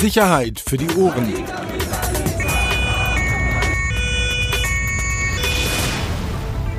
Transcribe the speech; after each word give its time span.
Sicherheit 0.00 0.60
für 0.60 0.76
die 0.76 0.88
Ohren. 0.90 1.32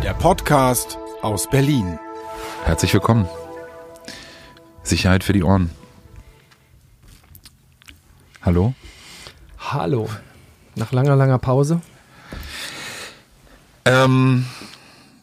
Der 0.03 0.13
Podcast 0.13 0.99
aus 1.21 1.49
Berlin. 1.49 1.97
Herzlich 2.63 2.93
willkommen. 2.93 3.27
Sicherheit 4.83 5.23
für 5.23 5.33
die 5.33 5.43
Ohren. 5.43 5.71
Hallo? 8.43 8.75
Hallo. 9.57 10.07
Nach 10.75 10.91
langer, 10.91 11.15
langer 11.15 11.39
Pause. 11.39 11.81
Ähm, 13.85 14.45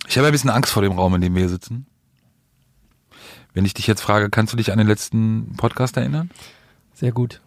ich 0.09 0.19
habe 0.19 0.27
ein 0.27 0.33
bisschen 0.33 0.51
Angst 0.51 0.73
vor 0.73 0.83
dem 0.83 0.93
Raum, 0.93 1.15
in 1.15 1.21
dem 1.21 1.35
wir 1.35 1.43
hier 1.43 1.49
sitzen. 1.49 1.87
Wenn 3.53 3.65
ich 3.65 3.75
dich 3.75 3.87
jetzt 3.87 4.01
frage, 4.01 4.31
kannst 4.31 4.53
du 4.53 4.57
dich 4.57 4.73
an 4.73 4.79
den 4.79 4.89
letzten 4.89 5.55
Podcast 5.57 5.97
erinnern? 5.97 6.31
Sehr 6.93 7.13
gut. 7.13 7.41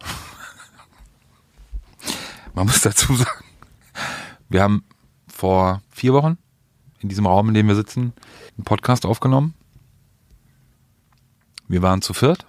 Man 2.57 2.65
muss 2.65 2.81
dazu 2.81 3.13
sagen, 3.13 3.45
wir 4.49 4.63
haben 4.63 4.83
vor 5.27 5.83
vier 5.91 6.13
Wochen 6.13 6.39
in 7.01 7.07
diesem 7.07 7.27
Raum, 7.27 7.49
in 7.49 7.53
dem 7.53 7.67
wir 7.67 7.75
sitzen, 7.75 8.13
einen 8.57 8.63
Podcast 8.65 9.05
aufgenommen. 9.05 9.53
Wir 11.67 11.83
waren 11.83 12.01
zu 12.01 12.15
viert, 12.15 12.47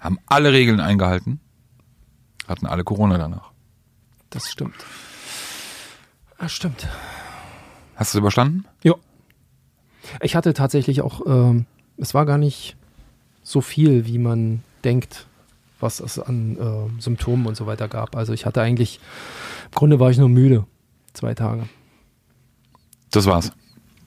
haben 0.00 0.18
alle 0.26 0.52
Regeln 0.52 0.80
eingehalten, 0.80 1.38
hatten 2.48 2.66
alle 2.66 2.82
Corona 2.82 3.18
danach. 3.18 3.52
Das 4.30 4.50
stimmt. 4.50 4.74
Das 6.40 6.50
stimmt. 6.50 6.88
Hast 7.94 8.12
du 8.12 8.18
es 8.18 8.22
überstanden? 8.22 8.64
Ja. 8.82 8.94
Ich 10.22 10.34
hatte 10.34 10.54
tatsächlich 10.54 11.02
auch, 11.02 11.24
ähm, 11.24 11.66
es 11.98 12.14
war 12.14 12.26
gar 12.26 12.38
nicht 12.38 12.74
so 13.44 13.60
viel, 13.60 14.06
wie 14.06 14.18
man 14.18 14.64
denkt, 14.82 15.28
was 15.80 16.00
es 16.00 16.18
an 16.18 16.56
äh, 16.56 17.00
Symptomen 17.02 17.46
und 17.46 17.56
so 17.56 17.66
weiter 17.66 17.88
gab. 17.88 18.16
Also 18.16 18.32
ich 18.32 18.46
hatte 18.46 18.60
eigentlich, 18.62 19.00
im 19.66 19.74
Grunde 19.74 19.98
war 20.00 20.10
ich 20.10 20.18
nur 20.18 20.28
müde. 20.28 20.66
Zwei 21.12 21.34
Tage. 21.34 21.68
Das 23.10 23.26
war's. 23.26 23.52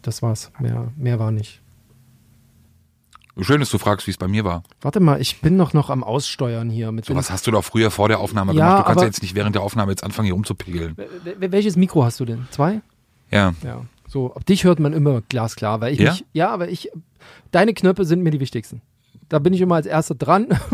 Das 0.01 0.21
war's. 0.21 0.51
Mehr, 0.59 0.91
mehr 0.95 1.19
war 1.19 1.31
nicht. 1.31 1.61
Schön, 3.41 3.59
dass 3.59 3.71
du 3.71 3.79
fragst, 3.79 4.05
wie 4.05 4.11
es 4.11 4.17
bei 4.17 4.27
mir 4.27 4.43
war. 4.45 4.61
Warte 4.81 4.99
mal, 4.99 5.19
ich 5.19 5.41
bin 5.41 5.57
noch 5.57 5.73
noch 5.73 5.89
am 5.89 6.03
Aussteuern 6.03 6.69
hier. 6.69 6.91
Mit 6.91 7.05
So 7.05 7.15
was 7.15 7.31
hast 7.31 7.47
du 7.47 7.51
doch 7.51 7.63
früher 7.63 7.89
vor 7.89 8.07
der 8.07 8.19
Aufnahme 8.19 8.53
Ja, 8.53 8.65
gemacht. 8.67 8.79
Du 8.79 8.83
kannst 8.85 9.01
ja 9.01 9.07
jetzt 9.07 9.21
nicht 9.23 9.33
während 9.33 9.55
der 9.55 9.63
Aufnahme 9.63 9.91
jetzt 9.91 10.03
anfangen, 10.03 10.25
hier 10.27 10.35
rumzupegeln. 10.35 10.95
Wel- 10.95 11.51
Welches 11.51 11.75
Mikro 11.75 12.03
hast 12.05 12.19
du 12.19 12.25
denn? 12.25 12.47
Zwei? 12.51 12.81
Ja. 13.31 13.55
Ja. 13.63 13.85
So, 14.07 14.35
ab 14.35 14.45
dich 14.45 14.65
hört 14.65 14.79
man 14.79 14.93
immer 14.93 15.21
glasklar, 15.21 15.81
weil 15.81 15.93
ich 15.93 15.99
Ja? 15.99 16.11
mich, 16.11 16.25
ja, 16.33 16.51
aber 16.51 16.69
ich, 16.69 16.91
deine 17.49 17.73
Knöpfe 17.73 18.05
sind 18.05 18.21
mir 18.21 18.29
die 18.29 18.39
wichtigsten. 18.39 18.83
Da 19.33 19.39
bin 19.39 19.51
ich 19.51 19.61
immer 19.61 19.73
als 19.73 19.87
Erster 19.87 20.13
dran 20.13 20.45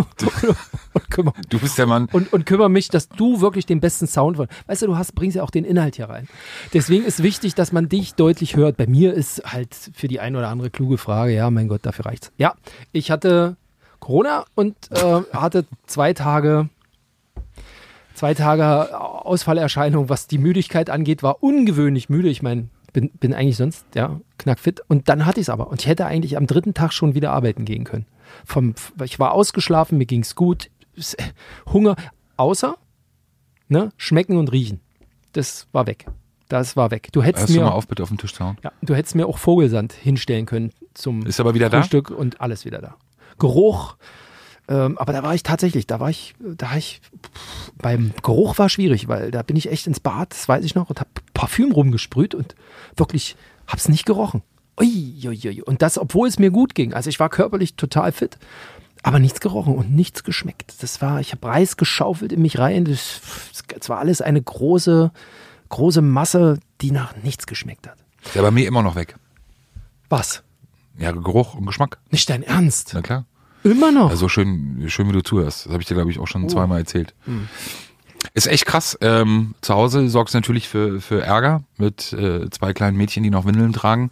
und, 0.93 1.09
kümmere, 1.09 1.35
Du 1.47 1.59
bist 1.59 1.77
der 1.77 1.85
Mann. 1.85 2.09
und, 2.11 2.33
und 2.33 2.45
kümmere 2.45 2.69
mich, 2.69 2.89
dass 2.89 3.07
du 3.07 3.39
wirklich 3.39 3.65
den 3.65 3.79
besten 3.79 4.05
Sound 4.05 4.35
von. 4.35 4.47
Weißt 4.67 4.81
du, 4.81 4.87
du 4.87 4.97
hast, 4.97 5.15
bringst 5.15 5.37
ja 5.37 5.43
auch 5.43 5.49
den 5.49 5.63
Inhalt 5.63 5.95
hier 5.95 6.09
rein. 6.09 6.27
Deswegen 6.73 7.05
ist 7.05 7.23
wichtig, 7.23 7.55
dass 7.55 7.71
man 7.71 7.87
dich 7.87 8.15
deutlich 8.15 8.57
hört. 8.57 8.75
Bei 8.75 8.85
mir 8.85 9.13
ist 9.13 9.41
halt 9.45 9.73
für 9.93 10.09
die 10.09 10.19
ein 10.19 10.35
oder 10.35 10.49
andere 10.49 10.69
kluge 10.69 10.97
Frage, 10.97 11.33
ja, 11.33 11.49
mein 11.49 11.69
Gott, 11.69 11.85
dafür 11.85 12.05
reicht's. 12.05 12.33
Ja, 12.37 12.55
ich 12.91 13.11
hatte 13.11 13.55
Corona 14.01 14.43
und 14.55 14.75
äh, 14.91 15.21
hatte 15.31 15.65
zwei 15.87 16.13
Tage 16.13 16.67
zwei 18.13 18.33
Tage 18.33 18.99
Ausfallerscheinung, 18.99 20.09
was 20.09 20.27
die 20.27 20.37
Müdigkeit 20.37 20.89
angeht, 20.89 21.23
war 21.23 21.41
ungewöhnlich 21.41 22.09
müde. 22.09 22.27
Ich 22.27 22.41
meine, 22.41 22.67
bin, 22.91 23.09
bin 23.11 23.33
eigentlich 23.33 23.55
sonst 23.55 23.85
ja 23.95 24.19
knackfit. 24.37 24.81
Und 24.87 25.07
dann 25.09 25.25
hatte 25.25 25.39
ich 25.39 25.45
es 25.45 25.49
aber. 25.49 25.69
Und 25.69 25.81
ich 25.81 25.87
hätte 25.87 26.05
eigentlich 26.05 26.35
am 26.35 26.47
dritten 26.47 26.73
Tag 26.73 26.91
schon 26.91 27.15
wieder 27.15 27.31
arbeiten 27.31 27.63
gehen 27.65 27.85
können. 27.85 28.05
Vom, 28.45 28.75
ich 29.03 29.19
war 29.19 29.31
ausgeschlafen, 29.33 29.97
mir 29.97 30.05
ging 30.05 30.21
es 30.21 30.35
gut. 30.35 30.69
Es- 30.95 31.15
Hunger, 31.71 31.95
außer 32.37 32.77
ne, 33.67 33.91
schmecken 33.97 34.37
und 34.37 34.51
riechen. 34.51 34.79
Das 35.33 35.67
war 35.71 35.87
weg. 35.87 36.05
Das 36.47 36.75
war 36.75 36.89
weg. 36.89 37.09
Du 37.11 37.21
hättest 37.21 37.43
Hörst 37.43 37.55
du 37.55 37.59
mir, 37.59 37.65
mal 37.65 37.71
auf, 37.73 37.87
bitte 37.87 38.01
auf 38.03 38.09
den 38.09 38.17
Tisch 38.17 38.33
zu 38.33 38.43
hauen. 38.43 38.57
ja, 38.63 38.71
du 38.81 38.95
hättest 38.95 39.15
mir 39.15 39.27
auch 39.27 39.37
Vogelsand 39.37 39.93
hinstellen 39.93 40.45
können 40.47 40.71
zum 40.95 41.25
Ist 41.25 41.39
aber 41.39 41.53
wieder 41.53 41.69
da? 41.69 41.81
Frühstück 41.81 42.09
und 42.09 42.41
alles 42.41 42.65
wieder 42.65 42.79
da. 42.79 42.95
Geruch, 43.37 43.95
ähm, 44.67 44.97
aber 44.97 45.13
da 45.13 45.21
war 45.23 45.35
ich 45.35 45.43
tatsächlich, 45.43 45.85
da 45.87 45.99
war 45.99 46.09
ich, 46.09 46.33
da 46.39 46.71
war 46.71 46.77
ich, 46.77 47.01
pff, 47.23 47.71
beim 47.77 48.11
Geruch 48.23 48.57
war 48.57 48.67
schwierig, 48.69 49.07
weil 49.07 49.29
da 49.31 49.43
bin 49.43 49.55
ich 49.55 49.69
echt 49.71 49.85
ins 49.87 49.99
Bad, 49.99 50.31
das 50.31 50.49
weiß 50.49 50.65
ich 50.65 50.73
noch, 50.75 50.89
und 50.89 50.99
hab 50.99 51.07
Parfüm 51.35 51.71
rumgesprüht 51.71 52.33
und 52.33 52.55
wirklich 52.97 53.35
hab's 53.67 53.87
nicht 53.87 54.05
gerochen. 54.05 54.41
Ui, 54.79 55.15
ui, 55.25 55.39
ui. 55.45 55.61
Und 55.61 55.81
das, 55.81 55.97
obwohl 55.97 56.27
es 56.27 56.39
mir 56.39 56.51
gut 56.51 56.75
ging. 56.75 56.93
Also 56.93 57.09
ich 57.09 57.19
war 57.19 57.29
körperlich 57.29 57.75
total 57.75 58.11
fit, 58.11 58.37
aber 59.03 59.19
nichts 59.19 59.39
gerochen 59.39 59.75
und 59.75 59.93
nichts 59.93 60.23
geschmeckt. 60.23 60.75
Das 60.81 61.01
war, 61.01 61.19
ich 61.19 61.31
habe 61.31 61.47
Reis 61.47 61.77
geschaufelt 61.77 62.31
in 62.31 62.41
mich 62.41 62.59
rein. 62.59 62.85
Das, 62.85 63.21
das 63.67 63.89
war 63.89 63.99
alles 63.99 64.21
eine 64.21 64.41
große, 64.41 65.11
große 65.69 66.01
Masse, 66.01 66.59
die 66.81 66.91
nach 66.91 67.15
nichts 67.23 67.45
geschmeckt 67.47 67.87
hat. 67.87 67.97
Ist 68.23 68.35
ja 68.35 68.41
bei 68.41 68.51
mir 68.51 68.67
immer 68.67 68.83
noch 68.83 68.95
weg. 68.95 69.15
Was? 70.09 70.43
Ja, 70.97 71.11
Geruch 71.11 71.55
und 71.55 71.65
Geschmack. 71.65 71.97
Nicht 72.09 72.29
dein 72.29 72.43
Ernst? 72.43 72.91
Na 72.93 73.01
klar. 73.01 73.25
Immer 73.63 73.91
noch? 73.91 74.09
Also 74.09 74.29
schön, 74.29 74.85
schön 74.87 75.07
wie 75.09 75.13
du 75.13 75.21
zuhörst. 75.21 75.65
Das 75.65 75.73
habe 75.73 75.81
ich 75.81 75.87
dir, 75.87 75.95
glaube 75.95 76.11
ich, 76.11 76.19
auch 76.19 76.27
schon 76.27 76.47
zweimal 76.47 76.79
erzählt. 76.79 77.13
Ist 78.33 78.47
echt 78.47 78.65
krass. 78.65 78.97
Ähm, 79.01 79.55
zu 79.61 79.73
Hause 79.73 80.07
sorgt 80.09 80.29
es 80.29 80.33
natürlich 80.33 80.67
für, 80.67 81.01
für 81.01 81.21
Ärger 81.21 81.63
mit 81.77 82.13
äh, 82.13 82.49
zwei 82.49 82.73
kleinen 82.73 82.97
Mädchen, 82.97 83.23
die 83.23 83.29
noch 83.29 83.45
Windeln 83.45 83.73
tragen. 83.73 84.11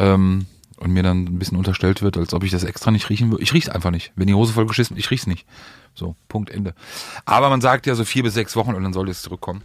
Ähm, 0.00 0.46
und 0.80 0.92
mir 0.92 1.02
dann 1.02 1.24
ein 1.24 1.38
bisschen 1.38 1.58
unterstellt 1.58 2.00
wird, 2.00 2.16
als 2.16 2.32
ob 2.32 2.42
ich 2.42 2.50
das 2.50 2.64
extra 2.64 2.90
nicht 2.90 3.10
riechen 3.10 3.30
würde. 3.30 3.42
Ich 3.42 3.52
riech's 3.52 3.68
einfach 3.68 3.90
nicht. 3.90 4.12
Wenn 4.16 4.26
die 4.26 4.34
Hose 4.34 4.54
voll 4.54 4.66
geschissen, 4.66 4.96
ich 4.96 5.10
riech's 5.10 5.26
nicht. 5.26 5.46
So, 5.94 6.16
Punkt, 6.28 6.50
Ende. 6.50 6.74
Aber 7.26 7.50
man 7.50 7.60
sagt 7.60 7.86
ja 7.86 7.94
so 7.94 8.04
vier 8.04 8.22
bis 8.22 8.32
sechs 8.32 8.56
Wochen 8.56 8.74
und 8.74 8.82
dann 8.82 8.94
soll 8.94 9.08
es 9.10 9.20
zurückkommen. 9.20 9.62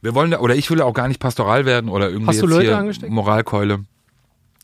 Wir 0.00 0.14
wollen, 0.14 0.30
da, 0.30 0.38
oder 0.38 0.56
ich 0.56 0.70
will 0.70 0.80
auch 0.80 0.94
gar 0.94 1.08
nicht 1.08 1.20
pastoral 1.20 1.66
werden 1.66 1.90
oder 1.90 2.08
irgendwie 2.08 2.28
Hast 2.28 2.40
du 2.40 2.46
jetzt 2.46 2.50
Leute 2.50 2.68
hier 2.68 2.78
angesteckt? 2.78 3.12
Moralkeule. 3.12 3.84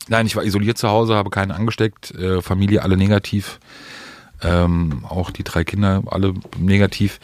Nein, 0.07 0.25
ich 0.25 0.35
war 0.35 0.43
isoliert 0.43 0.79
zu 0.79 0.89
Hause, 0.89 1.13
habe 1.13 1.29
keinen 1.29 1.51
angesteckt, 1.51 2.11
äh, 2.15 2.41
Familie 2.41 2.81
alle 2.81 2.97
negativ. 2.97 3.59
Ähm, 4.41 5.05
auch 5.07 5.29
die 5.29 5.43
drei 5.43 5.63
Kinder 5.63 6.01
alle 6.07 6.33
negativ. 6.57 7.19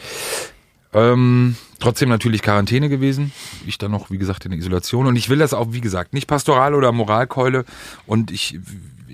Ähm, 0.94 1.56
trotzdem 1.80 2.08
natürlich 2.08 2.42
Quarantäne 2.42 2.88
gewesen. 2.88 3.32
Ich 3.66 3.78
dann 3.78 3.90
noch, 3.90 4.10
wie 4.10 4.18
gesagt, 4.18 4.44
in 4.44 4.52
der 4.52 4.58
Isolation. 4.58 5.06
Und 5.06 5.16
ich 5.16 5.28
will 5.28 5.38
das 5.38 5.54
auch, 5.54 5.68
wie 5.72 5.80
gesagt, 5.80 6.14
nicht 6.14 6.26
pastoral 6.26 6.74
oder 6.74 6.92
Moralkeule. 6.92 7.64
Und 8.06 8.30
ich 8.30 8.58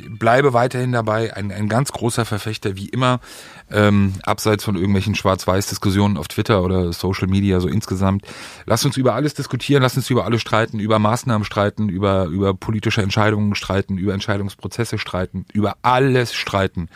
bleibe 0.08 0.52
weiterhin 0.52 0.92
dabei, 0.92 1.34
ein, 1.34 1.50
ein 1.50 1.68
ganz 1.68 1.92
großer 1.92 2.24
Verfechter, 2.24 2.76
wie 2.76 2.88
immer, 2.88 3.20
ähm, 3.70 4.14
abseits 4.22 4.64
von 4.64 4.76
irgendwelchen 4.76 5.14
Schwarz-Weiß-Diskussionen 5.14 6.16
auf 6.16 6.28
Twitter 6.28 6.62
oder 6.62 6.92
Social 6.92 7.28
Media, 7.28 7.60
so 7.60 7.68
insgesamt. 7.68 8.26
Lasst 8.66 8.84
uns 8.84 8.96
über 8.96 9.14
alles 9.14 9.34
diskutieren, 9.34 9.82
lasst 9.82 9.96
uns 9.96 10.10
über 10.10 10.24
alles 10.24 10.41
streiten, 10.41 10.78
über 10.80 10.98
Maßnahmen 10.98 11.44
streiten, 11.44 11.88
über, 11.88 12.26
über 12.26 12.54
politische 12.54 13.02
Entscheidungen 13.02 13.54
streiten, 13.54 13.98
über 13.98 14.14
Entscheidungsprozesse 14.14 14.98
streiten, 14.98 15.46
über 15.52 15.76
alles 15.82 16.34
streiten. 16.34 16.88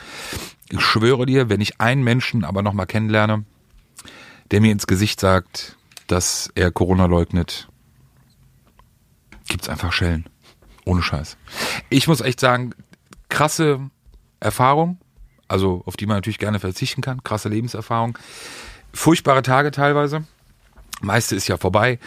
Ich 0.70 0.80
schwöre 0.80 1.26
dir, 1.26 1.48
wenn 1.48 1.60
ich 1.60 1.80
einen 1.80 2.04
Menschen 2.04 2.44
aber 2.44 2.62
nochmal 2.62 2.86
kennenlerne, 2.86 3.44
der 4.50 4.60
mir 4.60 4.72
ins 4.72 4.86
Gesicht 4.86 5.20
sagt, 5.20 5.76
dass 6.06 6.50
er 6.54 6.70
Corona 6.70 7.06
leugnet, 7.06 7.68
gibt's 9.48 9.68
einfach 9.68 9.92
Schellen. 9.92 10.26
Ohne 10.84 11.02
Scheiß. 11.02 11.36
Ich 11.90 12.08
muss 12.08 12.22
echt 12.22 12.40
sagen, 12.40 12.72
krasse 13.28 13.90
Erfahrung, 14.40 14.98
also 15.46 15.82
auf 15.84 15.96
die 15.96 16.06
man 16.06 16.16
natürlich 16.16 16.38
gerne 16.38 16.60
verzichten 16.60 17.02
kann, 17.02 17.22
krasse 17.22 17.48
Lebenserfahrung. 17.48 18.16
Furchtbare 18.94 19.42
Tage 19.42 19.70
teilweise. 19.70 20.24
Meiste 21.00 21.36
ist 21.36 21.46
ja 21.46 21.56
vorbei, 21.56 21.98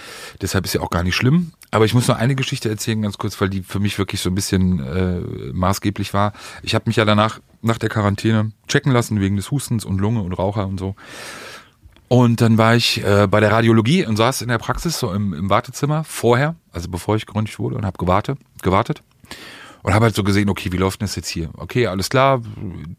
deshalb 0.42 0.66
ist 0.66 0.74
ja 0.74 0.82
auch 0.82 0.90
gar 0.90 1.04
nicht 1.04 1.16
schlimm. 1.16 1.54
Aber 1.70 1.86
ich 1.86 1.94
muss 1.94 2.10
noch 2.10 2.18
eine 2.18 2.36
Geschichte 2.36 2.70
erzählen, 2.70 3.02
ganz 3.02 3.18
kurz, 3.18 3.40
weil 3.40 3.50
die 3.50 3.64
für 3.64 3.80
mich 3.80 3.98
wirklich 3.98 4.20
so 4.20 4.30
ein 4.30 4.36
bisschen 4.36 4.80
äh, 4.80 5.54
maßgeblich 5.54 6.14
war. 6.14 6.34
Ich 6.64 6.76
habe 6.76 6.84
mich 6.88 6.98
ja 6.98 7.06
danach, 7.06 7.40
nach 7.62 7.78
der 7.78 7.88
Quarantäne, 7.88 8.52
checken 8.68 8.92
lassen 8.92 9.22
wegen 9.22 9.38
des 9.38 9.52
Hustens 9.52 9.86
und 9.86 10.02
Lunge 10.02 10.22
und 10.22 10.34
Raucher 10.34 10.68
und 10.68 10.80
so. 10.80 10.96
Und 12.12 12.42
dann 12.42 12.58
war 12.58 12.76
ich 12.76 13.02
äh, 13.06 13.26
bei 13.32 13.40
der 13.40 13.54
Radiologie 13.54 14.06
und 14.06 14.18
saß 14.18 14.42
in 14.42 14.50
der 14.50 14.58
Praxis 14.58 15.00
so 15.00 15.14
im, 15.14 15.34
im 15.34 15.50
Wartezimmer 15.50 16.04
vorher, 16.04 16.56
also 16.74 16.90
bevor 16.90 17.16
ich 17.16 17.26
geröntgt 17.26 17.58
wurde 17.58 17.78
und 17.78 17.86
habe 17.86 17.98
gewartet, 17.98 18.38
gewartet 18.62 19.02
und 19.82 19.94
habe 19.94 20.04
halt 20.04 20.16
so 20.16 20.26
gesehen, 20.26 20.50
okay, 20.50 20.74
wie 20.74 20.78
läuft 20.78 21.00
denn 21.00 21.06
das 21.06 21.16
jetzt 21.16 21.30
hier? 21.30 21.52
Okay, 21.56 21.88
alles 21.88 22.10
klar, 22.10 22.42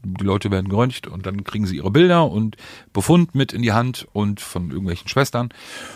die 0.03 0.25
Leute 0.25 0.51
werden 0.51 0.71
geröntgt 0.71 1.09
und 1.09 1.27
dann 1.27 1.45
kriegen 1.45 1.67
sie 1.67 1.77
ihre 1.77 1.91
Bilder 1.91 2.31
und 2.31 2.57
Befund 2.95 3.35
mit 3.35 3.53
in 3.53 3.61
die 3.61 3.73
Hand 3.73 4.09
und 4.15 4.41
von 4.41 4.71
irgendwelchen 4.71 5.09
Schwestern 5.09 5.51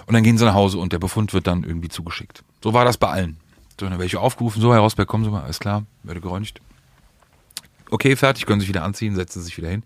und 0.04 0.12
dann 0.12 0.22
gehen 0.22 0.36
sie 0.36 0.44
nach 0.44 0.52
Hause 0.52 0.76
und 0.76 0.92
der 0.92 0.98
Befund 0.98 1.32
wird 1.32 1.46
dann 1.46 1.64
irgendwie 1.64 1.88
zugeschickt. 1.88 2.44
So 2.62 2.74
war 2.74 2.84
das 2.84 2.98
bei 2.98 3.08
allen. 3.08 3.38
So, 3.80 3.88
dann 3.88 3.98
welche 3.98 4.20
aufgerufen, 4.20 4.60
so 4.60 4.74
Herr 4.74 4.80
Rosberg, 4.80 5.08
kommen 5.08 5.24
Sie 5.24 5.30
mal, 5.30 5.42
alles 5.42 5.58
klar, 5.58 5.86
werde 6.02 6.20
geröntgt. 6.20 6.60
Okay, 7.88 8.14
fertig, 8.14 8.44
können 8.44 8.60
sich 8.60 8.68
wieder 8.68 8.84
anziehen, 8.84 9.14
setzen 9.14 9.40
sich 9.40 9.56
wieder 9.56 9.70
hin. 9.70 9.84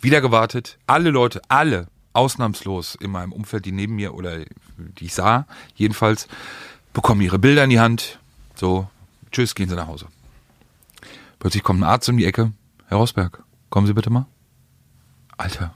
Wieder 0.00 0.20
gewartet. 0.20 0.76
Alle 0.88 1.10
Leute, 1.10 1.40
alle, 1.46 1.86
ausnahmslos 2.18 2.94
in 2.96 3.10
meinem 3.10 3.32
Umfeld, 3.32 3.64
die 3.64 3.72
neben 3.72 3.94
mir 3.94 4.14
oder 4.14 4.44
die 4.76 5.06
ich 5.06 5.14
sah, 5.14 5.46
jedenfalls, 5.74 6.28
bekommen 6.92 7.20
ihre 7.20 7.38
Bilder 7.38 7.64
in 7.64 7.70
die 7.70 7.80
Hand. 7.80 8.18
So, 8.54 8.88
tschüss, 9.30 9.54
gehen 9.54 9.68
sie 9.68 9.76
nach 9.76 9.86
Hause. 9.86 10.06
Plötzlich 11.38 11.62
kommt 11.62 11.80
ein 11.80 11.84
Arzt 11.84 12.08
um 12.08 12.16
die 12.16 12.24
Ecke. 12.24 12.52
Herr 12.86 12.98
Rosberg, 12.98 13.42
kommen 13.70 13.86
Sie 13.86 13.94
bitte 13.94 14.10
mal. 14.10 14.26
Alter, 15.36 15.74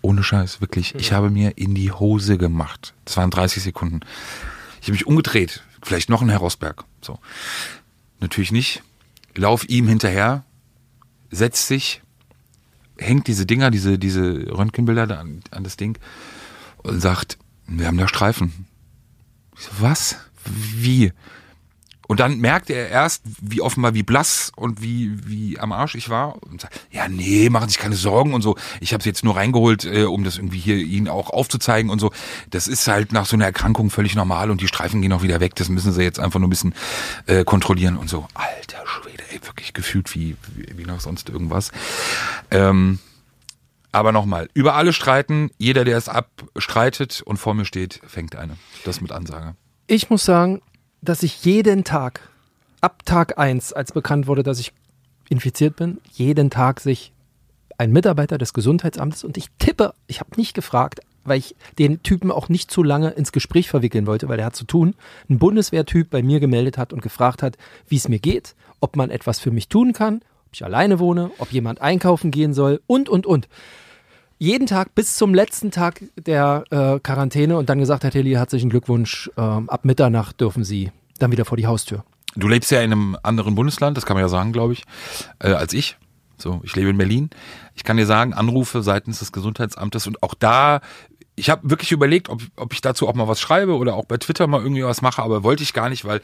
ohne 0.00 0.22
Scheiß, 0.22 0.60
wirklich. 0.60 0.94
Ich 0.94 1.12
habe 1.12 1.30
mir 1.30 1.58
in 1.58 1.74
die 1.74 1.90
Hose 1.90 2.38
gemacht. 2.38 2.94
Das 3.04 3.16
waren 3.16 3.30
30 3.30 3.62
Sekunden. 3.62 4.00
Ich 4.80 4.88
habe 4.88 4.92
mich 4.92 5.06
umgedreht. 5.06 5.62
Vielleicht 5.82 6.08
noch 6.08 6.22
ein 6.22 6.28
Herr 6.28 6.38
Rosberg. 6.38 6.84
So. 7.00 7.18
Natürlich 8.20 8.52
nicht. 8.52 8.82
Lauf 9.34 9.68
ihm 9.68 9.88
hinterher, 9.88 10.44
setzt 11.30 11.66
sich, 11.66 12.02
hängt 13.02 13.26
diese 13.26 13.46
Dinger, 13.46 13.70
diese, 13.70 13.98
diese 13.98 14.46
Röntgenbilder 14.56 15.18
an, 15.18 15.40
an 15.50 15.64
das 15.64 15.76
Ding 15.76 15.98
und 16.78 17.00
sagt, 17.00 17.38
wir 17.66 17.86
haben 17.86 17.98
da 17.98 18.08
Streifen. 18.08 18.66
So, 19.56 19.70
was? 19.80 20.16
Wie? 20.44 21.12
Und 22.08 22.20
dann 22.20 22.40
merkte 22.40 22.74
er 22.74 22.90
erst, 22.90 23.22
wie 23.40 23.62
offenbar, 23.62 23.94
wie 23.94 24.02
blass 24.02 24.52
und 24.54 24.82
wie, 24.82 25.12
wie 25.26 25.58
am 25.58 25.72
Arsch 25.72 25.94
ich 25.94 26.10
war. 26.10 26.42
Und 26.42 26.60
sagt, 26.60 26.78
ja, 26.90 27.08
nee, 27.08 27.48
machen 27.48 27.68
Sie 27.68 27.74
sich 27.74 27.82
keine 27.82 27.94
Sorgen 27.94 28.34
und 28.34 28.42
so. 28.42 28.56
Ich 28.80 28.92
habe 28.92 29.00
es 29.00 29.06
jetzt 29.06 29.24
nur 29.24 29.36
reingeholt, 29.36 29.86
äh, 29.86 30.04
um 30.04 30.22
das 30.22 30.36
irgendwie 30.36 30.58
hier 30.58 30.76
Ihnen 30.76 31.08
auch 31.08 31.30
aufzuzeigen 31.30 31.90
und 31.90 32.00
so. 32.00 32.12
Das 32.50 32.68
ist 32.68 32.86
halt 32.86 33.12
nach 33.12 33.24
so 33.24 33.36
einer 33.36 33.46
Erkrankung 33.46 33.88
völlig 33.88 34.14
normal 34.14 34.50
und 34.50 34.60
die 34.60 34.68
Streifen 34.68 35.00
gehen 35.00 35.12
auch 35.12 35.22
wieder 35.22 35.40
weg. 35.40 35.54
Das 35.54 35.70
müssen 35.70 35.92
Sie 35.92 36.02
jetzt 36.02 36.20
einfach 36.20 36.38
nur 36.38 36.48
ein 36.48 36.50
bisschen 36.50 36.74
äh, 37.26 37.44
kontrollieren 37.44 37.96
und 37.96 38.10
so. 38.10 38.26
Alter 38.34 38.84
Schwede, 38.84 39.11
wirklich 39.44 39.72
gefühlt 39.72 40.14
wie, 40.14 40.36
wie, 40.54 40.84
noch 40.84 41.00
sonst 41.00 41.28
irgendwas. 41.28 41.72
Ähm, 42.50 42.98
aber 43.92 44.12
nochmal, 44.12 44.48
über 44.54 44.74
alle 44.74 44.92
streiten, 44.92 45.50
jeder, 45.58 45.84
der 45.84 45.98
es 45.98 46.08
abstreitet 46.08 47.22
und 47.22 47.36
vor 47.36 47.54
mir 47.54 47.66
steht, 47.66 48.00
fängt 48.06 48.36
eine. 48.36 48.56
Das 48.84 49.00
mit 49.00 49.12
Ansage. 49.12 49.54
Ich 49.86 50.08
muss 50.08 50.24
sagen, 50.24 50.62
dass 51.02 51.22
ich 51.22 51.44
jeden 51.44 51.84
Tag, 51.84 52.20
ab 52.80 53.02
Tag 53.04 53.38
1, 53.38 53.72
als 53.72 53.92
bekannt 53.92 54.26
wurde, 54.26 54.42
dass 54.42 54.58
ich 54.58 54.72
infiziert 55.28 55.76
bin, 55.76 55.98
jeden 56.12 56.50
Tag 56.50 56.80
sich 56.80 57.12
ein 57.78 57.92
Mitarbeiter 57.92 58.38
des 58.38 58.54
Gesundheitsamtes 58.54 59.24
und 59.24 59.36
ich 59.36 59.48
tippe, 59.58 59.94
ich 60.06 60.20
habe 60.20 60.30
nicht 60.36 60.54
gefragt, 60.54 61.00
weil 61.24 61.38
ich 61.38 61.56
den 61.78 62.02
Typen 62.02 62.30
auch 62.30 62.48
nicht 62.48 62.70
zu 62.70 62.82
lange 62.82 63.10
ins 63.10 63.32
Gespräch 63.32 63.68
verwickeln 63.68 64.06
wollte, 64.06 64.28
weil 64.28 64.38
er 64.38 64.46
hat 64.46 64.56
zu 64.56 64.64
tun, 64.64 64.94
ein 65.28 65.38
Bundeswehrtyp 65.38 66.10
bei 66.10 66.22
mir 66.22 66.40
gemeldet 66.40 66.78
hat 66.78 66.92
und 66.92 67.02
gefragt 67.02 67.42
hat, 67.42 67.56
wie 67.88 67.96
es 67.96 68.08
mir 68.08 68.18
geht, 68.18 68.54
ob 68.80 68.96
man 68.96 69.10
etwas 69.10 69.38
für 69.38 69.50
mich 69.50 69.68
tun 69.68 69.92
kann, 69.92 70.16
ob 70.46 70.54
ich 70.54 70.64
alleine 70.64 70.98
wohne, 70.98 71.30
ob 71.38 71.52
jemand 71.52 71.80
einkaufen 71.80 72.30
gehen 72.30 72.54
soll 72.54 72.80
und, 72.86 73.08
und, 73.08 73.26
und. 73.26 73.48
Jeden 74.38 74.66
Tag 74.66 74.96
bis 74.96 75.16
zum 75.16 75.34
letzten 75.34 75.70
Tag 75.70 76.02
der 76.16 76.64
äh, 76.70 76.98
Quarantäne 76.98 77.56
und 77.56 77.68
dann 77.68 77.78
gesagt, 77.78 78.02
Herr 78.02 78.10
Tilly, 78.10 78.32
herzlichen 78.32 78.70
Glückwunsch, 78.70 79.30
ähm, 79.36 79.70
ab 79.70 79.84
Mitternacht 79.84 80.40
dürfen 80.40 80.64
Sie 80.64 80.90
dann 81.20 81.30
wieder 81.30 81.44
vor 81.44 81.56
die 81.56 81.68
Haustür. 81.68 82.04
Du 82.34 82.48
lebst 82.48 82.70
ja 82.70 82.80
in 82.80 82.92
einem 82.92 83.16
anderen 83.22 83.54
Bundesland, 83.54 83.96
das 83.96 84.06
kann 84.06 84.14
man 84.14 84.22
ja 84.22 84.28
sagen, 84.28 84.52
glaube 84.52 84.72
ich, 84.72 84.82
äh, 85.38 85.52
als 85.52 85.72
ich. 85.74 85.96
So, 86.42 86.60
ich 86.64 86.74
lebe 86.76 86.90
in 86.90 86.98
Berlin. 86.98 87.30
Ich 87.74 87.84
kann 87.84 87.96
dir 87.96 88.06
sagen, 88.06 88.34
Anrufe 88.34 88.82
seitens 88.82 89.20
des 89.20 89.32
Gesundheitsamtes 89.32 90.06
und 90.06 90.22
auch 90.22 90.34
da 90.34 90.80
ich 91.34 91.48
habe 91.48 91.70
wirklich 91.70 91.92
überlegt, 91.92 92.28
ob, 92.28 92.42
ob 92.56 92.72
ich 92.74 92.82
dazu 92.82 93.08
auch 93.08 93.14
mal 93.14 93.26
was 93.26 93.40
schreibe 93.40 93.76
oder 93.76 93.94
auch 93.94 94.04
bei 94.04 94.18
Twitter 94.18 94.46
mal 94.46 94.60
irgendwie 94.60 94.84
was 94.84 95.00
mache, 95.00 95.22
aber 95.22 95.42
wollte 95.42 95.62
ich 95.62 95.72
gar 95.72 95.88
nicht, 95.88 96.04
weil 96.04 96.20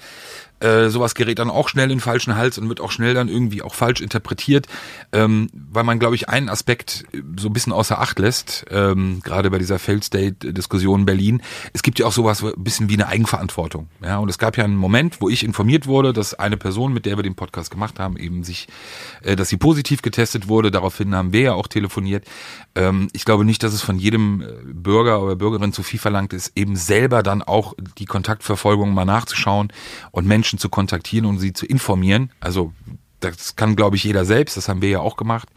äh, 0.60 0.88
sowas 0.88 1.14
gerät 1.14 1.38
dann 1.38 1.50
auch 1.50 1.68
schnell 1.68 1.90
in 1.90 2.00
falschen 2.00 2.36
Hals 2.36 2.58
und 2.58 2.68
wird 2.68 2.80
auch 2.80 2.90
schnell 2.90 3.14
dann 3.14 3.28
irgendwie 3.28 3.62
auch 3.62 3.74
falsch 3.74 4.00
interpretiert, 4.00 4.66
ähm, 5.12 5.48
weil 5.52 5.84
man, 5.84 5.98
glaube 5.98 6.14
ich, 6.14 6.28
einen 6.28 6.48
Aspekt 6.48 7.04
so 7.38 7.48
ein 7.48 7.52
bisschen 7.52 7.72
außer 7.72 8.00
Acht 8.00 8.18
lässt, 8.18 8.66
ähm, 8.70 9.20
gerade 9.22 9.50
bei 9.50 9.58
dieser 9.58 9.78
Failed 9.78 10.04
State-Diskussion 10.04 11.00
in 11.00 11.06
Berlin. 11.06 11.42
Es 11.72 11.82
gibt 11.82 11.98
ja 11.98 12.06
auch 12.06 12.12
sowas 12.12 12.42
ein 12.42 12.52
bisschen 12.56 12.88
wie 12.88 12.94
eine 12.94 13.08
Eigenverantwortung. 13.08 13.88
Ja, 14.02 14.18
und 14.18 14.28
es 14.28 14.38
gab 14.38 14.56
ja 14.56 14.64
einen 14.64 14.76
Moment, 14.76 15.20
wo 15.20 15.28
ich 15.28 15.44
informiert 15.44 15.86
wurde, 15.86 16.12
dass 16.12 16.34
eine 16.34 16.56
Person, 16.56 16.92
mit 16.92 17.06
der 17.06 17.16
wir 17.16 17.22
den 17.22 17.34
Podcast 17.34 17.70
gemacht 17.70 17.98
haben, 17.98 18.16
eben 18.16 18.44
sich, 18.44 18.68
äh, 19.22 19.36
dass 19.36 19.48
sie 19.48 19.56
positiv 19.56 20.02
getestet 20.02 20.48
wurde. 20.48 20.70
Daraufhin 20.70 21.14
haben 21.14 21.32
wir 21.32 21.40
ja 21.40 21.52
auch 21.52 21.68
telefoniert. 21.68 22.24
Ähm, 22.74 23.08
ich 23.12 23.24
glaube 23.24 23.44
nicht, 23.44 23.62
dass 23.62 23.72
es 23.72 23.82
von 23.82 23.98
jedem 23.98 24.42
äh, 24.42 24.46
Bürger 24.64 25.22
oder 25.22 25.36
Bürgerin 25.36 25.72
zu 25.72 25.82
viel 25.82 25.98
verlangt 25.98 26.32
ist, 26.32 26.52
eben 26.56 26.76
selber 26.76 27.22
dann 27.22 27.42
auch 27.42 27.74
die 27.98 28.06
Kontaktverfolgung 28.06 28.94
mal 28.94 29.04
nachzuschauen 29.04 29.72
und 30.10 30.26
Menschen 30.26 30.47
Menschen 30.48 30.58
zu 30.58 30.70
kontaktieren 30.70 31.26
und 31.26 31.38
sie 31.38 31.52
zu 31.52 31.66
informieren. 31.66 32.30
Also 32.40 32.72
das 33.20 33.56
kann, 33.56 33.76
glaube 33.76 33.96
ich, 33.96 34.04
jeder 34.04 34.24
selbst. 34.24 34.56
Das 34.56 34.68
haben 34.68 34.80
wir 34.80 34.88
ja 34.88 35.00
auch 35.00 35.16
gemacht. 35.16 35.48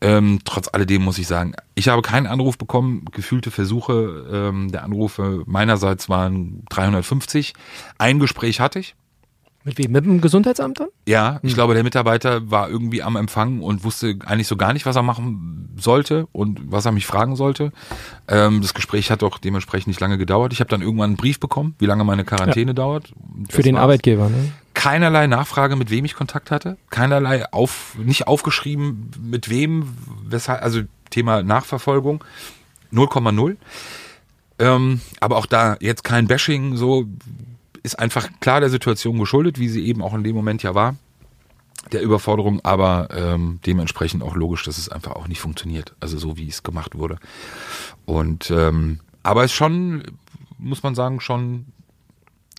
Ähm, 0.00 0.38
trotz 0.44 0.68
alledem 0.72 1.02
muss 1.02 1.18
ich 1.18 1.26
sagen, 1.26 1.54
ich 1.74 1.88
habe 1.88 2.00
keinen 2.00 2.26
Anruf 2.26 2.56
bekommen. 2.56 3.04
Gefühlte 3.12 3.50
Versuche 3.50 4.26
ähm, 4.32 4.72
der 4.72 4.84
Anrufe 4.84 5.42
meinerseits 5.44 6.08
waren 6.08 6.64
350. 6.70 7.52
Ein 7.98 8.18
Gespräch 8.18 8.60
hatte 8.60 8.78
ich. 8.78 8.94
Mit 9.64 9.78
wem? 9.78 9.92
Mit 9.92 10.04
dem 10.04 10.20
Gesundheitsamt 10.20 10.78
dann? 10.78 10.88
Ja, 11.06 11.40
ich 11.42 11.50
hm. 11.50 11.54
glaube, 11.54 11.74
der 11.74 11.82
Mitarbeiter 11.82 12.50
war 12.50 12.68
irgendwie 12.68 13.02
am 13.02 13.16
Empfang 13.16 13.60
und 13.60 13.82
wusste 13.82 14.18
eigentlich 14.26 14.46
so 14.46 14.56
gar 14.56 14.74
nicht, 14.74 14.84
was 14.84 14.94
er 14.94 15.02
machen 15.02 15.74
sollte 15.76 16.28
und 16.32 16.60
was 16.70 16.84
er 16.84 16.92
mich 16.92 17.06
fragen 17.06 17.34
sollte. 17.34 17.72
Ähm, 18.28 18.60
das 18.60 18.74
Gespräch 18.74 19.10
hat 19.10 19.22
auch 19.22 19.38
dementsprechend 19.38 19.88
nicht 19.88 20.00
lange 20.00 20.18
gedauert. 20.18 20.52
Ich 20.52 20.60
habe 20.60 20.68
dann 20.68 20.82
irgendwann 20.82 21.10
einen 21.10 21.16
Brief 21.16 21.40
bekommen, 21.40 21.74
wie 21.78 21.86
lange 21.86 22.04
meine 22.04 22.24
Quarantäne 22.24 22.70
ja. 22.70 22.74
dauert. 22.74 23.12
Das 23.46 23.56
Für 23.56 23.62
den 23.62 23.76
war's. 23.76 23.84
Arbeitgeber, 23.84 24.28
ne? 24.28 24.52
Keinerlei 24.74 25.26
Nachfrage, 25.28 25.76
mit 25.76 25.90
wem 25.90 26.04
ich 26.04 26.14
Kontakt 26.14 26.50
hatte. 26.50 26.76
Keinerlei 26.90 27.50
auf, 27.50 27.96
nicht 27.98 28.26
aufgeschrieben, 28.26 29.10
mit 29.22 29.48
wem, 29.48 29.88
weshalb, 30.28 30.62
also 30.62 30.82
Thema 31.08 31.42
Nachverfolgung. 31.42 32.22
0,0. 32.92 33.56
Ähm, 34.58 35.00
aber 35.20 35.36
auch 35.36 35.46
da 35.46 35.76
jetzt 35.80 36.04
kein 36.04 36.26
Bashing, 36.26 36.76
so 36.76 37.06
ist 37.84 37.98
einfach 37.98 38.28
klar 38.40 38.60
der 38.60 38.70
Situation 38.70 39.18
geschuldet, 39.18 39.60
wie 39.60 39.68
sie 39.68 39.86
eben 39.86 40.02
auch 40.02 40.14
in 40.14 40.24
dem 40.24 40.34
Moment 40.34 40.62
ja 40.64 40.74
war, 40.74 40.96
der 41.92 42.02
Überforderung, 42.02 42.60
aber 42.64 43.08
ähm, 43.12 43.60
dementsprechend 43.66 44.22
auch 44.22 44.34
logisch, 44.34 44.64
dass 44.64 44.78
es 44.78 44.88
einfach 44.88 45.12
auch 45.12 45.28
nicht 45.28 45.40
funktioniert, 45.40 45.94
also 46.00 46.18
so 46.18 46.36
wie 46.36 46.48
es 46.48 46.62
gemacht 46.62 46.96
wurde. 46.96 47.18
Und 48.06 48.50
ähm, 48.50 49.00
aber 49.22 49.44
es 49.44 49.52
ist 49.52 49.56
schon, 49.56 50.02
muss 50.58 50.82
man 50.82 50.94
sagen, 50.94 51.20
schon 51.20 51.66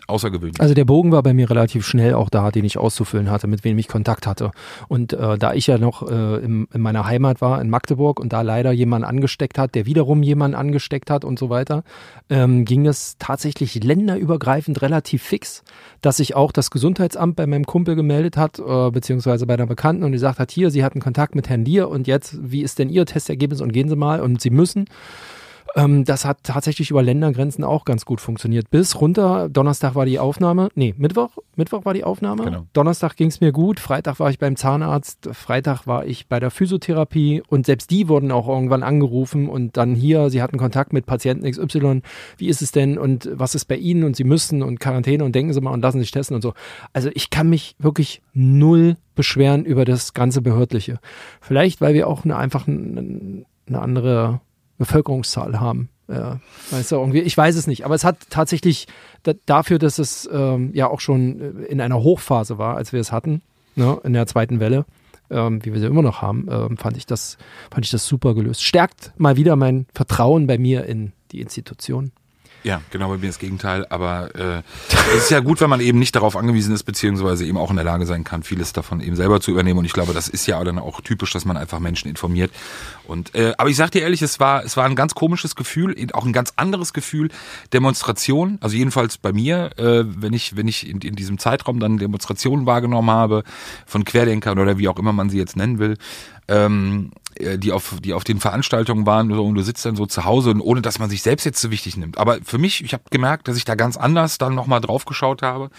außergewöhnlich. 0.08 0.60
Also 0.60 0.74
der 0.74 0.86
Bogen 0.86 1.12
war 1.12 1.24
bei 1.24 1.34
mir 1.34 1.50
relativ 1.50 1.86
schnell 1.86 2.14
auch 2.14 2.30
da, 2.30 2.52
den 2.52 2.66
ich 2.66 2.78
auszufüllen 2.78 3.30
hatte, 3.30 3.48
mit 3.48 3.64
wem 3.64 3.78
ich 3.78 3.88
Kontakt 3.88 4.28
hatte. 4.28 4.52
Und 4.88 5.14
äh, 5.14 5.38
da 5.38 5.54
ich 5.54 5.68
ja 5.68 5.78
noch 5.78 6.08
äh, 6.10 6.38
im, 6.38 6.68
in 6.74 6.82
meiner 6.82 7.06
Heimat 7.06 7.42
war, 7.42 7.62
in 7.62 7.70
Magdeburg, 7.70 8.20
und 8.20 8.34
da 8.34 8.42
leider 8.42 8.72
jemand 8.72 9.06
angesteckt 9.06 9.58
hat, 9.58 9.76
der 9.76 9.86
wiederum 9.86 10.24
jemanden 10.24 10.56
angesteckt 10.56 11.10
hat 11.10 11.26
und 11.26 11.40
so 11.40 11.50
weiter, 11.50 11.84
ähm, 12.30 12.66
ging 12.66 12.86
es 12.88 13.18
tatsächlich 13.20 13.84
länderübergreifend 13.84 14.82
relativ 14.82 15.24
fix, 15.24 15.64
dass 16.02 16.18
sich 16.18 16.36
auch 16.36 16.52
das 16.52 16.72
Gesundheitsamt 16.72 17.36
bei 17.36 17.48
meinem 17.48 17.66
Kumpel 17.66 17.96
gemeldet 17.96 18.38
hat, 18.38 18.60
äh, 18.60 18.92
beziehungsweise 18.92 19.46
bei 19.46 19.56
einer 19.56 19.68
Bekannten 19.68 20.04
und 20.04 20.12
gesagt 20.12 20.40
hat, 20.40 20.52
hier, 20.52 20.72
Sie 20.72 20.84
hatten 20.84 21.00
Kontakt 21.00 21.36
mit 21.36 21.50
Herrn 21.50 21.66
Lier 21.66 21.90
und 21.90 22.08
jetzt, 22.08 22.38
wie 22.42 22.62
ist 22.62 22.80
denn 22.80 22.90
Ihr 22.90 23.06
Testergebnis 23.06 23.62
und 23.62 23.74
gehen 23.74 23.90
Sie 23.90 23.96
mal 23.96 24.22
und 24.22 24.42
Sie 24.42 24.50
müssen. 24.50 24.86
Ähm, 25.76 26.06
das 26.06 26.24
hat 26.24 26.44
tatsächlich 26.44 26.90
über 26.90 27.04
Ländergrenzen 27.04 27.64
auch 27.64 27.84
ganz 27.84 28.06
gut 28.06 28.22
funktioniert. 28.22 28.70
Bis 28.70 29.00
runter, 29.02 29.50
Donnerstag 29.50 29.94
war 29.94 30.06
die 30.06 30.20
Aufnahme, 30.20 30.70
nee, 30.76 30.96
Mittwoch, 30.98 31.38
Mittwoch 31.58 31.84
war 31.84 31.94
die 31.94 32.06
Aufnahme. 32.06 32.46
Genau. 32.46 32.66
Donnerstag 32.72 33.18
ging 33.18 33.28
es 33.28 33.42
mir 33.42 33.52
gut, 33.52 33.82
Freitag 33.82 34.20
war 34.20 34.30
ich 34.30 34.40
beim 34.40 34.56
Zahnarzt, 34.56 35.30
Freitag 35.34 35.86
war 35.86 36.06
ich 36.06 36.28
bei 36.28 36.40
der 36.40 36.50
Physiotherapie 36.50 37.44
und 37.48 37.66
selbst 37.66 37.92
die 37.92 38.08
wurden 38.08 38.32
auch 38.32 38.48
irgendwann 38.48 38.84
angerufen 38.84 39.50
und 39.50 39.76
dann 39.76 39.96
hier, 39.96 40.30
sie 40.30 40.42
hatten 40.42 40.58
Kontakt 40.58 40.94
mit 40.94 41.06
Patienten 41.06 41.50
XY, 41.50 42.02
wie 42.38 42.48
ist 42.48 42.62
es 42.62 42.72
denn 42.72 42.98
und 42.98 43.30
was 43.34 43.54
ist 43.54 43.66
bei 43.66 43.76
Ihnen 43.76 44.06
und 44.06 44.16
Sie 44.16 44.24
müssen 44.24 44.64
und 44.64 44.80
Quarantäne 44.80 45.26
und 45.26 45.36
denken 45.36 45.52
Sie 45.52 45.60
mal 45.60 45.72
und 45.72 45.82
lassen 45.82 46.00
sich 46.00 46.12
testen 46.12 46.36
und 46.36 46.42
so. 46.42 46.54
Also 46.94 47.10
ich 47.14 47.30
kann 47.30 47.50
mich 47.50 47.76
wirklich 47.80 48.22
null 48.34 48.96
beschweren 49.14 49.66
über 49.66 49.84
das 49.84 50.14
ganze 50.14 50.42
Behördliche. 50.42 51.00
Vielleicht, 51.42 51.82
weil 51.82 51.94
wir 51.94 52.08
auch 52.08 52.24
eine, 52.24 52.38
einfach 52.38 52.68
eine, 52.68 53.46
eine 53.68 53.82
andere 53.82 54.42
Bevölkerungszahl 54.78 55.60
haben. 55.60 55.90
Ja, 56.08 56.40
weißt 56.70 56.92
du, 56.92 56.98
irgendwie, 56.98 57.22
ich 57.22 57.36
weiß 57.36 57.56
es 57.56 57.66
nicht, 57.66 57.84
aber 57.84 57.96
es 57.96 58.04
hat 58.04 58.18
tatsächlich 58.30 58.88
da, 59.24 59.34
dafür, 59.48 59.80
dass 59.80 59.98
es 59.98 60.30
ähm, 60.32 60.70
ja 60.74 60.88
auch 60.88 61.00
schon 61.00 61.42
äh, 61.42 61.66
in 61.66 61.82
einer 61.82 62.04
Hochphase 62.04 62.60
war, 62.60 62.78
als 62.78 62.94
wir 62.94 63.00
es 63.00 63.12
hatten, 63.12 63.42
ne, 63.76 64.00
in 64.04 64.14
der 64.14 64.28
zweiten 64.28 64.60
Welle, 64.60 64.86
ähm, 65.32 65.66
wie 65.66 65.74
wir 65.74 65.80
sie 65.80 65.88
immer 65.88 66.04
noch 66.04 66.22
haben, 66.22 66.48
ähm, 66.52 66.78
fand 66.78 66.98
ich 66.98 67.08
das, 67.08 67.38
fand 67.72 67.86
ich 67.86 67.92
das 67.92 68.06
super 68.06 68.36
gelöst. 68.36 68.64
Stärkt 68.64 69.14
mal 69.18 69.36
wieder 69.36 69.56
mein 69.56 69.88
Vertrauen 69.96 70.46
bei 70.46 70.60
mir 70.60 70.86
in 70.86 71.12
die 71.32 71.42
Institution. 71.42 72.12
Ja, 72.66 72.82
genau 72.90 73.10
bei 73.10 73.18
mir 73.18 73.28
das 73.28 73.38
Gegenteil. 73.38 73.86
Aber 73.92 74.34
äh, 74.34 74.64
es 75.16 75.26
ist 75.26 75.30
ja 75.30 75.40
gut, 75.40 75.62
wenn 75.62 75.70
man 75.70 75.82
eben 75.82 76.00
nicht 76.00 76.16
darauf 76.16 76.36
angewiesen 76.36 76.74
ist, 76.74 76.82
beziehungsweise 76.82 77.46
eben 77.46 77.60
auch 77.60 77.70
in 77.70 77.76
der 77.76 77.86
Lage 77.86 78.08
sein 78.08 78.24
kann, 78.24 78.42
vieles 78.42 78.74
davon 78.74 79.02
eben 79.02 79.16
selber 79.16 79.40
zu 79.40 79.52
übernehmen. 79.52 79.78
Und 79.78 79.86
ich 79.86 79.94
glaube, 79.94 80.14
das 80.16 80.28
ist 80.28 80.48
ja 80.48 80.64
dann 80.64 80.80
auch 80.80 81.02
typisch, 81.02 81.32
dass 81.32 81.46
man 81.46 81.58
einfach 81.58 81.78
Menschen 81.78 82.10
informiert. 82.10 82.50
Und 83.04 83.36
äh, 83.36 83.54
aber 83.60 83.70
ich 83.70 83.76
sag 83.76 83.92
dir 83.92 84.02
ehrlich, 84.02 84.24
es 84.24 84.40
war 84.40 84.66
es 84.66 84.76
war 84.78 84.86
ein 84.86 84.96
ganz 84.96 85.14
komisches 85.14 85.56
Gefühl, 85.56 85.96
auch 86.14 86.26
ein 86.26 86.34
ganz 86.34 86.54
anderes 86.56 86.92
Gefühl 86.92 87.30
Demonstration. 87.72 88.58
Also 88.62 88.76
jedenfalls 88.76 89.20
bei 89.20 89.32
mir, 89.32 89.70
äh, 89.78 90.04
wenn 90.08 90.34
ich 90.34 90.58
wenn 90.58 90.68
ich 90.68 90.90
in, 90.90 91.02
in 91.02 91.16
diesem 91.16 91.38
Zeitraum 91.38 91.80
dann 91.80 92.00
Demonstrationen 92.00 92.66
wahrgenommen 92.66 93.12
habe 93.12 93.44
von 93.86 94.06
Querdenkern 94.06 94.58
oder 94.58 94.80
wie 94.80 94.88
auch 94.88 94.98
immer 94.98 95.14
man 95.14 95.30
sie 95.30 95.38
jetzt 95.38 95.56
nennen 95.56 95.78
will 95.78 95.98
ähm, 96.48 97.12
äh, 97.36 97.58
die 97.58 97.72
auf 97.72 97.96
die 98.02 98.14
auf 98.14 98.24
den 98.24 98.40
Veranstaltungen 98.40 99.06
waren 99.06 99.32
und 99.32 99.56
du 99.56 99.62
sitzt 99.62 99.86
dann 99.86 99.96
so 99.96 100.06
zu 100.06 100.26
Hause 100.26 100.52
und 100.52 100.62
ohne 100.62 100.82
dass 100.82 101.00
man 101.00 101.10
sich 101.10 101.22
selbst 101.22 101.44
jetzt 101.44 101.60
so 101.60 101.72
wichtig 101.72 101.98
nimmt. 101.98 102.18
Aber 102.18 102.40
für 102.44 102.58
mich, 102.58 102.84
ich 102.84 102.94
habe 102.94 103.04
gemerkt, 103.10 103.48
dass 103.48 103.58
ich 103.58 103.66
da 103.66 103.76
ganz 103.76 103.98
anders 103.98 104.38
dann 104.38 104.56
nochmal 104.56 104.82
drauf 104.82 105.06
geschaut 105.06 105.42
habe 105.42 105.70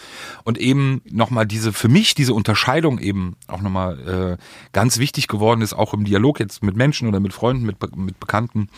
und 0.45 0.59
eben 0.59 1.01
nochmal 1.11 1.47
diese 1.47 1.73
für 1.73 1.89
mich 1.89 2.15
diese 2.15 2.35
Unterscheidung 2.35 2.99
eben 2.99 3.37
auch 3.47 3.63
nochmal 3.63 4.39
äh, 4.39 4.43
ganz 4.73 4.99
wichtig 4.99 5.29
geworden 5.29 5.63
ist, 5.63 5.73
auch 5.73 5.95
im 5.95 6.05
Dialog 6.05 6.41
jetzt 6.41 6.63
mit 6.63 6.77
Menschen 6.77 7.09
oder 7.09 7.21
mit 7.21 7.33
Freunden, 7.33 7.65
mit, 7.65 7.77
mit 7.97 8.21
Bekannten. 8.21 8.69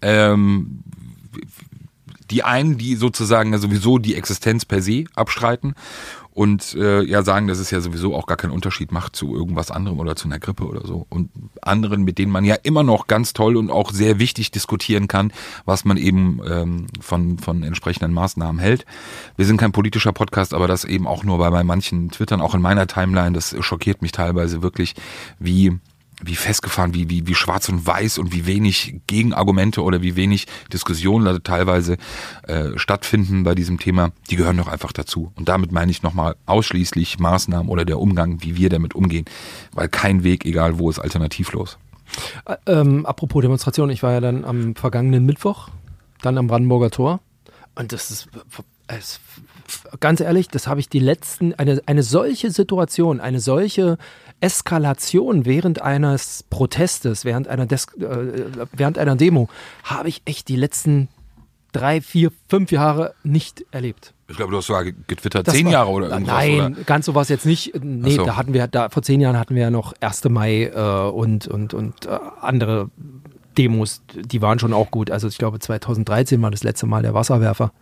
Ähm, 0.00 0.82
die 2.30 2.42
einen, 2.44 2.76
die 2.76 2.94
sozusagen 2.94 3.56
sowieso 3.58 3.98
die 3.98 4.14
Existenz 4.14 4.64
per 4.64 4.82
se 4.82 5.04
abstreiten 5.14 5.74
und 6.38 6.76
äh, 6.76 7.02
ja 7.02 7.24
sagen, 7.24 7.48
dass 7.48 7.58
es 7.58 7.72
ja 7.72 7.80
sowieso 7.80 8.14
auch 8.14 8.26
gar 8.26 8.36
keinen 8.36 8.52
Unterschied 8.52 8.92
macht 8.92 9.16
zu 9.16 9.34
irgendwas 9.34 9.72
anderem 9.72 9.98
oder 9.98 10.14
zu 10.14 10.28
einer 10.28 10.38
Grippe 10.38 10.66
oder 10.66 10.86
so. 10.86 11.04
Und 11.08 11.30
anderen, 11.62 12.04
mit 12.04 12.16
denen 12.18 12.30
man 12.30 12.44
ja 12.44 12.54
immer 12.54 12.84
noch 12.84 13.08
ganz 13.08 13.32
toll 13.32 13.56
und 13.56 13.72
auch 13.72 13.90
sehr 13.90 14.20
wichtig 14.20 14.52
diskutieren 14.52 15.08
kann, 15.08 15.32
was 15.64 15.84
man 15.84 15.96
eben 15.96 16.40
ähm, 16.48 16.86
von, 17.00 17.40
von 17.40 17.64
entsprechenden 17.64 18.12
Maßnahmen 18.12 18.60
hält. 18.60 18.86
Wir 19.34 19.46
sind 19.46 19.56
kein 19.56 19.72
politischer 19.72 20.12
Podcast, 20.12 20.54
aber 20.54 20.68
das 20.68 20.84
eben 20.84 21.08
auch 21.08 21.24
nur 21.24 21.38
bei, 21.38 21.50
bei 21.50 21.64
manchen 21.64 22.08
Twittern, 22.12 22.40
auch 22.40 22.54
in 22.54 22.62
meiner 22.62 22.86
Timeline, 22.86 23.32
das 23.32 23.56
schockiert 23.58 24.00
mich 24.00 24.12
teilweise 24.12 24.62
wirklich, 24.62 24.94
wie 25.40 25.80
wie 26.22 26.34
festgefahren, 26.34 26.94
wie, 26.94 27.08
wie, 27.08 27.26
wie 27.26 27.34
schwarz 27.34 27.68
und 27.68 27.86
weiß 27.86 28.18
und 28.18 28.32
wie 28.32 28.46
wenig 28.46 29.00
Gegenargumente 29.06 29.82
oder 29.82 30.02
wie 30.02 30.16
wenig 30.16 30.46
Diskussionen 30.72 31.42
teilweise 31.42 31.96
äh, 32.46 32.76
stattfinden 32.76 33.44
bei 33.44 33.54
diesem 33.54 33.78
Thema, 33.78 34.10
die 34.30 34.36
gehören 34.36 34.56
doch 34.56 34.68
einfach 34.68 34.92
dazu. 34.92 35.32
Und 35.36 35.48
damit 35.48 35.72
meine 35.72 35.90
ich 35.90 36.02
nochmal 36.02 36.34
ausschließlich 36.46 37.18
Maßnahmen 37.18 37.68
oder 37.68 37.84
der 37.84 38.00
Umgang, 38.00 38.42
wie 38.42 38.56
wir 38.56 38.68
damit 38.68 38.94
umgehen, 38.94 39.26
weil 39.72 39.88
kein 39.88 40.24
Weg, 40.24 40.44
egal 40.44 40.78
wo, 40.78 40.90
ist 40.90 40.98
alternativlos. 40.98 41.78
Äh, 42.46 42.56
ähm, 42.66 43.06
apropos 43.06 43.42
Demonstration, 43.42 43.90
ich 43.90 44.02
war 44.02 44.12
ja 44.12 44.20
dann 44.20 44.44
am 44.44 44.74
vergangenen 44.74 45.24
Mittwoch, 45.24 45.68
dann 46.22 46.38
am 46.38 46.48
Brandenburger 46.48 46.90
Tor 46.90 47.20
und 47.74 47.92
das 47.92 48.10
ist, 48.10 48.28
es, 48.88 49.20
ganz 50.00 50.20
ehrlich, 50.20 50.48
das 50.48 50.66
habe 50.66 50.80
ich 50.80 50.88
die 50.88 50.98
letzten, 50.98 51.54
eine, 51.54 51.80
eine 51.86 52.02
solche 52.02 52.50
Situation, 52.50 53.20
eine 53.20 53.38
solche 53.38 53.98
Eskalation 54.40 55.44
während 55.44 55.82
eines 55.82 56.44
Protestes, 56.48 57.24
während 57.24 57.48
einer, 57.48 57.66
Des 57.66 57.86
äh, 57.94 58.44
während 58.72 58.98
einer 58.98 59.16
Demo, 59.16 59.48
habe 59.84 60.08
ich 60.08 60.22
echt 60.24 60.48
die 60.48 60.56
letzten 60.56 61.08
drei, 61.72 62.00
vier, 62.00 62.30
fünf 62.48 62.70
Jahre 62.72 63.14
nicht 63.22 63.64
erlebt. 63.70 64.14
Ich 64.28 64.36
glaube, 64.36 64.52
du 64.52 64.58
hast 64.58 64.66
sogar 64.66 64.84
getwittert, 64.84 65.48
das 65.48 65.54
zehn 65.54 65.66
war, 65.66 65.72
Jahre 65.72 65.90
oder 65.90 66.10
irgendwas. 66.10 66.34
Nein, 66.34 66.60
oder? 66.74 66.84
ganz 66.84 67.06
so 67.06 67.14
war 67.14 67.22
es 67.22 67.28
jetzt 67.28 67.46
nicht. 67.46 67.72
Nee, 67.82 68.16
so. 68.16 68.24
da 68.24 68.36
hatten 68.36 68.52
wir, 68.52 68.66
da 68.66 68.88
vor 68.90 69.02
zehn 69.02 69.20
Jahren 69.20 69.38
hatten 69.38 69.54
wir 69.54 69.62
ja 69.62 69.70
noch 69.70 69.94
1. 70.00 70.24
Mai 70.24 70.64
äh, 70.64 71.10
und, 71.10 71.48
und, 71.48 71.74
und 71.74 72.06
äh, 72.06 72.18
andere 72.40 72.90
Demos, 73.56 74.02
die 74.14 74.42
waren 74.42 74.58
schon 74.58 74.72
auch 74.72 74.90
gut. 74.90 75.10
Also 75.10 75.28
ich 75.28 75.38
glaube 75.38 75.58
2013 75.58 76.40
war 76.42 76.50
das 76.50 76.62
letzte 76.62 76.86
Mal 76.86 77.02
der 77.02 77.14
Wasserwerfer 77.14 77.72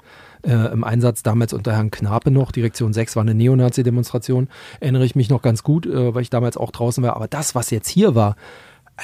äh, 0.42 0.72
im 0.72 0.84
Einsatz, 0.84 1.22
damals 1.22 1.52
unter 1.52 1.72
Herrn 1.72 1.90
Knape 1.90 2.30
noch. 2.30 2.52
Direktion 2.52 2.92
6 2.92 3.16
war 3.16 3.22
eine 3.22 3.34
Neonazi-Demonstration. 3.34 4.48
Erinnere 4.80 5.04
ich 5.04 5.14
mich 5.14 5.30
noch 5.30 5.42
ganz 5.42 5.62
gut, 5.62 5.86
äh, 5.86 6.14
weil 6.14 6.22
ich 6.22 6.30
damals 6.30 6.56
auch 6.56 6.70
draußen 6.70 7.02
war. 7.02 7.16
Aber 7.16 7.28
das, 7.28 7.54
was 7.54 7.70
jetzt 7.70 7.88
hier 7.88 8.14
war, 8.14 8.36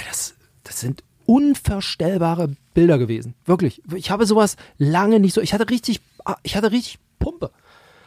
das, 0.09 0.35
das 0.65 0.81
sind 0.81 1.03
unvorstellbare 1.27 2.55
Bilder 2.75 2.99
gewesen. 2.99 3.35
Wirklich. 3.45 3.83
Ich 3.95 4.11
habe 4.11 4.27
sowas 4.27 4.57
lange 4.79 5.21
nicht 5.21 5.35
so. 5.35 5.41
Ich 5.41 5.55
hatte 5.55 5.69
richtig, 5.71 6.01
ah, 6.25 6.37
ich 6.43 6.57
hatte 6.57 6.73
richtig 6.73 6.99
Pumpe. 7.19 7.51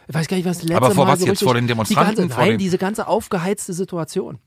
Ich 0.07 0.13
weiß 0.13 0.27
gar 0.27 0.37
nicht, 0.37 0.45
was 0.45 0.61
letzte 0.61 0.77
Aber 0.77 0.91
vor 0.91 1.05
Mal 1.05 1.13
was 1.13 1.21
so 1.21 1.25
jetzt? 1.25 1.43
Vor 1.43 1.55
den 1.55 1.67
Demonstranten? 1.67 2.15
Die 2.15 2.21
ganze, 2.21 2.39
nein, 2.39 2.57
diese 2.57 2.77
ganze 2.77 3.07
aufgeheizte 3.07 3.73
Situation. 3.73 4.39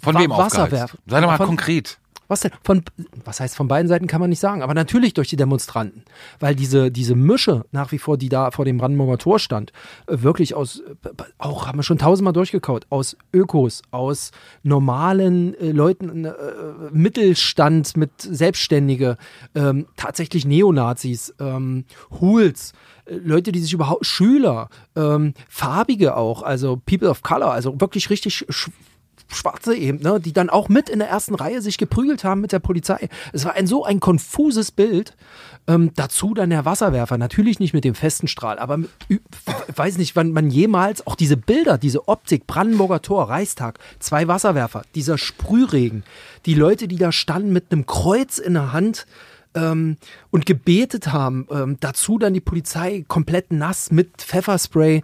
Von 0.00 0.18
wem 0.18 0.32
aufgeheizt? 0.32 0.96
Sei 1.06 1.20
doch 1.20 1.28
mal 1.28 1.36
von, 1.36 1.46
konkret. 1.46 1.98
Was 2.32 2.40
denn? 2.40 2.52
Von, 2.64 2.82
was 3.26 3.40
heißt 3.40 3.54
von 3.54 3.68
beiden 3.68 3.88
Seiten 3.88 4.06
kann 4.06 4.18
man 4.18 4.30
nicht 4.30 4.40
sagen, 4.40 4.62
aber 4.62 4.72
natürlich 4.72 5.12
durch 5.12 5.28
die 5.28 5.36
Demonstranten. 5.36 6.02
Weil 6.40 6.54
diese, 6.54 6.90
diese 6.90 7.14
Mische 7.14 7.66
nach 7.72 7.92
wie 7.92 7.98
vor, 7.98 8.16
die 8.16 8.30
da 8.30 8.50
vor 8.50 8.64
dem 8.64 8.78
Brandenburger 8.78 9.18
Tor 9.18 9.38
stand, 9.38 9.70
äh, 10.06 10.22
wirklich 10.22 10.54
aus, 10.54 10.80
äh, 10.80 11.10
auch 11.36 11.66
haben 11.66 11.78
wir 11.78 11.82
schon 11.82 11.98
tausendmal 11.98 12.32
durchgekaut, 12.32 12.86
aus 12.88 13.18
Ökos, 13.34 13.82
aus 13.90 14.30
normalen 14.62 15.52
äh, 15.60 15.72
Leuten, 15.72 16.24
äh, 16.24 16.32
Mittelstand 16.90 17.98
mit 17.98 18.12
Selbstständige, 18.22 19.18
ähm, 19.54 19.84
tatsächlich 19.96 20.46
Neonazis, 20.46 21.34
ähm, 21.38 21.84
Hools, 22.18 22.72
äh, 23.04 23.16
Leute, 23.16 23.52
die 23.52 23.60
sich 23.60 23.74
überhaupt, 23.74 24.06
Schüler, 24.06 24.70
ähm, 24.96 25.34
Farbige 25.50 26.16
auch, 26.16 26.42
also 26.42 26.80
People 26.86 27.10
of 27.10 27.20
Color, 27.20 27.52
also 27.52 27.78
wirklich 27.78 28.08
richtig 28.08 28.46
Schwarze 29.34 29.74
eben, 29.74 30.00
ne, 30.00 30.20
die 30.20 30.32
dann 30.32 30.50
auch 30.50 30.68
mit 30.68 30.88
in 30.88 30.98
der 30.98 31.08
ersten 31.08 31.34
Reihe 31.34 31.62
sich 31.62 31.78
geprügelt 31.78 32.24
haben 32.24 32.40
mit 32.40 32.52
der 32.52 32.58
Polizei. 32.58 33.08
Es 33.32 33.44
war 33.44 33.54
ein 33.54 33.66
so 33.66 33.84
ein 33.84 34.00
konfuses 34.00 34.70
Bild. 34.70 35.16
Ähm, 35.68 35.92
dazu 35.94 36.34
dann 36.34 36.50
der 36.50 36.64
Wasserwerfer, 36.64 37.18
natürlich 37.18 37.60
nicht 37.60 37.72
mit 37.72 37.84
dem 37.84 37.94
festen 37.94 38.26
Strahl, 38.26 38.58
aber 38.58 38.78
mit, 38.78 38.90
weiß 39.76 39.96
nicht, 39.96 40.16
wann 40.16 40.32
man 40.32 40.50
jemals 40.50 41.06
auch 41.06 41.14
diese 41.14 41.36
Bilder, 41.36 41.78
diese 41.78 42.08
Optik, 42.08 42.48
Brandenburger 42.48 43.00
Tor, 43.00 43.30
Reichstag, 43.30 43.78
zwei 44.00 44.26
Wasserwerfer, 44.26 44.82
dieser 44.96 45.18
Sprühregen, 45.18 46.02
die 46.46 46.54
Leute, 46.54 46.88
die 46.88 46.96
da 46.96 47.12
standen 47.12 47.52
mit 47.52 47.66
einem 47.70 47.86
Kreuz 47.86 48.38
in 48.38 48.54
der 48.54 48.72
Hand, 48.72 49.06
ähm, 49.54 49.96
und 50.30 50.46
gebetet 50.46 51.12
haben. 51.12 51.46
Ähm, 51.50 51.76
dazu 51.80 52.18
dann 52.18 52.34
die 52.34 52.40
Polizei 52.40 53.04
komplett 53.08 53.52
nass 53.52 53.90
mit 53.90 54.22
Pfefferspray 54.22 55.02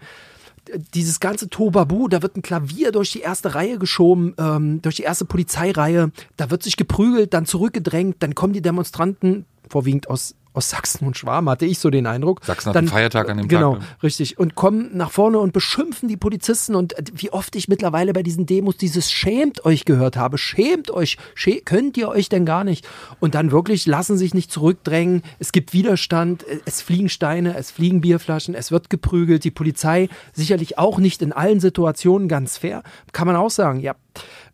dieses 0.94 1.20
ganze 1.20 1.48
Tobabu, 1.48 2.08
da 2.08 2.22
wird 2.22 2.37
ein 2.37 2.42
Klavier 2.42 2.92
durch 2.92 3.12
die 3.12 3.20
erste 3.20 3.54
Reihe 3.54 3.78
geschoben, 3.78 4.34
ähm, 4.38 4.82
durch 4.82 4.96
die 4.96 5.02
erste 5.02 5.25
Polizeireihe, 5.25 6.10
da 6.37 6.50
wird 6.50 6.62
sich 6.62 6.76
geprügelt, 6.76 7.34
dann 7.34 7.46
zurückgedrängt, 7.46 8.16
dann 8.20 8.34
kommen 8.34 8.52
die 8.52 8.62
Demonstranten, 8.62 9.44
vorwiegend 9.68 10.08
aus 10.08 10.34
aus 10.59 10.71
Sachsen 10.71 11.07
und 11.07 11.17
Schwarm, 11.17 11.49
hatte 11.49 11.65
ich 11.65 11.79
so 11.79 11.88
den 11.88 12.07
Eindruck. 12.07 12.45
Sachsen 12.45 12.69
hat 12.69 12.77
dann, 12.77 12.85
einen 12.85 12.88
Feiertag 12.88 13.31
an 13.31 13.38
dem 13.38 13.49
genau, 13.49 13.75
Tag. 13.75 13.81
Genau, 13.81 13.93
richtig. 14.03 14.38
Und 14.38 14.55
kommen 14.55 14.97
nach 14.97 15.11
vorne 15.11 15.38
und 15.38 15.53
beschimpfen 15.53 16.09
die 16.09 16.17
Polizisten. 16.17 16.75
Und 16.75 16.95
wie 17.15 17.31
oft 17.31 17.57
ich 17.57 17.69
mittlerweile 17.69 18.12
bei 18.12 18.23
diesen 18.23 18.45
Demos 18.45 18.77
dieses 18.77 19.11
Schämt 19.11 19.65
euch 19.65 19.85
gehört 19.85 20.17
habe. 20.17 20.37
Schämt 20.37 20.91
euch. 20.91 21.17
Schä 21.35 21.61
könnt 21.61 21.97
ihr 21.97 22.09
euch 22.09 22.29
denn 22.29 22.45
gar 22.45 22.65
nicht? 22.65 22.87
Und 23.21 23.35
dann 23.35 23.53
wirklich 23.53 23.87
lassen 23.87 24.19
sich 24.19 24.35
nicht 24.35 24.53
zurückdrängen. 24.53 25.23
Es 25.38 25.53
gibt 25.53 25.73
Widerstand. 25.73 26.45
Es 26.65 26.83
fliegen 26.83 27.09
Steine, 27.09 27.57
es 27.57 27.71
fliegen 27.71 28.00
Bierflaschen, 28.00 28.55
es 28.55 28.73
wird 28.73 28.91
geprügelt. 28.91 29.45
Die 29.45 29.50
Polizei 29.50 30.09
sicherlich 30.33 30.79
auch 30.79 30.99
nicht 30.99 31.23
in 31.23 31.33
allen 31.33 31.61
Situationen 31.61 32.29
ganz 32.29 32.59
fair. 32.59 32.83
Kann 33.12 33.27
man 33.27 33.37
auch 33.37 33.50
sagen, 33.50 33.81
ja 33.81 33.95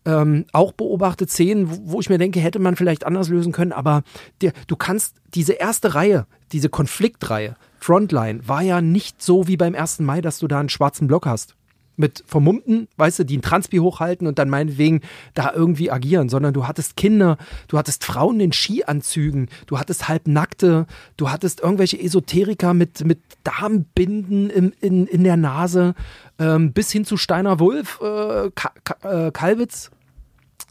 ähm, 0.05 0.45
auch 0.53 0.73
beobachtet 0.73 1.31
Szenen, 1.31 1.71
wo, 1.71 1.93
wo, 1.93 2.01
ich 2.01 2.11
mir 2.11 2.19
denke, 2.19 2.41
hätte 2.41 2.59
man 2.59 2.77
vielleicht 2.77 3.05
anders 3.05 3.29
lösen 3.29 3.53
können, 3.53 3.73
aber 3.73 4.03
der, 4.41 4.53
du 4.67 4.77
kannst 4.77 5.17
diese 5.35 5.55
erste 5.55 5.95
Reihe, 5.95 6.27
diese 6.53 6.69
Konfliktreihe, 6.69 7.57
Frontline, 7.79 8.47
war 8.47 8.63
ja 8.63 8.81
nicht 8.81 9.23
so 9.23 9.47
wie 9.47 9.57
beim 9.57 9.75
1. 9.75 10.01
Mai, 10.01 10.21
dass 10.21 10.39
du 10.39 10.49
da 10.49 10.61
einen 10.61 10.69
schwarzen 10.69 11.07
Block 11.07 11.27
hast 11.27 11.55
mit 11.97 12.25
Vermummten, 12.27 12.89
weißt 12.97 13.21
du, 13.21 13.25
die 13.25 13.35
einen 13.35 13.43
Transpi 13.43 13.79
hochhalten 13.79 14.27
und 14.27 14.39
dann 14.39 14.49
meinetwegen 14.49 15.01
da 15.35 15.53
irgendwie 15.55 15.91
agieren, 15.91 16.29
sondern 16.29 16.53
du 16.53 16.67
hattest 16.67 16.97
Kinder, 16.97 17.37
du 17.69 17.79
hattest 17.79 18.05
Frauen 18.05 18.41
in 18.41 18.53
Skianzügen, 18.53 19.49
du 19.67 19.79
hattest 19.79 20.09
Halbnackte, 20.09 20.87
du 21.17 21.31
hattest 21.31 21.61
irgendwelche 21.61 22.01
Esoteriker 22.01 22.75
mit, 22.75 23.05
mit 23.05 23.21
Darmbinden 23.45 24.51
in, 24.51 24.73
in, 24.81 25.07
in 25.07 25.25
der 25.25 25.37
Nase, 25.37 25.95
ähm, 26.39 26.73
bis 26.73 26.91
hin 26.91 27.05
zu 27.05 27.17
Steiner 27.17 27.61
Wulf, 27.61 28.01
äh, 28.01 28.51
Ka 28.55 28.73
Ka 28.83 29.27
äh, 29.27 29.31
Kalwitz, 29.31 29.91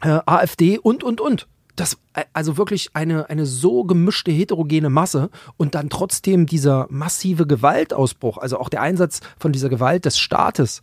äh, 0.03 0.19
AfD 0.25 0.77
und, 0.77 1.03
und, 1.03 1.22
und. 1.22 1.48
Das, 1.75 1.98
äh, 2.13 2.25
also 2.33 2.57
wirklich 2.57 2.91
eine, 2.93 3.29
eine 3.29 3.45
so 3.45 3.83
gemischte 3.83 4.31
heterogene 4.31 4.89
Masse 4.89 5.29
und 5.57 5.75
dann 5.75 5.89
trotzdem 5.89 6.45
dieser 6.45 6.88
massive 6.89 7.48
Gewaltausbruch, 7.48 8.38
also 8.38 8.60
auch 8.60 8.69
der 8.69 8.81
Einsatz 8.81 9.22
von 9.39 9.51
dieser 9.51 9.69
Gewalt 9.69 10.05
des 10.05 10.19
Staates. 10.19 10.81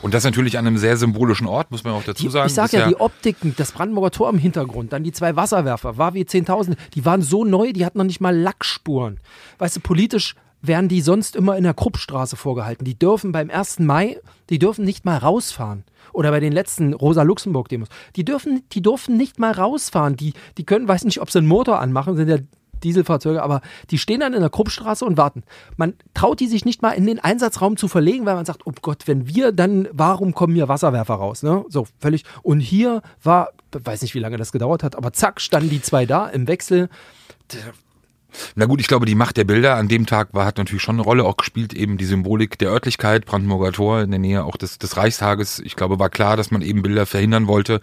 Und 0.00 0.14
das 0.14 0.24
natürlich 0.24 0.58
an 0.58 0.66
einem 0.66 0.78
sehr 0.78 0.96
symbolischen 0.96 1.46
Ort, 1.46 1.70
muss 1.70 1.84
man 1.84 1.92
auch 1.92 2.02
dazu 2.02 2.30
sagen. 2.30 2.46
Die, 2.46 2.50
ich 2.50 2.54
sag 2.54 2.72
ja, 2.72 2.80
ja, 2.80 2.88
die 2.88 2.96
Optiken, 2.96 3.54
das 3.58 3.72
Brandenburger 3.72 4.10
Tor 4.10 4.30
im 4.30 4.38
Hintergrund, 4.38 4.92
dann 4.92 5.04
die 5.04 5.12
zwei 5.12 5.36
Wasserwerfer, 5.36 5.98
war 5.98 6.14
wie 6.14 6.22
10.000, 6.22 6.76
die 6.94 7.04
waren 7.04 7.20
so 7.20 7.44
neu, 7.44 7.72
die 7.72 7.84
hatten 7.84 7.98
noch 7.98 8.04
nicht 8.04 8.20
mal 8.20 8.34
Lackspuren. 8.34 9.20
Weißt 9.58 9.76
du, 9.76 9.80
politisch 9.80 10.34
werden 10.66 10.88
die 10.88 11.00
sonst 11.00 11.36
immer 11.36 11.56
in 11.56 11.64
der 11.64 11.74
Kruppstraße 11.74 12.36
vorgehalten. 12.36 12.84
Die 12.84 12.98
dürfen 12.98 13.32
beim 13.32 13.50
1. 13.50 13.80
Mai, 13.80 14.18
die 14.50 14.58
dürfen 14.58 14.84
nicht 14.84 15.04
mal 15.04 15.18
rausfahren. 15.18 15.84
Oder 16.12 16.30
bei 16.30 16.40
den 16.40 16.52
letzten 16.52 16.94
Rosa-Luxemburg-Demos. 16.94 17.88
Die 18.16 18.24
dürfen, 18.24 18.62
die 18.72 18.82
dürfen 18.82 19.16
nicht 19.16 19.38
mal 19.38 19.52
rausfahren. 19.52 20.16
Die, 20.16 20.32
die 20.56 20.64
können, 20.64 20.88
weiß 20.88 21.04
nicht, 21.04 21.20
ob 21.20 21.30
sie 21.30 21.38
einen 21.38 21.48
Motor 21.48 21.80
anmachen, 21.80 22.16
sind 22.16 22.28
ja 22.28 22.38
Dieselfahrzeuge, 22.82 23.42
aber 23.42 23.62
die 23.90 23.98
stehen 23.98 24.20
dann 24.20 24.34
in 24.34 24.40
der 24.40 24.50
Kruppstraße 24.50 25.04
und 25.04 25.16
warten. 25.16 25.42
Man 25.76 25.94
traut 26.14 26.40
die 26.40 26.46
sich 26.46 26.64
nicht 26.64 26.82
mal 26.82 26.92
in 26.92 27.06
den 27.06 27.18
Einsatzraum 27.18 27.76
zu 27.76 27.88
verlegen, 27.88 28.26
weil 28.26 28.34
man 28.34 28.44
sagt, 28.44 28.66
oh 28.66 28.72
Gott, 28.82 29.06
wenn 29.06 29.26
wir, 29.26 29.52
dann 29.52 29.88
warum 29.92 30.34
kommen 30.34 30.54
hier 30.54 30.68
Wasserwerfer 30.68 31.14
raus? 31.14 31.42
Ne? 31.42 31.64
So, 31.68 31.86
völlig. 31.98 32.24
Und 32.42 32.60
hier 32.60 33.02
war, 33.22 33.50
weiß 33.72 34.02
nicht, 34.02 34.14
wie 34.14 34.20
lange 34.20 34.36
das 34.36 34.52
gedauert 34.52 34.82
hat, 34.82 34.96
aber 34.96 35.12
zack, 35.12 35.40
standen 35.40 35.70
die 35.70 35.82
zwei 35.82 36.06
da 36.06 36.28
im 36.28 36.48
Wechsel 36.48 36.88
Na 38.54 38.66
gut, 38.66 38.80
ich 38.80 38.86
glaube, 38.86 39.06
die 39.06 39.14
Macht 39.14 39.36
der 39.36 39.44
Bilder 39.44 39.76
an 39.76 39.88
dem 39.88 40.06
Tag 40.06 40.28
war, 40.32 40.44
hat 40.44 40.58
natürlich 40.58 40.82
schon 40.82 40.96
eine 40.96 41.02
Rolle 41.02 41.24
auch 41.24 41.36
gespielt, 41.36 41.72
eben 41.72 41.96
die 41.96 42.04
Symbolik 42.04 42.58
der 42.58 42.70
Örtlichkeit, 42.70 43.24
Brandenburger 43.26 43.72
Tor 43.72 44.00
in 44.02 44.10
der 44.10 44.20
Nähe 44.20 44.44
auch 44.44 44.56
des, 44.56 44.78
des 44.78 44.96
Reichstages. 44.96 45.58
Ich 45.60 45.76
glaube, 45.76 45.98
war 45.98 46.10
klar, 46.10 46.36
dass 46.36 46.50
man 46.50 46.62
eben 46.62 46.82
Bilder 46.82 47.06
verhindern 47.06 47.46
wollte, 47.46 47.80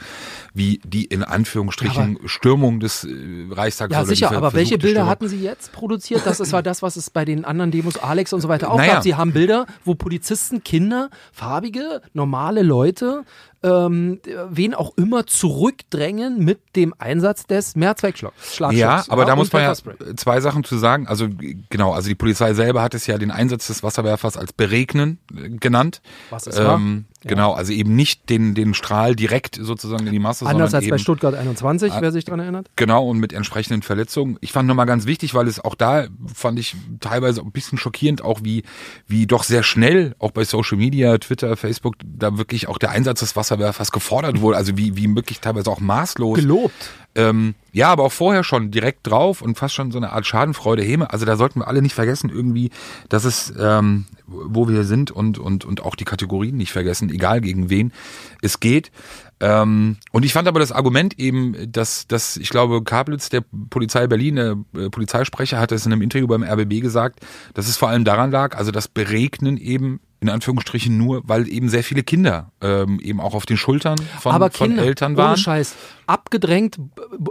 wie 0.54 0.80
die 0.84 1.06
in 1.06 1.24
Anführungsstrichen 1.24 2.20
Stürmung 2.26 2.80
des 2.80 3.04
äh, 3.04 3.10
Reichstags. 3.52 3.94
Ja, 3.94 4.06
sicher, 4.06 4.32
aber 4.32 4.54
welche 4.54 4.78
Bilder 4.78 5.02
Stürmung. 5.02 5.10
hatten 5.10 5.28
Sie 5.28 5.42
jetzt 5.42 5.72
produziert? 5.72 6.22
Das 6.26 6.40
ist, 6.40 6.52
war 6.52 6.64
das, 6.64 6.82
was 6.82 6.96
es 6.96 7.10
bei 7.10 7.26
den 7.26 7.46
anderen 7.46 7.72
Demos 7.72 7.98
Alex 7.98 8.34
und 8.34 8.42
so 8.42 8.48
weiter 8.50 8.72
auch 8.72 8.78
Naja. 8.78 8.96
gab. 8.96 9.04
Sie 9.04 9.16
haben 9.16 9.34
Bilder, 9.34 9.66
wo 9.86 9.96
Polizisten, 9.96 10.64
Kinder, 10.64 11.10
farbige, 11.32 12.02
normale 12.14 12.64
Leute, 12.64 13.24
ähm, 13.64 14.20
wen 14.50 14.74
auch 14.74 14.94
immer 14.98 15.26
zurückdrängen 15.26 16.44
mit 16.44 16.60
dem 16.76 16.94
Einsatz 16.98 17.46
des 17.48 17.76
Mehrzweckschlagschutzes. 17.76 18.78
Ja, 18.78 19.04
aber 19.08 19.26
da 19.26 19.34
und 19.34 19.40
muss 19.40 19.54
man 19.54 19.64
ja 19.64 19.74
zwei 20.16 20.42
Sachen 20.42 20.64
zu 20.64 20.78
sagen. 20.78 21.08
Also 21.08 21.28
genau, 21.70 21.94
also 21.94 22.10
die 22.10 22.16
Polizei 22.16 22.54
selber 22.54 22.82
hat 22.82 22.94
es 22.94 23.08
ja 23.08 23.18
den 23.18 23.32
Einsatz 23.32 23.68
des 23.68 23.84
Wasserwerfers 23.84 24.38
als 24.38 24.54
Beregnen 24.54 25.20
äh, 25.36 25.50
genannt. 25.50 26.02
Was 26.30 26.48
es 26.48 26.58
war. 26.58 26.80
Genau, 27.24 27.54
also 27.54 27.74
eben 27.74 27.96
nicht 27.96 28.30
den, 28.30 28.54
den 28.54 28.74
Strahl 28.74 29.16
direkt 29.16 29.58
sozusagen 29.60 30.08
in 30.08 30.14
die 30.14 30.20
Masse, 30.20 30.46
Anders 30.46 30.74
als 30.74 30.88
bei 30.88 30.98
Stuttgart 30.98 31.36
21, 31.36 31.94
wer 32.00 32.12
sich 32.12 32.26
dran 32.26 32.40
erinnert. 32.40 32.70
Genau, 32.76 33.08
und 33.08 33.20
mit 33.20 33.34
entsprechenden 33.34 33.82
Verletzungen. 33.82 34.38
Ich 34.42 34.52
fand 34.52 34.68
nochmal 34.68 34.86
ganz 34.86 35.06
wichtig, 35.06 35.34
weil 35.34 35.48
es 35.48 35.64
auch 35.64 35.76
da 35.76 36.08
fand 36.34 36.60
ich 36.60 36.76
teilweise 37.00 37.42
ein 37.42 37.52
bisschen 37.52 37.78
schockierend, 37.78 38.22
auch 38.24 38.42
wie, 38.44 38.64
wie 39.08 39.28
doch 39.28 39.44
sehr 39.44 39.64
schnell, 39.64 40.16
auch 40.20 40.32
bei 40.32 40.44
Social 40.44 40.78
Media, 40.78 41.18
Twitter, 41.18 41.56
Facebook, 41.56 41.96
da 42.04 42.38
wirklich 42.38 42.68
auch 42.68 42.78
der 42.78 42.92
Einsatz 42.92 43.20
des 43.20 43.36
Wasserwerfers 43.36 43.92
gefordert 43.92 44.42
wurde. 44.42 44.58
Also 44.58 44.78
wie, 44.78 44.96
wie 44.96 45.14
wirklich 45.16 45.40
teilweise 45.40 45.70
auch 45.70 45.80
maßlos. 45.80 46.40
Gelobt. 46.40 46.92
Ähm, 47.16 47.54
ja, 47.72 47.90
aber 47.90 48.04
auch 48.04 48.12
vorher 48.12 48.44
schon 48.44 48.72
direkt 48.72 49.08
drauf 49.08 49.42
und 49.42 49.58
fast 49.58 49.76
schon 49.76 49.92
so 49.92 49.98
eine 49.98 50.12
Art 50.12 50.26
Schadenfreude, 50.26 50.82
Häme. 50.82 51.12
Also 51.12 51.26
da 51.26 51.36
sollten 51.36 51.60
wir 51.60 51.68
alle 51.68 51.82
nicht 51.82 51.94
vergessen 51.94 52.30
irgendwie, 52.30 52.72
dass 53.10 53.24
es, 53.24 53.54
ähm, 53.60 54.06
wo 54.34 54.68
wir 54.68 54.84
sind 54.84 55.12
und, 55.12 55.38
und, 55.38 55.66
und 55.66 55.84
auch 55.84 55.96
die 55.96 56.06
Kategorien 56.06 56.58
nicht 56.58 56.72
vergessen, 56.72 57.10
egal 57.10 57.42
gegen 57.42 57.70
wen 57.70 57.94
es 58.42 58.60
geht. 58.60 58.92
Ähm, 59.40 59.98
und 60.12 60.24
ich 60.24 60.34
fand 60.34 60.48
aber 60.48 60.60
das 60.60 60.72
Argument 60.72 61.20
eben, 61.20 61.72
dass, 61.72 62.08
dass 62.08 62.38
ich 62.38 62.50
glaube, 62.50 62.84
Kablitz, 62.84 63.30
der 63.30 63.44
Polizei 63.70 64.08
Berlin, 64.08 64.36
der 64.36 64.58
äh, 64.76 64.90
Polizeisprecher, 64.90 65.60
hat 65.60 65.72
es 65.72 65.86
in 65.86 65.92
einem 65.92 66.02
Interview 66.02 66.28
beim 66.28 66.44
RBB 66.44 66.82
gesagt, 66.82 67.20
dass 67.54 67.68
es 67.68 67.78
vor 67.78 67.90
allem 67.90 68.06
daran 68.06 68.32
lag, 68.32 68.58
also 68.58 68.72
das 68.72 68.88
Beregnen 68.88 69.58
eben 69.58 70.00
in 70.24 70.30
Anführungsstrichen 70.30 70.98
nur, 70.98 71.22
weil 71.26 71.50
eben 71.50 71.68
sehr 71.68 71.84
viele 71.84 72.02
Kinder 72.02 72.54
ähm, 72.62 73.02
eben 73.02 73.20
auch 73.20 73.34
auf 73.34 73.46
den 73.46 73.58
Schultern 73.58 73.98
von, 74.22 74.32
aber 74.32 74.50
von 74.52 74.70
Kinder, 74.70 74.84
Eltern 74.84 75.12
ohne 75.12 75.18
waren. 75.22 75.38
Scheiß, 75.38 75.76
abgedrängt, 76.08 76.80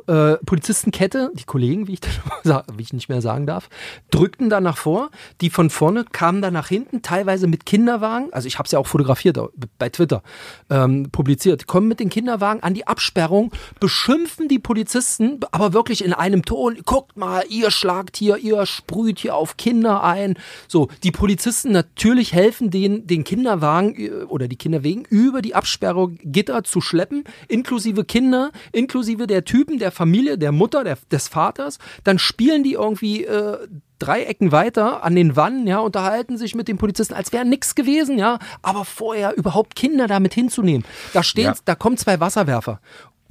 äh, 0.09 0.35
Polizistenkette, 0.45 1.31
die 1.35 1.45
Kollegen, 1.45 1.89
wie 1.89 1.95
ich, 1.95 2.01
wie 2.45 2.83
ich 2.83 2.93
nicht 2.93 3.09
mehr 3.09 3.23
sagen 3.23 3.47
darf, 3.47 3.71
drückten 4.11 4.51
dann 4.51 4.65
nach 4.65 4.77
vor, 4.77 5.11
die 5.41 5.49
von 5.49 5.71
vorne 5.71 6.05
kamen 6.05 6.43
dann 6.43 6.53
nach 6.53 6.69
hinten, 6.69 7.01
teilweise 7.01 7.47
mit 7.47 7.65
Kinderwagen, 7.65 8.31
also 8.33 8.47
ich 8.47 8.59
habe 8.59 8.67
es 8.67 8.73
ja 8.73 8.79
auch 8.79 8.87
fotografiert 8.87 9.39
bei 9.79 9.89
Twitter, 9.89 10.23
ähm, 10.69 11.09
publiziert, 11.11 11.67
kommen 11.67 11.89
mit 11.89 11.99
den 11.99 12.11
Kinderwagen 12.11 12.63
an 12.63 12.75
die 12.75 12.87
Absperrung, 12.87 13.53
beschimpfen 13.81 14.49
die 14.49 14.59
Polizisten, 14.59 15.41
aber 15.51 15.73
wirklich 15.73 16.05
in 16.05 16.13
einem 16.13 16.45
Ton, 16.45 16.77
guckt 16.85 17.17
mal, 17.17 17.43
ihr 17.49 17.71
schlagt 17.71 18.19
hier, 18.19 18.37
ihr 18.37 18.67
sprüht 18.67 19.19
hier 19.19 19.35
auf 19.35 19.57
Kinder 19.57 20.03
ein, 20.05 20.35
so, 20.69 20.89
die 21.03 21.11
Polizisten 21.11 21.73
natürlich 21.73 22.35
helfen 22.35 22.71
den, 22.83 23.07
den 23.07 23.25
Kinderwagen 23.25 23.95
äh, 23.97 24.11
oder 24.25 24.49
die 24.49 24.57
Kinderwegen 24.57 25.05
über 25.09 25.43
die 25.43 25.55
Absperrung 25.55 26.19
Gitter 26.23 26.65
zu 26.65 26.81
schleppen, 26.81 27.25
inklusive 27.49 28.05
Kinder, 28.05 28.51
inklusive 28.73 29.27
der 29.27 29.45
Typen, 29.45 29.79
der 29.79 29.93
Familie, 29.93 30.39
der 30.39 30.53
Mutter, 30.53 30.85
der, 30.85 30.99
des 31.11 31.29
Vaters. 31.29 31.79
Dann 32.05 32.19
spielen 32.19 32.63
die 32.63 32.73
irgendwie 32.75 33.25
äh, 33.25 33.59
drei 33.99 34.25
Ecken 34.25 34.51
weiter 34.51 35.05
an 35.05 35.15
den 35.15 35.37
Wannen, 35.37 35.67
ja, 35.67 35.79
unterhalten 35.79 36.37
sich 36.37 36.55
mit 36.57 36.67
den 36.67 36.77
Polizisten, 36.77 37.15
als 37.15 37.33
wäre 37.33 37.45
nichts 37.45 37.75
gewesen, 37.75 38.19
ja. 38.19 38.39
Aber 38.61 38.85
vorher 38.85 39.37
überhaupt 39.37 39.77
Kinder 39.77 40.09
damit 40.09 40.35
hinzunehmen. 40.35 40.85
Da 41.13 41.23
stehen, 41.23 41.45
Ja. 41.45 41.55
da 41.65 41.75
kommen 41.77 41.97
zwei 41.97 42.19
Wasserwerfer. 42.19 42.81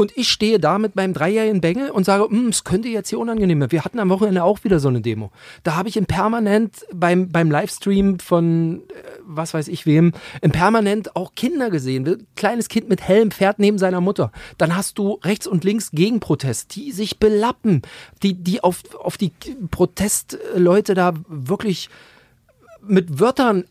Und 0.01 0.17
ich 0.17 0.29
stehe 0.31 0.60
da 0.60 0.79
mit 0.79 0.96
meinem 0.96 1.13
dreijährigen 1.13 1.62
Bengel 1.62 1.91
und 1.91 2.05
sage, 2.05 2.24
"Hm, 2.27 2.48
es 2.48 2.63
könnte 2.63 2.88
jetzt 2.88 3.10
hier 3.10 3.20
unangenehm 3.20 3.60
werden. 3.60 3.72
Wir 3.72 3.86
hatten 3.86 4.00
am 4.00 4.10
Wochenende 4.10 4.43
auch 4.43 4.63
wieder 4.63 4.79
so 4.79 4.88
eine 4.88 5.00
Demo. 5.00 5.29
Da 5.62 5.75
habe 5.75 5.89
ich 5.89 5.96
in 5.96 6.08
permanent 6.08 6.88
beim, 6.91 7.29
beim 7.29 7.51
Livestream 7.51 8.17
von 8.17 8.81
äh, 8.89 8.93
was 9.24 9.53
weiß 9.53 9.67
ich 9.67 9.86
wem, 9.86 10.13
in 10.41 10.51
permanent 10.51 11.15
auch 11.15 11.36
Kinder 11.36 11.70
gesehen. 11.70 12.25
Kleines 12.36 12.67
Kind 12.67 12.89
mit 12.89 13.01
Helm 13.01 13.29
fährt 13.29 13.60
neben 13.60 13.77
seiner 13.77 14.01
Mutter. 14.01 14.31
Dann 14.58 14.75
hast 14.75 14.98
du 14.98 15.20
rechts 15.24 15.46
und 15.46 15.63
links 15.63 15.91
Gegenprotest, 15.91 16.75
die 16.75 16.91
sich 16.91 17.20
belappen, 17.20 17.84
die, 18.24 18.34
die 18.34 18.63
auf, 18.63 18.96
auf 18.96 19.17
die 19.20 19.31
Protestleute 19.70 20.96
da 20.96 21.13
wirklich 21.27 21.90
mit 22.81 23.20
Wörtern 23.20 23.66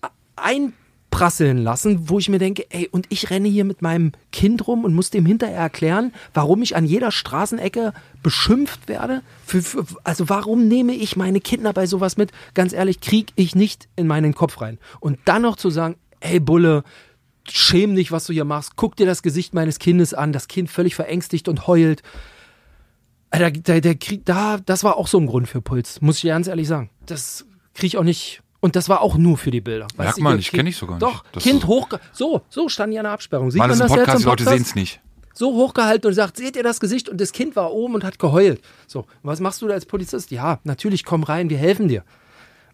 einprasseln 1.11 1.59
lassen, 1.59 2.09
wo 2.09 2.19
ich 2.19 2.29
mir 2.29 2.39
denke, 2.39 2.67
ey, 2.71 2.89
und 2.91 3.07
ich 3.09 3.31
renne 3.31 3.49
hier 3.49 3.65
mit 3.65 3.83
meinem 3.83 4.13
Kind 4.33 4.67
rum 4.67 4.85
und 4.85 4.95
muss 4.95 5.11
dem 5.11 5.27
hinterher 5.27 5.59
erklären, 5.59 6.13
warum 6.35 6.63
ich 6.63 6.77
an 6.77 6.85
jeder 6.85 7.11
Straßenecke 7.11 7.93
beschimpft 8.23 8.89
werde. 8.89 9.23
Für, 9.45 9.63
für, 9.63 9.85
also 10.05 10.29
warum 10.29 10.69
nehme 10.69 10.93
ich 10.93 11.17
meine 11.17 11.41
Kinder 11.41 11.73
bei 11.73 11.87
sowas 11.87 12.17
mit? 12.17 12.33
Ganz 12.55 12.73
ehrlich, 12.73 13.01
krieg 13.01 13.33
ich 13.35 13.55
nicht 13.55 13.89
in 13.97 14.07
meinen 14.07 14.35
Kopf 14.35 14.61
rein. 14.61 14.79
Und 15.01 15.19
dann 15.25 15.43
noch 15.43 15.57
zu 15.57 15.71
sagen, 15.71 15.97
ey 16.21 16.41
Bulle, 16.41 16.85
schäm 17.49 17.97
dich, 17.97 18.13
was 18.13 18.27
du 18.27 18.33
hier 18.33 18.45
machst, 18.45 18.77
guck 18.77 18.97
dir 18.97 19.07
das 19.07 19.23
Gesicht 19.23 19.55
meines 19.55 19.79
Kindes 19.79 20.15
an, 20.15 20.33
das 20.33 20.49
Kind 20.49 20.71
völlig 20.71 20.95
verängstigt 20.95 21.49
und 21.49 21.67
heult. 21.67 22.03
Alter, 23.31 23.51
der, 23.51 23.81
der 23.81 23.95
Krieg, 23.97 24.25
da, 24.25 24.59
das 24.59 24.85
war 24.85 24.97
auch 24.97 25.07
so 25.07 25.19
ein 25.19 25.27
Grund 25.27 25.49
für 25.49 25.61
Puls, 25.61 26.01
muss 26.01 26.19
ich 26.19 26.25
ganz 26.25 26.47
ehrlich 26.47 26.69
sagen. 26.69 26.91
Das 27.07 27.47
kriege 27.75 27.89
ich 27.89 27.99
auch 27.99 28.05
nicht. 28.05 28.43
Und 28.61 28.77
das 28.77 28.89
war 28.89 29.01
auch 29.01 29.17
nur 29.17 29.39
für 29.39 29.51
die 29.51 29.61
Bilder. 29.63 29.87
Merkt 29.97 30.19
man, 30.21 30.39
ich 30.39 30.51
Kind- 30.51 30.59
kenn 30.61 30.67
ich 30.67 30.77
sogar 30.77 30.97
nicht. 30.99 31.03
Doch, 31.03 31.25
Das 31.33 31.43
Kind 31.43 31.63
so- 31.63 31.69
hoch. 31.69 31.89
So, 32.13 32.43
so 32.51 32.69
stand 32.69 32.93
hier 32.93 33.03
der 33.03 33.13
Absperrung. 33.13 33.51
Sieht 33.51 33.61
das 33.61 33.69
man 33.69 33.71
ist 33.75 33.81
ein 33.81 33.89
das 33.89 33.97
Podcast, 33.97 34.09
jetzt 34.09 34.19
die 34.19 34.23
im 34.25 34.29
Leute 34.31 34.45
Podcast? 34.45 34.65
sehen 34.65 34.69
es 34.69 34.75
nicht. 34.75 35.01
so 35.33 35.55
hochgehalten 35.55 36.09
und 36.09 36.15
sagt, 36.15 36.37
seht 36.37 36.57
ihr 36.57 36.63
das 36.63 36.79
Gesicht? 36.81 37.09
Und 37.09 37.21
das 37.21 37.33
Kind 37.33 37.57
war 37.57 37.73
oben 37.73 37.95
und 37.95 38.05
hat 38.05 38.19
geheult. 38.19 38.61
So, 38.87 39.07
was 39.23 39.41
machst 39.41 39.63
du 39.63 39.69
da 39.69 39.75
als 39.75 39.87
Polizist? 39.87 40.31
Ja, 40.31 40.59
natürlich, 40.65 41.05
komm 41.05 41.23
rein, 41.23 41.49
wir 41.49 41.57
helfen 41.57 41.89
dir. 41.89 42.05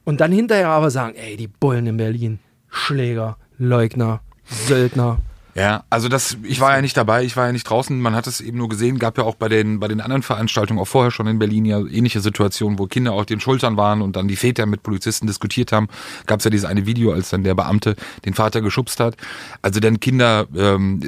Und 0.05 0.21
dann 0.21 0.33
hinterher 0.33 0.69
aber 0.69 0.91
sagen, 0.91 1.15
ey, 1.17 1.37
die 1.37 1.47
Bullen 1.49 1.87
in 1.87 1.97
Berlin, 1.97 2.41
Schläger, 2.69 3.37
Leugner, 3.59 4.21
Söldner. 4.45 5.19
Ja, 5.57 5.85
also 5.89 6.11
das, 6.11 6.37
ich 6.43 6.61
war 6.61 6.75
ja 6.75 6.83
nicht 6.83 6.99
dabei, 6.99 7.25
ich 7.25 7.35
war 7.35 7.47
ja 7.47 7.53
nicht 7.53 7.65
draußen, 7.65 7.99
man 7.99 8.15
hat 8.15 8.27
es 8.27 8.43
eben 8.43 8.59
nur 8.59 8.69
gesehen, 8.69 8.99
gab 8.99 9.17
ja 9.17 9.25
auch 9.25 9.37
bei 9.37 9.49
den, 9.49 9.81
bei 9.81 9.89
den 9.89 10.03
anderen 10.03 10.23
Veranstaltungen, 10.23 10.79
auch 10.79 10.87
vorher 10.87 11.11
schon 11.11 11.27
in 11.27 11.39
Berlin 11.39 11.65
ja 11.65 11.79
ähnliche 11.79 12.21
Situationen, 12.21 12.79
wo 12.79 12.87
Kinder 12.87 13.13
auf 13.13 13.25
den 13.25 13.41
Schultern 13.41 13.79
waren 13.79 14.03
und 14.03 14.17
dann 14.17 14.29
die 14.29 14.37
Väter 14.37 14.67
mit 14.67 14.83
Polizisten 14.83 15.27
diskutiert 15.27 15.73
haben. 15.73 15.89
Gab 16.27 16.41
es 16.41 16.45
ja 16.45 16.51
dieses 16.51 16.67
eine 16.67 16.85
Video, 16.85 17.11
als 17.11 17.31
dann 17.31 17.43
der 17.43 17.55
Beamte 17.55 17.97
den 18.27 18.35
Vater 18.35 18.61
geschubst 18.61 19.01
hat. 19.01 19.17
Also 19.63 19.81
dann 19.81 19.99
Kinder, 19.99 20.47
ähm, 20.55 21.01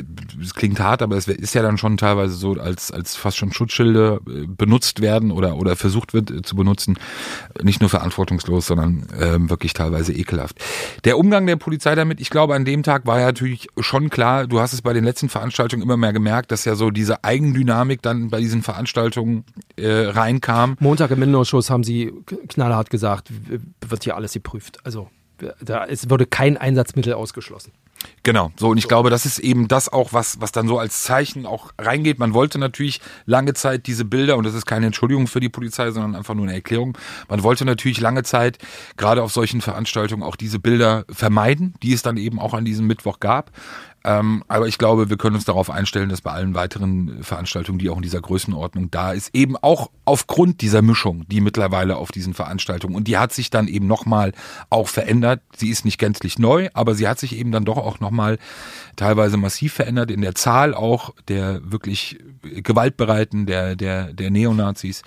klingt 0.55 0.81
hart, 0.81 1.03
aber 1.03 1.17
es 1.19 1.29
ist 1.29 1.55
ja 1.55 1.61
dann 1.61 1.77
schon 1.77 1.99
teilweise 1.99 2.33
so, 2.33 2.53
als, 2.55 2.91
als 2.91 3.17
fast 3.17 3.37
schon 3.37 3.53
Schutzschilde 3.53 4.21
äh, 4.27 4.47
benutzt 4.47 5.03
werden 5.03 5.31
oder, 5.31 5.57
oder 5.57 5.77
versucht 5.77 6.15
wird 6.15 6.31
äh, 6.31 6.41
zu 6.41 6.57
benutzen. 6.57 6.99
Nicht 7.63 7.83
nur 7.83 7.91
verantwortungslos, 7.91 8.67
sondern 8.67 9.09
ähm, 9.21 9.51
wirklich 9.51 9.75
teilweise 9.75 10.15
ekelhaft. 10.15 10.57
Der 11.05 11.19
Umgang 11.19 11.47
der 11.47 11.57
Polizei 11.57 11.95
damit, 11.95 12.19
ich 12.19 12.31
glaube, 12.31 12.55
an 12.55 12.65
dem 12.65 12.83
Tag 12.83 13.05
war 13.07 13.21
ja 13.21 13.27
natürlich 13.27 13.69
schon 13.79 14.09
klar, 14.09 14.38
du 14.47 14.61
hast 14.61 14.73
es 14.73 14.83
bei 14.83 14.93
den 14.93 15.05
letzten 15.05 15.29
Veranstaltungen 15.29 15.83
immer 15.83 15.97
mehr 15.97 16.13
gemerkt, 16.13 16.53
dass 16.53 16.65
ja 16.65 16.75
so 16.75 16.91
diese 16.91 17.25
Eigendynamik 17.25 18.03
dann 18.03 18.31
bei 18.31 18.41
diesen 18.41 18.63
Veranstaltungen 18.63 19.45
äh, 19.77 19.89
reinkam. 19.89 20.77
Montag 20.81 21.11
im 21.11 21.23
Innenausschuss 21.23 21.71
haben 21.71 21.85
sie 21.85 22.13
knallhart 22.49 22.91
gesagt, 22.91 23.31
wird 23.87 24.05
hier 24.05 24.17
alles 24.17 24.33
geprüft. 24.33 24.79
Also 24.85 25.09
da, 25.61 25.85
es 25.85 26.11
wurde 26.11 26.27
kein 26.27 26.57
Einsatzmittel 26.57 27.15
ausgeschlossen. 27.15 27.73
Genau, 28.23 28.53
so 28.57 28.69
und 28.69 28.79
ich 28.79 28.87
glaube, 28.87 29.11
das 29.11 29.27
ist 29.27 29.39
eben 29.39 29.69
das 29.69 29.89
auch, 29.89 30.13
was, 30.13 30.41
was 30.41 30.53
dann 30.53 30.69
so 30.69 30.79
als 30.79 31.03
Zeichen 31.03 31.47
auch 31.47 31.73
reingeht. 31.79 32.19
Man 32.19 32.35
wollte 32.35 32.59
natürlich 32.59 33.01
lange 33.27 33.55
Zeit 33.55 33.87
diese 33.87 34.05
Bilder, 34.05 34.37
und 34.37 34.45
das 34.45 34.55
ist 34.55 34.67
keine 34.67 34.87
Entschuldigung 34.87 35.27
für 35.27 35.41
die 35.41 35.49
Polizei, 35.49 35.91
sondern 35.91 36.15
einfach 36.15 36.35
nur 36.35 36.45
eine 36.45 36.55
Erklärung. 36.55 36.97
Man 37.29 37.43
wollte 37.43 37.65
natürlich 37.65 38.01
lange 38.01 38.23
Zeit, 38.23 38.59
gerade 38.97 39.23
auf 39.23 39.33
solchen 39.33 39.61
Veranstaltungen, 39.61 40.23
auch 40.23 40.37
diese 40.37 40.59
Bilder 40.59 41.05
vermeiden, 41.11 41.75
die 41.83 41.93
es 41.93 42.03
dann 42.03 42.19
eben 42.19 42.39
auch 42.39 42.55
an 42.55 42.65
diesem 42.65 42.87
Mittwoch 42.87 43.19
gab. 43.19 43.51
Ähm, 44.05 44.45
aber 44.49 44.69
ich 44.69 44.79
glaube, 44.79 45.11
wir 45.11 45.17
können 45.17 45.35
uns 45.35 45.45
darauf 45.45 45.71
einstellen, 45.71 46.09
dass 46.09 46.21
bei 46.21 46.31
allen 46.31 46.55
weiteren 46.55 47.23
Veranstaltungen, 47.23 47.79
die 47.79 47.91
auch 47.91 47.97
in 47.97 48.03
dieser 48.03 48.21
Größenordnung 48.21 48.91
da 48.91 49.13
ist, 49.13 49.35
eben 49.35 49.57
auch 49.57 49.91
aufgrund 50.05 50.61
dieser 50.61 50.83
Mischung, 50.83 51.25
die 51.29 51.41
mittlerweile 51.41 51.97
auf 51.97 52.13
diesen 52.13 52.35
Veranstaltungen, 52.35 52.95
und 52.95 53.09
die 53.09 53.19
hat 53.19 53.33
sich 53.33 53.51
dann 53.51 53.69
eben 53.69 53.87
nochmal 53.87 54.33
auch 54.71 54.89
verändert. 54.89 55.43
Sie 55.57 55.69
ist 55.69 55.85
nicht 55.85 55.99
gänzlich 55.99 56.39
neu, 56.39 56.69
aber 56.75 56.95
sie 56.95 57.09
hat 57.09 57.19
sich 57.19 57.37
eben 57.37 57.53
dann 57.53 57.65
doch 57.65 57.77
auch 57.77 58.01
nochmal 58.01 58.39
teilweise 58.97 59.37
massiv 59.37 59.73
verändert 59.73 60.11
in 60.11 60.21
der 60.21 60.35
Zahl 60.35 60.75
auch 60.75 61.15
der 61.29 61.61
wirklich 61.71 62.19
gewaltbereiten, 62.43 63.47
der, 63.47 63.77
der, 63.77 64.13
der 64.13 64.31
Neonazis. 64.31 65.03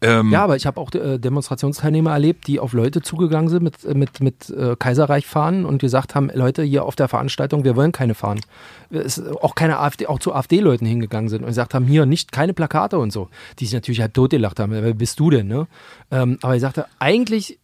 Ähm, 0.00 0.30
Ja, 0.30 0.44
aber 0.44 0.54
ich 0.56 0.66
habe 0.66 0.80
auch 0.80 0.92
äh, 0.94 1.18
Demonstrationsteilnehmer 1.18 2.12
erlebt, 2.12 2.46
die 2.46 2.60
auf 2.60 2.72
Leute 2.72 3.02
zugegangen 3.02 3.48
sind 3.48 3.62
mit, 3.64 3.94
mit, 3.94 4.20
mit 4.20 4.50
äh, 4.50 4.76
Kaiserreich-Fahnen 4.78 5.64
und 5.64 5.78
gesagt 5.78 6.14
haben, 6.14 6.30
Leute, 6.32 6.62
hier 6.62 6.84
auf 6.84 6.94
der 6.94 7.08
Veranstaltung, 7.08 7.64
wir 7.64 7.74
wollen 7.74 7.90
keine 7.92 8.14
Fahnen. 8.14 8.40
Es, 8.90 9.20
auch 9.20 9.54
keine 9.54 9.78
AfD, 9.80 10.06
auch 10.06 10.20
zu 10.20 10.32
AfD-Leuten 10.34 10.86
hingegangen 10.86 11.28
sind 11.28 11.40
und 11.42 11.48
gesagt 11.48 11.74
haben, 11.74 11.86
hier 11.86 12.06
nicht 12.06 12.30
keine 12.30 12.54
Plakate 12.54 12.98
und 12.98 13.12
so. 13.12 13.28
Die 13.58 13.64
sich 13.64 13.74
natürlich 13.74 14.00
halb 14.00 14.14
totgelacht 14.14 14.60
haben, 14.60 14.72
wer 14.72 14.94
bist 14.94 15.18
du 15.18 15.30
denn, 15.30 15.48
ne? 15.48 15.66
Ähm, 16.10 16.38
aber 16.42 16.54
ich 16.54 16.60
sagte, 16.60 16.86
eigentlich 17.00 17.58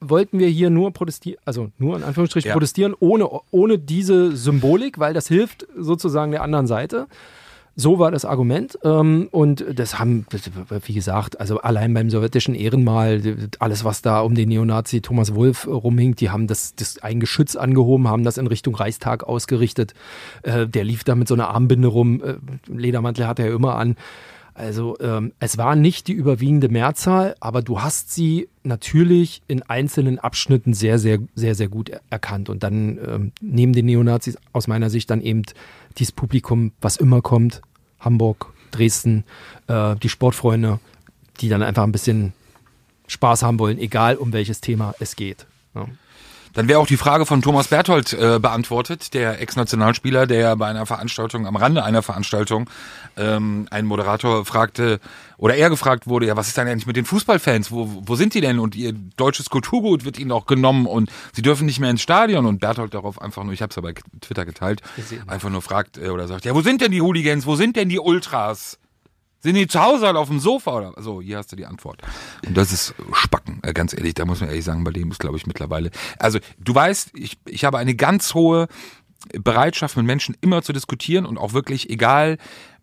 wollten 0.00 0.38
wir 0.38 0.48
hier 0.48 0.70
nur 0.70 0.92
protestieren, 0.92 1.38
also 1.44 1.70
nur 1.78 1.96
in 1.96 2.04
Anführungsstrichen 2.04 2.48
Ja. 2.48 2.54
protestieren, 2.54 2.94
ohne, 3.00 3.28
ohne 3.50 3.78
diese 3.78 4.34
Symbolik, 4.36 4.98
weil 4.98 5.12
das 5.12 5.28
hilft 5.28 5.66
sozusagen 5.76 6.30
der 6.30 6.42
anderen 6.42 6.66
Seite. 6.66 7.06
So 7.76 7.98
war 7.98 8.10
das 8.10 8.24
Argument. 8.24 8.78
Ähm, 8.84 9.28
und 9.30 9.64
das 9.74 9.98
haben, 9.98 10.26
wie 10.84 10.94
gesagt, 10.94 11.40
also 11.40 11.60
allein 11.60 11.94
beim 11.94 12.10
sowjetischen 12.10 12.54
Ehrenmal, 12.54 13.22
alles, 13.58 13.84
was 13.84 14.02
da 14.02 14.20
um 14.20 14.34
den 14.34 14.48
Neonazi 14.48 15.00
Thomas 15.00 15.34
Wolf 15.34 15.66
rumhing, 15.66 16.14
die 16.14 16.30
haben 16.30 16.46
das, 16.46 16.74
das 16.74 16.98
ein 16.98 17.20
Geschütz 17.20 17.56
angehoben, 17.56 18.08
haben 18.08 18.24
das 18.24 18.38
in 18.38 18.46
Richtung 18.46 18.74
Reichstag 18.74 19.24
ausgerichtet. 19.24 19.94
Äh, 20.42 20.66
der 20.66 20.84
lief 20.84 21.04
da 21.04 21.14
mit 21.14 21.28
so 21.28 21.34
einer 21.34 21.48
Armbinde 21.48 21.88
rum. 21.88 22.22
Äh, 22.22 22.34
Ledermantel 22.66 23.26
hat 23.26 23.38
er 23.38 23.50
immer 23.52 23.76
an. 23.76 23.96
Also 24.60 24.96
ähm, 25.00 25.32
es 25.38 25.56
war 25.56 25.74
nicht 25.74 26.06
die 26.06 26.12
überwiegende 26.12 26.68
Mehrzahl, 26.68 27.34
aber 27.40 27.62
du 27.62 27.80
hast 27.80 28.12
sie 28.12 28.48
natürlich 28.62 29.42
in 29.48 29.62
einzelnen 29.62 30.18
Abschnitten 30.18 30.74
sehr, 30.74 30.98
sehr, 30.98 31.18
sehr, 31.34 31.54
sehr 31.54 31.68
gut 31.68 31.88
er 31.88 32.02
erkannt. 32.10 32.50
Und 32.50 32.62
dann 32.62 32.98
ähm, 32.98 33.32
neben 33.40 33.72
den 33.72 33.86
Neonazis 33.86 34.36
aus 34.52 34.68
meiner 34.68 34.90
Sicht 34.90 35.08
dann 35.08 35.22
eben 35.22 35.44
dieses 35.98 36.12
Publikum, 36.12 36.72
was 36.80 36.96
immer 36.96 37.22
kommt, 37.22 37.62
Hamburg, 37.98 38.52
Dresden, 38.70 39.24
äh, 39.66 39.96
die 39.96 40.08
Sportfreunde, 40.08 40.78
die 41.40 41.48
dann 41.48 41.62
einfach 41.62 41.82
ein 41.82 41.92
bisschen 41.92 42.32
Spaß 43.06 43.42
haben 43.42 43.58
wollen, 43.58 43.78
egal 43.78 44.16
um 44.16 44.32
welches 44.32 44.60
Thema 44.60 44.94
es 45.00 45.16
geht. 45.16 45.46
Ja. 45.74 45.86
Dann 46.52 46.68
wäre 46.68 46.78
auch 46.78 46.86
die 46.86 46.96
Frage 46.96 47.26
von 47.26 47.42
Thomas 47.42 47.68
Berthold 47.68 48.12
äh, 48.12 48.38
beantwortet, 48.40 49.14
der 49.14 49.40
Ex-Nationalspieler, 49.40 50.26
der 50.26 50.56
bei 50.56 50.66
einer 50.66 50.86
Veranstaltung, 50.86 51.46
am 51.46 51.56
Rande 51.56 51.84
einer 51.84 52.02
Veranstaltung, 52.02 52.68
ähm, 53.16 53.68
ein 53.70 53.86
Moderator 53.86 54.44
fragte, 54.44 55.00
oder 55.36 55.54
er 55.54 55.70
gefragt 55.70 56.06
wurde, 56.06 56.26
ja, 56.26 56.36
was 56.36 56.48
ist 56.48 56.56
denn 56.56 56.68
eigentlich 56.68 56.86
mit 56.86 56.96
den 56.96 57.06
Fußballfans? 57.06 57.70
Wo, 57.70 58.02
wo 58.04 58.14
sind 58.14 58.34
die 58.34 58.40
denn? 58.40 58.58
Und 58.58 58.76
ihr 58.76 58.92
deutsches 58.92 59.48
Kulturgut 59.48 60.04
wird 60.04 60.18
ihnen 60.18 60.32
auch 60.32 60.46
genommen 60.46 60.86
und 60.86 61.10
sie 61.32 61.42
dürfen 61.42 61.66
nicht 61.66 61.80
mehr 61.80 61.90
ins 61.90 62.02
Stadion. 62.02 62.46
Und 62.46 62.60
Berthold 62.60 62.92
darauf 62.92 63.20
einfach 63.22 63.44
nur, 63.44 63.52
ich 63.52 63.62
habe 63.62 63.70
es 63.70 63.76
ja 63.76 63.82
bei 63.82 63.94
Twitter 64.20 64.44
geteilt, 64.44 64.82
einfach 65.26 65.50
nur 65.50 65.62
fragt 65.62 65.98
äh, 65.98 66.08
oder 66.08 66.28
sagt, 66.28 66.44
ja, 66.44 66.54
wo 66.54 66.60
sind 66.60 66.80
denn 66.80 66.92
die 66.92 67.00
Hooligans? 67.00 67.46
Wo 67.46 67.56
sind 67.56 67.76
denn 67.76 67.88
die 67.88 68.00
Ultras? 68.00 68.78
Sind 69.42 69.54
die 69.54 69.66
zu 69.66 69.80
Hause 69.80 70.08
oder 70.08 70.20
auf 70.20 70.28
dem 70.28 70.38
Sofa 70.38 70.76
oder 70.76 70.94
so? 70.98 71.20
Hier 71.22 71.38
hast 71.38 71.50
du 71.50 71.56
die 71.56 71.64
Antwort. 71.64 72.02
Und 72.46 72.56
das 72.56 72.72
ist 72.72 72.94
Spacken, 73.12 73.60
äh, 73.62 73.72
ganz 73.72 73.94
ehrlich. 73.94 74.14
Da 74.14 74.26
muss 74.26 74.40
man 74.40 74.50
ehrlich 74.50 74.64
sagen, 74.64 74.84
bei 74.84 74.90
dem 74.90 75.10
ist, 75.10 75.18
glaube 75.18 75.38
ich, 75.38 75.46
mittlerweile. 75.46 75.90
Also, 76.18 76.38
du 76.58 76.74
weißt, 76.74 77.12
ich, 77.14 77.38
ich 77.46 77.64
habe 77.64 77.78
eine 77.78 77.94
ganz 77.94 78.34
hohe 78.34 78.68
Bereitschaft, 79.32 79.96
mit 79.96 80.06
Menschen 80.06 80.36
immer 80.40 80.62
zu 80.62 80.72
diskutieren 80.72 81.26
und 81.26 81.38
auch 81.38 81.52
wirklich, 81.52 81.90
egal, 81.90 82.38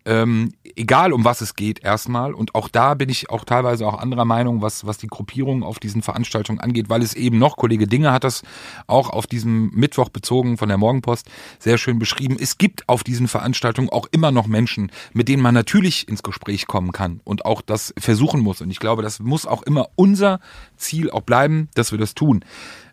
ähm, 0.08 0.54
egal 0.74 1.12
um 1.12 1.24
was 1.24 1.42
es 1.42 1.54
geht, 1.54 1.84
erstmal. 1.84 2.32
Und 2.32 2.54
auch 2.54 2.68
da 2.68 2.94
bin 2.94 3.10
ich 3.10 3.28
auch 3.28 3.44
teilweise 3.44 3.86
auch 3.86 3.98
anderer 3.98 4.24
Meinung, 4.24 4.62
was, 4.62 4.86
was 4.86 4.96
die 4.96 5.06
Gruppierung 5.06 5.62
auf 5.62 5.78
diesen 5.78 6.00
Veranstaltungen 6.00 6.60
angeht, 6.60 6.88
weil 6.88 7.02
es 7.02 7.12
eben 7.12 7.38
noch, 7.38 7.56
Kollege 7.56 7.86
Dinge 7.86 8.10
hat 8.10 8.24
das 8.24 8.42
auch 8.86 9.10
auf 9.10 9.26
diesem 9.26 9.70
Mittwoch 9.74 10.08
bezogen 10.08 10.56
von 10.56 10.68
der 10.68 10.78
Morgenpost 10.78 11.26
sehr 11.58 11.76
schön 11.76 11.98
beschrieben. 11.98 12.38
Es 12.40 12.56
gibt 12.56 12.88
auf 12.88 13.04
diesen 13.04 13.28
Veranstaltungen 13.28 13.90
auch 13.90 14.06
immer 14.10 14.30
noch 14.30 14.46
Menschen, 14.46 14.90
mit 15.12 15.28
denen 15.28 15.42
man 15.42 15.54
natürlich 15.54 16.08
ins 16.08 16.22
Gespräch 16.22 16.66
kommen 16.66 16.92
kann 16.92 17.20
und 17.24 17.44
auch 17.44 17.60
das 17.60 17.92
versuchen 17.98 18.40
muss. 18.40 18.62
Und 18.62 18.70
ich 18.70 18.80
glaube, 18.80 19.02
das 19.02 19.20
muss 19.20 19.44
auch 19.44 19.62
immer 19.62 19.88
unser 19.94 20.40
Ziel 20.78 21.10
auch 21.10 21.22
bleiben, 21.22 21.68
dass 21.74 21.92
wir 21.92 21.98
das 21.98 22.14
tun. 22.14 22.44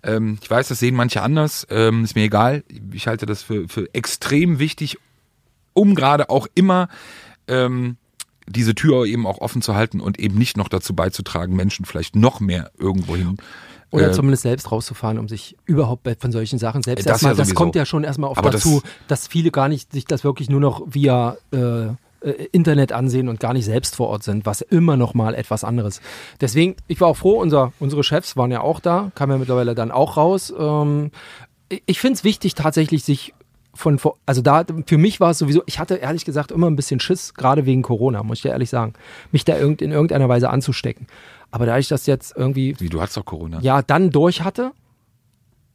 Ähm, 0.03 0.37
ich 0.41 0.49
weiß, 0.49 0.67
das 0.67 0.79
sehen 0.79 0.95
manche 0.95 1.21
anders, 1.21 1.65
ähm, 1.69 2.03
ist 2.03 2.15
mir 2.15 2.23
egal. 2.23 2.65
Ich 2.91 3.07
halte 3.07 3.25
das 3.25 3.41
für, 3.41 3.69
für 3.69 3.93
extrem 3.93 4.59
wichtig, 4.59 4.97
um 5.75 5.93
gerade 5.93 6.31
auch 6.31 6.47
immer 6.55 6.87
ähm, 7.47 7.97
diese 8.47 8.73
Tür 8.73 9.05
eben 9.05 9.27
auch 9.27 9.39
offen 9.39 9.61
zu 9.61 9.75
halten 9.75 9.99
und 9.99 10.19
eben 10.19 10.37
nicht 10.37 10.57
noch 10.57 10.69
dazu 10.69 10.95
beizutragen, 10.95 11.55
Menschen 11.55 11.85
vielleicht 11.85 12.15
noch 12.15 12.39
mehr 12.39 12.71
irgendwo 12.77 13.15
hin. 13.15 13.37
Oder 13.91 14.09
äh, 14.09 14.11
zumindest 14.11 14.43
selbst 14.43 14.71
rauszufahren, 14.71 15.19
um 15.19 15.27
sich 15.27 15.55
überhaupt 15.65 16.07
von 16.19 16.31
solchen 16.31 16.57
Sachen 16.59 16.81
selbst 16.81 17.05
Das 17.05 17.13
erstmal, 17.13 17.33
ja 17.33 17.37
das 17.37 17.53
kommt 17.53 17.75
ja 17.75 17.85
schon 17.85 18.03
erstmal 18.03 18.29
oft 18.31 18.39
Aber 18.39 18.49
das- 18.49 18.63
dazu, 18.63 18.81
dass 19.07 19.27
viele 19.27 19.51
gar 19.51 19.67
nicht 19.67 19.91
sich 19.93 20.05
das 20.05 20.23
wirklich 20.23 20.49
nur 20.49 20.59
noch 20.59 20.81
via 20.87 21.37
äh, 21.53 21.87
äh, 21.87 21.93
Internet 22.51 22.91
ansehen 22.91 23.29
und 23.29 23.39
gar 23.39 23.53
nicht 23.53 23.65
selbst 23.65 23.95
vor 23.95 24.07
Ort 24.09 24.23
sind, 24.23 24.45
was 24.45 24.61
immer 24.61 24.97
noch 24.97 25.13
mal 25.13 25.35
etwas 25.35 25.63
anderes. 25.63 26.01
Deswegen, 26.41 26.75
ich 26.87 26.99
war 27.01 27.07
auch 27.07 27.17
froh, 27.17 27.39
unser, 27.39 27.73
unsere 27.79 28.03
Chefs 28.03 28.35
waren 28.35 28.51
ja 28.51 28.61
auch 28.61 28.79
da, 28.79 29.11
kam 29.15 29.29
ja 29.29 29.37
mittlerweile 29.37 29.75
dann 29.75 29.91
auch 29.91 30.17
raus. 30.17 30.53
Ähm, 30.57 31.11
ich 31.85 31.99
finde 31.99 32.15
es 32.17 32.23
wichtig, 32.23 32.53
tatsächlich 32.55 33.03
sich 33.03 33.33
von, 33.75 33.99
vor- 33.99 34.17
also 34.25 34.41
da, 34.41 34.63
für 34.87 34.97
mich 34.97 35.19
war 35.19 35.31
es 35.31 35.37
sowieso, 35.37 35.61
ich 35.65 35.77
hatte 35.79 35.95
ehrlich 35.95 36.25
gesagt 36.25 36.51
immer 36.51 36.67
ein 36.69 36.75
bisschen 36.75 36.99
Schiss, 36.99 37.33
gerade 37.33 37.65
wegen 37.65 37.81
Corona, 37.81 38.23
muss 38.23 38.39
ich 38.39 38.41
dir 38.43 38.49
ehrlich 38.49 38.69
sagen, 38.69 38.93
mich 39.31 39.45
da 39.45 39.57
irgend, 39.57 39.81
in 39.81 39.91
irgendeiner 39.91 40.27
Weise 40.29 40.49
anzustecken. 40.49 41.07
Aber 41.51 41.65
da 41.65 41.77
ich 41.77 41.87
das 41.87 42.05
jetzt 42.07 42.35
irgendwie, 42.35 42.75
Wie, 42.79 42.89
du 42.89 43.01
hattest 43.01 43.17
doch 43.17 43.25
Corona. 43.25 43.59
ja, 43.61 43.81
dann 43.81 44.09
durch 44.09 44.41
hatte, 44.43 44.71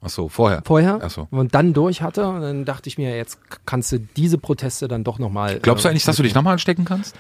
Ach 0.03 0.09
so, 0.09 0.29
vorher. 0.31 0.63
vorher 0.65 0.99
Ach 1.03 1.11
so. 1.11 1.29
und 1.31 1.55
dann 1.55 1.75
durch 1.75 2.01
hatte. 2.01 2.27
Und 2.27 2.41
dann 2.41 2.65
dachte 2.65 2.89
ich 2.89 2.97
mir, 2.97 3.15
jetzt 3.17 3.39
kannst 3.67 3.93
du 3.93 3.99
diese 4.01 4.39
Proteste 4.39 4.89
dann 4.89 5.05
doch 5.05 5.19
nochmal. 5.19 5.59
Glaubst 5.61 5.85
du 5.85 5.91
eigentlich, 5.91 6.05
dass 6.05 6.17
du 6.17 6.23
dich 6.23 6.35
nochmal 6.35 6.55
anstecken 6.55 6.87
kannst? 6.87 7.15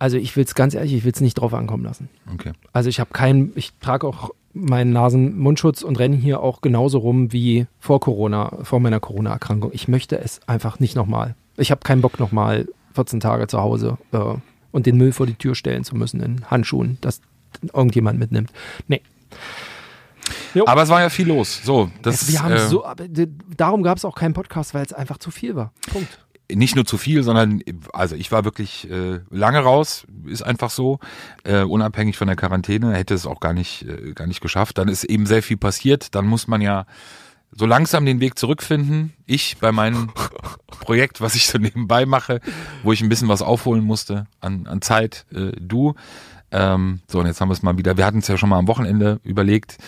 Also 0.00 0.16
ich 0.18 0.34
will 0.36 0.42
es 0.44 0.54
ganz 0.56 0.74
ehrlich, 0.74 0.92
ich 0.94 1.04
will 1.04 1.12
es 1.12 1.20
nicht 1.20 1.34
drauf 1.34 1.54
ankommen 1.54 1.84
lassen. 1.84 2.08
Okay. 2.34 2.52
Also 2.72 2.88
ich 2.88 2.98
habe 2.98 3.10
keinen, 3.12 3.52
ich 3.54 3.72
trage 3.80 4.06
auch 4.06 4.30
meinen 4.56 4.92
Nasen-Mundschutz 4.92 5.82
und 5.82 5.98
renne 5.98 6.16
hier 6.16 6.40
auch 6.40 6.60
genauso 6.60 6.98
rum 6.98 7.32
wie 7.32 7.66
vor 7.78 8.00
Corona, 8.00 8.52
vor 8.62 8.80
meiner 8.80 9.00
Corona-Erkrankung. 9.00 9.70
Ich 9.74 9.86
möchte 9.86 10.18
es 10.18 10.40
einfach 10.48 10.80
nicht 10.80 10.96
nochmal. 10.96 11.34
Ich 11.56 11.70
habe 11.70 11.82
keinen 11.82 12.00
Bock 12.00 12.18
nochmal 12.18 12.66
14 12.94 13.20
Tage 13.20 13.46
zu 13.46 13.60
Hause 13.60 13.98
äh, 14.12 14.18
und 14.72 14.86
den 14.86 14.96
Müll 14.96 15.12
vor 15.12 15.26
die 15.26 15.34
Tür 15.34 15.54
stellen 15.54 15.84
zu 15.84 15.94
müssen 15.94 16.20
in 16.20 16.50
Handschuhen, 16.50 16.98
dass 17.00 17.20
irgendjemand 17.72 18.18
mitnimmt. 18.18 18.50
Nee. 18.88 19.02
Aber 20.64 20.82
es 20.82 20.88
war 20.88 21.00
ja 21.00 21.10
viel 21.10 21.28
los. 21.28 21.60
So, 21.62 21.90
das 22.02 22.30
wir 22.30 22.42
haben 22.42 22.54
äh, 22.54 22.66
so, 22.66 22.84
darum 23.56 23.82
gab 23.82 23.98
es 23.98 24.04
auch 24.04 24.14
keinen 24.14 24.32
Podcast, 24.32 24.74
weil 24.74 24.84
es 24.84 24.92
einfach 24.92 25.18
zu 25.18 25.30
viel 25.30 25.54
war. 25.54 25.72
Punkt. 25.90 26.18
Nicht 26.52 26.76
nur 26.76 26.84
zu 26.84 26.98
viel, 26.98 27.22
sondern 27.22 27.60
also 27.92 28.14
ich 28.14 28.30
war 28.30 28.44
wirklich 28.44 28.90
äh, 28.90 29.20
lange 29.30 29.58
raus, 29.58 30.06
ist 30.26 30.42
einfach 30.42 30.70
so, 30.70 30.98
äh, 31.44 31.62
unabhängig 31.62 32.16
von 32.16 32.28
der 32.28 32.36
Quarantäne, 32.36 32.94
hätte 32.94 33.14
es 33.14 33.26
auch 33.26 33.40
gar 33.40 33.52
nicht 33.52 33.82
äh, 33.82 34.12
gar 34.12 34.26
nicht 34.26 34.40
geschafft. 34.40 34.78
Dann 34.78 34.88
ist 34.88 35.04
eben 35.04 35.26
sehr 35.26 35.42
viel 35.42 35.56
passiert. 35.56 36.14
Dann 36.14 36.26
muss 36.26 36.46
man 36.46 36.60
ja 36.60 36.86
so 37.52 37.66
langsam 37.66 38.04
den 38.04 38.20
Weg 38.20 38.38
zurückfinden. 38.38 39.12
Ich 39.24 39.58
bei 39.58 39.72
meinem 39.72 40.10
Projekt, 40.66 41.20
was 41.20 41.34
ich 41.34 41.46
so 41.46 41.58
nebenbei 41.58 42.06
mache, 42.06 42.40
wo 42.82 42.92
ich 42.92 43.00
ein 43.02 43.08
bisschen 43.08 43.28
was 43.28 43.42
aufholen 43.42 43.84
musste 43.84 44.26
an, 44.40 44.66
an 44.66 44.82
Zeit. 44.82 45.26
Äh, 45.32 45.52
du. 45.58 45.94
Ähm, 46.52 47.00
so, 47.08 47.20
und 47.20 47.26
jetzt 47.26 47.40
haben 47.40 47.48
wir 47.48 47.54
es 47.54 47.62
mal 47.62 47.76
wieder. 47.76 47.96
Wir 47.96 48.06
hatten 48.06 48.18
es 48.18 48.28
ja 48.28 48.36
schon 48.36 48.48
mal 48.48 48.58
am 48.58 48.68
Wochenende 48.68 49.20
überlegt. 49.24 49.78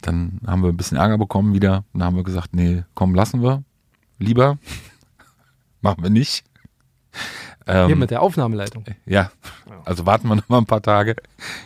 Dann 0.00 0.40
haben 0.46 0.62
wir 0.62 0.70
ein 0.70 0.76
bisschen 0.76 0.96
Ärger 0.96 1.18
bekommen 1.18 1.52
wieder. 1.54 1.84
Dann 1.92 2.04
haben 2.04 2.16
wir 2.16 2.24
gesagt, 2.24 2.54
nee, 2.54 2.84
komm, 2.94 3.14
lassen 3.14 3.42
wir. 3.42 3.62
Lieber. 4.18 4.58
Machen 5.80 6.02
wir 6.02 6.10
nicht. 6.10 6.44
Ähm, 7.70 7.86
Hier 7.88 7.96
mit 7.96 8.10
der 8.10 8.22
Aufnahmeleitung. 8.22 8.84
ja, 9.04 9.30
also 9.84 10.06
warten 10.06 10.26
wir 10.26 10.36
noch 10.36 10.48
mal 10.48 10.56
ein 10.56 10.66
paar 10.66 10.80
Tage. 10.80 11.16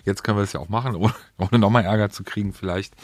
Jetzt 0.05 0.25
können 0.25 0.37
wir 0.37 0.43
es 0.43 0.53
ja 0.53 0.59
auch 0.59 0.69
machen, 0.69 0.97
ohne, 0.97 1.15
ohne 1.39 1.61
nochmal 1.61 1.85
Ärger 1.85 2.11
zu 2.11 2.25
kriegen 2.25 2.53
vielleicht. 2.53 2.95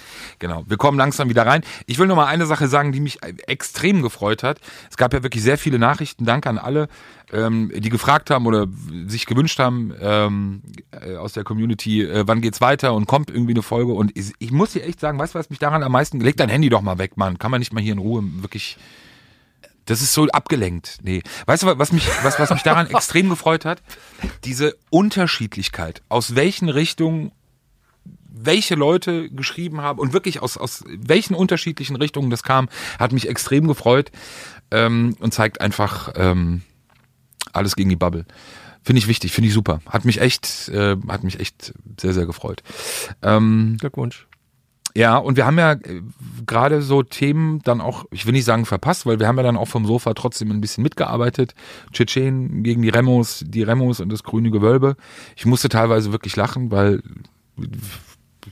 Genau, 0.41 0.65
wir 0.67 0.77
kommen 0.79 0.99
langsam 0.99 1.29
wieder 1.29 1.47
rein. 1.47 1.63
Ich 1.87 2.01
will 2.01 2.09
noch 2.09 2.17
mal 2.17 2.27
eine 2.27 2.47
Sache 2.47 2.67
sagen, 2.67 2.91
die 2.91 2.99
mich 2.99 3.21
extrem 3.47 4.03
gefreut 4.03 4.43
hat. 4.43 4.61
Es 4.91 4.97
gab 4.97 5.13
ja 5.15 5.23
wirklich 5.23 5.45
sehr 5.45 5.59
viele 5.59 5.79
Nachrichten. 5.79 6.25
Danke 6.25 6.49
an 6.49 6.59
alle, 6.59 6.89
ähm, 7.33 7.71
die 7.73 7.89
gefragt 7.89 8.31
haben 8.31 8.47
oder 8.47 8.67
sich 9.07 9.27
gewünscht 9.27 9.61
haben 9.61 9.95
ähm, 10.01 10.63
äh, 10.91 11.15
aus 11.15 11.35
der 11.35 11.45
Community, 11.45 12.03
äh, 12.03 12.25
wann 12.27 12.41
geht's 12.41 12.61
weiter 12.61 12.95
und 12.95 13.07
kommt 13.07 13.31
irgendwie 13.31 13.55
eine 13.55 13.63
Folge. 13.63 13.93
Und 13.93 14.17
ich, 14.19 14.33
ich 14.41 14.51
muss 14.51 14.73
dir 14.73 14.83
echt 14.83 14.99
sagen, 14.99 15.21
weißt 15.21 15.37
du, 15.37 15.39
was 15.39 15.51
mich 15.51 15.61
daran 15.61 15.85
am 15.85 15.93
meisten... 15.93 16.19
Leg 16.19 16.37
dein 16.37 16.49
Handy 16.49 16.69
doch 16.69 16.83
mal 16.83 16.99
weg, 16.99 17.17
Mann. 17.17 17.39
Kann 17.39 17.53
man 17.53 17.61
nicht 17.61 17.73
mal 17.73 17.83
hier 17.83 17.93
in 17.93 17.99
Ruhe 18.01 18.25
wirklich... 18.43 18.77
Das 19.89 20.03
ist 20.03 20.13
so 20.13 20.27
abgelenkt. 20.29 20.99
Nee. 21.03 21.23
Weißt 21.47 21.63
du, 21.63 21.79
was 21.79 21.93
mich, 21.93 22.07
was, 22.23 22.39
was 22.39 22.51
mich 22.51 22.63
daran 22.63 22.87
extrem 22.91 23.31
gefreut 23.31 23.65
hat? 23.65 23.83
Diese 24.45 24.77
Unterschiedlichkeit. 24.91 26.03
Aus 26.11 26.35
welchen 26.35 26.69
Richtungen 26.69 27.33
welche 28.31 28.75
Leute 28.75 29.31
geschrieben 29.31 29.81
haben 29.81 29.99
und 29.99 30.13
wirklich 30.13 30.43
aus, 30.43 30.57
aus 30.57 30.85
welchen 30.87 31.35
unterschiedlichen 31.35 31.97
Richtungen 31.97 32.31
das 32.31 32.43
kam, 32.43 32.69
hat 32.99 33.13
mich 33.13 33.29
extrem 33.29 33.67
gefreut 33.67 34.13
ähm, 34.71 35.17
und 35.19 35.35
zeigt 35.35 35.61
einfach 35.61 36.13
ähm, 36.15 36.63
alles 37.53 37.75
gegen 37.75 37.89
die 37.89 37.97
Bubble. 37.97 38.27
Finde 38.83 38.99
ich 39.01 39.09
wichtig, 39.09 39.33
finde 39.33 39.49
ich 39.49 39.55
super. 39.55 39.81
Hat 39.87 40.05
mich 40.05 40.21
echt, 40.21 40.69
äh, 40.69 40.97
hat 41.09 41.25
mich 41.25 41.41
echt 41.41 41.73
sehr, 41.99 42.15
sehr 42.15 42.27
gefreut. 42.27 42.63
Ähm, 43.23 43.77
Glückwunsch. 43.81 44.28
Ja, 44.99 45.17
und 45.17 45.37
wir 45.37 45.47
haben 45.47 45.61
ja 45.61 45.75
äh, 45.75 46.03
gerade 46.45 46.83
so 46.83 47.05
Themen 47.05 47.61
dann 47.63 47.81
auch, 47.81 48.07
ich 48.11 48.27
will 48.27 48.33
nicht 48.33 48.45
sagen 48.45 48.67
verpasst, 48.67 49.07
weil 49.07 49.21
wir 49.21 49.29
haben 49.29 49.37
ja 49.37 49.45
dann 49.45 49.57
auch 49.57 49.69
vom 49.69 49.87
Sofa 49.87 50.13
trotzdem 50.13 50.51
ein 50.51 50.61
bisschen 50.61 50.83
mitgearbeitet. 50.83 51.55
Tschetschen 51.93 52.65
gegen 52.65 52.83
die 52.83 52.89
Remos, 52.89 53.45
die 53.47 53.63
Remos 53.63 54.01
und 54.01 54.13
das 54.13 54.25
grüne 54.25 54.51
Gewölbe. 54.51 54.97
Ich 55.37 55.47
musste 55.47 55.69
teilweise 55.69 56.11
wirklich 56.11 56.35
lachen, 56.35 56.73
weil 56.73 57.01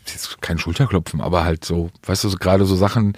jetzt 0.06 0.40
kein 0.40 0.58
Schulterklopfen, 0.58 1.20
aber 1.20 1.42
halt 1.42 1.64
so, 1.64 1.90
weißt 2.04 2.22
du, 2.22 2.28
so 2.28 2.36
gerade 2.36 2.64
so 2.64 2.76
Sachen, 2.76 3.14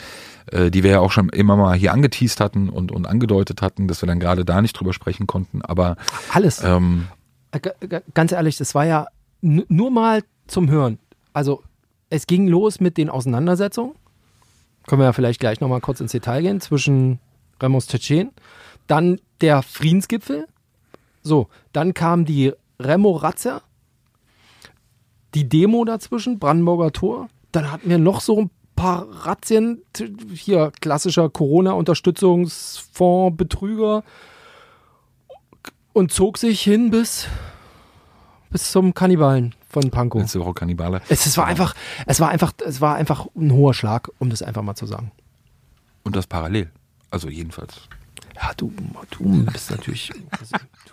äh, 0.47 0.71
die 0.71 0.83
wir 0.83 0.93
ja 0.93 1.01
auch 1.01 1.13
schon 1.13 1.29
immer 1.29 1.59
mal 1.59 1.77
hier 1.77 1.93
angeteased 1.93 2.41
hatten 2.41 2.71
und, 2.71 2.91
und 2.91 3.07
angedeutet 3.07 3.61
hatten, 3.61 3.89
dass 3.89 4.01
wir 4.01 4.07
dann 4.07 4.21
gerade 4.21 4.47
da 4.47 4.63
nicht 4.63 4.73
drüber 4.73 4.95
sprechen 4.95 5.27
konnten. 5.27 5.61
Aber 5.61 5.97
Alles. 6.33 6.65
ähm, 6.65 7.09
Äh, 7.51 7.61
Ganz 8.15 8.33
ehrlich, 8.33 8.57
das 8.57 8.75
war 8.75 8.87
ja 8.87 9.07
nur 9.43 9.91
mal 9.91 10.23
zum 10.47 10.71
Hören. 10.71 10.99
Also 11.35 11.63
es 12.11 12.27
ging 12.27 12.49
los 12.49 12.81
mit 12.81 12.97
den 12.97 13.11
Auseinandersetzungen. 13.11 13.95
Können 14.87 15.03
wir 15.03 15.07
ja 15.07 15.13
vielleicht 15.13 15.41
gleich 15.41 15.61
nochmal 15.61 15.81
kurz 15.81 16.01
ins 16.01 16.13
Detail 16.13 16.43
gehen 16.43 16.61
zwischen 16.61 17.19
Remos 17.61 17.87
Tschetschen. 17.87 18.31
Dann 18.87 19.21
der 19.41 19.63
Friedensgipfel. 19.63 20.47
So, 21.23 21.49
dann 21.73 21.95
kam 21.95 22.25
die 22.25 22.53
Remo-Ratze. 22.81 23.61
Die 25.35 25.49
Demo 25.49 25.85
dazwischen, 25.85 26.39
Brandenburger 26.39 26.93
Tor. 26.93 27.29
Dann 27.53 27.71
hatten 27.71 27.91
wir 27.91 27.99
noch 27.99 28.23
so 28.23 28.41
ein 28.41 28.51
paar 28.77 29.07
Razzien. 29.27 29.83
Hier 30.33 30.73
klassischer 30.81 31.29
Corona-Unterstützungsfonds, 31.29 33.37
Betrüger. 33.37 34.05
Und 35.93 36.13
zog 36.13 36.39
sich 36.39 36.63
hin 36.63 36.91
bis, 36.91 37.27
bis 38.51 38.73
zum 38.73 38.95
Kannibalen 38.95 39.55
von 39.69 39.91
Pankow. 39.91 40.21
letzte 40.21 40.41
Woche 40.41 40.55
Kannibale. 40.55 41.01
Es, 41.09 41.27
es 41.27 41.37
war 41.37 41.47
einfach, 41.47 41.75
es 42.07 42.21
war 42.21 42.31
einfach, 42.31 42.53
es 42.67 42.81
war 42.81 42.95
einfach 42.97 43.27
ein 43.37 43.53
hoher 43.53 43.75
Schlag, 43.75 44.09
um 44.19 44.31
das 44.31 44.43
einfach 44.43 44.63
mal 44.63 44.75
zu 44.75 44.87
sagen. 44.87 45.13
Und 46.03 46.17
das 46.17 46.27
parallel. 46.27 46.71
Also 47.11 47.29
jedenfalls. 47.29 47.89
Ja, 48.35 48.53
du, 48.57 48.73
du 49.11 49.45
bist 49.47 49.71
natürlich. 49.71 50.13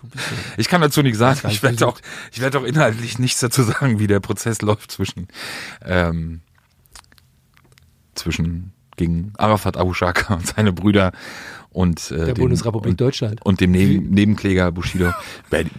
Du 0.00 0.08
bist, 0.08 0.24
Ich 0.56 0.68
kann 0.68 0.80
dazu 0.80 1.02
nichts 1.02 1.18
sagen. 1.18 1.40
Ich 1.48 1.62
werde 1.62 1.86
auch, 1.86 1.98
ich 2.32 2.40
werde 2.40 2.58
auch 2.58 2.64
inhaltlich 2.64 3.18
nichts 3.18 3.40
dazu 3.40 3.62
sagen, 3.62 3.98
wie 3.98 4.06
der 4.06 4.20
Prozess 4.20 4.62
läuft 4.62 4.90
zwischen, 4.90 5.28
ähm, 5.84 6.40
zwischen 8.14 8.72
gegen 8.96 9.32
Arafat 9.36 9.76
Abu 9.76 9.92
Shaka 9.92 10.34
und 10.34 10.46
seine 10.46 10.72
Brüder 10.72 11.12
und 11.76 12.10
äh, 12.10 12.16
der 12.16 12.24
dem- 12.26 12.34
Bundesrepublik 12.36 12.92
und, 12.92 13.00
Deutschland. 13.00 13.40
und 13.44 13.60
dem 13.60 13.70
Neben 13.72 14.08
Nebenkläger 14.08 14.72
Bushido. 14.72 15.12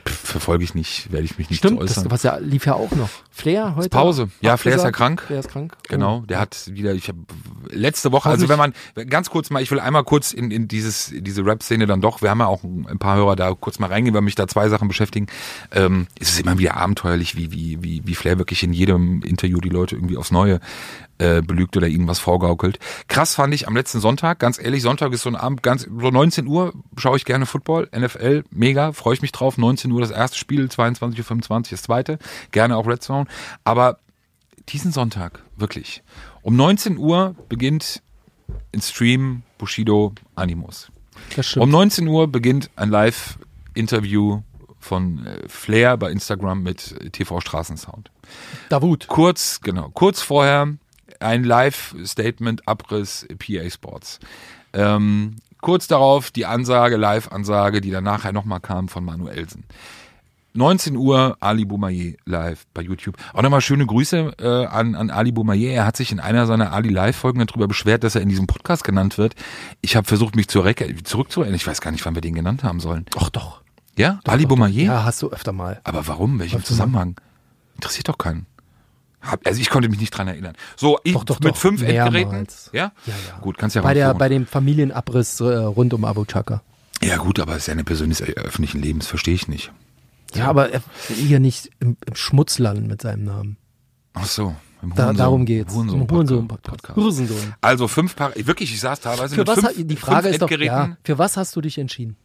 Verfolge 0.05 0.63
ich 0.63 0.75
nicht, 0.75 1.11
werde 1.11 1.25
ich 1.25 1.37
mich 1.39 1.49
nicht 1.49 1.57
Stimmt, 1.59 1.79
zu 1.79 1.85
das, 1.87 1.97
äußern. 1.97 2.11
was 2.11 2.21
ja 2.21 2.37
lief 2.37 2.67
ja 2.67 2.75
auch 2.75 2.91
noch. 2.91 3.09
Flair 3.31 3.75
heute. 3.75 3.89
Pause. 3.89 4.29
Ja, 4.41 4.57
Flair 4.57 4.75
ist 4.75 4.83
ja 4.83 4.91
krank. 4.91 5.21
Flair 5.23 5.39
ist 5.39 5.49
krank. 5.49 5.75
Genau, 5.89 6.21
der 6.27 6.39
hat 6.39 6.69
wieder, 6.71 6.93
ich 6.93 7.07
habe 7.07 7.19
letzte 7.71 8.11
Woche, 8.11 8.29
also 8.29 8.47
wenn 8.47 8.59
man 8.59 8.73
ganz 9.09 9.29
kurz 9.31 9.49
mal, 9.49 9.61
ich 9.63 9.71
will 9.71 9.79
einmal 9.79 10.03
kurz 10.03 10.33
in, 10.33 10.51
in 10.51 10.67
dieses 10.67 11.11
diese 11.15 11.43
Rap-Szene 11.45 11.87
dann 11.87 11.99
doch, 12.01 12.21
wir 12.21 12.29
haben 12.29 12.39
ja 12.39 12.47
auch 12.47 12.63
ein 12.63 12.99
paar 12.99 13.15
Hörer 13.17 13.35
da 13.35 13.53
kurz 13.59 13.79
mal 13.79 13.87
reingehen, 13.87 14.13
weil 14.13 14.21
mich 14.21 14.35
da 14.35 14.47
zwei 14.47 14.69
Sachen 14.69 14.87
beschäftigen. 14.87 15.25
Ähm, 15.71 16.05
es 16.19 16.29
ist 16.29 16.39
immer 16.41 16.59
wieder 16.59 16.77
abenteuerlich, 16.77 17.35
wie 17.35 17.51
wie 17.51 17.77
wie 17.81 18.01
wie 18.05 18.15
Flair 18.15 18.37
wirklich 18.37 18.61
in 18.61 18.73
jedem 18.73 19.23
Interview 19.23 19.59
die 19.61 19.69
Leute 19.69 19.95
irgendwie 19.95 20.17
aufs 20.17 20.31
Neue 20.31 20.59
äh, 21.19 21.41
belügt 21.41 21.75
oder 21.77 21.87
ihnen 21.87 22.07
was 22.07 22.19
vorgaukelt. 22.19 22.79
Krass 23.07 23.35
fand 23.35 23.53
ich 23.53 23.67
am 23.67 23.75
letzten 23.75 23.99
Sonntag, 23.99 24.39
ganz 24.39 24.59
ehrlich, 24.59 24.81
Sonntag 24.81 25.13
ist 25.13 25.23
so 25.23 25.29
ein 25.29 25.35
Abend, 25.35 25.63
ganz 25.63 25.83
so 25.83 26.09
19 26.11 26.47
Uhr 26.47 26.73
schaue 26.97 27.17
ich 27.17 27.25
gerne 27.25 27.45
Football, 27.45 27.89
NFL, 27.95 28.43
mega, 28.51 28.91
freue 28.91 29.13
ich 29.13 29.21
mich 29.21 29.31
drauf. 29.31 29.57
19 29.57 29.91
Uhr 29.91 30.01
das 30.01 30.11
erste 30.11 30.37
Spiel, 30.37 30.65
22.25 30.65 31.51
Uhr 31.51 31.63
das 31.71 31.81
zweite, 31.81 32.19
gerne 32.51 32.77
auch 32.77 32.87
Red 32.87 33.03
Zone. 33.03 33.25
Aber 33.63 33.99
diesen 34.69 34.91
Sonntag, 34.91 35.41
wirklich. 35.55 36.03
Um 36.41 36.55
19 36.55 36.97
Uhr 36.97 37.35
beginnt 37.49 38.01
in 38.71 38.81
Stream 38.81 39.43
Bushido 39.57 40.13
Animus. 40.35 40.91
Um 41.55 41.69
19 41.69 42.07
Uhr 42.07 42.27
beginnt 42.27 42.69
ein 42.75 42.89
Live-Interview 42.89 44.41
von 44.79 45.25
äh, 45.25 45.47
Flair 45.47 45.97
bei 45.97 46.11
Instagram 46.11 46.63
mit 46.63 46.93
äh, 47.01 47.09
TV 47.09 47.41
Straßensound. 47.41 48.11
Davut. 48.69 49.07
Kurz, 49.07 49.61
genau, 49.61 49.89
kurz 49.89 50.21
vorher 50.21 50.77
ein 51.21 51.43
Live-Statement 51.43 52.67
Abriss 52.67 53.27
PA 53.39 53.69
Sports. 53.69 54.19
Ähm, 54.73 55.37
kurz 55.61 55.87
darauf 55.87 56.31
die 56.31 56.45
Ansage, 56.45 56.97
Live-Ansage, 56.97 57.81
die 57.81 57.91
dann 57.91 58.03
nachher 58.03 58.33
nochmal 58.33 58.59
kam 58.59 58.87
von 58.87 59.03
Manuelsen. 59.03 59.63
19 60.57 60.95
Uhr 60.95 61.37
Ali 61.39 61.65
Boumaier 61.65 62.13
live 62.25 62.65
bei 62.73 62.81
YouTube. 62.81 63.15
Auch 63.33 63.43
nochmal 63.43 63.61
schöne 63.61 63.85
Grüße 63.85 64.33
äh, 64.39 64.65
an, 64.65 64.95
an 64.95 65.11
Ali 65.11 65.31
Boumaier. 65.31 65.71
Er 65.71 65.85
hat 65.85 65.95
sich 65.95 66.11
in 66.11 66.19
einer 66.19 66.47
seiner 66.47 66.73
Ali 66.73 66.89
Live-Folgen 66.89 67.45
darüber 67.45 67.67
beschwert, 67.67 68.03
dass 68.03 68.15
er 68.15 68.21
in 68.21 68.29
diesem 68.29 68.47
Podcast 68.47 68.83
genannt 68.83 69.19
wird. 69.19 69.35
Ich 69.81 69.95
habe 69.95 70.07
versucht, 70.07 70.35
mich 70.35 70.47
zurück, 70.47 70.83
zurückzuerinnern. 71.03 71.55
Ich 71.55 71.67
weiß 71.67 71.79
gar 71.79 71.91
nicht, 71.91 72.03
wann 72.05 72.15
wir 72.15 72.21
den 72.21 72.33
genannt 72.33 72.63
haben 72.63 72.79
sollen. 72.79 73.05
Doch, 73.11 73.29
doch. 73.29 73.61
Ja? 73.97 74.19
Ali 74.25 74.47
Boumaier? 74.47 74.85
Ja, 74.85 75.03
hast 75.03 75.21
du 75.21 75.29
öfter 75.29 75.53
mal. 75.53 75.79
Aber 75.83 76.07
warum? 76.07 76.39
Welchem. 76.39 76.63
Zusammenhang? 76.63 77.19
Interessiert 77.75 78.09
doch 78.09 78.17
keinen. 78.17 78.47
Also 79.43 79.59
ich 79.59 79.69
konnte 79.69 79.89
mich 79.89 79.99
nicht 79.99 80.11
dran 80.11 80.27
erinnern. 80.27 80.53
So, 80.75 80.99
ich 81.03 81.13
Doch, 81.13 81.23
doch, 81.23 81.39
mit 81.39 81.49
doch. 81.49 81.57
fünf 81.57 81.81
Endgeräten. 81.81 82.47
Ja? 82.71 82.91
Ja, 83.05 83.13
ja. 83.27 83.39
Gut, 83.41 83.57
kannst 83.57 83.75
ja 83.75 83.81
Bei, 83.81 83.93
der, 83.93 84.13
bei 84.13 84.29
dem 84.29 84.45
Familienabriss 84.45 85.39
äh, 85.39 85.45
rund 85.57 85.93
um 85.93 86.05
Abu 86.05 86.23
Chaka. 86.25 86.61
Ja 87.03 87.17
gut, 87.17 87.39
aber 87.39 87.53
es 87.53 87.59
ist 87.59 87.67
ja 87.67 87.73
eine 87.73 87.83
Person 87.83 88.09
des 88.09 88.21
öffentlichen 88.21 88.81
Lebens, 88.81 89.07
verstehe 89.07 89.33
ich 89.35 89.47
nicht. 89.47 89.71
Ja, 90.33 90.47
aber 90.47 90.71
er 90.71 90.81
will 91.09 91.15
hier 91.17 91.39
nicht 91.39 91.69
im, 91.79 91.97
im 92.05 92.15
Schmutz 92.15 92.59
landen 92.59 92.87
mit 92.87 93.01
seinem 93.01 93.23
Namen. 93.23 93.57
Ach 94.13 94.25
so. 94.25 94.55
Im 94.81 94.93
Da, 94.93 95.07
Hurensohn- 95.09 95.17
darum 95.17 95.45
geht's. 95.45 95.73
Hurensohn- 95.73 96.01
Im 96.01 96.09
Hurensohn-Podcast. 96.09 96.83
Podcast. 96.83 96.97
Hurensohn. 96.97 97.53
Also 97.61 97.87
fünf 97.87 98.15
Paar, 98.15 98.31
wirklich, 98.35 98.71
ich 98.71 98.79
saß 98.79 98.99
teilweise 98.99 99.33
Für 99.35 99.41
mit 99.41 99.47
was 99.47 99.59
fünf, 99.59 99.73
die 99.75 99.83
fünf 99.95 99.99
Frage 99.99 100.29
ist 100.29 100.41
doch, 100.41 100.49
Endgeräten. 100.49 100.75
ja, 100.91 100.97
für 101.03 101.17
was 101.17 101.37
hast 101.37 101.55
du 101.55 101.61
dich 101.61 101.77
entschieden? 101.79 102.15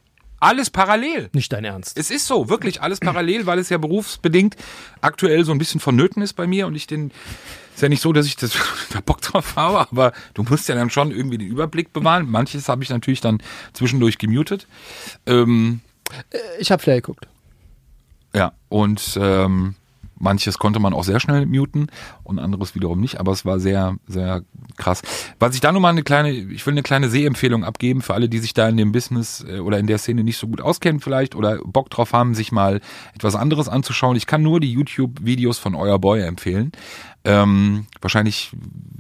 Alles 0.43 0.71
parallel. 0.71 1.31
Nicht 1.35 1.53
dein 1.53 1.65
Ernst. 1.65 1.97
Es 1.97 2.11
ist 2.11 2.27
so, 2.27 2.49
wirklich 2.49 2.83
alles 2.83 2.99
parallel, 2.99 3.47
weil 3.47 3.61
es 3.61 3.69
ja 3.69 3.79
berufsbedingt 3.79 4.57
aktuell 5.01 5.45
so 5.45 5.53
ein 5.53 5.59
bisschen 5.59 5.79
vonnöten 5.79 6.21
ist 6.21 6.33
bei 6.33 6.49
mir 6.49 6.67
und 6.67 6.75
ich 6.75 6.89
den, 6.89 7.13
ist 7.75 7.81
ja 7.83 7.89
nicht 7.89 8.03
so, 8.03 8.13
dass 8.13 8.27
ich 8.27 8.35
das 8.35 8.53
da 8.93 9.01
Bock 9.01 9.21
drauf 9.21 9.55
habe, 9.55 9.79
aber 9.79 10.13
du 10.35 10.43
musst 10.43 10.69
ja 10.69 10.75
dann 10.75 10.91
schon 10.91 11.13
irgendwie 11.13 11.39
den 11.39 11.47
Überblick 11.47 11.93
bewahren. 11.93 12.29
Manches 12.29 12.69
habe 12.69 12.83
ich 12.83 12.91
natürlich 12.91 13.21
dann 13.21 13.41
zwischendurch 13.73 14.19
gemutet. 14.19 14.67
Ähm, 15.27 15.81
Ich 16.59 16.73
habe 16.73 16.83
Flair 16.83 16.97
geguckt. 16.97 17.29
ja, 18.35 18.53
und 18.69 19.17
ähm, 19.21 19.77
manches 20.23 20.59
konnte 20.59 20.79
man 20.79 20.95
auch 20.95 21.05
sehr 21.05 21.21
schnell 21.21 21.47
muten 21.47 21.89
und 22.23 22.39
anderes 22.39 22.75
wiederum 22.75 23.01
nicht, 23.01 23.21
aber 23.21 23.33
es 23.33 23.45
war 23.45 23.61
sehr, 23.61 23.97
sehr 24.07 24.43
krass. 24.77 25.03
Was 25.39 25.55
ich 25.55 25.61
da 25.61 25.73
nur 25.73 25.81
mal 25.81 25.91
eine 25.91 26.03
kleine, 26.03 26.31
ich 26.31 26.65
will 26.67 26.73
eine 26.73 26.83
kleine 26.83 27.11
Sehempfehlung 27.11 27.65
abgeben 27.65 28.03
für 28.03 28.15
alle, 28.15 28.29
die 28.29 28.39
sich 28.39 28.55
da 28.55 28.69
in 28.69 28.77
dem 28.77 28.93
Business 28.93 29.45
äh, 29.47 29.59
oder 29.59 29.79
in 29.79 29.87
der 29.87 29.99
Szene 29.99 30.25
nicht 30.25 30.39
so 30.39 30.47
gut 30.47 30.61
auskennen 30.61 31.01
vielleicht 31.01 31.35
oder 31.35 31.59
Bock 31.65 31.91
drauf 31.91 32.13
haben, 32.13 32.35
sich 32.35 32.53
mal 32.53 32.81
etwas 33.15 33.35
anderes 33.35 33.69
anzuschauen. 33.69 34.17
Ich 34.17 34.27
kann 34.27 34.43
nur 34.43 34.61
die 34.61 34.73
YouTube-Videos 34.73 35.59
von 35.59 35.75
Euer 35.75 35.99
Boy 35.99 36.23
empfehlen. 36.23 36.73
Ähm, 37.25 37.87
wahrscheinlich 38.01 38.51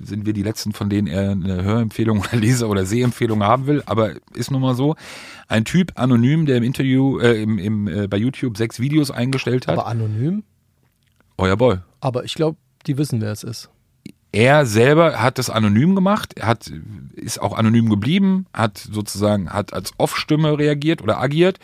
sind 0.00 0.26
wir 0.26 0.32
die 0.32 0.42
letzten, 0.42 0.72
von 0.72 0.88
denen 0.88 1.08
er 1.08 1.32
eine 1.32 1.62
Hörempfehlung 1.62 2.20
oder 2.20 2.36
Leser- 2.36 2.68
oder 2.68 2.86
Sehempfehlung 2.86 3.42
haben 3.42 3.66
will, 3.66 3.82
aber 3.86 4.12
ist 4.34 4.50
nun 4.50 4.60
mal 4.60 4.74
so. 4.74 4.94
Ein 5.48 5.64
Typ 5.64 5.92
anonym, 5.96 6.46
der 6.46 6.56
im 6.56 6.62
Interview, 6.62 7.18
äh, 7.18 7.42
im, 7.42 7.58
im, 7.58 7.88
äh, 7.88 8.08
bei 8.08 8.16
YouTube 8.16 8.56
sechs 8.56 8.80
Videos 8.80 9.10
eingestellt 9.10 9.66
hat. 9.66 9.78
Aber 9.78 9.86
anonym. 9.86 10.44
Euer 11.42 11.56
Boy. 11.56 11.78
Aber 12.00 12.22
ich 12.22 12.34
glaube, 12.34 12.56
die 12.86 12.96
wissen, 12.98 13.20
wer 13.20 13.32
es 13.32 13.42
ist. 13.42 13.68
Er 14.30 14.64
selber 14.64 15.20
hat 15.20 15.38
das 15.38 15.50
anonym 15.50 15.96
gemacht, 15.96 16.34
er 16.36 16.46
hat, 16.46 16.72
ist 17.14 17.42
auch 17.42 17.58
anonym 17.58 17.90
geblieben, 17.90 18.46
hat 18.54 18.78
sozusagen, 18.78 19.50
hat 19.50 19.72
als 19.72 19.90
Off-Stimme 19.98 20.56
reagiert 20.56 21.02
oder 21.02 21.20
agiert, 21.20 21.58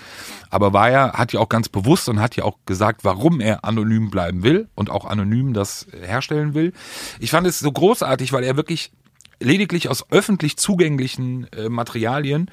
aber 0.50 0.72
war 0.72 0.90
ja, 0.90 1.12
hat 1.12 1.32
ja 1.32 1.38
auch 1.38 1.48
ganz 1.48 1.68
bewusst 1.68 2.08
und 2.08 2.20
hat 2.20 2.34
ja 2.34 2.42
auch 2.42 2.58
gesagt, 2.66 3.04
warum 3.04 3.40
er 3.40 3.64
anonym 3.64 4.10
bleiben 4.10 4.42
will 4.42 4.66
und 4.74 4.90
auch 4.90 5.04
anonym 5.04 5.54
das 5.54 5.86
herstellen 6.02 6.54
will. 6.54 6.72
Ich 7.20 7.30
fand 7.30 7.46
es 7.46 7.60
so 7.60 7.70
großartig, 7.70 8.32
weil 8.32 8.42
er 8.42 8.56
wirklich 8.56 8.90
lediglich 9.40 9.88
aus 9.88 10.04
öffentlich 10.10 10.56
zugänglichen 10.56 11.46
äh, 11.52 11.68
Materialien, 11.68 12.50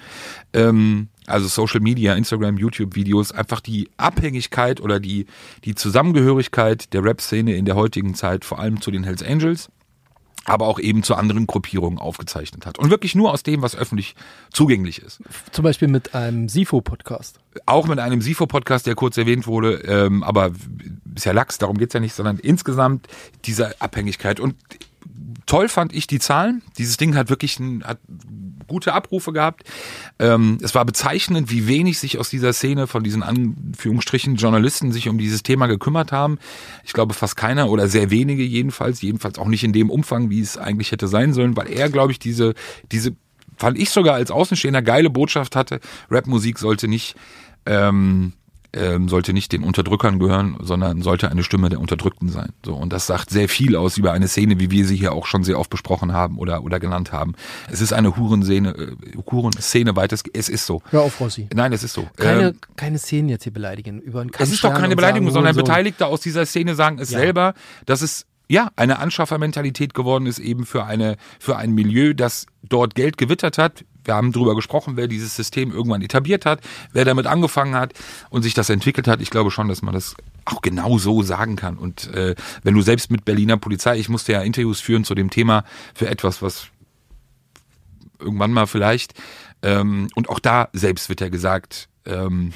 ähm, 0.54 1.10
also 1.26 1.48
Social 1.48 1.80
Media, 1.80 2.14
Instagram, 2.14 2.58
YouTube-Videos, 2.58 3.32
einfach 3.32 3.60
die 3.60 3.90
Abhängigkeit 3.98 4.80
oder 4.82 5.00
die, 5.00 5.26
die 5.64 5.76
Zusammengehörigkeit 5.76 6.94
der 6.94 7.04
Rap-Szene 7.04 7.56
in 7.56 7.66
der 7.66 7.76
heutigen 7.76 8.14
Zeit, 8.14 8.46
vor 8.46 8.60
allem 8.60 8.82
zu 8.82 8.92
den 8.92 9.04
Hells 9.04 9.24
Angels, 9.24 9.70
aber 10.46 10.68
auch 10.68 10.80
eben 10.80 11.02
zu 11.02 11.16
anderen 11.16 11.48
Gruppierungen 11.48 11.98
aufgezeichnet 11.98 12.68
hat. 12.68 12.78
Und 12.78 12.92
wirklich 12.92 13.16
nur 13.16 13.32
aus 13.32 13.42
dem, 13.42 13.64
was 13.64 13.76
öffentlich 13.76 14.16
zugänglich 14.54 15.02
ist. 15.02 15.20
Zum 15.52 15.64
Beispiel 15.64 15.88
mit 15.88 16.14
einem 16.14 16.48
Sifo-Podcast. 16.50 17.40
Auch 17.66 17.88
mit 17.88 17.98
einem 17.98 18.22
SIFO-Podcast, 18.22 18.86
der 18.86 18.94
kurz 18.94 19.18
erwähnt 19.18 19.48
wurde, 19.48 19.78
ähm, 19.88 20.22
aber 20.22 20.52
ist 21.16 21.26
ja 21.26 21.32
Lachs, 21.32 21.58
darum 21.58 21.78
geht's 21.78 21.94
ja 21.96 22.00
nicht, 22.00 22.14
sondern 22.14 22.38
insgesamt 22.38 23.08
diese 23.46 23.82
Abhängigkeit. 23.82 24.40
Und 24.40 24.56
toll 25.46 25.70
fand 25.70 25.94
ich 25.94 26.08
die 26.08 26.20
Zahlen. 26.20 26.62
Dieses 26.78 26.98
Ding 26.98 27.16
hat 27.16 27.30
wirklich 27.30 27.60
ein, 27.60 27.84
hat 27.84 28.00
gute 28.68 28.94
Abrufe 28.94 29.32
gehabt. 29.32 29.64
Ähm, 30.20 30.58
es 30.62 30.74
war 30.76 30.86
bezeichnend, 30.86 31.52
wie 31.52 31.68
wenig 31.68 32.00
sich 32.00 32.18
aus 32.18 32.30
dieser 32.30 32.54
Szene 32.54 32.88
von 32.88 33.04
diesen 33.04 33.24
Anführungsstrichen 33.24 34.36
Journalisten 34.36 34.92
sich 34.92 35.08
um 35.08 35.18
dieses 35.18 35.44
Thema 35.44 35.68
gekümmert 35.68 36.12
haben. 36.12 36.40
Ich 36.84 36.94
glaube 36.94 37.14
fast 37.14 37.36
keiner 37.36 37.70
oder 37.70 37.88
sehr 37.88 38.10
wenige 38.10 38.44
jedenfalls, 38.44 39.02
jedenfalls 39.02 39.38
auch 39.38 39.48
nicht 39.48 39.64
in 39.64 39.74
dem 39.74 39.90
Umfang, 39.90 40.30
wie 40.30 40.42
es 40.42 40.58
eigentlich 40.58 40.92
hätte 40.92 41.08
sein 41.08 41.34
sollen, 41.34 41.56
weil 41.56 41.72
er, 41.72 41.90
glaube 41.90 42.12
ich, 42.12 42.20
diese, 42.20 42.54
diese, 42.92 43.16
fand 43.58 43.78
ich 43.78 43.90
sogar 43.90 44.16
als 44.16 44.32
Außenstehender 44.32 44.82
geile 44.82 45.10
Botschaft 45.10 45.56
hatte. 45.56 45.80
Rapmusik 46.10 46.60
sollte 46.60 46.88
nicht 46.88 47.16
ähm, 47.66 48.34
ähm, 48.76 49.10
sollte 49.10 49.34
nicht 49.34 49.52
den 49.52 49.64
Unterdrückern 49.64 50.20
gehören, 50.20 50.58
sondern 50.62 51.02
sollte 51.02 51.32
eine 51.32 51.44
Stimme 51.44 51.70
der 51.70 51.80
Unterdrückten 51.80 52.30
sein. 52.30 52.50
So 52.66 52.76
und 52.76 52.92
das 52.94 53.08
sagt 53.08 53.30
sehr 53.30 53.50
viel 53.50 53.76
aus 53.76 53.98
über 53.98 54.12
eine 54.12 54.28
Szene, 54.28 54.60
wie 54.60 54.70
wir 54.72 54.86
sie 54.86 54.96
hier 54.98 55.14
auch 55.14 55.26
schon 55.26 55.44
sehr 55.44 55.60
oft 55.60 55.70
besprochen 55.70 56.14
haben 56.14 56.38
oder 56.38 56.64
oder 56.64 56.80
genannt 56.80 57.12
haben. 57.12 57.34
Es 57.72 57.82
ist 57.82 57.94
eine 57.94 58.16
Hurenszene, 58.18 58.70
äh, 58.70 58.96
Hurenszene 59.32 59.96
weiters. 59.96 60.24
Es 60.34 60.50
ist 60.50 60.66
so. 60.66 60.82
Hör 60.90 61.02
auf, 61.02 61.20
Rossi. 61.20 61.48
Nein, 61.54 61.74
es 61.74 61.84
ist 61.84 61.94
so. 61.94 62.08
Keine, 62.18 62.50
Ähm, 62.50 62.56
keine 62.76 62.98
Szenen 63.00 63.30
jetzt 63.30 63.44
hier 63.44 63.54
beleidigen. 63.54 64.00
Über 64.02 64.22
einen 64.22 64.32
es 64.38 64.52
ist 64.52 64.64
doch 64.64 64.74
keine 64.74 64.96
Beleidigung, 64.96 65.30
sagen, 65.30 65.46
sondern. 65.46 65.56
Beteiligte 65.56 66.08
aus 66.08 66.22
dieser 66.22 66.46
Szene 66.46 66.76
sagen 66.76 67.00
es 67.00 67.12
Ja. 67.12 67.20
selber, 67.20 67.54
dass 67.86 68.02
es 68.02 68.26
ja 68.48 68.70
eine 68.76 69.00
Anschaffermentalität 69.00 69.94
geworden 69.94 70.26
ist 70.28 70.40
eben 70.40 70.66
für 70.66 70.86
eine 70.86 71.16
für 71.40 71.58
ein 71.58 71.72
Milieu, 71.72 72.14
das 72.14 72.46
dort 72.62 72.94
Geld 72.96 73.18
gewittert 73.18 73.58
hat. 73.58 73.86
Wir 74.06 74.16
haben 74.16 74.32
darüber 74.32 74.56
gesprochen, 74.56 74.98
wer 74.98 75.08
dieses 75.08 75.36
System 75.36 75.72
irgendwann 75.72 76.02
etabliert 76.02 76.46
hat, 76.46 76.62
wer 76.94 77.06
damit 77.06 77.28
angefangen 77.28 77.76
hat 77.76 77.94
und 78.30 78.44
sich 78.44 78.54
das 78.54 78.70
entwickelt 78.70 79.08
hat. 79.08 79.22
Ich 79.22 79.30
glaube 79.30 79.52
schon, 79.52 79.68
dass 79.68 79.82
man 79.82 79.94
das 79.94 80.16
auch 80.46 80.62
genau 80.62 80.98
so 80.98 81.24
sagen 81.24 81.56
kann. 81.56 81.78
Und 81.78 82.14
äh, 82.14 82.36
wenn 82.64 82.76
du 82.76 82.82
selbst 82.82 83.12
mit 83.12 83.26
Berliner 83.26 83.58
Polizei, 83.58 83.98
ich 83.98 84.10
musste 84.10 84.32
ja 84.32 84.42
Interviews 84.42 84.80
führen 84.80 85.04
zu 85.04 85.16
dem 85.16 85.30
Thema 85.30 85.64
für 85.94 86.08
etwas, 86.08 86.42
was 86.42 86.68
irgendwann 88.20 88.52
mal 88.52 88.68
vielleicht. 88.68 89.14
Ähm, 89.62 90.08
und 90.16 90.30
auch 90.30 90.40
da 90.40 90.70
selbst 90.74 91.10
wird 91.10 91.22
ja 91.22 91.30
gesagt, 91.30 91.90
ähm, 92.06 92.54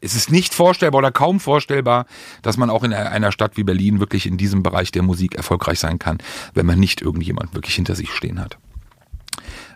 es 0.00 0.14
ist 0.14 0.30
nicht 0.30 0.54
vorstellbar 0.54 0.98
oder 1.00 1.12
kaum 1.12 1.40
vorstellbar, 1.40 2.06
dass 2.42 2.56
man 2.56 2.70
auch 2.70 2.84
in 2.84 2.92
einer 2.92 3.32
Stadt 3.32 3.56
wie 3.56 3.64
Berlin 3.64 4.00
wirklich 4.00 4.26
in 4.26 4.38
diesem 4.38 4.62
Bereich 4.62 4.92
der 4.92 5.02
Musik 5.02 5.34
erfolgreich 5.34 5.78
sein 5.78 5.98
kann, 5.98 6.18
wenn 6.54 6.66
man 6.66 6.78
nicht 6.78 7.02
irgendjemand 7.02 7.54
wirklich 7.54 7.74
hinter 7.74 7.94
sich 7.94 8.10
stehen 8.10 8.40
hat. 8.40 8.56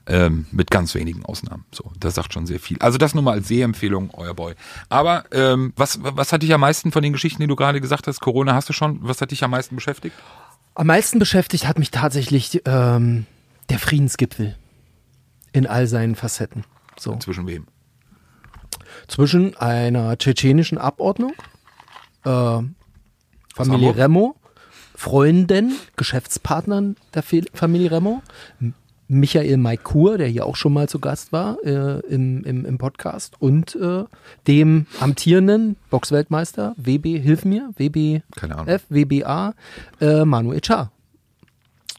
Ähm, 0.07 0.47
mit 0.51 0.71
ganz 0.71 0.95
wenigen 0.95 1.25
Ausnahmen. 1.25 1.65
So, 1.73 1.91
das 1.99 2.15
sagt 2.15 2.35
schon 2.35 2.47
sehr 2.47 2.61
viel. 2.61 2.77
Also 2.81 2.99
das 2.99 3.15
nur 3.15 3.23
mal 3.23 3.33
als 3.33 3.49
Sehempfehlung, 3.49 4.11
euer 4.13 4.35
Boy. 4.35 4.55
Aber 4.91 5.25
ähm, 5.33 5.73
was, 5.77 5.99
was 6.03 6.31
hat 6.31 6.43
dich 6.43 6.53
am 6.53 6.61
meisten 6.61 6.93
von 6.93 7.03
den 7.03 7.15
Geschichten, 7.15 7.41
die 7.41 7.47
du 7.47 7.57
gerade 7.57 7.81
gesagt 7.81 8.07
hast, 8.07 8.21
Corona 8.21 8.53
hast 8.53 8.69
du 8.69 8.75
schon, 8.75 8.99
was 9.01 9.23
hat 9.23 9.31
dich 9.31 9.43
am 9.43 9.53
meisten 9.53 9.75
beschäftigt? 9.75 10.15
Am 10.75 10.89
meisten 10.89 11.19
beschäftigt 11.19 11.67
hat 11.67 11.79
mich 11.79 11.91
tatsächlich 11.91 12.61
ähm, 12.67 13.25
der 13.71 13.79
Friedensgipfel 13.79 14.57
in 15.53 15.67
all 15.67 15.87
seinen 15.87 16.17
Facetten. 16.17 16.65
So. 16.99 17.17
Zwischen 17.17 17.47
wem? 17.47 17.67
Zwischen 19.09 19.57
einer 19.57 20.19
tschetschenischen 20.19 20.77
Abordnung, 20.77 21.33
äh, 22.25 22.59
Familie? 23.55 23.97
Remo, 23.97 24.37
Freunden, 24.95 25.75
Geschäftspartnern 25.97 26.97
der 27.15 27.23
Familie 27.23 27.91
Remo, 27.91 28.23
Michael 29.09 29.59
Maikur, 29.59 30.19
der 30.19 30.29
hier 30.29 30.47
auch 30.47 30.57
schon 30.57 30.73
mal 30.73 30.89
zu 30.89 30.99
Gast 30.99 31.33
war 31.33 31.59
äh, 31.65 32.01
im, 32.09 32.43
im, 32.45 32.65
im 32.65 32.79
Podcast, 32.79 33.35
und 33.39 33.75
äh, 33.77 34.05
dem 34.47 34.87
amtierenden 35.01 35.77
Boxweltmeister 35.91 36.75
WB, 36.77 37.19
hilf 37.21 37.45
mir, 37.45 37.71
WBF, 37.77 38.23
Keine 38.37 38.57
Ahnung. 38.59 38.79
WBA, 38.89 39.55
äh, 40.01 40.25
Manu 40.25 40.53
Echar. 40.53 40.91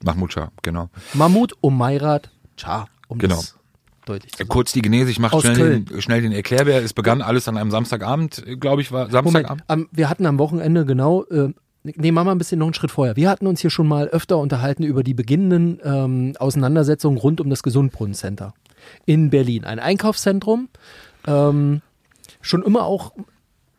Mahmoud 0.02 0.32
Shah, 0.32 0.50
genau. 0.62 0.90
Mahmoud 1.14 1.54
Omairat 1.62 2.30
Char, 2.56 2.88
um 3.08 3.18
Genau. 3.18 3.36
das 3.36 3.56
deutlich 4.04 4.32
zu 4.32 4.38
sagen. 4.38 4.48
Kurz 4.48 4.72
die 4.72 4.82
Genese, 4.82 5.10
ich 5.10 5.18
mache 5.18 5.40
schnell 5.40 5.84
den, 5.84 6.02
schnell 6.02 6.20
den 6.22 6.32
Erklärbär. 6.32 6.82
Es 6.82 6.92
begann 6.92 7.22
alles 7.22 7.48
an 7.48 7.56
einem 7.56 7.70
Samstagabend, 7.70 8.44
glaube 8.60 8.82
ich, 8.82 8.92
war 8.92 9.06
Moment, 9.06 9.12
Samstagabend. 9.24 9.64
am, 9.68 9.88
wir 9.92 10.10
hatten 10.10 10.26
am 10.26 10.38
Wochenende 10.38 10.84
genau, 10.84 11.24
äh, 11.24 11.52
nee, 11.96 12.12
machen 12.12 12.26
wir 12.26 12.32
ein 12.32 12.38
bisschen 12.38 12.58
noch 12.58 12.66
einen 12.66 12.74
Schritt 12.74 12.90
vorher. 12.90 13.16
Wir 13.16 13.30
hatten 13.30 13.46
uns 13.46 13.60
hier 13.60 13.70
schon 13.70 13.86
mal 13.86 14.08
öfter 14.08 14.38
unterhalten 14.38 14.82
über 14.82 15.02
die 15.02 15.14
beginnenden 15.14 15.80
ähm, 15.84 16.34
Auseinandersetzungen 16.38 17.18
rund 17.18 17.40
um 17.40 17.50
das 17.50 17.62
Gesundbrunnen-Center 17.62 18.54
in 19.04 19.30
Berlin. 19.30 19.64
Ein 19.64 19.78
Einkaufszentrum, 19.78 20.68
ähm, 21.26 21.82
schon 22.40 22.62
immer 22.62 22.84
auch 22.84 23.12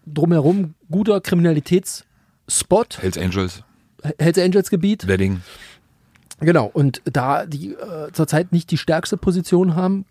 drumherum 0.05 0.75
guter 0.89 1.21
Kriminalitätsspot, 1.21 2.99
Hells 3.01 3.17
Angels, 3.17 3.63
Hells 4.19 4.37
Angels 4.37 4.69
Gebiet. 4.69 5.07
Wedding. 5.07 5.41
Genau, 6.39 6.69
und 6.71 7.01
da 7.05 7.45
die 7.45 7.73
äh, 7.73 8.11
zurzeit 8.13 8.51
nicht 8.51 8.69
die 8.71 8.77
stärkste 8.77 9.17
Position 9.17 9.75
haben 9.75 10.05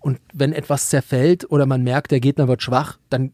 und 0.00 0.20
wenn 0.32 0.52
etwas 0.52 0.90
zerfällt 0.90 1.50
oder 1.50 1.64
man 1.66 1.82
merkt, 1.82 2.10
der 2.10 2.20
Gegner 2.20 2.46
wird 2.46 2.62
schwach, 2.62 2.98
dann 3.08 3.32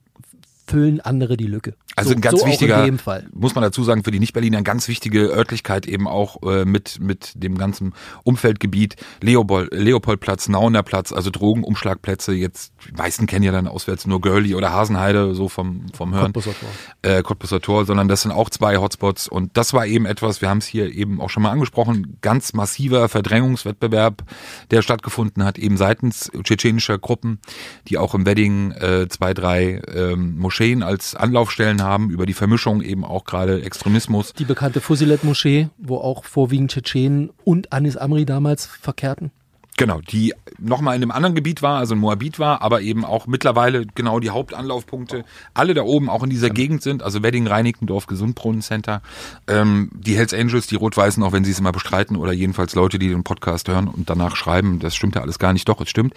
füllen 0.66 1.00
andere 1.00 1.36
die 1.36 1.46
Lücke. 1.46 1.74
Also 1.98 2.10
so, 2.10 2.16
ein 2.16 2.20
ganz 2.20 2.40
so 2.40 2.46
wichtiger, 2.46 2.88
muss 3.32 3.54
man 3.54 3.62
dazu 3.62 3.84
sagen, 3.84 4.04
für 4.04 4.10
die 4.10 4.20
Nicht-Berliner 4.20 4.58
eine 4.58 4.64
ganz 4.64 4.88
wichtige 4.88 5.26
Örtlichkeit 5.26 5.86
eben 5.86 6.06
auch 6.06 6.42
äh, 6.42 6.64
mit, 6.64 7.00
mit 7.00 7.32
dem 7.34 7.58
ganzen 7.58 7.94
Umfeldgebiet. 8.24 8.96
Leopold, 9.20 9.72
Leopoldplatz, 9.72 10.48
Naunerplatz, 10.48 11.12
also 11.12 11.30
Drogenumschlagplätze. 11.30 12.32
Jetzt, 12.32 12.72
die 12.86 12.92
meisten 12.92 13.26
kennen 13.26 13.44
ja 13.44 13.52
dann 13.52 13.68
auswärts 13.68 14.06
nur 14.06 14.20
Görli 14.20 14.54
oder 14.54 14.72
Hasenheide, 14.72 15.34
so 15.34 15.48
vom, 15.48 15.86
vom 15.92 16.14
Hören. 16.14 16.32
Cottbuser 16.32 16.54
Tor. 16.54 17.58
äh, 17.58 17.60
Tor, 17.60 17.84
sondern 17.84 18.08
das 18.08 18.22
sind 18.22 18.32
auch 18.32 18.50
zwei 18.50 18.76
Hotspots 18.76 19.28
und 19.28 19.56
das 19.56 19.72
war 19.72 19.86
eben 19.86 20.06
etwas, 20.06 20.40
wir 20.40 20.48
haben 20.48 20.58
es 20.58 20.66
hier 20.66 20.92
eben 20.92 21.20
auch 21.20 21.30
schon 21.30 21.42
mal 21.42 21.50
angesprochen, 21.50 22.18
ganz 22.20 22.52
massiver 22.52 23.08
Verdrängungswettbewerb, 23.08 24.22
der 24.70 24.82
stattgefunden 24.82 25.44
hat, 25.44 25.58
eben 25.58 25.76
seitens 25.76 26.30
tschetschenischer 26.42 26.98
Gruppen, 26.98 27.40
die 27.88 27.98
auch 27.98 28.14
im 28.14 28.26
Wedding 28.26 28.72
äh, 28.72 29.08
zwei, 29.08 29.34
drei 29.34 29.80
ähm, 29.94 30.38
Moscheen 30.38 30.82
als 30.82 31.14
Anlaufstellen 31.14 31.82
haben, 31.82 31.87
über 32.10 32.26
die 32.26 32.34
Vermischung 32.34 32.82
eben 32.82 33.04
auch 33.04 33.24
gerade 33.24 33.62
Extremismus. 33.62 34.32
Die 34.34 34.44
bekannte 34.44 34.80
Fusilet-Moschee, 34.80 35.68
wo 35.78 35.96
auch 35.98 36.24
vorwiegend 36.24 36.70
Tschetschenen 36.70 37.30
und 37.44 37.72
Anis 37.72 37.96
Amri 37.96 38.24
damals 38.24 38.66
verkehrten. 38.66 39.30
Genau, 39.78 40.00
die 40.00 40.34
nochmal 40.58 40.96
in 40.96 41.02
einem 41.02 41.12
anderen 41.12 41.36
Gebiet 41.36 41.62
war, 41.62 41.78
also 41.78 41.94
in 41.94 42.00
Moabit 42.00 42.40
war, 42.40 42.62
aber 42.62 42.80
eben 42.80 43.04
auch 43.04 43.28
mittlerweile 43.28 43.86
genau 43.86 44.18
die 44.18 44.30
Hauptanlaufpunkte, 44.30 45.24
alle 45.54 45.72
da 45.72 45.82
oben 45.82 46.10
auch 46.10 46.24
in 46.24 46.30
dieser 46.30 46.50
Gegend 46.50 46.82
sind, 46.82 47.00
also 47.00 47.22
Wedding, 47.22 47.46
Reinickendorf, 47.46 48.08
Gesundbrunnencenter, 48.08 49.02
ähm, 49.46 49.88
die 49.94 50.16
Hells 50.16 50.34
Angels, 50.34 50.66
die 50.66 50.74
Rot-Weißen, 50.74 51.22
auch 51.22 51.30
wenn 51.30 51.44
sie 51.44 51.52
es 51.52 51.60
immer 51.60 51.70
bestreiten, 51.70 52.16
oder 52.16 52.32
jedenfalls 52.32 52.74
Leute, 52.74 52.98
die 52.98 53.08
den 53.08 53.22
Podcast 53.22 53.68
hören 53.68 53.86
und 53.86 54.10
danach 54.10 54.34
schreiben, 54.34 54.80
das 54.80 54.96
stimmt 54.96 55.14
ja 55.14 55.22
alles 55.22 55.38
gar 55.38 55.52
nicht, 55.52 55.68
doch, 55.68 55.80
es 55.80 55.88
stimmt, 55.88 56.12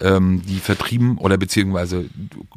ähm, 0.00 0.42
die 0.44 0.58
vertrieben 0.58 1.16
oder 1.16 1.38
beziehungsweise 1.38 2.06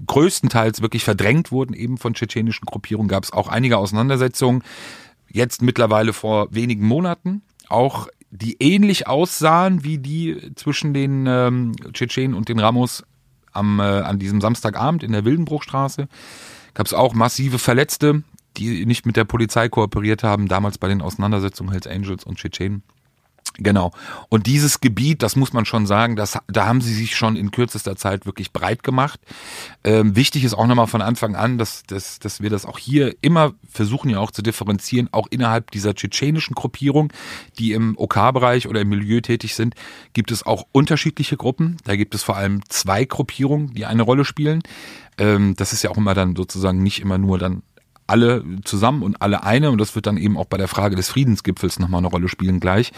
größtenteils 0.08 0.82
wirklich 0.82 1.04
verdrängt 1.04 1.52
wurden 1.52 1.76
eben 1.76 2.00
von 2.00 2.16
tschetschenischen 2.16 2.66
Gruppierungen, 2.66 3.10
gab 3.10 3.24
es 3.24 3.32
auch 3.32 3.48
einige 3.48 3.78
Auseinandersetzungen, 3.78 4.64
jetzt 5.30 5.62
mittlerweile 5.62 6.14
vor 6.14 6.48
wenigen 6.50 6.88
Monaten, 6.88 7.44
auch 7.70 8.08
die 8.30 8.58
ähnlich 8.60 9.08
aussahen 9.08 9.84
wie 9.84 9.98
die 9.98 10.52
zwischen 10.56 10.94
den 10.94 11.26
ähm, 11.28 11.74
Tschetschenen 11.94 12.34
und 12.34 12.50
den 12.50 12.60
Ramos 12.60 13.04
am, 13.54 13.80
äh, 13.80 13.84
an 13.84 14.20
diesem 14.20 14.42
Samstagabend 14.42 15.04
in 15.04 15.12
der 15.12 15.26
Wildenbruchstraße. 15.26 16.08
Gab 16.74 16.86
es 16.86 16.94
auch 16.94 17.14
massive 17.14 17.58
Verletzte, 17.58 18.24
die 18.58 18.86
nicht 18.86 19.06
mit 19.06 19.16
der 19.16 19.26
Polizei 19.26 19.70
kooperiert 19.70 20.24
haben, 20.24 20.48
damals 20.48 20.78
bei 20.78 20.88
den 20.88 21.02
Auseinandersetzungen 21.02 21.72
Hells 21.72 21.88
Angels 21.88 22.24
und 22.24 22.38
Tschetschenen. 22.38 22.84
Genau. 23.60 23.92
Und 24.30 24.46
dieses 24.46 24.82
Gebiet, 24.82 25.24
das 25.24 25.36
muss 25.36 25.52
man 25.52 25.66
schon 25.66 25.88
sagen, 25.88 26.16
das, 26.16 26.38
da 26.48 26.68
haben 26.68 26.82
sie 26.82 26.94
sich 26.94 27.16
schon 27.16 27.36
in 27.36 27.50
kürzester 27.50 27.96
Zeit 27.96 28.26
wirklich 28.28 28.54
breit 28.54 28.84
gemacht. 28.84 29.20
Ähm, 29.84 30.16
wichtig 30.16 30.44
ist 30.44 30.54
auch 30.54 30.68
nochmal 30.68 30.88
von 30.88 31.02
Anfang 31.02 31.36
an, 31.36 31.58
dass, 31.58 31.84
dass, 31.84 32.20
dass 32.20 32.42
wir 32.42 32.52
das 32.52 32.66
auch 32.66 32.78
hier 32.78 33.16
immer 33.22 33.54
versuchen 33.68 34.12
ja 34.12 34.20
auch 34.20 34.30
zu 34.30 34.44
differenzieren, 34.44 35.10
auch 35.12 35.28
innerhalb 35.32 35.72
dieser 35.72 35.96
tschetschenischen 35.96 36.54
Gruppierung, 36.54 37.12
die 37.58 37.72
im 37.72 37.98
OK-Bereich 37.98 38.68
oder 38.68 38.82
im 38.82 38.90
Milieu 38.90 39.22
tätig 39.22 39.56
sind, 39.56 39.74
gibt 40.14 40.32
es 40.32 40.46
auch 40.46 40.68
unterschiedliche 40.72 41.36
Gruppen. 41.36 41.78
Da 41.84 41.96
gibt 41.96 42.14
es 42.14 42.22
vor 42.22 42.38
allem 42.38 42.62
zwei 42.70 43.06
Gruppierungen, 43.06 43.74
die 43.74 43.86
eine 43.86 44.04
Rolle 44.04 44.24
spielen. 44.24 44.62
Ähm, 45.18 45.56
das 45.56 45.74
ist 45.74 45.82
ja 45.82 45.90
auch 45.90 45.98
immer 45.98 46.14
dann 46.14 46.36
sozusagen 46.36 46.84
nicht 46.84 47.02
immer 47.02 47.18
nur 47.18 47.40
dann 47.40 47.64
alle 48.08 48.44
zusammen 48.64 49.04
und 49.04 49.22
alle 49.22 49.44
eine 49.44 49.72
und 49.72 49.80
das 49.80 49.96
wird 49.96 50.08
dann 50.08 50.18
eben 50.18 50.38
auch 50.38 50.46
bei 50.46 50.58
der 50.58 50.68
Frage 50.68 50.96
des 50.96 51.10
Friedensgipfels 51.10 51.80
nochmal 51.80 52.00
eine 52.00 52.08
Rolle 52.08 52.30
spielen 52.30 52.60
gleich, 52.60 52.92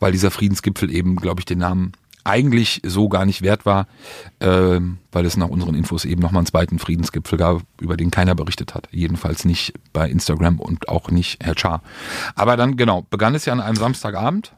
weil 0.00 0.12
dieser 0.12 0.30
Friedensgipfel 0.30 0.90
eben, 0.90 1.16
glaube 1.16 1.40
ich, 1.40 1.44
den 1.44 1.58
Namen 1.58 1.92
eigentlich 2.26 2.82
so 2.84 3.08
gar 3.08 3.24
nicht 3.24 3.42
wert 3.42 3.64
war, 3.64 3.86
ähm, 4.40 4.98
weil 5.12 5.24
es 5.24 5.36
nach 5.36 5.48
unseren 5.48 5.76
Infos 5.76 6.04
eben 6.04 6.20
nochmal 6.20 6.40
einen 6.40 6.46
zweiten 6.46 6.80
Friedensgipfel 6.80 7.38
gab, 7.38 7.62
über 7.80 7.96
den 7.96 8.10
keiner 8.10 8.34
berichtet 8.34 8.74
hat. 8.74 8.88
Jedenfalls 8.90 9.44
nicht 9.44 9.74
bei 9.92 10.10
Instagram 10.10 10.58
und 10.58 10.88
auch 10.88 11.10
nicht 11.10 11.42
Herr 11.42 11.54
Char. 11.56 11.82
Aber 12.34 12.56
dann, 12.56 12.76
genau, 12.76 13.06
begann 13.08 13.36
es 13.36 13.44
ja 13.44 13.52
an 13.52 13.60
einem 13.60 13.76
Samstagabend, 13.76 14.52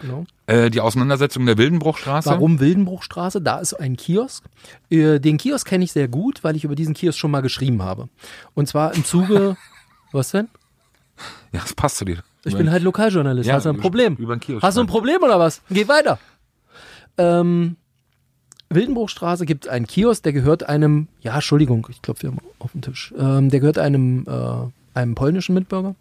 Genau. 0.00 0.24
äh, 0.46 0.70
die 0.70 0.80
Auseinandersetzung 0.80 1.44
der 1.46 1.58
Wildenbruchstraße. 1.58 2.30
Warum 2.30 2.58
Wildenbruchstraße? 2.60 3.40
Da 3.42 3.58
ist 3.58 3.74
ein 3.74 3.96
Kiosk. 3.96 4.44
Äh, 4.90 5.18
Den 5.20 5.36
Kiosk 5.38 5.66
kenne 5.66 5.84
ich 5.84 5.92
sehr 5.92 6.08
gut, 6.08 6.42
weil 6.42 6.56
ich 6.56 6.64
über 6.64 6.74
diesen 6.74 6.94
Kiosk 6.94 7.18
schon 7.18 7.30
mal 7.30 7.42
geschrieben 7.42 7.82
habe. 7.82 8.08
Und 8.54 8.66
zwar 8.68 8.94
im 8.94 9.04
Zuge. 9.04 9.56
Was 10.12 10.30
denn? 10.32 10.48
Ja, 11.52 11.60
das 11.60 11.74
passt 11.74 11.98
zu 11.98 12.04
dir. 12.04 12.18
Ich 12.44 12.56
bin 12.56 12.70
halt 12.70 12.82
Lokaljournalist. 12.82 13.46
Ja, 13.46 13.54
Hast 13.56 13.66
du 13.66 13.70
ein 13.70 13.76
Problem? 13.76 14.16
über 14.16 14.34
den 14.34 14.40
Kiosk 14.40 14.62
Hast 14.62 14.76
du 14.76 14.80
ein. 14.80 14.86
Problem 14.86 15.22
oder 15.22 15.38
was? 15.38 15.60
Geh 15.70 15.86
weiter. 15.88 16.18
ähm, 17.18 17.76
Wildenbruchstraße 18.70 19.46
gibt 19.46 19.66
es 19.66 19.70
einen 19.70 19.86
Kiosk, 19.86 20.22
der 20.22 20.32
gehört 20.32 20.62
einem, 20.68 21.08
ja, 21.20 21.34
Entschuldigung, 21.34 21.86
ich 21.90 22.02
klopfe 22.02 22.22
hier 22.22 22.30
mal 22.30 22.42
auf 22.60 22.72
den 22.72 22.82
Tisch, 22.82 23.12
ähm, 23.18 23.50
der 23.50 23.60
gehört 23.60 23.78
einem, 23.78 24.24
äh, 24.28 24.98
einem 24.98 25.14
polnischen 25.14 25.54
Mitbürger. 25.54 25.96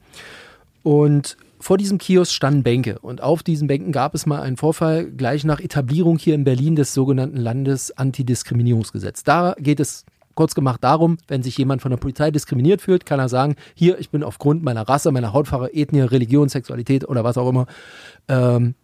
Und 0.84 1.36
vor 1.60 1.78
diesem 1.78 1.98
Kiosk 1.98 2.32
standen 2.32 2.64
Bänke 2.64 3.00
und 3.00 3.22
auf 3.22 3.44
diesen 3.44 3.68
Bänken 3.68 3.92
gab 3.92 4.16
es 4.16 4.26
mal 4.26 4.42
einen 4.42 4.58
Vorfall 4.58 5.06
gleich 5.06 5.44
nach 5.44 5.60
Etablierung 5.60 6.18
hier 6.18 6.36
in 6.36 6.44
Berlin 6.44 6.76
des 6.76 6.94
sogenannten 6.94 7.38
Landesantidiskriminierungsgesetzes. 7.38 9.24
Da 9.24 9.56
geht 9.58 9.80
es 9.80 10.06
kurz 10.36 10.56
gemacht 10.56 10.82
darum, 10.84 11.18
wenn 11.28 11.44
sich 11.44 11.58
jemand 11.58 11.82
von 11.82 11.92
der 11.92 11.98
Polizei 11.98 12.32
diskriminiert 12.32 12.82
fühlt, 12.82 13.06
kann 13.06 13.20
er 13.20 13.28
sagen, 13.28 13.56
hier, 13.74 14.00
ich 14.00 14.10
bin 14.10 14.24
aufgrund 14.24 14.64
meiner 14.64 14.88
Rasse, 14.88 15.12
meiner 15.12 15.34
Hautfarbe, 15.34 15.74
Ethnie, 15.74 16.00
Religion, 16.00 16.48
Sexualität 16.48 17.08
oder 17.08 17.26
was 17.26 17.38
auch 17.38 17.50
immer 17.50 17.68
ähm, 18.30 18.76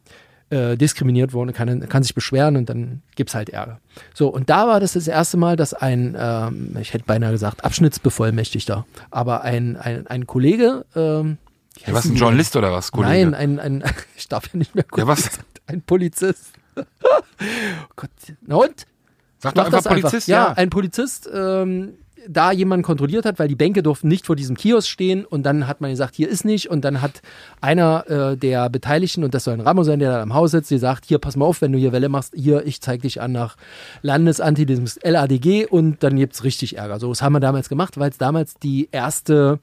äh, 0.50 0.76
diskriminiert 0.76 1.32
worden, 1.32 1.54
kann, 1.54 1.88
kann 1.88 2.04
sich 2.04 2.14
beschweren 2.14 2.58
und 2.58 2.70
dann 2.70 3.02
gibt 3.16 3.30
es 3.30 3.36
halt 3.36 3.50
Ärger. 3.50 3.80
So, 4.14 4.28
und 4.28 4.50
da 4.50 4.68
war 4.68 4.82
das 4.82 4.94
das 4.94 5.08
erste 5.08 5.38
Mal, 5.38 5.56
dass 5.56 5.74
ein, 5.74 6.16
ähm, 6.20 6.76
ich 6.82 6.94
hätte 6.94 7.06
beinahe 7.06 7.32
gesagt, 7.32 7.64
Abschnittsbevollmächtigter, 7.64 8.86
aber 9.10 9.44
ein, 9.44 9.78
ein, 9.78 10.08
ein 10.08 10.28
Kollege, 10.28 10.86
ähm, 10.94 11.38
ja, 11.86 11.94
was, 11.94 12.06
ein 12.06 12.16
Journalist 12.16 12.56
oder 12.56 12.72
was, 12.72 12.92
Kollege? 12.92 13.32
Nein, 13.32 13.60
ein, 13.60 13.60
ein, 13.60 13.84
ich 14.16 14.28
darf 14.28 14.48
ja 14.52 14.58
nicht 14.58 14.76
mehr 14.76 14.86
Ja, 14.96 15.08
was? 15.08 15.30
Ein 15.68 15.82
Polizist. 15.82 16.54
oh 16.76 16.84
Gott. 17.96 18.10
Na 18.42 18.56
und? 18.56 18.86
Sag 19.40 19.56
doch 19.56 19.66
einfach 19.66 19.78
das 19.80 19.88
einfach. 19.88 20.02
Polizist, 20.02 20.28
ja. 20.28 20.48
ja. 20.48 20.54
ein 20.54 20.70
Polizist, 20.70 21.30
ähm, 21.34 21.96
da 22.28 22.52
jemanden 22.52 22.84
kontrolliert 22.84 23.26
hat, 23.26 23.40
weil 23.40 23.48
die 23.48 23.56
Bänke 23.56 23.84
durften 23.84 24.08
nicht 24.08 24.26
vor 24.26 24.36
diesem 24.36 24.56
Kiosk 24.56 24.90
stehen 24.90 25.26
und 25.26 25.44
dann 25.44 25.68
hat 25.68 25.82
man 25.82 25.92
gesagt, 25.92 26.16
hier 26.16 26.30
ist 26.30 26.46
nicht 26.46 26.70
und 26.70 26.84
dann 26.84 27.02
hat 27.02 27.22
einer 27.62 28.10
äh, 28.10 28.38
der 28.38 28.70
Beteiligten, 28.70 29.24
und 29.24 29.34
das 29.34 29.44
soll 29.44 29.54
ein 29.54 29.62
Ramo 29.62 29.84
sein, 29.84 30.00
der 30.00 30.12
da 30.12 30.22
am 30.22 30.34
Haus 30.34 30.52
sitzt, 30.52 30.70
gesagt, 30.70 31.06
hier, 31.06 31.20
pass 31.20 31.36
mal 31.36 31.46
auf, 31.46 31.62
wenn 31.62 31.72
du 31.72 31.78
hier 31.78 31.92
Welle 31.92 32.10
machst, 32.10 32.34
hier, 32.36 32.66
ich 32.66 32.82
zeig 32.82 33.02
dich 33.02 33.22
an 33.22 33.32
nach 33.32 33.56
Landesantidiskriminierungs 34.02 35.00
LADG 35.04 35.68
und 35.68 36.04
dann 36.04 36.16
gibt's 36.16 36.44
richtig 36.44 36.78
Ärger. 36.78 37.00
So, 37.00 37.10
das 37.10 37.22
haben 37.22 37.34
wir 37.34 37.40
damals 37.40 37.70
gemacht, 37.70 38.00
weil 38.00 38.10
es 38.10 38.18
damals 38.18 38.56
die 38.56 38.90
erste 38.92 39.60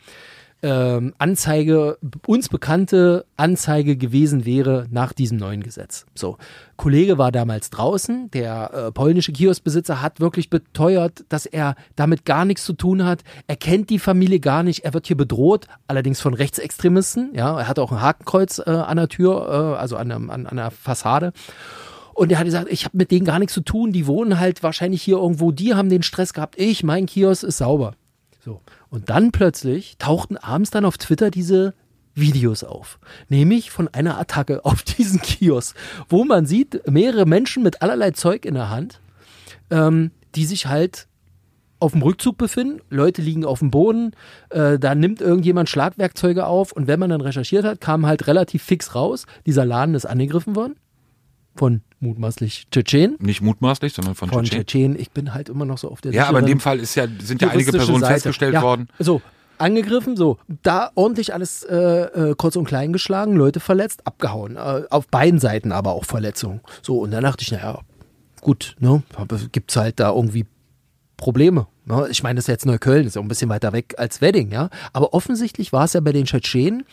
ähm, 0.63 1.13
Anzeige, 1.19 1.99
uns 2.27 2.49
bekannte 2.49 3.27
Anzeige 3.37 3.97
gewesen 3.97 4.45
wäre 4.45 4.87
nach 4.91 5.13
diesem 5.13 5.39
neuen 5.39 5.63
Gesetz. 5.63 6.07
So, 6.15 6.39
Kollege 6.77 7.19
war 7.19 7.33
damals 7.33 7.71
draußen, 7.71 8.31
der 8.31 8.73
äh, 8.73 8.93
polnische 8.93 9.33
Kioskbesitzer 9.33 10.01
hat 10.01 10.21
wirklich 10.21 10.51
beteuert, 10.51 11.25
dass 11.29 11.47
er 11.47 11.75
damit 11.97 12.25
gar 12.25 12.45
nichts 12.45 12.65
zu 12.65 12.75
tun 12.75 13.05
hat. 13.05 13.23
Er 13.49 13.57
kennt 13.57 13.91
die 13.91 13.99
Familie 13.99 14.39
gar 14.39 14.63
nicht, 14.63 14.85
er 14.85 14.95
wird 14.95 15.09
hier 15.09 15.17
bedroht, 15.17 15.67
allerdings 15.89 16.21
von 16.21 16.35
Rechtsextremisten. 16.35 17.33
Ja, 17.35 17.59
er 17.59 17.69
hat 17.69 17.81
auch 17.81 17.91
ein 17.91 18.01
Hakenkreuz 18.01 18.61
äh, 18.65 18.71
an 18.71 18.97
der 18.97 19.09
Tür, 19.09 19.75
äh, 19.77 19.81
also 19.81 19.97
an, 19.97 20.13
an, 20.13 20.47
an 20.47 20.57
der 20.57 20.71
Fassade. 20.71 21.33
Und 22.15 22.31
er 22.31 22.39
hat 22.39 22.45
gesagt, 22.45 22.71
ich 22.71 22.85
habe 22.85 22.97
mit 22.97 23.11
denen 23.11 23.25
gar 23.25 23.39
nichts 23.39 23.55
zu 23.55 23.63
tun, 23.63 23.93
die 23.93 24.07
wohnen 24.07 24.39
halt 24.39 24.63
wahrscheinlich 24.63 25.03
hier 25.03 25.17
irgendwo, 25.17 25.51
die 25.51 25.75
haben 25.75 25.89
den 25.89 26.03
Stress 26.03 26.33
gehabt, 26.33 26.55
ich, 26.59 26.85
mein 26.85 27.07
Kiosk 27.07 27.43
ist 27.43 27.59
sauber. 27.59 27.95
So. 28.45 28.61
Und 28.91 29.09
dann 29.09 29.31
plötzlich 29.31 29.97
tauchten 29.99 30.37
abends 30.37 30.71
dann 30.71 30.85
auf 30.85 30.99
Twitter 30.99 31.31
diese 31.31 31.75
Videos 32.15 32.65
auf. 32.65 32.99
Nämlich 33.29 33.71
von 33.71 33.89
einer 33.89 34.19
Attacke 34.19 34.65
auf 34.65 34.83
diesen 34.83 35.21
Kiosk, 35.21 35.77
wo 36.09 36.25
man 36.25 36.47
sieht, 36.47 36.91
mehrere 36.91 37.25
Menschen 37.25 37.63
mit 37.63 37.83
allerlei 37.83 38.11
Zeug 38.11 38.45
in 38.45 38.55
der 38.55 38.71
Hand, 38.71 39.01
ähm, 39.71 40.11
die 40.35 40.45
sich 40.45 40.67
halt 40.67 41.07
auf 41.79 41.93
dem 41.93 42.03
Rückzug 42.03 42.37
befinden. 42.37 42.81
Leute 42.91 43.23
liegen 43.23 43.45
auf 43.45 43.61
dem 43.61 43.71
Boden, 43.71 44.13
äh, 44.51 44.79
da 44.79 44.95
nimmt 44.95 45.21
irgendjemand 45.21 45.69
Schlagwerkzeuge 45.69 46.47
auf 46.47 46.73
und 46.73 46.87
wenn 46.87 47.01
man 47.01 47.11
dann 47.11 47.21
recherchiert 47.21 47.65
hat, 47.65 47.81
kam 47.81 48.07
halt 48.07 48.27
relativ 48.27 48.63
fix 48.63 48.95
raus, 48.95 49.27
dieser 49.47 49.65
Laden 49.65 49.95
ist 49.95 50.07
angegriffen 50.07 50.57
worden 50.57 50.77
von 51.55 51.83
mutmaßlich 52.01 52.69
Tschetschenen. 52.71 53.17
Nicht 53.21 53.41
mutmaßlich, 53.41 53.93
sondern 53.93 54.15
von, 54.15 54.29
Von 54.29 54.45
Tschetschen. 54.45 54.59
Tschetschenen, 54.67 54.99
ich 54.99 55.11
bin 55.11 55.35
halt 55.35 55.49
immer 55.49 55.65
noch 55.65 55.79
so 55.79 55.91
auf 55.91 56.01
der 56.01 56.13
Ja, 56.13 56.27
aber 56.27 56.41
in 56.41 56.47
dem 56.47 56.61
Fall 56.61 56.81
ist 56.81 56.95
ja, 56.95 57.07
sind 57.21 57.43
ja 57.43 57.49
einige 57.49 57.73
Personen 57.73 58.01
Seite. 58.01 58.15
festgestellt 58.15 58.55
ja, 58.55 58.63
worden. 58.63 58.89
So, 58.99 59.23
angegriffen, 59.59 60.17
so, 60.17 60.39
da 60.63 60.91
ordentlich 60.95 61.33
alles 61.33 61.63
äh, 61.63 61.77
äh, 61.77 62.35
kurz 62.37 62.57
und 62.57 62.65
klein 62.65 62.93
geschlagen, 62.93 63.35
Leute 63.37 63.61
verletzt, 63.61 64.07
abgehauen. 64.07 64.57
Äh, 64.57 64.83
auf 64.91 65.07
beiden 65.09 65.39
Seiten 65.41 65.73
aber 65.73 65.93
auch 65.93 66.05
Verletzungen. 66.05 66.61
So, 66.83 66.99
und 67.01 67.13
dann 67.13 67.23
dachte 67.23 67.43
ich, 67.43 67.53
naja, 67.53 67.81
gut, 68.41 68.77
ne, 68.81 69.03
gibt's 69.53 69.77
halt 69.77 70.01
da 70.01 70.11
irgendwie 70.11 70.47
Probleme. 71.17 71.69
Ne? 71.85 72.09
Ich 72.11 72.23
meine, 72.23 72.37
das 72.37 72.45
ist 72.45 72.49
jetzt 72.49 72.67
Neukölln, 72.67 73.07
ist 73.07 73.15
ja 73.15 73.21
auch 73.21 73.25
ein 73.25 73.29
bisschen 73.29 73.49
weiter 73.49 73.73
weg 73.73 73.95
als 73.99 74.21
Wedding, 74.21 74.51
ja. 74.51 74.71
Aber 74.93 75.15
offensichtlich 75.15 75.73
war 75.73 75.85
es 75.85 75.93
ja 75.93 76.01
bei 76.01 76.13
den 76.13 76.25
Tschetschenen 76.25 76.85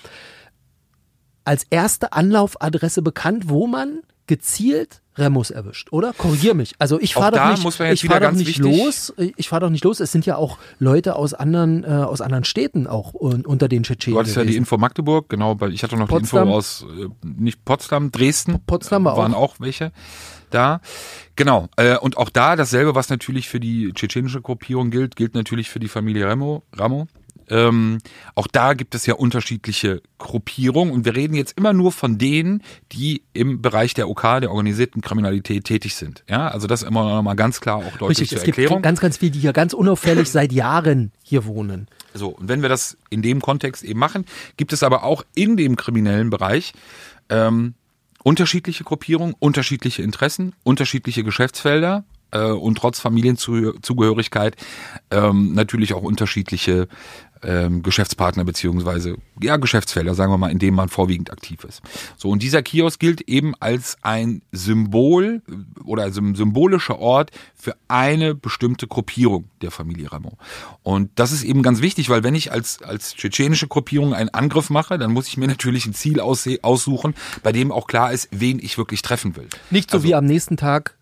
als 1.46 1.66
erste 1.72 2.14
Anlaufadresse 2.14 3.02
bekannt, 3.02 3.50
wo 3.50 3.66
man 3.66 4.02
gezielt 4.30 5.02
Remus 5.18 5.50
erwischt, 5.52 5.90
oder? 5.92 6.14
Korrigier 6.14 6.54
mich. 6.54 6.76
Also 6.80 6.98
ich 7.02 7.14
fahre 7.16 7.32
doch 7.32 7.38
da 7.40 7.52
nicht, 7.52 7.64
muss 7.64 7.78
man 7.78 7.90
jetzt 7.90 8.04
ich 8.04 8.10
fahr 8.10 8.18
wieder 8.22 8.30
doch 8.32 8.38
nicht 8.38 8.58
los. 8.60 9.14
Ich 9.36 9.50
fahre 9.50 9.60
doch 9.62 9.70
nicht 9.70 9.84
los. 9.84 10.00
Es 10.00 10.14
sind 10.14 10.26
ja 10.26 10.38
auch 10.38 10.58
Leute 10.78 11.18
aus 11.18 11.34
anderen, 11.34 11.84
äh, 11.84 11.88
aus 11.88 12.22
anderen 12.22 12.46
Städten 12.46 12.88
auch 12.88 13.14
un- 13.14 13.46
unter 13.46 13.68
den 13.68 13.84
Tschetschenen. 13.84 14.14
Du 14.16 14.20
hattest 14.22 14.38
ja 14.38 14.44
die 14.44 14.50
gewesen. 14.50 14.60
Info 14.60 14.78
Magdeburg, 14.78 15.28
genau, 15.28 15.60
weil 15.60 15.74
ich 15.74 15.84
hatte 15.84 15.98
noch 15.98 16.08
Potsdam. 16.08 16.46
die 16.46 16.50
Info 16.52 16.58
aus, 16.58 16.86
äh, 16.98 17.08
nicht 17.24 17.66
Potsdam, 17.66 18.12
Dresden. 18.12 18.60
Potsdam 18.66 19.04
war 19.04 19.18
waren 19.18 19.34
auch. 19.34 19.56
auch 19.56 19.56
welche 19.60 19.92
da. 20.52 20.80
Genau. 21.36 21.68
Äh, 21.76 21.98
und 21.98 22.16
auch 22.18 22.30
da 22.30 22.56
dasselbe, 22.56 22.96
was 22.96 23.10
natürlich 23.10 23.50
für 23.50 23.60
die 23.60 23.92
tschetschenische 23.94 24.42
Gruppierung 24.42 24.90
gilt, 24.90 25.18
gilt 25.18 25.34
natürlich 25.36 25.70
für 25.70 25.80
die 25.80 25.90
Familie 25.90 26.28
Ramo. 26.28 26.64
Ramo. 26.78 27.08
Ähm, 27.50 28.00
auch 28.36 28.48
da 28.48 28.74
gibt 28.74 28.96
es 28.96 29.06
ja 29.06 29.16
unterschiedliche 29.16 30.02
Gruppierungen 30.18 30.94
und 30.94 31.06
wir 31.06 31.16
reden 31.16 31.34
jetzt 31.34 31.58
immer 31.58 31.74
nur 31.74 31.92
von 31.92 32.18
denen, 32.18 32.64
die 32.92 33.24
im 33.34 33.62
Bereich 33.62 33.94
der 33.94 34.08
OK, 34.08 34.22
der 34.22 34.52
organisierten 34.52 35.02
Kriminalität 35.02 35.64
tätig 35.64 35.96
sind. 35.96 36.24
Ja, 36.30 36.48
also 36.48 36.68
das 36.68 36.84
immer 36.84 37.04
noch 37.04 37.22
mal 37.24 37.36
ganz 37.36 37.62
klar 37.62 37.78
auch 37.78 37.98
deutlich 37.98 38.10
Richtig, 38.10 38.30
zur 38.30 38.38
es 38.40 38.44
gibt 38.44 38.58
Erklärung. 38.58 38.82
ganz, 38.82 39.00
ganz 39.00 39.18
viele, 39.18 39.32
die 39.32 39.40
hier 39.40 39.54
ganz 39.54 39.74
unauffällig 39.74 40.30
seit 40.30 40.52
Jahren 40.52 41.12
hier 41.24 41.46
wohnen. 41.46 41.88
So, 42.14 42.30
und 42.30 42.48
wenn 42.48 42.62
wir 42.62 42.70
das 42.70 42.98
in 43.10 43.22
dem 43.22 43.42
Kontext 43.42 43.84
eben 43.84 44.00
machen, 44.00 44.26
gibt 44.58 44.74
es 44.74 44.84
aber 44.84 45.04
auch 45.04 45.24
in 45.36 45.58
dem 45.58 45.76
kriminellen 45.76 46.30
Bereich 46.30 46.74
ähm, 47.30 47.74
unterschiedliche 48.24 48.84
Gruppierungen, 48.84 49.36
unterschiedliche 49.40 50.02
Interessen, 50.02 50.54
unterschiedliche 50.64 51.24
Geschäftsfelder 51.24 52.04
äh, 52.32 52.42
und 52.42 52.78
trotz 52.78 53.00
Familienzugehörigkeit 53.00 54.56
ähm, 55.12 55.54
natürlich 55.54 55.94
auch 55.94 56.04
unterschiedliche 56.04 56.88
ähm, 57.44 57.84
Geschäftspartner 57.84 58.44
beziehungsweise 58.44 59.16
ja 59.42 59.58
Geschäftsfelder, 59.58 60.14
sagen 60.16 60.32
wir 60.32 60.38
mal, 60.38 60.52
in 60.52 60.60
denen 60.60 60.76
man 60.76 60.90
vorwiegend 60.90 61.32
aktiv 61.32 61.64
ist. 61.64 61.82
So 62.18 62.30
und 62.30 62.44
dieser 62.44 62.62
Kiosk 62.62 63.00
gilt 63.00 63.22
eben 63.22 63.54
als 63.60 63.98
ein 64.02 64.42
Symbol 64.52 65.42
äh, 65.48 65.82
oder 65.84 66.04
als 66.04 66.18
ein 66.18 66.36
symbolischer 66.36 67.00
Ort 67.00 67.32
für 67.56 67.76
eine 67.88 68.36
bestimmte 68.36 68.88
Gruppierung 68.88 69.46
der 69.62 69.72
Familie 69.72 70.12
Ramo. 70.12 70.38
Und 70.84 71.12
das 71.16 71.32
ist 71.32 71.44
eben 71.44 71.64
ganz 71.64 71.82
wichtig, 71.82 72.10
weil 72.10 72.24
wenn 72.24 72.36
ich 72.36 72.52
als 72.52 72.82
als 72.84 73.16
tschetschenische 73.16 73.68
Gruppierung 73.68 74.14
einen 74.14 74.30
Angriff 74.30 74.70
mache, 74.70 74.98
dann 74.98 75.12
muss 75.12 75.28
ich 75.28 75.38
mir 75.38 75.48
natürlich 75.56 75.86
ein 75.86 75.94
Ziel 75.94 76.20
aussuchen, 76.20 77.16
bei 77.44 77.52
dem 77.52 77.72
auch 77.72 77.88
klar 77.88 78.12
ist, 78.12 78.28
wen 78.32 78.60
ich 78.60 78.78
wirklich 78.78 79.02
treffen 79.02 79.36
will. 79.36 79.48
Nicht 79.70 79.92
so 79.92 79.98
Also- 79.98 80.08
wie 80.08 80.16
am 80.16 80.26
nächsten 80.26 80.58
Tag 80.58 80.96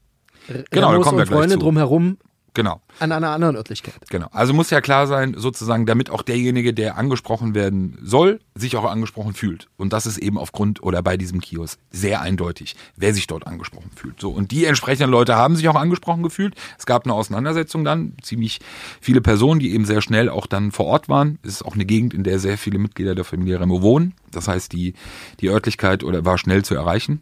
Genau, 0.72 0.94
da 0.94 1.00
kommen 1.00 1.18
wir 1.18 1.24
und 1.24 1.28
gleich 1.28 1.28
Freunde 1.40 1.56
zu. 1.56 1.60
drumherum 1.60 2.18
Genau. 2.58 2.82
an 2.99 3.12
einer 3.12 3.30
anderen 3.30 3.55
Örtlichkeit. 3.55 3.93
Genau. 4.10 4.28
Also 4.32 4.51
muss 4.51 4.72
ja 4.72 4.82
klar 4.82 5.05
sein, 5.05 5.36
sozusagen, 5.38 5.86
damit 5.86 6.10
auch 6.10 6.24
derjenige, 6.24 6.74
der 6.74 6.97
angesprochen 6.97 7.53
werden 7.53 7.99
soll, 8.01 8.39
sich 8.55 8.76
auch 8.76 8.86
angesprochen 8.86 9.36
fühlt. 9.36 9.68
Und 9.78 9.93
das 9.93 10.08
ist 10.08 10.18
eben 10.18 10.39
aufgrund 10.39 10.82
oder 10.82 11.03
bei 11.03 11.18
diesem 11.18 11.39
Kiosk 11.39 11.80
sehr 11.91 12.22
eindeutig, 12.22 12.76
wer 12.95 13.14
sich 13.14 13.28
dort 13.28 13.45
angesprochen 13.45 13.91
fühlt. 13.95 14.20
So. 14.20 14.32
Und 14.32 14.49
die 14.49 14.66
entsprechenden 14.66 15.12
Leute 15.12 15.36
haben 15.36 15.55
sich 15.55 15.70
auch 15.70 15.76
angesprochen 15.76 16.24
gefühlt. 16.24 16.55
Es 16.80 16.88
gab 16.88 17.05
eine 17.05 17.14
Auseinandersetzung 17.14 17.86
dann, 17.86 18.14
ziemlich 18.24 18.60
viele 18.99 19.22
Personen, 19.22 19.60
die 19.60 19.74
eben 19.74 19.86
sehr 19.86 20.01
schnell 20.01 20.28
auch 20.28 20.47
dann 20.47 20.72
vor 20.72 20.88
Ort 20.88 21.10
waren. 21.10 21.38
Es 21.43 21.51
ist 21.51 21.64
auch 21.64 21.76
eine 21.76 21.86
Gegend, 21.86 22.16
in 22.16 22.24
der 22.24 22.39
sehr 22.39 22.58
viele 22.58 22.80
Mitglieder 22.80 23.14
der 23.14 23.24
Familie 23.24 23.60
Remo 23.60 23.84
wohnen. 23.84 24.16
Das 24.32 24.47
heißt, 24.47 24.74
die, 24.74 24.95
die 25.41 25.49
Örtlichkeit 25.49 26.03
oder 26.03 26.26
war 26.26 26.39
schnell 26.39 26.66
zu 26.66 26.74
erreichen. 26.74 27.22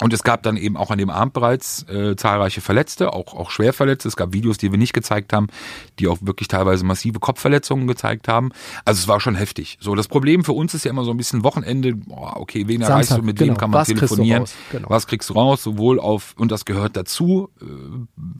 Und 0.00 0.12
es 0.12 0.24
gab 0.24 0.42
dann 0.42 0.56
eben 0.56 0.76
auch 0.76 0.90
an 0.90 0.98
dem 0.98 1.08
Abend 1.08 1.34
bereits 1.34 1.88
äh, 1.88 2.16
zahlreiche 2.16 2.60
Verletzte, 2.60 3.12
auch, 3.12 3.32
auch 3.32 3.52
Schwerverletzte. 3.52 4.08
Es 4.08 4.16
gab 4.16 4.32
Videos, 4.32 4.58
die 4.58 4.72
wir 4.72 4.78
nicht 4.78 4.92
gezeigt 4.92 5.32
haben, 5.32 5.46
die 6.00 6.08
auch 6.08 6.18
wirklich 6.20 6.48
teilweise 6.48 6.84
massive 6.84 7.20
Kopfverletzungen 7.20 7.86
gezeigt 7.86 8.26
haben. 8.26 8.50
Also 8.84 8.98
es 8.98 9.06
war 9.06 9.20
schon 9.20 9.36
heftig. 9.36 9.78
So, 9.80 9.94
das 9.94 10.08
Problem 10.08 10.42
für 10.42 10.52
uns 10.52 10.74
ist 10.74 10.84
ja 10.84 10.90
immer 10.90 11.04
so 11.04 11.12
ein 11.12 11.16
bisschen 11.16 11.44
Wochenende, 11.44 11.94
boah, 11.94 12.40
okay, 12.40 12.66
wen 12.66 12.82
erreichst 12.82 13.10
Samstag, 13.10 13.18
du, 13.18 13.26
mit 13.26 13.38
genau. 13.38 13.52
wem 13.52 13.56
kann 13.56 13.70
man 13.70 13.80
Was 13.82 13.86
kriegst 13.86 14.00
telefonieren, 14.00 14.40
raus? 14.40 14.54
Genau. 14.72 14.90
was 14.90 15.06
kriegst 15.06 15.30
du 15.30 15.34
raus, 15.34 15.62
sowohl 15.62 16.00
auf, 16.00 16.34
und 16.38 16.50
das 16.50 16.64
gehört 16.64 16.96
dazu, 16.96 17.50
äh, 17.62 17.64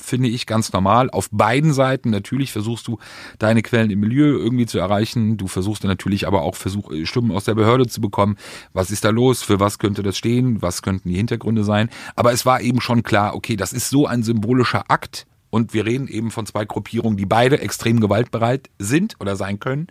finde 0.03 0.31
ich 0.31 0.47
ganz 0.47 0.73
normal, 0.73 1.09
auf 1.09 1.31
beiden 1.31 1.73
Seiten. 1.73 2.11
Natürlich 2.11 2.51
versuchst 2.51 2.89
du 2.89 2.99
deine 3.39 3.63
Quellen 3.63 3.93
im 3.93 4.01
Milieu 4.01 4.27
irgendwie 4.27 4.67
zu 4.67 4.81
erreichen. 4.81 5.37
Du 5.37 5.47
versuchst 5.47 5.85
natürlich 5.85 6.27
aber 6.27 6.43
auch 6.43 6.57
Versuch, 6.57 6.91
äh, 6.91 7.07
Stimmen 7.07 7.31
aus 7.31 7.45
der 7.45 7.55
Behörde 7.55 7.87
zu 7.87 8.01
bekommen. 8.01 8.39
Was 8.73 8.91
ist 8.91 9.05
da 9.05 9.11
los? 9.11 9.45
Für 9.45 9.61
was 9.61 9.79
könnte 9.79 10.03
das 10.03 10.19
stehen? 10.19 10.61
Was 10.61 10.83
könnten 10.83 11.09
die 11.09 11.15
Hintergründe 11.15 11.44
sein? 11.65 11.91
Aber 12.17 12.33
es 12.33 12.47
war 12.47 12.61
eben 12.61 12.81
schon 12.81 13.03
klar, 13.03 13.35
okay, 13.35 13.57
das 13.57 13.73
ist 13.73 13.91
so 13.91 14.07
ein 14.07 14.23
symbolischer 14.23 14.85
Akt. 14.91 15.27
Und 15.51 15.73
wir 15.73 15.87
reden 15.87 16.09
eben 16.09 16.31
von 16.33 16.47
zwei 16.47 16.65
Gruppierungen, 16.65 17.17
die 17.17 17.27
beide 17.27 17.61
extrem 17.61 18.01
gewaltbereit 18.01 18.71
sind 18.81 19.15
oder 19.21 19.37
sein 19.37 19.61
können. 19.61 19.87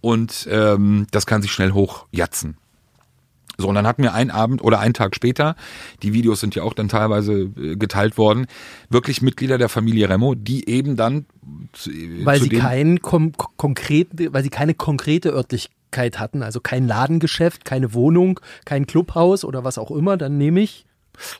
Und 0.00 0.46
ähm, 0.50 1.06
das 1.10 1.26
kann 1.26 1.42
sich 1.42 1.50
schnell 1.50 1.72
hochjatzen. 1.72 2.56
So, 3.58 3.68
und 3.68 3.74
dann 3.74 3.86
hatten 3.86 4.02
wir 4.02 4.14
einen 4.14 4.30
Abend 4.30 4.62
oder 4.62 4.78
einen 4.78 4.94
Tag 4.94 5.14
später, 5.14 5.54
die 6.02 6.14
Videos 6.14 6.40
sind 6.40 6.54
ja 6.54 6.62
auch 6.62 6.72
dann 6.72 6.88
teilweise 6.88 7.50
äh, 7.58 7.76
geteilt 7.76 8.16
worden, 8.16 8.46
wirklich 8.88 9.20
Mitglieder 9.20 9.58
der 9.58 9.68
Familie 9.68 10.08
Remo, 10.08 10.34
die 10.34 10.66
eben 10.68 10.96
dann 10.96 11.26
zu, 11.72 11.90
äh, 11.90 12.24
Weil 12.24 12.38
zu 12.38 12.44
sie 12.44 12.50
dem- 12.50 12.60
kein 12.60 13.02
kom 13.02 13.32
konkrete, 13.56 14.32
weil 14.32 14.42
sie 14.42 14.48
keine 14.48 14.72
konkrete 14.74 15.30
Örtlichkeit 15.30 16.18
hatten, 16.18 16.42
also 16.42 16.60
kein 16.60 16.86
Ladengeschäft, 16.86 17.64
keine 17.66 17.92
Wohnung, 17.92 18.40
kein 18.64 18.86
Clubhaus 18.86 19.44
oder 19.44 19.62
was 19.64 19.76
auch 19.76 19.90
immer, 19.90 20.16
dann 20.16 20.38
nehme 20.38 20.60
ich 20.60 20.86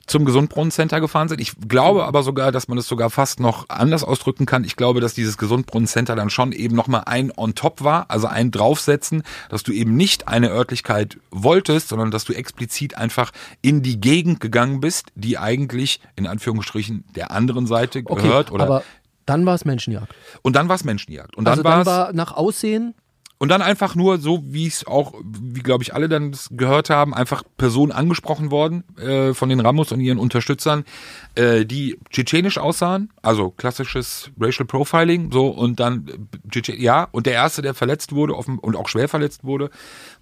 zum 0.07 0.25
Gesundbrunnencenter 0.25 1.01
gefahren 1.01 1.27
sind. 1.27 1.41
Ich 1.41 1.53
glaube 1.67 2.05
aber 2.05 2.23
sogar, 2.23 2.51
dass 2.51 2.67
man 2.67 2.77
es 2.77 2.87
sogar 2.87 3.09
fast 3.09 3.39
noch 3.39 3.69
anders 3.69 4.03
ausdrücken 4.03 4.45
kann. 4.45 4.63
Ich 4.63 4.75
glaube, 4.75 4.99
dass 5.01 5.13
dieses 5.13 5.37
Gesundbrunnencenter 5.37 6.15
dann 6.15 6.29
schon 6.29 6.51
eben 6.51 6.75
nochmal 6.75 7.03
ein 7.05 7.31
on 7.35 7.55
top 7.55 7.83
war, 7.83 8.05
also 8.09 8.27
ein 8.27 8.51
draufsetzen, 8.51 9.23
dass 9.49 9.63
du 9.63 9.71
eben 9.71 9.95
nicht 9.95 10.27
eine 10.27 10.49
Örtlichkeit 10.49 11.17
wolltest, 11.31 11.89
sondern 11.89 12.11
dass 12.11 12.25
du 12.25 12.33
explizit 12.33 12.97
einfach 12.97 13.31
in 13.61 13.81
die 13.81 13.99
Gegend 13.99 14.39
gegangen 14.39 14.79
bist, 14.79 15.07
die 15.15 15.37
eigentlich 15.37 16.01
in 16.15 16.27
Anführungsstrichen 16.27 17.05
der 17.15 17.31
anderen 17.31 17.67
Seite 17.67 18.01
okay, 18.05 18.21
gehört. 18.21 18.51
Oder 18.51 18.63
aber 18.63 18.83
dann 19.25 19.45
war 19.45 19.55
es 19.55 19.65
Menschenjagd. 19.65 20.13
und 20.41 20.55
dann 20.55 20.67
war 20.67 20.75
es 20.75 20.83
Menschenjagd. 20.83 21.37
Und 21.37 21.45
dann 21.45 21.53
also 21.53 21.63
war 21.63 21.71
dann 21.71 21.81
es 21.81 21.87
war 21.87 22.13
nach 22.13 22.33
Aussehen 22.33 22.95
und 23.41 23.49
dann 23.49 23.63
einfach 23.63 23.95
nur 23.95 24.19
so, 24.19 24.43
wie 24.45 24.67
es 24.67 24.85
auch, 24.85 25.15
wie 25.23 25.61
glaube 25.61 25.83
ich 25.83 25.95
alle 25.95 26.07
dann 26.07 26.37
gehört 26.51 26.91
haben, 26.91 27.15
einfach 27.15 27.41
Personen 27.57 27.91
angesprochen 27.91 28.51
worden 28.51 28.83
äh, 28.99 29.33
von 29.33 29.49
den 29.49 29.59
Ramos 29.59 29.91
und 29.91 29.99
ihren 29.99 30.19
Unterstützern, 30.19 30.85
äh, 31.33 31.65
die 31.65 31.97
tschetschenisch 32.11 32.59
aussahen, 32.59 33.09
also 33.23 33.49
klassisches 33.49 34.29
Racial 34.39 34.67
Profiling, 34.67 35.31
so 35.31 35.47
und 35.47 35.79
dann 35.79 36.05
äh, 36.53 36.75
ja 36.75 37.07
und 37.11 37.25
der 37.25 37.33
erste, 37.33 37.63
der 37.63 37.73
verletzt 37.73 38.13
wurde 38.13 38.37
offen, 38.37 38.59
und 38.59 38.75
auch 38.75 38.87
schwer 38.87 39.09
verletzt 39.09 39.43
wurde, 39.43 39.71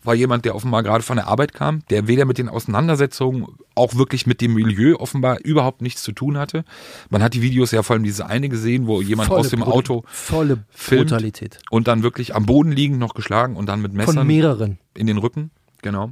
war 0.04 0.16
jemand, 0.16 0.46
der 0.46 0.56
offenbar 0.56 0.84
gerade 0.84 1.04
von 1.04 1.18
der 1.18 1.28
Arbeit 1.28 1.54
kam, 1.54 1.82
der 1.90 2.08
weder 2.08 2.26
mit 2.26 2.38
den 2.38 2.50
Auseinandersetzungen 2.50 3.48
auch 3.76 3.96
wirklich 3.96 4.26
mit 4.26 4.42
dem 4.42 4.54
Milieu 4.54 4.96
offenbar 4.96 5.40
überhaupt 5.44 5.82
nichts 5.82 6.04
zu 6.04 6.12
tun 6.12 6.38
hatte. 6.38 6.64
Man 7.10 7.22
hat 7.22 7.34
die 7.34 7.42
Videos 7.42 7.72
ja 7.72 7.84
vor 7.84 7.96
allem 7.96 8.04
diese 8.04 8.26
eine 8.26 8.50
gesehen, 8.50 8.88
wo 8.88 9.02
jemand 9.02 9.28
volle 9.28 9.42
aus 9.42 9.50
dem 9.50 9.60
Brut- 9.60 9.74
Auto 9.74 10.04
volle 10.08 10.64
filmt 10.70 11.10
Brutalität 11.10 11.60
und 11.70 11.88
dann 11.88 12.04
wirklich 12.04 12.36
am 12.36 12.46
Boden 12.46 12.72
liegend 12.72 13.00
noch 13.00 13.14
geschlagen 13.14 13.56
und 13.56 13.68
dann 13.68 13.82
mit 13.82 13.92
von 13.92 13.98
Messern 13.98 14.28
mehreren. 14.28 14.80
in 14.96 15.08
den 15.08 15.18
Rücken, 15.18 15.52
genau. 15.82 16.12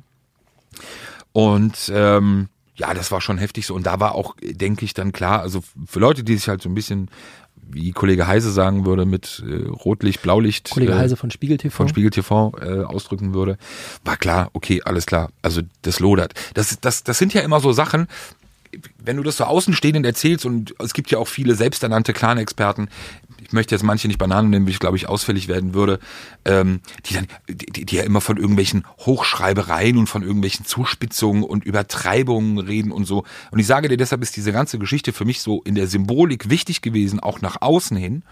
Und 1.32 1.92
ähm, 1.94 2.50
ja, 2.76 2.94
das 2.94 3.12
war 3.12 3.22
schon 3.22 3.38
heftig 3.38 3.66
so. 3.66 3.74
Und 3.74 3.86
da 3.88 4.00
war 4.00 4.16
auch, 4.16 4.36
denke 4.42 4.86
ich, 4.86 4.94
dann 4.94 5.12
klar, 5.12 5.42
also 5.42 5.64
für 5.86 6.00
Leute, 6.00 6.24
die 6.24 6.36
sich 6.36 6.48
halt 6.48 6.62
so 6.62 6.70
ein 6.70 6.76
bisschen, 6.76 7.10
wie 7.70 7.92
Kollege 7.92 8.28
Heise 8.28 8.52
sagen 8.52 8.86
würde, 8.86 9.06
mit 9.06 9.44
äh, 9.48 9.68
Rotlicht, 9.68 10.22
Blaulicht 10.22 10.70
Kollege 10.72 10.94
äh, 10.94 10.98
Heise 10.98 11.18
von 11.18 11.32
Spiegel 11.32 11.58
TV. 11.58 11.76
von 11.76 11.88
Spiegel 11.88 12.12
TV 12.12 12.54
äh, 12.62 12.84
ausdrücken 12.84 13.34
würde, 13.34 13.58
war 14.04 14.18
klar, 14.18 14.50
okay, 14.54 14.82
alles 14.84 15.06
klar. 15.06 15.30
Also 15.42 15.62
das 15.82 16.00
lodert. 16.00 16.34
Das, 16.54 16.80
das, 16.80 17.04
das 17.04 17.18
sind 17.18 17.34
ja 17.34 17.42
immer 17.42 17.60
so 17.60 17.72
Sachen, 17.72 18.08
wenn 19.04 19.18
du 19.18 19.24
das 19.24 19.38
so 19.38 19.46
Außenstehenden 19.46 20.06
erzählst 20.06 20.46
und 20.46 20.76
es 20.80 20.94
gibt 20.94 21.12
ja 21.12 21.18
auch 21.18 21.28
viele 21.28 21.56
selbsternannte 21.56 22.14
Clan-Experten, 22.14 22.90
ich 23.42 23.54
möchte 23.54 23.76
jetzt 23.76 23.84
manche 23.84 24.08
nicht 24.08 24.18
Bananen 24.18 24.50
nehmen, 24.50 24.68
wie 24.68 24.72
ich 24.72 24.80
glaube 24.80 24.98
ich 24.98 25.08
ausfällig 25.08 25.48
werden 25.48 25.74
würde, 25.74 26.00
ähm, 26.46 26.82
die 27.06 27.14
dann, 27.14 27.28
die, 27.48 27.86
die 27.86 27.96
ja 27.96 28.04
immer 28.04 28.22
von 28.22 28.38
irgendwelchen 28.38 28.86
Hochschreibereien 29.00 29.98
und 29.98 30.08
von 30.08 30.22
irgendwelchen 30.22 30.66
Zuspitzungen 30.66 31.44
und 31.44 31.64
Übertreibungen 31.64 32.58
reden 32.58 32.92
und 32.92 33.06
so. 33.06 33.24
Und 33.52 33.60
ich 33.60 33.68
sage 33.68 33.88
dir, 33.88 33.98
deshalb 33.98 34.22
ist 34.22 34.36
diese 34.36 34.52
ganze 34.52 34.80
Geschichte 34.80 35.14
für 35.14 35.26
mich 35.26 35.42
so 35.42 35.62
in 35.64 35.76
der 35.76 35.88
Symbolik 35.88 36.50
wichtig 36.50 36.82
gewesen, 36.82 37.20
auch 37.20 37.42
nach 37.42 37.62
außen 37.62 37.96
hin, 37.96 38.24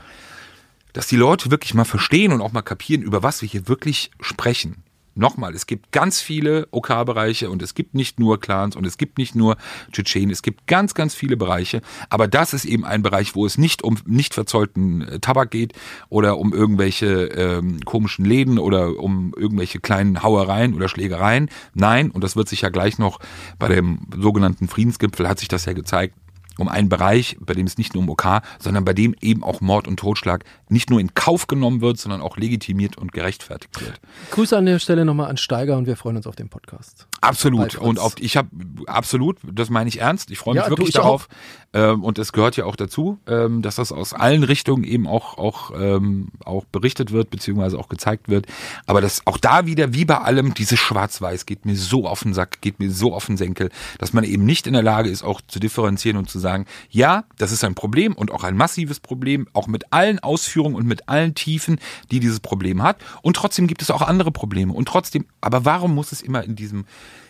dass 0.94 1.08
die 1.08 1.18
Leute 1.18 1.52
wirklich 1.52 1.74
mal 1.74 1.86
verstehen 1.86 2.32
und 2.32 2.42
auch 2.42 2.54
mal 2.54 2.62
kapieren, 2.62 3.02
über 3.02 3.24
was 3.24 3.42
wir 3.42 3.50
hier 3.50 3.68
wirklich 3.68 4.12
sprechen. 4.20 4.85
Nochmal, 5.18 5.56
es 5.56 5.66
gibt 5.66 5.94
ganz 5.94 6.20
viele 6.20 6.68
OK-Bereiche 6.72 7.50
und 7.50 7.62
es 7.62 7.74
gibt 7.74 7.96
nicht 7.96 8.20
nur 8.20 8.38
Clans 8.38 8.76
und 8.76 8.86
es 8.86 8.98
gibt 8.98 9.18
nicht 9.18 9.34
nur 9.34 9.56
Tschetschenen, 9.94 10.30
es 10.30 10.42
gibt 10.42 10.68
ganz, 10.68 10.94
ganz 10.94 11.16
viele 11.16 11.38
Bereiche. 11.38 11.82
Aber 12.10 12.28
das 12.28 12.54
ist 12.54 12.66
eben 12.66 12.84
ein 12.84 13.02
Bereich, 13.02 13.34
wo 13.34 13.46
es 13.46 13.58
nicht 13.58 13.82
um 13.82 13.98
nicht 14.06 14.34
verzollten 14.34 15.02
äh, 15.02 15.20
Tabak 15.20 15.52
geht 15.52 15.72
oder 16.10 16.38
um 16.38 16.54
irgendwelche 16.54 17.28
ähm, 17.28 17.80
komischen 17.86 18.26
Läden 18.26 18.60
oder 18.60 19.00
um 19.00 19.34
irgendwelche 19.38 19.80
kleinen 19.80 20.22
Hauereien 20.22 20.74
oder 20.74 20.90
Schlägereien. 20.90 21.50
Nein, 21.74 22.12
und 22.12 22.22
das 22.22 22.36
wird 22.36 22.50
sich 22.50 22.62
ja 22.62 22.70
gleich 22.70 23.00
noch 23.00 23.20
bei 23.58 23.70
dem 23.70 24.00
sogenannten 24.18 24.68
Friedensgipfel 24.68 25.30
hat 25.30 25.40
sich 25.40 25.48
das 25.48 25.64
ja 25.64 25.72
gezeigt, 25.72 26.16
um 26.58 26.68
einen 26.68 26.90
Bereich, 26.90 27.38
bei 27.40 27.54
dem 27.54 27.66
es 27.66 27.78
nicht 27.78 27.94
nur 27.94 28.04
um 28.04 28.10
OK, 28.10 28.42
sondern 28.60 28.86
bei 28.86 28.94
dem 28.94 29.16
eben 29.22 29.44
auch 29.44 29.62
Mord 29.62 29.88
und 29.88 29.98
Totschlag 29.98 30.44
nicht 30.70 30.90
nur 30.90 31.00
in 31.00 31.14
Kauf 31.14 31.48
genommen 31.48 31.82
wird, 31.82 31.98
sondern 31.98 32.22
auch 32.22 32.38
legitimiert 32.38 32.98
und 32.98 33.12
gerechtfertigt 33.12 33.82
wird. 33.82 34.00
Grüße 34.32 34.58
an 34.58 34.66
der 34.66 34.80
Stelle 34.80 35.06
nochmal 35.06 35.30
an 35.30 35.38
Steiger 35.38 35.78
und 35.78 35.86
wir 35.86 35.96
freuen 35.96 36.18
uns 36.18 36.28
auf 36.28 36.36
den 36.36 36.50
Podcast. 36.50 37.08
Absolut. 37.26 37.76
Und 37.76 38.00
auf, 38.00 38.16
ich 38.20 38.38
habe 38.38 38.50
absolut, 38.88 39.38
das 39.44 39.70
meine 39.70 39.90
ich 39.90 40.02
ernst. 40.02 40.32
Ich 40.32 40.38
freue 40.38 40.56
mich 40.56 40.64
Ja, 40.64 40.70
wirklich 40.70 40.90
ich 40.90 40.96
darauf. 40.96 41.28
Ähm, 41.74 42.04
und 42.04 42.18
es 42.20 42.32
gehört 42.32 42.56
ja 42.56 42.66
auch 42.66 42.78
dazu, 42.78 43.20
ähm, 43.28 43.62
dass 43.62 43.76
das 43.76 43.92
aus 43.92 44.14
allen 44.14 44.44
Richtungen 44.44 44.86
eben 44.86 45.08
auch 45.08 45.38
auch 45.38 45.72
ähm, 45.78 46.30
auch 46.46 46.64
berichtet 46.66 47.12
wird 47.12 47.30
beziehungsweise 47.30 47.78
auch 47.78 47.90
gezeigt 47.90 48.30
wird. 48.30 48.46
Aber 48.86 49.02
das 49.02 49.28
auch 49.28 49.38
da 49.38 49.66
wieder 49.66 49.94
wie 49.94 50.06
bei 50.06 50.18
allem 50.20 50.54
dieses 50.54 50.80
Schwarz-Weiß 50.80 51.46
geht 51.46 51.66
mir 51.66 51.76
so 51.76 52.08
auf 52.08 52.24
den 52.24 52.34
Sack, 52.34 52.62
geht 52.62 52.80
mir 52.80 52.90
so 52.92 53.14
auf 53.14 53.26
den 53.26 53.36
Senkel, 53.36 53.70
dass 54.00 54.14
man 54.14 54.24
eben 54.24 54.46
nicht 54.46 54.68
in 54.68 54.74
der 54.74 54.84
Lage 54.84 55.10
ist, 55.10 55.24
auch 55.24 55.42
zu 55.48 55.60
differenzieren 55.60 56.18
und 56.18 56.30
zu 56.30 56.40
sagen, 56.40 56.66
ja, 56.90 57.26
das 57.38 57.52
ist 57.52 57.66
ein 57.66 57.76
Problem 57.76 58.14
und 58.14 58.32
auch 58.32 58.46
ein 58.46 58.56
massives 58.56 59.02
Problem, 59.02 59.48
auch 59.52 59.68
mit 59.68 59.92
allen 59.92 60.20
Ausführungen 60.20 60.76
und 60.76 60.88
mit 60.88 61.10
allen 61.10 61.36
Tiefen, 61.36 61.80
die 62.10 62.22
dieses 62.22 62.40
Problem 62.40 62.84
hat. 62.84 62.98
Und 63.22 63.36
trotzdem 63.36 63.68
gibt 63.68 63.82
es 63.82 63.92
auch 63.92 64.02
andere 64.02 64.32
Probleme. 64.32 64.72
Und 64.72 64.88
trotzdem, 64.88 65.26
aber 65.42 65.66
warum 65.66 65.94
muss 65.94 66.14
es 66.14 66.22
immer 66.22 66.44
in 66.44 66.56
diesem 66.56 66.86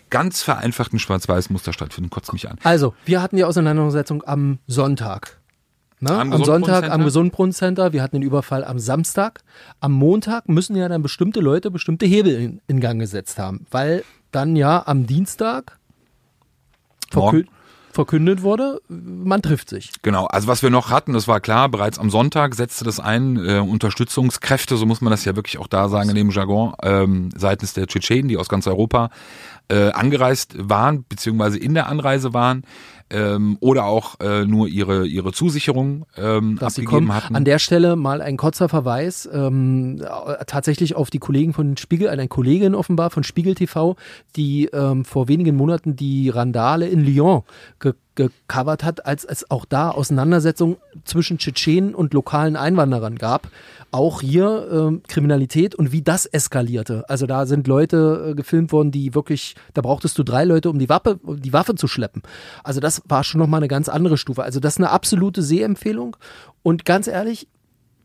ganz 0.09 0.41
vereinfachten 0.43 0.99
Schwarz-Weiß-Muster 0.99 1.73
stattfinden? 1.73 2.09
Kotzt 2.09 2.33
mich 2.33 2.49
an. 2.49 2.57
Also, 2.63 2.93
wir 3.05 3.21
hatten 3.21 3.35
die 3.35 3.43
Auseinandersetzung 3.43 4.23
am 4.25 4.59
Sonntag. 4.67 5.39
Ne? 5.99 6.11
Am 6.11 6.33
Am, 6.33 6.43
Sonntag 6.43 6.89
am 6.89 7.03
Gesundbrunnen-Center? 7.03 7.93
Wir 7.93 8.03
hatten 8.03 8.17
den 8.17 8.21
Überfall 8.21 8.63
am 8.63 8.79
Samstag. 8.79 9.41
Am 9.79 9.93
Montag 9.93 10.49
müssen 10.49 10.75
ja 10.75 10.87
dann 10.89 11.01
bestimmte 11.01 11.39
Leute 11.39 11.71
bestimmte 11.71 12.05
Hebel 12.05 12.35
in, 12.35 12.61
in 12.67 12.79
Gang 12.79 12.99
gesetzt 12.99 13.39
haben, 13.39 13.65
weil 13.71 14.03
dann 14.31 14.55
ja 14.55 14.83
am 14.85 15.07
Dienstag 15.07 15.79
Morgen. 17.13 17.37
verkü 17.37 17.49
verkündet 17.95 18.41
wurde, 18.41 18.81
man 18.89 19.41
trifft 19.41 19.69
sich. 19.69 19.89
Genau, 20.01 20.25
also 20.25 20.47
was 20.47 20.61
wir 20.61 20.69
noch 20.69 20.89
hatten, 20.89 21.13
das 21.13 21.29
war 21.29 21.39
klar, 21.39 21.69
bereits 21.69 21.97
am 21.97 22.09
Sonntag 22.09 22.53
setzte 22.53 22.83
das 22.83 22.99
ein, 22.99 23.37
äh, 23.37 23.59
Unterstützungskräfte, 23.59 24.75
so 24.75 24.85
muss 24.85 24.99
man 24.99 25.11
das 25.11 25.23
ja 25.23 25.35
wirklich 25.37 25.57
auch 25.57 25.67
da 25.67 25.87
sagen 25.87 26.09
in 26.09 26.15
dem 26.15 26.29
Jargon, 26.29 26.73
ähm, 26.83 27.29
seitens 27.35 27.73
der 27.73 27.87
Tschetschenen, 27.87 28.27
die 28.27 28.37
aus 28.37 28.49
ganz 28.49 28.67
Europa 28.67 29.09
äh, 29.69 29.91
angereist 29.91 30.55
waren, 30.57 31.05
beziehungsweise 31.07 31.57
in 31.57 31.73
der 31.73 31.87
Anreise 31.87 32.33
waren, 32.33 32.63
ähm, 33.09 33.57
oder 33.59 33.85
auch 33.85 34.19
äh, 34.19 34.45
nur 34.45 34.67
ihre, 34.67 35.05
ihre 35.05 35.31
Zusicherung 35.31 36.05
ähm, 36.17 36.57
dass 36.59 36.79
abgegeben 36.79 37.13
hatten. 37.13 37.35
An 37.35 37.45
der 37.45 37.59
Stelle 37.59 37.95
mal 37.95 38.21
ein 38.21 38.37
kurzer 38.37 38.67
Verweis 38.67 39.29
ähm, 39.31 40.01
äh, 40.01 40.45
tatsächlich 40.45 40.95
auf 40.95 41.09
die 41.09 41.19
Kollegen 41.19 41.53
von 41.53 41.77
Spiegel, 41.77 42.09
eine 42.09 42.27
Kollegin 42.27 42.73
offenbar 42.73 43.11
von 43.11 43.23
Spiegel 43.23 43.53
TV, 43.53 43.95
die 44.35 44.65
ähm, 44.73 45.05
vor 45.05 45.27
wenigen 45.27 45.55
Monaten 45.55 45.95
die 45.95 46.29
Randale 46.29 46.87
in 46.87 47.03
Lyon 47.03 47.43
ge 47.79 47.93
gecovert 48.15 48.83
hat, 48.83 49.05
als 49.05 49.23
es 49.23 49.49
auch 49.51 49.65
da 49.65 49.91
Auseinandersetzungen 49.91 50.77
zwischen 51.03 51.37
Tschetschenen 51.37 51.95
und 51.95 52.13
lokalen 52.13 52.55
Einwanderern 52.55 53.17
gab. 53.17 53.49
Auch 53.91 54.21
hier 54.21 54.67
ähm, 54.71 55.03
Kriminalität 55.07 55.75
und 55.75 55.91
wie 55.91 56.01
das 56.01 56.25
eskalierte. 56.25 57.05
Also 57.07 57.27
da 57.27 57.45
sind 57.45 57.67
Leute 57.67 58.29
äh, 58.31 58.35
gefilmt 58.35 58.71
worden, 58.71 58.91
die 58.91 59.15
wirklich, 59.15 59.55
da 59.73 59.81
brauchtest 59.81 60.17
du 60.17 60.23
drei 60.23 60.43
Leute, 60.43 60.69
um 60.69 60.79
die 60.79 60.89
Waffe, 60.89 61.19
um 61.23 61.41
die 61.41 61.53
Waffe 61.53 61.75
zu 61.75 61.87
schleppen. 61.87 62.21
Also 62.63 62.79
das 62.79 63.01
war 63.05 63.23
schon 63.23 63.39
nochmal 63.39 63.59
eine 63.59 63.67
ganz 63.67 63.89
andere 63.89 64.17
Stufe. 64.17 64.43
Also 64.43 64.59
das 64.59 64.73
ist 64.73 64.79
eine 64.79 64.91
absolute 64.91 65.41
Sehempfehlung. 65.41 66.17
Und 66.63 66.85
ganz 66.85 67.07
ehrlich, 67.07 67.47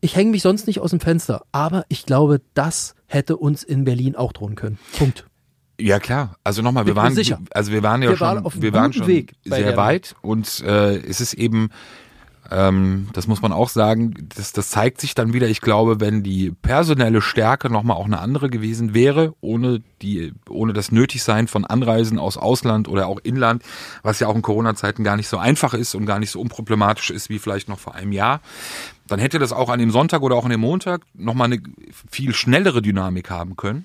ich 0.01 0.17
hänge 0.17 0.31
mich 0.31 0.43
sonst 0.43 0.67
nicht 0.67 0.81
aus 0.81 0.91
dem 0.91 1.01
Fenster, 1.01 1.45
aber 1.53 1.85
ich 1.89 2.07
glaube, 2.07 2.41
das 2.55 2.95
hätte 3.07 3.37
uns 3.37 3.63
in 3.63 3.85
Berlin 3.85 4.17
auch 4.17 4.33
drohen 4.33 4.55
können. 4.55 4.79
Punkt. 4.97 5.30
Ja 5.81 5.99
klar, 5.99 6.37
also 6.45 6.63
nochmal, 6.63 6.87
wir 6.87 6.97
waren, 6.97 7.15
sicher. 7.15 7.41
also 7.51 7.73
wir 7.73 7.83
waren 7.83 8.03
ja 8.03 8.11
Wir 8.11 8.17
schon, 8.17 8.27
waren 8.27 8.45
auf 8.45 8.61
wir 8.61 8.73
waren 8.73 8.93
schon 8.93 9.07
Weg 9.07 9.35
sehr 9.45 9.77
weit 9.77 10.15
und 10.23 10.63
äh, 10.63 10.97
es 10.97 11.21
ist 11.21 11.35
eben, 11.35 11.71
ähm, 12.51 13.09
das 13.13 13.27
muss 13.27 13.43
man 13.43 13.53
auch 13.53 13.69
sagen, 13.69 14.15
das, 14.35 14.53
das 14.53 14.71
zeigt 14.71 15.01
sich 15.01 15.15
dann 15.15 15.33
wieder. 15.33 15.49
Ich 15.49 15.61
glaube, 15.61 16.01
wenn 16.01 16.23
die 16.23 16.51
personelle 16.51 17.21
Stärke 17.23 17.71
nochmal 17.71 17.97
auch 17.97 18.07
eine 18.07 18.19
andere 18.19 18.51
gewesen 18.51 18.93
wäre, 18.93 19.35
ohne 19.41 19.83
die, 20.03 20.33
ohne 20.49 20.73
das 20.73 20.91
Nötigsein 20.91 21.47
von 21.47 21.65
Anreisen 21.65 22.19
aus 22.19 22.37
Ausland 22.37 22.89
oder 22.89 23.07
auch 23.07 23.21
Inland, 23.23 23.63
was 24.03 24.19
ja 24.19 24.27
auch 24.27 24.35
in 24.35 24.43
Corona-Zeiten 24.43 25.05
gar 25.05 25.17
nicht 25.17 25.29
so 25.29 25.39
einfach 25.39 25.75
ist 25.75 25.95
und 25.95 26.07
gar 26.07 26.19
nicht 26.19 26.31
so 26.31 26.41
unproblematisch 26.41 27.11
ist 27.11 27.31
wie 27.31 27.39
vielleicht 27.39 27.69
noch 27.69 27.79
vor 27.79 27.95
einem 27.95 28.13
Jahr, 28.13 28.41
dann 29.07 29.21
hätte 29.21 29.39
das 29.39 29.53
auch 29.53 29.69
an 29.69 29.79
dem 29.79 29.91
Sonntag 29.91 30.23
oder 30.23 30.37
auch 30.37 30.45
an 30.45 30.51
dem 30.51 30.61
Montag 30.61 31.03
nochmal 31.15 31.47
eine 31.47 31.63
viel 32.11 32.35
schnellere 32.35 32.83
Dynamik 32.83 33.31
haben 33.31 33.57
können. 33.57 33.85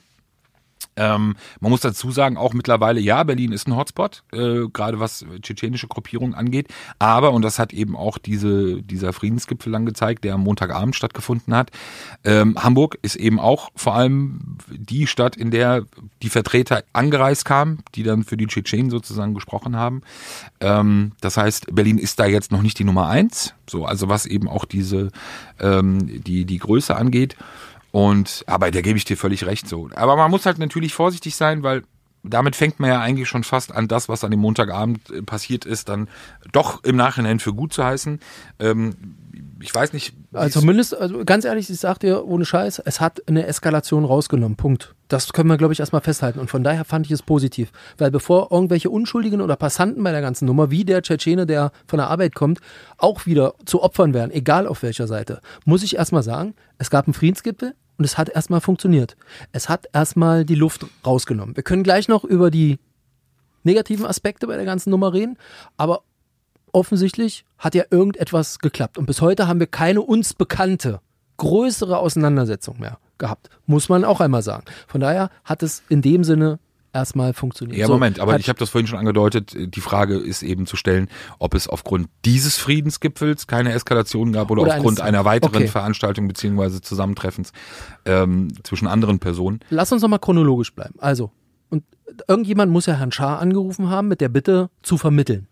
Ähm, 0.98 1.36
man 1.60 1.72
muss 1.72 1.82
dazu 1.82 2.12
sagen, 2.12 2.38
auch 2.38 2.54
mittlerweile, 2.54 3.00
ja, 3.00 3.24
Berlin 3.24 3.52
ist 3.52 3.68
ein 3.68 3.76
Hotspot, 3.76 4.24
äh, 4.32 4.68
gerade 4.72 5.00
was 5.00 5.26
tschetschenische 5.42 5.88
Gruppierungen 5.88 6.36
angeht. 6.36 6.68
Aber, 7.00 7.32
und 7.32 7.42
das 7.42 7.60
hat 7.60 7.74
eben 7.74 7.96
auch 7.96 8.18
diese, 8.18 8.82
dieser 8.82 9.12
Friedensgipfel 9.12 9.72
dann 9.72 9.86
gezeigt, 9.86 10.24
der 10.24 10.36
am 10.36 10.44
Montagabend 10.44 10.96
stattgefunden 10.96 11.54
hat, 11.54 11.72
ähm, 12.24 12.56
Hamburg 12.62 12.98
ist 13.02 13.16
eben 13.16 13.40
auch 13.40 13.70
vor 13.76 13.96
allem 13.96 14.58
die 14.70 15.08
Stadt, 15.08 15.36
in 15.36 15.52
der 15.52 15.86
die 16.22 16.30
Vertreter 16.30 16.84
angereist 16.94 17.46
kamen, 17.46 17.84
die 17.96 18.04
dann 18.04 18.24
für 18.24 18.38
die 18.38 18.48
Tschetschenen 18.48 18.90
sozusagen 18.90 19.34
gesprochen 19.34 19.76
haben. 19.76 20.02
Ähm, 20.62 21.12
das 21.20 21.38
heißt, 21.38 21.76
Berlin 21.76 21.98
ist 21.98 22.20
da 22.20 22.26
jetzt 22.26 22.52
noch 22.52 22.62
nicht 22.62 22.80
die 22.80 22.84
Nummer 22.86 23.08
eins, 23.08 23.54
so, 23.70 23.86
also 23.86 24.08
was 24.08 24.26
eben 24.26 24.48
auch 24.48 24.66
diese, 24.66 25.12
ähm, 25.60 26.24
die, 26.24 26.46
die 26.46 26.58
Größe 26.58 26.96
angeht. 26.96 27.36
Und, 27.96 28.44
aber 28.46 28.72
da 28.72 28.82
gebe 28.82 28.98
ich 28.98 29.06
dir 29.06 29.16
völlig 29.16 29.46
recht 29.46 29.70
so. 29.70 29.88
Aber 29.96 30.18
man 30.18 30.30
muss 30.30 30.46
halt 30.46 30.58
natürlich 30.58 30.94
vorsichtig 30.94 31.34
sein, 31.38 31.64
weil 31.64 31.84
damit 32.24 32.58
fängt 32.58 32.78
man 32.78 32.90
ja 32.90 33.00
eigentlich 33.00 33.30
schon 33.30 33.46
fast 33.46 33.72
an, 33.72 33.88
das, 33.88 34.10
was 34.10 34.26
an 34.26 34.32
dem 34.32 34.42
Montagabend 34.42 35.10
äh, 35.12 35.22
passiert 35.22 35.64
ist, 35.64 35.88
dann 35.88 36.10
doch 36.52 36.84
im 36.84 36.98
Nachhinein 36.98 37.40
für 37.40 37.54
gut 37.54 37.72
zu 37.72 37.86
heißen. 37.86 38.20
Ähm, 38.60 38.96
ich 39.62 39.74
weiß 39.74 39.94
nicht. 39.94 40.14
Also 40.34 40.60
zumindest, 40.60 40.94
also 40.94 41.24
ganz 41.24 41.46
ehrlich, 41.46 41.70
ich 41.70 41.80
sag 41.80 42.00
dir 42.00 42.26
ohne 42.26 42.44
Scheiß, 42.44 42.80
es 42.84 43.00
hat 43.00 43.26
eine 43.30 43.48
Eskalation 43.48 44.04
rausgenommen. 44.04 44.58
Punkt. 44.58 44.94
Das 45.08 45.32
können 45.32 45.50
wir, 45.50 45.56
glaube 45.56 45.72
ich, 45.72 45.80
erstmal 45.80 46.02
festhalten. 46.02 46.40
Und 46.40 46.50
von 46.50 46.66
daher 46.66 46.84
fand 46.84 47.06
ich 47.06 47.14
es 47.14 47.22
positiv. 47.22 47.72
Weil 47.98 48.12
bevor 48.12 48.52
irgendwelche 48.52 48.90
Unschuldigen 48.90 49.40
oder 49.40 49.56
Passanten 49.56 50.04
bei 50.04 50.12
der 50.12 50.22
ganzen 50.22 50.48
Nummer, 50.48 50.70
wie 50.70 50.84
der 50.84 51.02
Tschetschene, 51.02 51.46
der 51.46 51.72
von 51.88 51.98
der 51.98 52.10
Arbeit 52.10 52.36
kommt, 52.36 52.60
auch 52.98 53.26
wieder 53.26 53.54
zu 53.66 53.82
Opfern 53.82 54.14
werden, 54.14 54.32
egal 54.32 54.68
auf 54.68 54.84
welcher 54.84 55.08
Seite, 55.08 55.40
muss 55.64 55.82
ich 55.82 55.96
erstmal 55.96 56.24
sagen, 56.24 56.56
es 56.78 56.90
gab 56.90 57.08
einen 57.08 57.14
Friedensgipfel, 57.14 57.74
und 57.98 58.06
es 58.06 58.18
hat 58.18 58.30
erstmal 58.30 58.62
funktioniert. 58.62 59.16
Es 59.52 59.70
hat 59.70 59.88
erstmal 59.94 60.46
die 60.46 60.56
Luft 60.56 60.86
rausgenommen. 61.06 61.56
Wir 61.56 61.64
können 61.64 61.84
gleich 61.84 62.08
noch 62.08 62.24
über 62.24 62.52
die 62.52 62.80
negativen 63.64 64.06
Aspekte 64.06 64.48
bei 64.48 64.56
der 64.56 64.66
ganzen 64.66 64.90
Nummer 64.90 65.14
reden, 65.14 65.38
aber 65.78 66.04
offensichtlich 66.72 67.46
hat 67.58 67.74
ja 67.76 67.84
irgendetwas 67.90 68.60
geklappt. 68.60 68.98
Und 68.98 69.06
bis 69.06 69.22
heute 69.22 69.48
haben 69.48 69.60
wir 69.60 69.68
keine 69.68 70.02
uns 70.02 70.34
bekannte 70.34 71.00
größere 71.38 71.98
Auseinandersetzung 71.98 72.80
mehr 72.80 73.00
gehabt. 73.18 73.50
Muss 73.66 73.90
man 73.90 74.04
auch 74.04 74.22
einmal 74.22 74.42
sagen. 74.42 74.66
Von 74.88 75.02
daher 75.02 75.30
hat 75.44 75.64
es 75.64 75.84
in 75.90 76.02
dem 76.02 76.24
Sinne 76.24 76.60
erstmal 76.96 77.34
funktioniert. 77.34 77.78
Ja, 77.78 77.88
Moment, 77.88 78.20
aber 78.20 78.40
ich 78.40 78.50
habe 78.50 78.58
das 78.58 78.70
vorhin 78.70 78.88
schon 78.88 78.98
angedeutet. 78.98 79.54
Die 79.56 79.82
Frage 79.82 80.16
ist 80.16 80.42
eben 80.42 80.66
zu 80.66 80.78
stellen, 80.78 81.10
ob 81.38 81.54
es 81.54 81.68
aufgrund 81.68 82.08
dieses 82.24 82.58
Friedensgipfels 82.58 83.46
keine 83.46 83.74
Eskalation 83.74 84.32
gab 84.32 84.50
oder, 84.50 84.64
oder 84.64 84.76
aufgrund 84.76 85.02
einer 85.02 85.26
weiteren 85.26 85.56
okay. 85.56 85.68
Veranstaltung 85.68 86.28
beziehungsweise 86.28 86.82
Zusammentreffens 86.82 87.52
ähm, 88.06 88.48
zwischen 88.64 88.88
anderen 88.88 89.20
Personen. 89.20 89.60
Lass 89.70 89.92
uns 89.92 90.02
nochmal 90.02 90.20
chronologisch 90.20 90.74
bleiben. 90.74 90.96
Also, 90.98 91.32
und 91.70 91.84
irgendjemand 92.28 92.72
muss 92.72 92.86
ja 92.86 92.94
Herrn 92.94 93.12
Schaar 93.12 93.40
angerufen 93.40 93.90
haben 93.90 94.08
mit 94.08 94.22
der 94.22 94.30
Bitte 94.30 94.70
zu 94.82 94.98
vermitteln. 94.98 95.48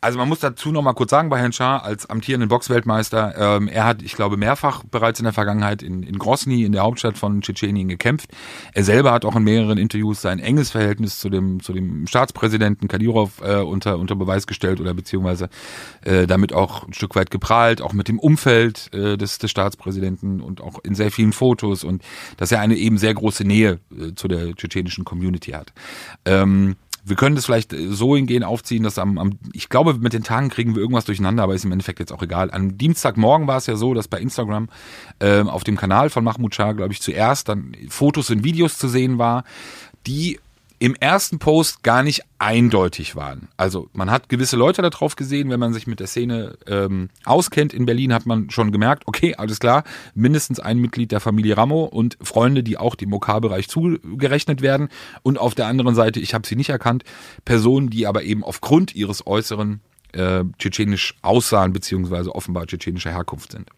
Also 0.00 0.18
man 0.18 0.28
muss 0.28 0.40
dazu 0.40 0.70
noch 0.70 0.82
mal 0.82 0.92
kurz 0.92 1.10
sagen, 1.10 1.28
bei 1.28 1.38
Herrn 1.38 1.52
Schaar 1.52 1.84
als 1.84 2.08
amtierenden 2.08 2.48
Boxweltmeister, 2.48 3.56
ähm, 3.56 3.68
er 3.68 3.84
hat, 3.84 4.02
ich 4.02 4.14
glaube, 4.14 4.36
mehrfach 4.36 4.84
bereits 4.84 5.18
in 5.18 5.24
der 5.24 5.32
Vergangenheit 5.32 5.82
in, 5.82 6.02
in 6.02 6.18
Grosny, 6.18 6.64
in 6.64 6.72
der 6.72 6.82
Hauptstadt 6.82 7.18
von 7.18 7.40
Tschetschenien, 7.40 7.88
gekämpft. 7.88 8.30
Er 8.72 8.84
selber 8.84 9.12
hat 9.12 9.24
auch 9.24 9.36
in 9.36 9.44
mehreren 9.44 9.78
Interviews 9.78 10.20
sein 10.20 10.38
enges 10.38 10.70
Verhältnis 10.70 11.18
zu 11.18 11.30
dem, 11.30 11.60
zu 11.60 11.72
dem 11.72 12.06
Staatspräsidenten 12.06 12.88
Kadyrov 12.88 13.40
äh, 13.42 13.56
unter, 13.56 13.98
unter 13.98 14.14
Beweis 14.14 14.46
gestellt 14.46 14.80
oder 14.80 14.94
beziehungsweise 14.94 15.48
äh, 16.02 16.26
damit 16.26 16.52
auch 16.52 16.86
ein 16.86 16.92
Stück 16.92 17.16
weit 17.16 17.30
geprahlt, 17.30 17.82
auch 17.82 17.92
mit 17.92 18.08
dem 18.08 18.18
Umfeld 18.18 18.90
äh, 18.94 19.16
des, 19.16 19.38
des 19.38 19.50
Staatspräsidenten 19.50 20.40
und 20.40 20.60
auch 20.60 20.78
in 20.84 20.94
sehr 20.94 21.10
vielen 21.10 21.32
Fotos 21.32 21.84
und 21.84 22.02
dass 22.36 22.52
er 22.52 22.60
eine 22.60 22.76
eben 22.76 22.98
sehr 22.98 23.14
große 23.14 23.44
Nähe 23.44 23.80
äh, 23.90 24.14
zu 24.14 24.28
der 24.28 24.54
tschetschenischen 24.54 25.04
Community 25.04 25.52
hat. 25.52 25.72
Ähm, 26.24 26.76
wir 27.08 27.16
können 27.16 27.36
das 27.36 27.46
vielleicht 27.46 27.74
so 27.74 28.16
hingehen 28.16 28.44
aufziehen, 28.44 28.82
dass 28.82 28.98
am, 28.98 29.18
am, 29.18 29.38
ich 29.52 29.68
glaube, 29.68 29.94
mit 29.94 30.12
den 30.12 30.24
Tagen 30.24 30.48
kriegen 30.48 30.74
wir 30.74 30.82
irgendwas 30.82 31.04
durcheinander, 31.04 31.42
aber 31.42 31.54
ist 31.54 31.64
im 31.64 31.72
Endeffekt 31.72 32.00
jetzt 32.00 32.12
auch 32.12 32.22
egal. 32.22 32.50
Am 32.50 32.76
Dienstagmorgen 32.76 33.46
war 33.46 33.58
es 33.58 33.66
ja 33.66 33.76
so, 33.76 33.94
dass 33.94 34.08
bei 34.08 34.20
Instagram 34.20 34.68
äh, 35.18 35.42
auf 35.42 35.64
dem 35.64 35.76
Kanal 35.76 36.10
von 36.10 36.24
Mahmoud 36.24 36.54
Shah, 36.54 36.72
glaube 36.72 36.92
ich, 36.92 37.02
zuerst 37.02 37.48
dann 37.48 37.72
Fotos 37.88 38.30
und 38.30 38.44
Videos 38.44 38.78
zu 38.78 38.88
sehen 38.88 39.18
war, 39.18 39.44
die 40.06 40.38
im 40.78 40.94
ersten 40.94 41.38
Post 41.38 41.82
gar 41.82 42.02
nicht 42.02 42.22
eindeutig 42.38 43.16
waren. 43.16 43.48
Also 43.56 43.88
man 43.92 44.10
hat 44.10 44.28
gewisse 44.28 44.56
Leute 44.56 44.80
da 44.80 44.90
drauf 44.90 45.16
gesehen, 45.16 45.50
wenn 45.50 45.58
man 45.58 45.72
sich 45.72 45.86
mit 45.86 45.98
der 45.98 46.06
Szene 46.06 46.56
ähm, 46.66 47.10
auskennt 47.24 47.74
in 47.74 47.84
Berlin, 47.84 48.12
hat 48.12 48.26
man 48.26 48.50
schon 48.50 48.70
gemerkt, 48.70 49.04
okay, 49.06 49.34
alles 49.34 49.58
klar, 49.58 49.82
mindestens 50.14 50.60
ein 50.60 50.78
Mitglied 50.78 51.10
der 51.10 51.20
Familie 51.20 51.56
Ramo 51.56 51.84
und 51.84 52.16
Freunde, 52.20 52.62
die 52.62 52.78
auch 52.78 52.94
dem 52.94 53.12
OK-Bereich 53.12 53.68
zugerechnet 53.68 54.62
werden. 54.62 54.88
Und 55.22 55.38
auf 55.38 55.54
der 55.54 55.66
anderen 55.66 55.94
Seite, 55.94 56.20
ich 56.20 56.34
habe 56.34 56.46
sie 56.46 56.56
nicht 56.56 56.70
erkannt, 56.70 57.02
Personen, 57.44 57.90
die 57.90 58.06
aber 58.06 58.22
eben 58.22 58.44
aufgrund 58.44 58.94
ihres 58.94 59.26
Äußeren 59.26 59.80
äh, 60.12 60.44
tschetschenisch 60.58 61.16
aussahen, 61.22 61.72
beziehungsweise 61.72 62.34
offenbar 62.34 62.66
tschetschenischer 62.66 63.10
Herkunft 63.10 63.52
sind. 63.52 63.68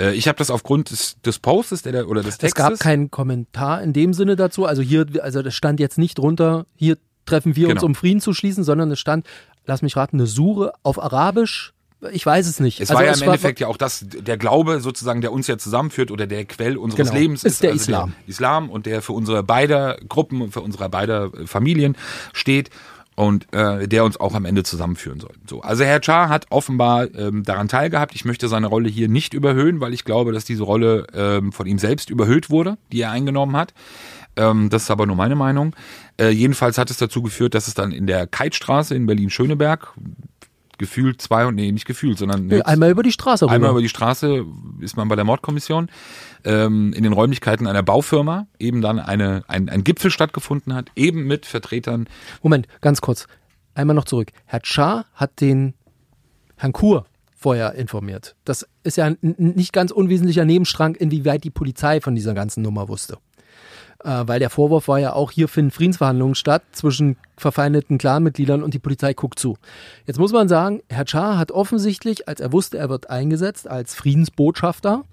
Äh, 0.00 0.12
ich 0.12 0.28
habe 0.28 0.38
das 0.38 0.50
aufgrund 0.50 0.90
des, 0.90 1.20
des 1.22 1.38
Postes 1.38 1.82
der, 1.82 2.08
oder 2.08 2.22
des 2.22 2.38
Textes. 2.38 2.48
Es 2.48 2.54
gab 2.54 2.78
keinen 2.78 3.10
Kommentar 3.10 3.82
in 3.82 3.92
dem 3.92 4.12
Sinne 4.12 4.36
dazu. 4.36 4.64
Also 4.64 4.82
hier, 4.82 5.06
also 5.22 5.42
das 5.42 5.54
stand 5.54 5.80
jetzt 5.80 5.98
nicht 5.98 6.18
drunter, 6.18 6.66
hier 6.74 6.98
treffen 7.24 7.56
wir 7.56 7.68
genau. 7.68 7.80
uns, 7.80 7.82
um 7.82 7.94
Frieden 7.94 8.20
zu 8.20 8.32
schließen, 8.32 8.64
sondern 8.64 8.90
es 8.90 9.00
stand, 9.00 9.26
lass 9.64 9.82
mich 9.82 9.96
raten, 9.96 10.16
eine 10.16 10.26
Sure 10.26 10.72
auf 10.82 11.02
Arabisch. 11.02 11.72
Ich 12.12 12.24
weiß 12.24 12.46
es 12.46 12.60
nicht. 12.60 12.80
Es 12.80 12.90
also 12.90 13.00
war 13.00 13.06
ja 13.06 13.14
im 13.14 13.22
Endeffekt 13.22 13.58
ja 13.58 13.68
auch 13.68 13.78
das, 13.78 14.04
der 14.06 14.36
Glaube 14.36 14.80
sozusagen, 14.80 15.22
der 15.22 15.32
uns 15.32 15.46
ja 15.46 15.56
zusammenführt 15.56 16.10
oder 16.10 16.26
der 16.26 16.44
Quell 16.44 16.76
unseres 16.76 17.08
genau, 17.08 17.18
Lebens 17.18 17.42
ist, 17.42 17.54
ist 17.54 17.62
der 17.62 17.70
also 17.70 17.82
Islam. 17.82 18.14
Der 18.20 18.28
Islam 18.28 18.70
und 18.70 18.86
der 18.86 19.02
für 19.02 19.14
unsere 19.14 19.42
beider 19.42 19.96
Gruppen 20.08 20.42
und 20.42 20.52
für 20.52 20.60
unsere 20.60 20.88
beider 20.90 21.30
Familien 21.46 21.96
steht 22.32 22.70
und 23.16 23.52
äh, 23.52 23.88
der 23.88 24.04
uns 24.04 24.20
auch 24.20 24.34
am 24.34 24.44
Ende 24.44 24.62
zusammenführen 24.62 25.20
soll. 25.20 25.32
So, 25.48 25.62
also 25.62 25.84
Herr 25.84 26.00
Char 26.02 26.28
hat 26.28 26.46
offenbar 26.50 27.12
ähm, 27.14 27.42
daran 27.42 27.66
teilgehabt. 27.66 28.14
Ich 28.14 28.24
möchte 28.24 28.46
seine 28.46 28.66
Rolle 28.66 28.88
hier 28.88 29.08
nicht 29.08 29.34
überhöhen, 29.34 29.80
weil 29.80 29.94
ich 29.94 30.04
glaube, 30.04 30.32
dass 30.32 30.44
diese 30.44 30.62
Rolle 30.62 31.06
ähm, 31.14 31.50
von 31.50 31.66
ihm 31.66 31.78
selbst 31.78 32.10
überhöht 32.10 32.50
wurde, 32.50 32.76
die 32.92 33.00
er 33.00 33.10
eingenommen 33.10 33.56
hat. 33.56 33.72
Ähm, 34.36 34.68
das 34.68 34.84
ist 34.84 34.90
aber 34.90 35.06
nur 35.06 35.16
meine 35.16 35.34
Meinung. 35.34 35.74
Äh, 36.20 36.28
jedenfalls 36.28 36.76
hat 36.76 36.90
es 36.90 36.98
dazu 36.98 37.22
geführt, 37.22 37.54
dass 37.54 37.68
es 37.68 37.74
dann 37.74 37.90
in 37.90 38.06
der 38.06 38.26
Keitstraße 38.26 38.94
in 38.94 39.06
Berlin-Schöneberg 39.06 39.94
gefühlt 40.78 41.22
zwei 41.22 41.46
und 41.46 41.54
nee, 41.54 41.72
nicht 41.72 41.86
gefühlt, 41.86 42.18
sondern 42.18 42.48
nee, 42.48 42.60
einmal 42.60 42.90
über 42.90 43.02
die 43.02 43.12
Straße. 43.12 43.46
Rüber. 43.46 43.54
Einmal 43.54 43.70
über 43.70 43.80
die 43.80 43.88
Straße 43.88 44.44
ist 44.80 44.96
man 44.96 45.08
bei 45.08 45.16
der 45.16 45.24
Mordkommission 45.24 45.88
ähm, 46.44 46.92
in 46.92 47.02
den 47.02 47.12
Räumlichkeiten 47.12 47.66
einer 47.66 47.82
Baufirma 47.82 48.46
eben 48.58 48.80
dann 48.80 48.98
eine, 48.98 49.44
ein, 49.48 49.68
ein 49.68 49.84
Gipfel 49.84 50.10
stattgefunden 50.10 50.74
hat, 50.74 50.90
eben 50.96 51.26
mit 51.26 51.46
Vertretern. 51.46 52.08
Moment, 52.42 52.66
ganz 52.80 53.00
kurz. 53.00 53.26
Einmal 53.74 53.94
noch 53.94 54.04
zurück. 54.04 54.30
Herr 54.46 54.60
Schar 54.62 55.06
hat 55.14 55.40
den 55.40 55.74
Herrn 56.56 56.72
Kur 56.72 57.06
vorher 57.36 57.74
informiert. 57.74 58.34
Das 58.44 58.66
ist 58.82 58.96
ja 58.96 59.04
ein 59.04 59.18
nicht 59.20 59.72
ganz 59.72 59.90
unwesentlicher 59.90 60.44
Nebenstrang, 60.44 60.94
inwieweit 60.94 61.44
die 61.44 61.50
Polizei 61.50 62.00
von 62.00 62.14
dieser 62.14 62.34
ganzen 62.34 62.62
Nummer 62.62 62.88
wusste 62.88 63.18
äh, 64.04 64.22
weil 64.26 64.38
der 64.38 64.50
Vorwurf 64.50 64.88
war 64.88 64.98
ja 64.98 65.12
auch, 65.12 65.30
hier 65.30 65.48
finden 65.48 65.70
Friedensverhandlungen 65.70 66.34
statt 66.34 66.62
zwischen 66.72 67.16
verfeindeten 67.36 67.98
Clanmitgliedern 67.98 68.62
und 68.62 68.74
die 68.74 68.78
Polizei 68.78 69.12
guckt 69.14 69.38
zu. 69.38 69.56
Jetzt 70.06 70.18
muss 70.18 70.32
man 70.32 70.48
sagen, 70.48 70.80
Herr 70.88 71.06
Char 71.06 71.38
hat 71.38 71.52
offensichtlich, 71.52 72.28
als 72.28 72.40
er 72.40 72.52
wusste, 72.52 72.78
er 72.78 72.88
wird 72.88 73.10
eingesetzt 73.10 73.68
als 73.68 73.94
Friedensbotschafter, 73.94 75.04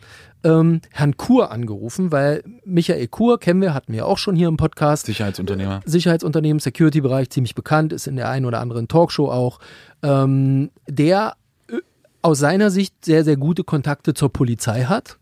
ähm, 0.43 0.81
Herrn 0.91 1.17
Kur 1.17 1.51
angerufen, 1.51 2.11
weil 2.11 2.43
Michael 2.65 3.07
Kur 3.07 3.39
kennen 3.39 3.61
wir, 3.61 3.73
hatten 3.73 3.93
wir 3.93 4.05
auch 4.05 4.17
schon 4.17 4.35
hier 4.35 4.47
im 4.47 4.57
Podcast. 4.57 5.05
Sicherheitsunternehmer. 5.05 5.81
Sicherheitsunternehmen, 5.85 6.59
Security-Bereich, 6.59 7.29
ziemlich 7.29 7.55
bekannt, 7.55 7.93
ist 7.93 8.07
in 8.07 8.15
der 8.15 8.29
einen 8.29 8.45
oder 8.45 8.59
anderen 8.59 8.87
Talkshow 8.87 9.29
auch. 9.29 9.59
Ähm, 10.01 10.71
der 10.87 11.35
äh, 11.69 11.77
aus 12.21 12.39
seiner 12.39 12.71
Sicht 12.71 13.05
sehr, 13.05 13.23
sehr 13.23 13.37
gute 13.37 13.63
Kontakte 13.63 14.13
zur 14.13 14.31
Polizei 14.31 14.83
hat 14.83 15.17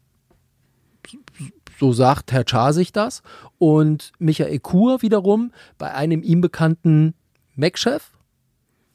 so 1.82 1.92
sagt 1.94 2.32
Herr 2.32 2.46
Char 2.48 2.74
sich 2.74 2.94
das. 2.94 3.24
Und 3.58 4.12
Michael 4.20 4.60
Kur 4.60 5.02
wiederum 5.02 5.52
bei 5.80 5.92
einem 5.94 6.22
ihm 6.22 6.40
bekannten 6.40 7.16
Mac-Chef, 7.56 8.12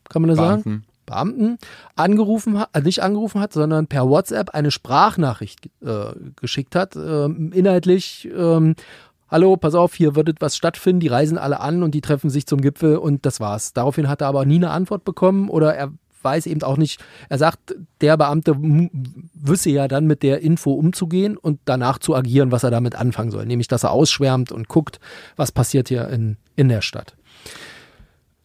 kann 0.08 0.22
man 0.22 0.28
das 0.28 0.38
Beamten. 0.38 0.70
sagen? 0.70 0.84
Beamten 1.04 1.58
angerufen 1.96 2.58
hat, 2.58 2.70
äh, 2.74 2.80
nicht 2.80 3.02
angerufen 3.02 3.40
hat, 3.40 3.52
sondern 3.52 3.88
per 3.88 4.08
WhatsApp 4.08 4.50
eine 4.50 4.70
Sprachnachricht 4.70 5.68
äh, 5.84 6.12
geschickt 6.36 6.76
hat. 6.76 6.94
Ähm, 6.96 7.52
inhaltlich, 7.52 8.28
ähm, 8.36 8.74
hallo, 9.28 9.56
pass 9.56 9.74
auf, 9.74 9.94
hier 9.94 10.14
wird 10.14 10.28
etwas 10.28 10.56
stattfinden, 10.56 11.00
die 11.00 11.08
reisen 11.08 11.38
alle 11.38 11.58
an 11.58 11.82
und 11.82 11.92
die 11.92 12.00
treffen 12.00 12.30
sich 12.30 12.46
zum 12.46 12.60
Gipfel 12.60 12.98
und 12.98 13.26
das 13.26 13.40
war's. 13.40 13.72
Daraufhin 13.72 14.08
hat 14.08 14.20
er 14.20 14.28
aber 14.28 14.44
nie 14.44 14.56
eine 14.56 14.70
Antwort 14.70 15.04
bekommen 15.04 15.48
oder 15.48 15.74
er 15.74 15.92
weiß 16.26 16.46
eben 16.46 16.62
auch 16.62 16.76
nicht, 16.76 17.02
er 17.28 17.38
sagt, 17.38 17.74
der 18.02 18.16
Beamte 18.16 18.56
wüsste 18.58 19.70
ja 19.70 19.88
dann 19.88 20.06
mit 20.06 20.22
der 20.22 20.40
Info 20.42 20.72
umzugehen 20.72 21.36
und 21.36 21.60
danach 21.64 21.98
zu 21.98 22.14
agieren, 22.14 22.52
was 22.52 22.64
er 22.64 22.70
damit 22.70 22.96
anfangen 22.96 23.30
soll. 23.30 23.46
Nämlich, 23.46 23.68
dass 23.68 23.84
er 23.84 23.92
ausschwärmt 23.92 24.52
und 24.52 24.68
guckt, 24.68 25.00
was 25.36 25.52
passiert 25.52 25.88
hier 25.88 26.08
in, 26.08 26.36
in 26.56 26.68
der 26.68 26.82
Stadt. 26.82 27.16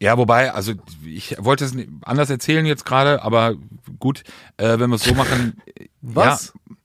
Ja, 0.01 0.17
wobei, 0.17 0.51
also 0.51 0.73
ich 1.05 1.35
wollte 1.37 1.63
es 1.63 1.75
anders 2.01 2.31
erzählen 2.31 2.65
jetzt 2.65 2.85
gerade, 2.85 3.21
aber 3.21 3.53
gut, 3.99 4.23
äh, 4.57 4.79
wenn 4.79 4.89
wir 4.89 4.95
es 4.95 5.03
so 5.03 5.13
machen. 5.13 5.61
was? 6.01 6.53
Ja, 6.55 6.75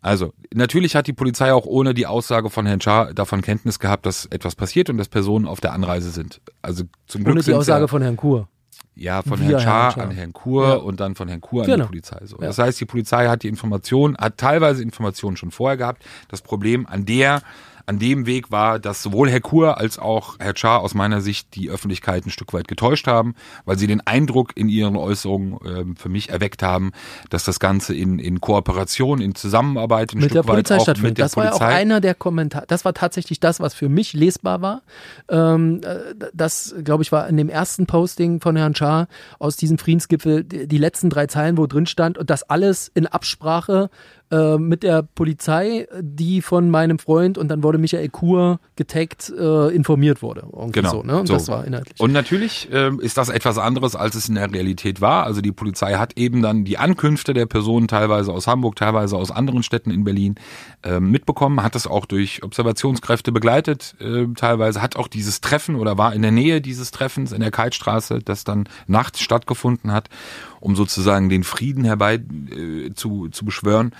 Also, 0.00 0.32
natürlich 0.52 0.96
hat 0.96 1.06
die 1.06 1.12
Polizei 1.12 1.52
auch 1.52 1.66
ohne 1.66 1.94
die 1.94 2.06
Aussage 2.06 2.50
von 2.50 2.66
Herrn 2.66 2.80
Schaar 2.80 3.14
davon 3.14 3.42
Kenntnis 3.42 3.78
gehabt, 3.78 4.06
dass 4.06 4.26
etwas 4.26 4.56
passiert 4.56 4.90
und 4.90 4.98
dass 4.98 5.08
Personen 5.08 5.46
auf 5.46 5.60
der 5.60 5.72
Anreise 5.72 6.10
sind. 6.10 6.40
Also 6.62 6.82
zum 7.06 7.22
Glück 7.22 7.36
Ohne 7.36 7.44
die 7.44 7.54
Aussage 7.54 7.84
ja, 7.84 7.88
von 7.88 8.02
Herrn 8.02 8.16
Kur. 8.16 8.48
Ja 8.96 9.22
von 9.22 9.38
Herrn 9.40 9.60
Schaar 9.60 9.98
an 9.98 10.10
Herrn 10.12 10.32
Kur 10.32 10.68
Ja. 10.68 10.74
und 10.76 11.00
dann 11.00 11.14
von 11.14 11.28
Herrn 11.28 11.40
Kur 11.40 11.62
an 11.62 11.66
Genau. 11.66 11.84
die 11.84 11.88
Polizei. 11.88 12.20
So. 12.26 12.36
Das 12.36 12.58
heißt, 12.58 12.80
die 12.80 12.84
Polizei 12.84 13.26
hat 13.28 13.42
die 13.42 13.48
Information, 13.48 14.16
hat 14.16 14.38
teilweise 14.38 14.82
Informationen 14.82 15.36
schon 15.36 15.50
vorher 15.50 15.76
gehabt. 15.76 16.04
Das 16.28 16.42
Problem 16.42 16.86
an 16.86 17.04
der 17.04 17.42
an 17.86 17.98
dem 17.98 18.26
Weg 18.26 18.50
war, 18.50 18.78
dass 18.78 19.02
sowohl 19.02 19.30
Herr 19.30 19.40
Kur 19.40 19.78
als 19.78 19.98
auch 19.98 20.36
Herr 20.38 20.56
Schaar 20.56 20.80
aus 20.80 20.94
meiner 20.94 21.20
Sicht 21.20 21.54
die 21.54 21.70
Öffentlichkeit 21.70 22.26
ein 22.26 22.30
Stück 22.30 22.52
weit 22.52 22.68
getäuscht 22.68 23.06
haben, 23.06 23.34
weil 23.64 23.78
sie 23.78 23.86
den 23.86 24.00
Eindruck 24.06 24.56
in 24.56 24.68
ihren 24.68 24.96
Äußerungen 24.96 25.58
ähm, 25.64 25.96
für 25.96 26.08
mich 26.08 26.30
erweckt 26.30 26.62
haben, 26.62 26.92
dass 27.30 27.44
das 27.44 27.60
Ganze 27.60 27.94
in, 27.94 28.18
in 28.18 28.40
Kooperation, 28.40 29.20
in 29.20 29.34
Zusammenarbeit 29.34 30.12
ein 30.12 30.18
mit 30.18 30.30
Stück 30.30 30.32
der 30.32 30.44
weit 30.44 30.54
Polizei 30.54 30.76
auch 30.76 30.82
stattfindet. 30.82 31.10
mit 31.10 31.18
der 31.18 31.24
das 31.26 31.36
war 31.36 31.44
ja 31.44 31.52
auch 31.52 31.58
Polizei. 31.58 31.76
einer 31.76 32.00
der 32.00 32.14
Kommentare. 32.14 32.64
Das 32.68 32.84
war 32.84 32.94
tatsächlich 32.94 33.40
das, 33.40 33.60
was 33.60 33.74
für 33.74 33.88
mich 33.88 34.12
lesbar 34.14 34.62
war. 34.62 34.82
Ähm, 35.28 35.80
äh, 35.84 36.14
das, 36.32 36.74
glaube 36.82 37.02
ich, 37.02 37.12
war 37.12 37.28
in 37.28 37.36
dem 37.36 37.48
ersten 37.48 37.86
Posting 37.86 38.40
von 38.40 38.56
Herrn 38.56 38.74
Schaar 38.74 39.08
aus 39.38 39.56
diesem 39.56 39.78
Friedensgipfel 39.78 40.44
die, 40.44 40.66
die 40.66 40.78
letzten 40.78 41.10
drei 41.10 41.26
Zeilen, 41.26 41.58
wo 41.58 41.66
drin 41.66 41.86
stand, 41.86 42.18
und 42.18 42.30
das 42.30 42.44
alles 42.44 42.90
in 42.94 43.06
Absprache 43.06 43.90
äh, 44.30 44.56
mit 44.56 44.82
der 44.82 45.02
Polizei, 45.02 45.86
die 46.00 46.42
von 46.42 46.70
meinem 46.70 46.98
Freund 46.98 47.36
und 47.38 47.48
dann 47.48 47.62
wurde 47.62 47.78
Michael 47.78 48.08
Kur 48.08 48.58
getaggt, 48.76 49.32
äh, 49.38 49.68
informiert 49.74 50.22
wurde. 50.22 50.46
Genau. 50.72 50.90
So, 50.90 51.02
ne? 51.02 51.20
Und 51.20 51.26
So. 51.26 51.34
das 51.34 51.48
war 51.48 51.64
inhaltlich. 51.64 52.00
Und 52.00 52.12
natürlich 52.12 52.68
ähm, 52.72 53.00
ist 53.00 53.18
das 53.18 53.28
etwas 53.28 53.58
anderes, 53.58 53.94
als 53.94 54.14
es 54.14 54.28
in 54.28 54.36
der 54.36 54.52
Realität 54.52 55.00
war. 55.00 55.24
Also 55.24 55.40
die 55.40 55.52
Polizei 55.52 55.94
hat 55.94 56.16
eben 56.16 56.42
dann 56.42 56.64
die 56.64 56.78
Ankünfte 56.78 57.34
der 57.34 57.46
Personen 57.46 57.86
teilweise 57.86 58.32
aus 58.32 58.46
Hamburg, 58.46 58.76
teilweise 58.76 59.16
aus 59.16 59.30
anderen 59.30 59.62
Städten 59.62 59.90
in 59.90 60.04
Berlin 60.04 60.36
ähm, 60.82 61.10
mitbekommen, 61.10 61.62
hat 61.62 61.74
das 61.74 61.86
auch 61.86 62.06
durch 62.06 62.42
Observationskräfte 62.42 63.30
begleitet, 63.30 63.94
äh, 64.00 64.26
teilweise 64.34 64.80
hat 64.80 64.96
auch 64.96 65.08
dieses 65.08 65.40
Treffen 65.42 65.76
oder 65.76 65.98
war 65.98 66.14
in 66.14 66.22
der 66.22 66.32
Nähe 66.32 66.60
dieses 66.60 66.90
Treffens 66.90 67.32
in 67.32 67.40
der 67.40 67.50
Kaltstraße, 67.50 68.20
das 68.24 68.44
dann 68.44 68.68
nachts 68.86 69.20
stattgefunden 69.20 69.92
hat, 69.92 70.08
um 70.64 70.74
sozusagen 70.76 71.28
den 71.28 71.44
Frieden 71.44 71.84
herbei 71.84 72.14
äh, 72.14 72.94
zu, 72.94 73.28
zu 73.28 73.44
beschwören 73.44 73.92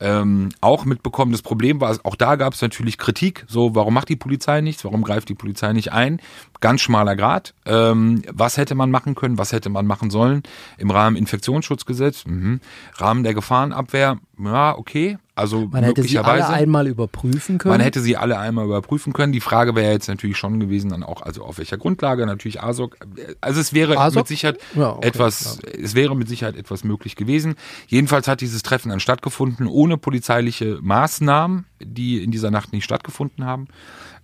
ähm, 0.00 0.50
auch 0.60 0.84
mitbekommen. 0.84 1.32
Das 1.32 1.42
Problem 1.42 1.80
war, 1.80 1.96
auch 2.04 2.14
da 2.14 2.36
gab 2.36 2.54
es 2.54 2.62
natürlich 2.62 2.98
Kritik. 2.98 3.44
So, 3.48 3.74
warum 3.74 3.94
macht 3.94 4.08
die 4.08 4.16
Polizei 4.16 4.60
nichts? 4.60 4.84
Warum 4.84 5.02
greift 5.02 5.28
die 5.28 5.34
Polizei 5.34 5.72
nicht 5.72 5.92
ein? 5.92 6.20
Ganz 6.60 6.80
schmaler 6.80 7.16
Grad. 7.16 7.54
Ähm, 7.66 8.22
was 8.30 8.56
hätte 8.56 8.74
man 8.74 8.90
machen 8.90 9.14
können? 9.14 9.38
Was 9.38 9.52
hätte 9.52 9.70
man 9.70 9.86
machen 9.86 10.10
sollen? 10.10 10.42
Im 10.76 10.90
Rahmen 10.90 11.16
Infektionsschutzgesetz, 11.16 12.26
mhm. 12.26 12.60
Rahmen 12.96 13.24
der 13.24 13.34
Gefahrenabwehr, 13.34 14.18
ja, 14.38 14.76
okay. 14.76 15.18
Also 15.38 15.68
Man 15.70 15.84
hätte 15.84 16.02
sie 16.02 16.18
alle 16.18 16.48
einmal 16.48 16.88
überprüfen 16.88 17.58
können. 17.58 17.72
Man 17.72 17.80
hätte 17.80 18.00
sie 18.00 18.16
alle 18.16 18.38
einmal 18.38 18.64
überprüfen 18.64 19.12
können. 19.12 19.32
Die 19.32 19.40
Frage 19.40 19.76
wäre 19.76 19.92
jetzt 19.92 20.08
natürlich 20.08 20.36
schon 20.36 20.58
gewesen, 20.58 20.90
dann 20.90 21.04
auch, 21.04 21.22
also 21.22 21.44
auf 21.44 21.58
welcher 21.58 21.78
Grundlage, 21.78 22.26
natürlich 22.26 22.60
ASOC. 22.60 22.96
Also 23.40 23.60
es 23.60 23.72
wäre 23.72 23.96
ASOC? 23.96 24.22
mit 24.22 24.26
Sicherheit 24.28 24.58
Ja, 24.74 24.96
okay, 24.96 25.06
etwas, 25.06 25.60
es 25.80 25.94
wäre 25.94 26.16
mit 26.16 26.28
Sicherheit 26.28 26.56
etwas 26.56 26.82
möglich 26.82 27.14
gewesen. 27.14 27.54
Jedenfalls 27.86 28.26
hat 28.26 28.40
dieses 28.40 28.62
Treffen 28.64 28.88
dann 28.88 28.98
stattgefunden, 28.98 29.68
ohne 29.68 29.96
polizeiliche 29.96 30.78
Maßnahmen, 30.82 31.66
die 31.80 32.22
in 32.22 32.32
dieser 32.32 32.50
Nacht 32.50 32.72
nicht 32.72 32.84
stattgefunden 32.84 33.44
haben. 33.44 33.68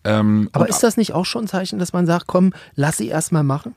Ähm, 0.02 0.50
Aber 0.52 0.68
ist 0.68 0.82
das 0.82 0.96
nicht 0.96 1.12
auch 1.12 1.26
schon 1.26 1.44
ein 1.44 1.48
Zeichen, 1.48 1.78
dass 1.78 1.92
man 1.92 2.06
sagt, 2.06 2.26
komm, 2.26 2.52
lass 2.74 2.96
sie 2.96 3.06
erstmal 3.08 3.44
machen? 3.44 3.74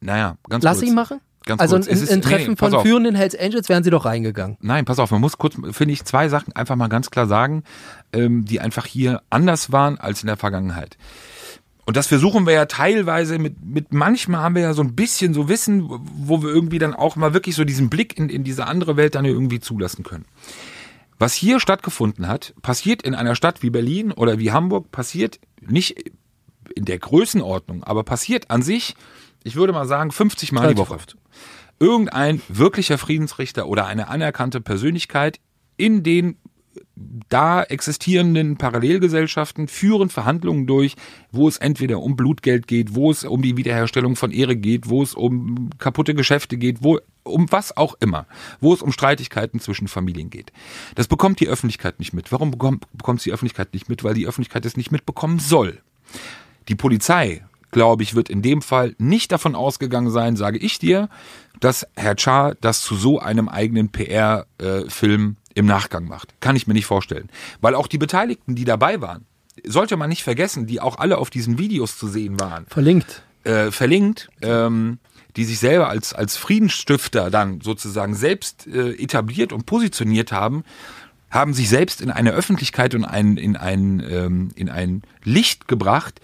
naja, 0.00 0.36
ganz 0.48 0.62
Lass 0.64 0.78
kurz. 0.78 0.88
sie 0.88 0.94
machen? 0.94 1.20
Ganz 1.44 1.60
also 1.60 1.76
kurz. 1.76 1.86
in, 1.86 1.94
ist- 1.94 2.08
in 2.10 2.20
nee, 2.20 2.24
Treffen 2.24 2.50
nee, 2.50 2.56
von 2.56 2.74
auf. 2.74 2.82
führenden 2.82 3.14
Hells 3.14 3.38
Angels 3.38 3.68
wären 3.68 3.82
sie 3.84 3.90
doch 3.90 4.04
reingegangen. 4.04 4.56
Nein, 4.60 4.84
pass 4.84 4.98
auf, 4.98 5.10
man 5.10 5.20
muss 5.20 5.38
kurz, 5.38 5.54
finde 5.72 5.92
ich, 5.92 6.04
zwei 6.04 6.28
Sachen 6.28 6.54
einfach 6.54 6.76
mal 6.76 6.88
ganz 6.88 7.10
klar 7.10 7.26
sagen, 7.26 7.64
ähm, 8.12 8.44
die 8.44 8.60
einfach 8.60 8.86
hier 8.86 9.22
anders 9.30 9.72
waren 9.72 9.98
als 9.98 10.22
in 10.22 10.28
der 10.28 10.36
Vergangenheit. 10.36 10.96
Und 11.84 11.96
das 11.96 12.06
versuchen 12.06 12.46
wir 12.46 12.52
ja 12.52 12.66
teilweise 12.66 13.38
mit, 13.38 13.64
mit 13.64 13.92
manchmal 13.92 14.40
haben 14.40 14.54
wir 14.54 14.62
ja 14.62 14.72
so 14.72 14.82
ein 14.82 14.94
bisschen 14.94 15.34
so 15.34 15.48
Wissen, 15.48 15.88
wo 15.88 16.40
wir 16.42 16.48
irgendwie 16.48 16.78
dann 16.78 16.94
auch 16.94 17.16
mal 17.16 17.34
wirklich 17.34 17.56
so 17.56 17.64
diesen 17.64 17.90
Blick 17.90 18.16
in, 18.18 18.28
in 18.28 18.44
diese 18.44 18.66
andere 18.66 18.96
Welt 18.96 19.16
dann 19.16 19.24
irgendwie 19.24 19.58
zulassen 19.58 20.04
können. 20.04 20.24
Was 21.18 21.34
hier 21.34 21.58
stattgefunden 21.58 22.28
hat, 22.28 22.54
passiert 22.62 23.02
in 23.02 23.14
einer 23.16 23.34
Stadt 23.34 23.62
wie 23.62 23.70
Berlin 23.70 24.12
oder 24.12 24.38
wie 24.38 24.52
Hamburg, 24.52 24.92
passiert 24.92 25.40
nicht 25.60 26.12
in 26.74 26.84
der 26.84 26.98
Größenordnung, 26.98 27.82
aber 27.82 28.04
passiert 28.04 28.50
an 28.50 28.62
sich, 28.62 28.94
ich 29.44 29.56
würde 29.56 29.72
mal 29.72 29.86
sagen, 29.86 30.12
50 30.12 30.52
Mal 30.52 30.74
die 30.74 30.78
Woche. 30.78 30.98
Irgendein 31.78 32.40
wirklicher 32.48 32.98
Friedensrichter 32.98 33.66
oder 33.66 33.86
eine 33.86 34.08
anerkannte 34.08 34.60
Persönlichkeit 34.60 35.40
in 35.76 36.02
den 36.02 36.36
da 37.28 37.62
existierenden 37.62 38.56
Parallelgesellschaften 38.56 39.68
führen 39.68 40.08
Verhandlungen 40.08 40.66
durch, 40.66 40.94
wo 41.30 41.48
es 41.48 41.58
entweder 41.58 42.00
um 42.00 42.16
Blutgeld 42.16 42.66
geht, 42.66 42.94
wo 42.94 43.10
es 43.10 43.24
um 43.24 43.42
die 43.42 43.56
Wiederherstellung 43.56 44.16
von 44.16 44.30
Ehre 44.30 44.56
geht, 44.56 44.88
wo 44.88 45.02
es 45.02 45.14
um 45.14 45.70
kaputte 45.78 46.14
Geschäfte 46.14 46.56
geht, 46.56 46.82
wo 46.82 46.98
um 47.24 47.50
was 47.50 47.76
auch 47.76 47.96
immer, 48.00 48.26
wo 48.60 48.72
es 48.74 48.82
um 48.82 48.92
Streitigkeiten 48.92 49.60
zwischen 49.60 49.88
Familien 49.88 50.30
geht. 50.30 50.52
Das 50.94 51.08
bekommt 51.08 51.40
die 51.40 51.48
Öffentlichkeit 51.48 51.98
nicht 51.98 52.12
mit. 52.12 52.32
Warum 52.32 52.50
bekommt, 52.50 52.86
bekommt 52.92 53.24
die 53.24 53.32
Öffentlichkeit 53.32 53.72
nicht 53.72 53.88
mit? 53.88 54.04
Weil 54.04 54.14
die 54.14 54.26
Öffentlichkeit 54.26 54.64
es 54.66 54.76
nicht 54.76 54.92
mitbekommen 54.92 55.38
soll. 55.38 55.80
Die 56.68 56.74
Polizei, 56.74 57.42
glaube 57.72 58.04
ich, 58.04 58.14
wird 58.14 58.30
in 58.30 58.42
dem 58.42 58.62
Fall 58.62 58.94
nicht 58.98 59.32
davon 59.32 59.56
ausgegangen 59.56 60.10
sein, 60.10 60.36
sage 60.36 60.58
ich 60.58 60.78
dir, 60.78 61.08
dass 61.58 61.86
Herr 61.96 62.14
Char 62.16 62.54
das 62.60 62.82
zu 62.82 62.94
so 62.94 63.18
einem 63.18 63.48
eigenen 63.48 63.90
PR-Film 63.90 65.36
im 65.54 65.66
Nachgang 65.66 66.04
macht. 66.06 66.34
Kann 66.40 66.54
ich 66.56 66.66
mir 66.66 66.74
nicht 66.74 66.86
vorstellen. 66.86 67.28
Weil 67.60 67.74
auch 67.74 67.86
die 67.88 67.98
Beteiligten, 67.98 68.54
die 68.54 68.64
dabei 68.64 69.00
waren, 69.00 69.26
sollte 69.66 69.96
man 69.96 70.08
nicht 70.08 70.22
vergessen, 70.22 70.66
die 70.66 70.80
auch 70.80 70.98
alle 70.98 71.18
auf 71.18 71.30
diesen 71.30 71.58
Videos 71.58 71.98
zu 71.98 72.08
sehen 72.08 72.40
waren, 72.40 72.66
Verlinkt. 72.68 73.22
äh, 73.44 73.70
verlinkt, 73.70 74.28
ähm, 74.40 74.98
die 75.36 75.44
sich 75.44 75.58
selber 75.58 75.88
als, 75.88 76.12
als 76.14 76.36
Friedensstifter 76.36 77.30
dann 77.30 77.60
sozusagen 77.60 78.14
selbst 78.14 78.66
äh, 78.66 78.92
etabliert 78.92 79.52
und 79.52 79.66
positioniert 79.66 80.32
haben, 80.32 80.64
haben 81.30 81.54
sich 81.54 81.68
selbst 81.68 82.00
in 82.00 82.10
eine 82.10 82.32
Öffentlichkeit 82.32 82.94
und 82.94 83.04
ein, 83.04 83.36
in, 83.36 83.56
ein, 83.56 84.02
ähm, 84.06 84.50
in 84.54 84.68
ein 84.68 85.02
Licht 85.24 85.68
gebracht, 85.68 86.20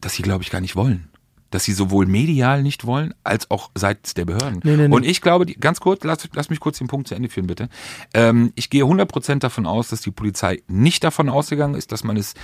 das 0.00 0.14
sie, 0.14 0.22
glaube 0.22 0.42
ich, 0.42 0.50
gar 0.50 0.60
nicht 0.60 0.76
wollen. 0.76 1.08
Dass 1.50 1.64
sie 1.64 1.72
sowohl 1.72 2.06
medial 2.06 2.62
nicht 2.62 2.84
wollen, 2.84 3.14
als 3.24 3.50
auch 3.50 3.70
seitens 3.74 4.12
der 4.14 4.26
Behörden. 4.26 4.60
Nee, 4.64 4.76
nee, 4.76 4.88
nee. 4.88 4.94
Und 4.94 5.04
ich 5.04 5.22
glaube, 5.22 5.46
die, 5.46 5.54
ganz 5.54 5.80
kurz, 5.80 6.04
lass, 6.04 6.28
lass 6.34 6.50
mich 6.50 6.60
kurz 6.60 6.78
den 6.78 6.88
Punkt 6.88 7.08
zu 7.08 7.14
Ende 7.14 7.30
führen, 7.30 7.46
bitte. 7.46 7.68
Ähm, 8.12 8.52
ich 8.54 8.68
gehe 8.68 8.84
100% 8.84 9.38
davon 9.38 9.66
aus, 9.66 9.88
dass 9.88 10.02
die 10.02 10.10
Polizei 10.10 10.62
nicht 10.66 11.04
davon 11.04 11.28
ausgegangen 11.28 11.74
ist, 11.74 11.90
dass 11.90 12.04
man 12.04 12.16
es 12.16 12.34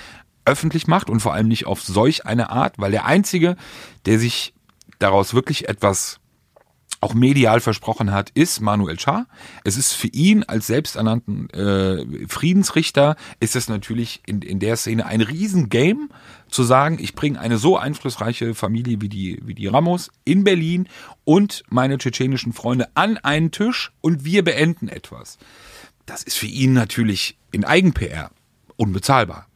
öffentlich 0.47 0.87
macht 0.87 1.11
und 1.11 1.21
vor 1.21 1.35
allem 1.35 1.49
nicht 1.49 1.67
auf 1.67 1.83
solch 1.83 2.27
eine 2.27 2.51
Art, 2.51 2.79
weil 2.79 2.91
der 2.91 3.05
Einzige, 3.05 3.57
der 4.07 4.19
sich 4.19 4.55
daraus 4.99 5.35
wirklich 5.35 5.69
etwas 5.69 6.21
auch 7.05 7.13
medial 7.13 7.61
versprochen 7.61 8.13
hat, 8.13 8.31
ist 8.31 8.61
Manuel 8.61 8.99
Schar. 8.99 9.27
Es 9.63 9.77
ist 9.77 9.93
für 9.93 10.09
ihn 10.09 10.43
als 10.43 10.67
selbsternannten 10.67 11.51
äh, 11.51 12.27
Friedensrichter, 12.27 13.17
ist 13.41 13.57
es 13.57 13.69
natürlich 13.69 14.23
in, 14.27 14.41
in 14.41 14.59
der 14.59 14.77
Szene 14.77 15.05
ein 15.05 15.21
Riesengame, 15.21 16.09
zu 16.49 16.63
sagen, 16.63 16.99
ich 17.01 17.15
bringe 17.15 17.41
eine 17.41 17.59
so 17.59 17.77
einflussreiche 17.77 18.55
Familie 18.55 19.01
wie 19.01 19.09
die, 19.09 19.41
wie 19.45 19.55
die 19.55 19.67
Ramos 19.67 20.11
in 20.25 20.45
Berlin 20.45 20.89
und 21.25 21.65
meine 21.69 21.99
tschetschenischen 21.99 22.53
Freunde 22.53 22.89
an 22.95 23.19
einen 23.19 23.51
Tisch 23.51 23.93
und 24.01 24.25
wir 24.25 24.43
beenden 24.43 24.89
etwas. 24.89 25.39
Das 26.07 26.23
ist 26.23 26.39
für 26.39 26.47
ihn 26.47 26.73
natürlich 26.73 27.37
in 27.51 27.65
Eigen-PR 27.65 28.31
unbezahlbar. 28.77 29.47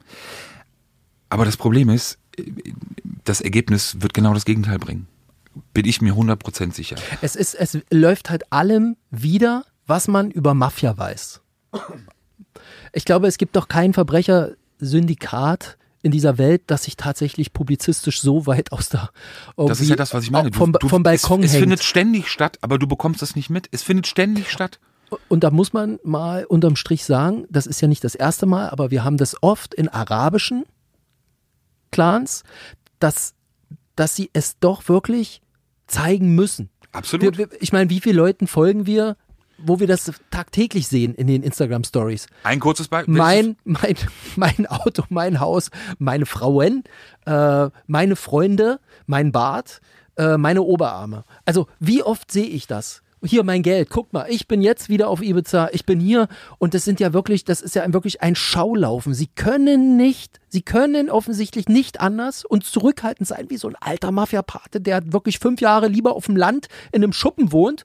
Aber 1.31 1.45
das 1.45 1.57
Problem 1.57 1.89
ist, 1.89 2.19
äh, 2.37 2.43
das 3.25 3.41
Ergebnis 3.41 3.97
wird 4.01 4.13
genau 4.13 4.35
das 4.35 4.45
Gegenteil 4.45 4.79
bringen. 4.79 5.07
Bin 5.73 5.87
ich 5.87 6.01
mir 6.01 6.15
100% 6.15 6.73
sicher. 6.73 6.97
Es, 7.21 7.37
ist, 7.37 7.55
es 7.55 7.79
läuft 7.91 8.31
halt 8.31 8.53
allem 8.53 8.97
wieder, 9.11 9.65
was 9.87 10.09
man 10.09 10.31
über 10.31 10.55
Mafia 10.55 10.97
weiß. 10.97 11.41
Ich 12.93 13.05
glaube, 13.05 13.27
es 13.27 13.39
gibt 13.39 13.57
doch 13.57 13.69
kein 13.69 13.93
Verbrechersyndikat 13.93 15.79
in 16.03 16.13
dieser 16.13 16.39
Welt, 16.39 16.63
das 16.69 16.85
sich 16.85 16.97
tatsächlich 16.97 17.53
publizistisch 17.53 18.21
so 18.21 18.47
weit 18.47 18.73
aus 18.73 18.89
der 18.89 19.11
Das 19.57 19.81
ist 19.81 19.89
ja 19.91 19.97
das, 19.97 20.15
was 20.15 20.25
ich 20.25 20.31
meine. 20.31 20.51
Du, 20.51 20.59
vom, 20.59 20.73
du, 20.73 20.89
vom 20.89 21.03
Balkon 21.03 21.41
es, 21.41 21.47
es 21.47 21.53
hängt. 21.55 21.63
findet 21.63 21.83
ständig 21.83 22.29
statt, 22.29 22.59
aber 22.61 22.79
du 22.79 22.87
bekommst 22.87 23.23
es 23.23 23.35
nicht 23.35 23.51
mit. 23.51 23.69
Es 23.73 23.83
findet 23.83 24.07
ständig 24.07 24.51
statt. 24.51 24.79
Und 25.29 25.43
da 25.43 25.51
muss 25.51 25.73
man 25.73 25.99
mal 26.05 26.45
unterm 26.45 26.77
Strich 26.77 27.05
sagen, 27.05 27.47
das 27.51 27.67
ist 27.67 27.81
ja 27.81 27.89
nicht 27.89 28.05
das 28.05 28.15
erste 28.15 28.47
Mal, 28.47 28.69
aber 28.71 28.91
wir 28.91 29.05
haben 29.05 29.17
das 29.17 29.43
oft 29.43 29.75
in 29.75 29.89
arabischen 29.89 30.65
Clans, 31.91 32.43
dass, 33.01 33.35
dass 33.99 34.15
sie 34.15 34.31
es 34.33 34.59
doch 34.59 34.89
wirklich 34.89 35.43
zeigen 35.87 36.35
müssen. 36.35 36.71
Absolut. 36.93 37.39
Wir, 37.39 37.51
wir, 37.51 37.63
ich 37.63 37.73
meine, 37.73 37.91
wie 37.91 38.01
viele 38.01 38.17
Leuten 38.17 38.47
folgen 38.47 38.87
wir, 38.87 39.17
wo 39.59 39.81
wir 39.81 39.89
das 39.89 40.13
tagtäglich 40.31 40.87
sehen 40.87 41.15
in 41.15 41.27
den 41.27 41.43
Instagram 41.43 41.83
Stories? 41.83 42.29
Ein 42.45 42.61
kurzes 42.61 42.87
Beispiel. 42.89 43.15
Mein, 43.15 43.57
mein, 43.65 43.97
mein 44.37 44.67
Auto, 44.67 45.03
mein 45.09 45.41
Haus, 45.41 45.71
meine 45.99 46.27
Frauen, 46.27 46.85
äh, 47.27 47.69
meine 47.87 48.15
Freunde, 48.15 48.79
mein 49.07 49.33
Bart, 49.33 49.81
äh, 50.17 50.37
meine 50.37 50.63
Oberarme. 50.63 51.25
Also 51.45 51.67
wie 51.81 52.03
oft 52.03 52.31
sehe 52.31 52.47
ich 52.47 52.67
das? 52.67 53.03
Hier 53.25 53.45
mein 53.45 53.63
Geld, 53.63 53.91
guck 53.91 54.13
mal, 54.13 54.27
ich 54.29 54.47
bin 54.47 54.63
jetzt 54.63 54.89
wieder 54.89 55.09
auf 55.09 55.23
Ibiza, 55.23 55.69
ich 55.73 55.85
bin 55.85 56.01
hier 56.01 56.29
und 56.59 56.75
das 56.75 56.85
sind 56.85 57.01
ja 57.01 57.13
wirklich, 57.13 57.45
das 57.45 57.61
ist 57.61 57.75
ja 57.75 57.93
wirklich 57.93 58.23
ein 58.23 58.35
Schaulaufen. 58.35 59.15
Sie 59.15 59.27
können 59.27 59.97
nicht, 59.97 60.41
sie 60.49 60.63
können 60.63 61.11
offensichtlich 61.11 61.69
nicht 61.69 62.01
anders 62.01 62.45
und 62.45 62.65
zurückhaltend 62.65 63.29
sein 63.29 63.47
wie 63.49 63.57
so 63.57 63.69
ein 63.69 63.77
alter 63.81 64.13
Mafia-Pate, 64.13 64.81
der 64.81 65.13
wirklich 65.13 65.39
fünf 65.39 65.61
Jahre 65.61 65.89
lieber 65.89 66.15
auf 66.15 66.27
dem 66.27 66.37
Land 66.37 66.69
in 66.93 67.03
einem 67.03 67.13
Schuppen 67.13 67.53
wohnt, 67.53 67.85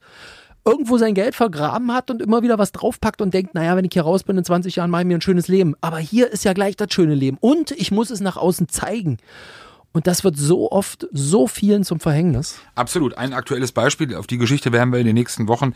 irgendwo 0.65 0.97
sein 0.97 1.13
Geld 1.13 1.35
vergraben 1.35 1.91
hat 1.93 2.09
und 2.09 2.21
immer 2.21 2.41
wieder 2.41 2.57
was 2.57 2.71
draufpackt 2.71 3.21
und 3.21 3.33
denkt, 3.33 3.53
naja, 3.53 3.75
wenn 3.75 3.85
ich 3.85 3.93
hier 3.93 4.03
raus 4.03 4.23
bin 4.23 4.37
in 4.37 4.45
20 4.45 4.75
Jahren, 4.75 4.89
mache 4.89 5.01
ich 5.01 5.07
mir 5.07 5.17
ein 5.17 5.21
schönes 5.21 5.47
Leben. 5.47 5.75
Aber 5.81 5.97
hier 5.97 6.31
ist 6.31 6.45
ja 6.45 6.53
gleich 6.53 6.77
das 6.77 6.93
schöne 6.93 7.15
Leben 7.15 7.37
und 7.41 7.71
ich 7.71 7.91
muss 7.91 8.09
es 8.09 8.21
nach 8.21 8.37
außen 8.37 8.69
zeigen. 8.69 9.17
Und 9.93 10.07
das 10.07 10.23
wird 10.23 10.37
so 10.37 10.71
oft 10.71 11.07
so 11.11 11.47
vielen 11.47 11.83
zum 11.83 11.99
Verhängnis. 11.99 12.59
Absolut. 12.73 13.17
Ein 13.17 13.31
aktuelles 13.31 13.71
Beispiel. 13.71 14.15
Auf 14.15 14.25
die 14.25 14.39
Geschichte 14.39 14.71
werden 14.71 14.91
wir 14.91 14.99
in 14.99 15.05
den 15.05 15.13
nächsten 15.13 15.47
Wochen, 15.47 15.73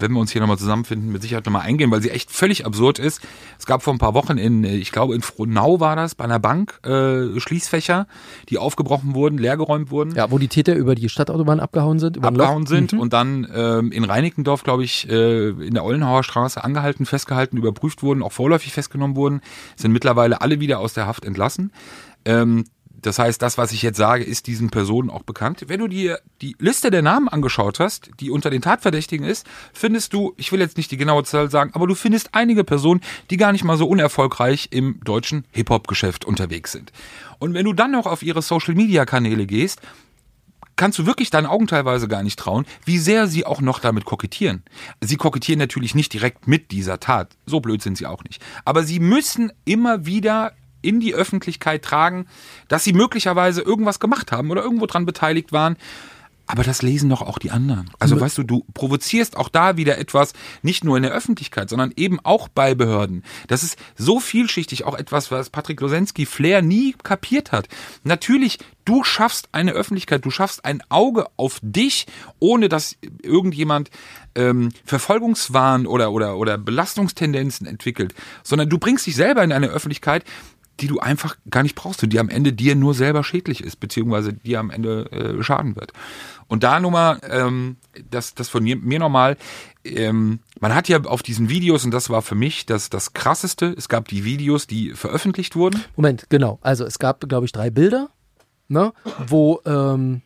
wenn 0.00 0.12
wir 0.12 0.20
uns 0.20 0.30
hier 0.30 0.40
nochmal 0.40 0.58
zusammenfinden, 0.58 1.12
mit 1.12 1.20
Sicherheit 1.20 1.44
nochmal 1.44 1.62
eingehen, 1.62 1.90
weil 1.90 2.00
sie 2.00 2.10
echt 2.10 2.30
völlig 2.30 2.64
absurd 2.64 2.98
ist. 2.98 3.20
Es 3.58 3.66
gab 3.66 3.82
vor 3.82 3.92
ein 3.92 3.98
paar 3.98 4.14
Wochen 4.14 4.38
in, 4.38 4.64
äh, 4.64 4.76
ich 4.76 4.90
glaube 4.90 5.14
in 5.14 5.20
Frohnau 5.20 5.80
war 5.80 5.96
das, 5.96 6.14
bei 6.14 6.24
einer 6.24 6.38
Bank, 6.38 6.80
äh, 6.84 7.38
Schließfächer, 7.38 8.06
die 8.48 8.56
aufgebrochen 8.58 9.14
wurden, 9.14 9.36
leergeräumt 9.38 9.90
wurden. 9.90 10.14
Ja, 10.14 10.30
wo 10.30 10.38
die 10.38 10.48
Täter 10.48 10.74
über 10.74 10.94
die 10.94 11.08
Stadtautobahn 11.08 11.60
abgehauen 11.60 11.98
sind, 11.98 12.16
über 12.16 12.28
abgehauen 12.28 12.66
sind 12.66 12.92
und 12.94 13.12
dann 13.12 13.46
ähm, 13.54 13.92
in 13.92 14.04
Reinickendorf, 14.04 14.62
glaube 14.62 14.84
ich, 14.84 15.08
äh, 15.10 15.48
in 15.50 15.74
der 15.74 15.84
Ollenhauer 15.84 16.24
Straße 16.24 16.62
angehalten, 16.62 17.06
festgehalten, 17.06 17.56
überprüft 17.56 18.02
wurden, 18.02 18.22
auch 18.22 18.32
vorläufig 18.32 18.72
festgenommen 18.72 19.16
wurden, 19.16 19.40
sind 19.76 19.92
mittlerweile 19.92 20.40
alle 20.40 20.60
wieder 20.60 20.78
aus 20.78 20.94
der 20.94 21.06
Haft 21.06 21.24
entlassen. 21.24 21.72
Ähm, 22.24 22.64
das 23.00 23.18
heißt, 23.18 23.40
das, 23.40 23.58
was 23.58 23.72
ich 23.72 23.82
jetzt 23.82 23.96
sage, 23.96 24.24
ist 24.24 24.46
diesen 24.46 24.70
Personen 24.70 25.10
auch 25.10 25.22
bekannt. 25.22 25.64
Wenn 25.68 25.80
du 25.80 25.88
dir 25.88 26.20
die 26.42 26.56
Liste 26.58 26.90
der 26.90 27.02
Namen 27.02 27.28
angeschaut 27.28 27.78
hast, 27.78 28.10
die 28.20 28.30
unter 28.30 28.50
den 28.50 28.62
Tatverdächtigen 28.62 29.24
ist, 29.24 29.46
findest 29.72 30.12
du, 30.12 30.34
ich 30.36 30.50
will 30.50 30.60
jetzt 30.60 30.76
nicht 30.76 30.90
die 30.90 30.96
genaue 30.96 31.24
Zahl 31.24 31.50
sagen, 31.50 31.70
aber 31.74 31.86
du 31.86 31.94
findest 31.94 32.34
einige 32.34 32.64
Personen, 32.64 33.00
die 33.30 33.36
gar 33.36 33.52
nicht 33.52 33.64
mal 33.64 33.76
so 33.76 33.86
unerfolgreich 33.86 34.68
im 34.72 35.00
deutschen 35.04 35.44
Hip-Hop-Geschäft 35.52 36.24
unterwegs 36.24 36.72
sind. 36.72 36.92
Und 37.38 37.54
wenn 37.54 37.64
du 37.64 37.72
dann 37.72 37.92
noch 37.92 38.06
auf 38.06 38.22
ihre 38.22 38.42
Social-Media-Kanäle 38.42 39.46
gehst, 39.46 39.80
kannst 40.78 40.98
du 40.98 41.06
wirklich 41.06 41.30
deinen 41.30 41.46
Augen 41.46 41.66
teilweise 41.66 42.08
gar 42.08 42.22
nicht 42.22 42.38
trauen, 42.38 42.64
wie 42.84 42.98
sehr 42.98 43.26
sie 43.26 43.44
auch 43.44 43.60
noch 43.60 43.80
damit 43.80 44.04
kokettieren. 44.04 44.62
Sie 45.00 45.16
kokettieren 45.16 45.58
natürlich 45.58 45.94
nicht 45.94 46.12
direkt 46.12 46.48
mit 46.48 46.70
dieser 46.70 47.00
Tat. 47.00 47.36
So 47.46 47.60
blöd 47.60 47.82
sind 47.82 47.98
sie 47.98 48.06
auch 48.06 48.24
nicht. 48.24 48.42
Aber 48.64 48.84
sie 48.84 49.00
müssen 49.00 49.52
immer 49.64 50.06
wieder 50.06 50.52
in 50.82 51.00
die 51.00 51.14
Öffentlichkeit 51.14 51.84
tragen, 51.84 52.26
dass 52.68 52.84
sie 52.84 52.92
möglicherweise 52.92 53.62
irgendwas 53.62 54.00
gemacht 54.00 54.32
haben 54.32 54.50
oder 54.50 54.62
irgendwo 54.62 54.86
dran 54.86 55.06
beteiligt 55.06 55.52
waren. 55.52 55.76
Aber 56.48 56.62
das 56.62 56.80
lesen 56.80 57.10
doch 57.10 57.20
auch 57.20 57.38
die 57.38 57.50
anderen. 57.50 57.90
Also 57.98 58.18
weißt 58.18 58.38
du, 58.38 58.42
du 58.42 58.64
provozierst 58.72 59.36
auch 59.36 59.50
da 59.50 59.76
wieder 59.76 59.98
etwas, 59.98 60.32
nicht 60.62 60.82
nur 60.82 60.96
in 60.96 61.02
der 61.02 61.12
Öffentlichkeit, 61.12 61.68
sondern 61.68 61.92
eben 61.94 62.20
auch 62.22 62.48
bei 62.48 62.74
Behörden. 62.74 63.22
Das 63.48 63.62
ist 63.62 63.78
so 63.98 64.18
vielschichtig, 64.18 64.84
auch 64.84 64.96
etwas, 64.96 65.30
was 65.30 65.50
Patrick 65.50 65.78
Losensky 65.82 66.24
Flair 66.24 66.62
nie 66.62 66.94
kapiert 67.02 67.52
hat. 67.52 67.68
Natürlich, 68.02 68.58
du 68.86 69.04
schaffst 69.04 69.50
eine 69.52 69.72
Öffentlichkeit, 69.72 70.24
du 70.24 70.30
schaffst 70.30 70.64
ein 70.64 70.82
Auge 70.88 71.26
auf 71.36 71.58
dich, 71.60 72.06
ohne 72.38 72.70
dass 72.70 72.96
irgendjemand 73.22 73.90
ähm, 74.34 74.70
Verfolgungswahn 74.86 75.86
oder, 75.86 76.12
oder, 76.12 76.38
oder 76.38 76.56
Belastungstendenzen 76.56 77.66
entwickelt, 77.66 78.14
sondern 78.42 78.70
du 78.70 78.78
bringst 78.78 79.06
dich 79.06 79.16
selber 79.16 79.44
in 79.44 79.52
eine 79.52 79.68
Öffentlichkeit, 79.68 80.24
die 80.80 80.86
du 80.86 81.00
einfach 81.00 81.36
gar 81.50 81.62
nicht 81.62 81.74
brauchst 81.74 82.02
und 82.02 82.12
die 82.12 82.18
am 82.18 82.28
Ende 82.28 82.52
dir 82.52 82.74
nur 82.74 82.94
selber 82.94 83.24
schädlich 83.24 83.62
ist, 83.62 83.76
beziehungsweise 83.76 84.32
dir 84.32 84.60
am 84.60 84.70
Ende 84.70 85.10
äh, 85.10 85.42
schaden 85.42 85.76
wird. 85.76 85.92
Und 86.46 86.62
da 86.62 86.80
nur 86.80 86.90
mal, 86.90 87.20
ähm, 87.28 87.76
das, 88.10 88.34
das 88.34 88.48
von 88.48 88.62
mir, 88.62 88.76
mir 88.76 88.98
nochmal, 88.98 89.36
ähm, 89.84 90.40
man 90.60 90.74
hat 90.74 90.88
ja 90.88 91.02
auf 91.04 91.22
diesen 91.22 91.48
Videos, 91.48 91.84
und 91.84 91.90
das 91.92 92.10
war 92.10 92.22
für 92.22 92.34
mich 92.34 92.66
das, 92.66 92.90
das 92.90 93.12
Krasseste, 93.12 93.74
es 93.76 93.88
gab 93.88 94.08
die 94.08 94.24
Videos, 94.24 94.66
die 94.66 94.92
veröffentlicht 94.92 95.56
wurden. 95.56 95.84
Moment, 95.96 96.26
genau. 96.30 96.58
Also 96.62 96.84
es 96.84 96.98
gab, 96.98 97.28
glaube 97.28 97.46
ich, 97.46 97.52
drei 97.52 97.70
Bilder, 97.70 98.08
ne, 98.68 98.92
wo, 99.26 99.60
ähm, 99.66 100.22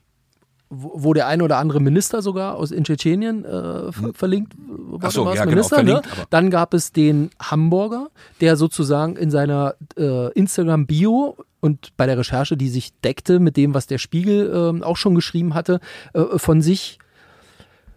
wo, 0.75 1.13
der 1.13 1.27
eine 1.27 1.45
oder 1.45 1.59
andere 1.59 1.81
Minister 1.81 2.23
sogar 2.23 2.57
aus 2.57 2.71
in 2.71 2.85
Tschetschenien 2.85 3.45
äh, 3.45 3.93
ver 3.93 4.15
verlinkt 4.15 4.55
war. 4.57 4.77
Hm. 4.77 4.99
Ach 5.03 5.11
so, 5.11 5.25
war 5.25 5.33
es 5.33 5.39
ja, 5.39 5.45
genau, 5.45 5.57
Minister, 5.57 5.77
verlinkt, 5.77 6.07
ne? 6.07 6.25
Dann 6.31 6.51
gab 6.51 6.73
es 6.73 6.93
den 6.93 7.31
Hamburger, 7.41 8.09
der 8.41 8.57
sozusagen 8.57 9.17
in 9.17 9.31
seiner 9.31 9.75
äh, 9.99 10.33
Instagram-Bio 10.33 11.37
und 11.61 11.97
bei 11.97 12.07
der 12.07 12.19
Recherche, 12.19 12.57
die 12.57 12.69
sich 12.69 12.93
deckte 13.01 13.39
mit 13.39 13.57
dem, 13.57 13.75
was 13.75 13.87
der 13.87 13.99
Spiegel 13.99 14.51
ähm, 14.55 14.83
auch 14.83 14.97
schon 14.97 15.15
geschrieben 15.15 15.55
hatte, 15.55 15.81
äh, 16.15 16.39
von 16.39 16.63
sich 16.63 16.99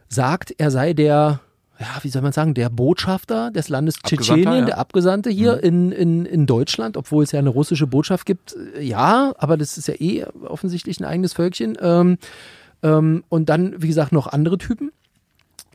sagt, 0.10 0.54
er 0.58 0.70
sei 0.70 0.94
der, 0.94 1.40
ja, 1.80 1.88
wie 2.02 2.10
soll 2.10 2.22
man 2.22 2.32
sagen, 2.32 2.54
der 2.54 2.70
Botschafter 2.70 3.52
des 3.52 3.70
Landes 3.70 3.96
Tschetschenien, 3.96 4.54
ja. 4.54 4.62
Mhm. 4.62 4.66
der 4.66 4.78
Abgesandte 4.78 5.30
hier 5.30 5.64
in, 5.64 5.92
in, 5.92 6.26
in 6.26 6.46
Deutschland, 6.46 6.98
obwohl 6.98 7.24
es 7.24 7.32
ja 7.32 7.40
eine 7.40 7.50
russische 7.50 7.88
Botschaft 7.88 8.26
gibt. 8.26 8.56
Äh, 8.76 8.84
Ja, 8.84 9.34
aber 9.38 9.58
das 9.58 9.78
ist 9.78 9.88
ja 9.88 9.96
eh 9.98 10.26
offensichtlich 10.48 11.00
ein 11.00 11.06
eigenes 11.06 11.34
Völkchen. 11.34 11.78
Ähm, 11.82 12.18
ähm, 12.84 13.24
und 13.30 13.50
dann, 13.50 13.82
wie 13.82 13.88
gesagt, 13.88 14.12
noch 14.12 14.28
andere 14.28 14.58
Typen. 14.58 14.92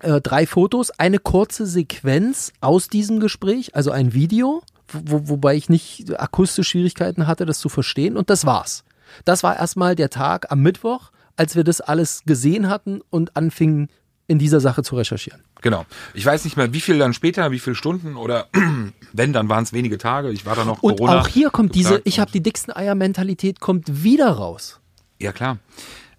Äh, 0.01 0.21
drei 0.21 0.47
Fotos, 0.47 0.91
eine 0.91 1.19
kurze 1.19 1.67
Sequenz 1.67 2.53
aus 2.61 2.89
diesem 2.89 3.21
Gespräch, 3.21 3.75
also 3.75 3.91
ein 3.91 4.15
Video, 4.15 4.63
wo, 4.93 5.29
wobei 5.29 5.57
ich 5.57 5.69
nicht 5.69 6.19
akustisch 6.19 6.69
Schwierigkeiten 6.71 7.27
hatte, 7.27 7.47
das 7.47 7.59
zu 7.61 7.69
verstehen. 7.69 8.17
Und 8.17 8.31
das 8.31 8.47
war's. 8.47 8.85
Das 9.25 9.43
war 9.43 9.57
erstmal 9.57 9.97
der 9.97 10.11
Tag 10.11 10.51
am 10.51 10.61
Mittwoch, 10.61 11.11
als 11.37 11.57
wir 11.57 11.65
das 11.65 11.81
alles 11.81 12.23
gesehen 12.25 12.69
hatten 12.69 13.01
und 13.11 13.37
anfingen, 13.37 13.89
in 14.27 14.39
dieser 14.39 14.61
Sache 14.61 14.85
zu 14.85 14.95
recherchieren. 14.95 15.43
Genau. 15.61 15.85
Ich 16.15 16.25
weiß 16.25 16.45
nicht 16.45 16.57
mehr, 16.57 16.73
wie 16.73 16.81
viel 16.81 16.99
dann 16.99 17.13
später, 17.15 17.51
wie 17.51 17.59
viele 17.59 17.75
Stunden 17.75 18.17
oder 18.17 18.47
wenn, 19.13 19.33
dann 19.33 19.49
waren 19.49 19.65
es 19.65 19.73
wenige 19.73 19.99
Tage. 19.99 20.31
Ich 20.31 20.47
war 20.47 20.55
da 20.55 20.65
noch 20.65 20.83
Und 20.85 20.99
Corona. 20.99 21.21
auch 21.21 21.27
hier 21.27 21.51
kommt 21.51 21.75
diese, 21.75 22.01
ich 22.05 22.21
habe 22.21 22.31
die 22.31 22.41
dicksten 22.41 22.73
Eier-Mentalität, 22.73 23.59
kommt 23.59 24.05
wieder 24.05 24.31
raus. 24.31 24.79
Ja, 25.21 25.33
klar. 25.33 25.59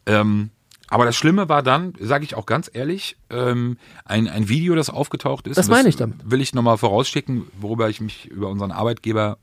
Ähm, 0.05 0.49
aber 0.91 1.05
das 1.05 1.15
Schlimme 1.15 1.47
war 1.47 1.63
dann, 1.63 1.93
sage 2.01 2.25
ich 2.25 2.35
auch 2.35 2.45
ganz 2.45 2.69
ehrlich, 2.71 3.15
ähm, 3.29 3.77
ein, 4.03 4.27
ein 4.27 4.49
Video, 4.49 4.75
das 4.75 4.89
aufgetaucht 4.89 5.47
ist. 5.47 5.55
Das 5.55 5.69
meine 5.69 5.87
ich 5.87 5.95
damit. 5.95 6.29
Will 6.29 6.41
ich 6.41 6.53
nochmal 6.53 6.77
vorausschicken, 6.77 7.47
worüber 7.57 7.89
ich 7.89 8.01
mich 8.01 8.25
über 8.25 8.49
unseren 8.49 8.73
Arbeitgeber 8.73 9.37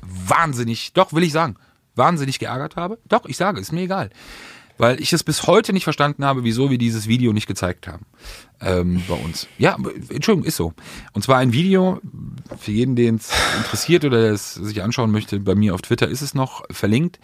wahnsinnig, 0.00 0.94
doch 0.94 1.12
will 1.12 1.22
ich 1.22 1.32
sagen, 1.32 1.56
wahnsinnig 1.94 2.38
geärgert 2.38 2.76
habe. 2.76 2.98
Doch, 3.06 3.26
ich 3.26 3.36
sage, 3.36 3.60
ist 3.60 3.70
mir 3.70 3.82
egal. 3.82 4.08
Weil 4.78 4.98
ich 4.98 5.12
es 5.12 5.22
bis 5.22 5.46
heute 5.46 5.74
nicht 5.74 5.84
verstanden 5.84 6.24
habe, 6.24 6.42
wieso 6.42 6.70
wir 6.70 6.78
dieses 6.78 7.06
Video 7.06 7.34
nicht 7.34 7.46
gezeigt 7.46 7.86
haben 7.86 8.06
ähm, 8.62 9.02
bei 9.06 9.14
uns. 9.14 9.46
Ja, 9.58 9.76
Entschuldigung, 10.08 10.44
ist 10.44 10.56
so. 10.56 10.72
Und 11.12 11.22
zwar 11.22 11.36
ein 11.36 11.52
Video, 11.52 12.00
für 12.58 12.72
jeden, 12.72 12.96
den 12.96 13.16
es 13.16 13.30
interessiert 13.58 14.06
oder 14.06 14.22
der 14.22 14.32
es 14.32 14.54
sich 14.54 14.82
anschauen 14.82 15.10
möchte, 15.10 15.38
bei 15.38 15.54
mir 15.54 15.74
auf 15.74 15.82
Twitter 15.82 16.08
ist 16.08 16.22
es 16.22 16.32
noch 16.32 16.64
verlinkt, 16.70 17.20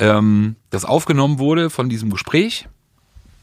ähm, 0.00 0.56
das 0.70 0.84
aufgenommen 0.84 1.38
wurde 1.38 1.70
von 1.70 1.88
diesem 1.88 2.10
Gespräch, 2.10 2.66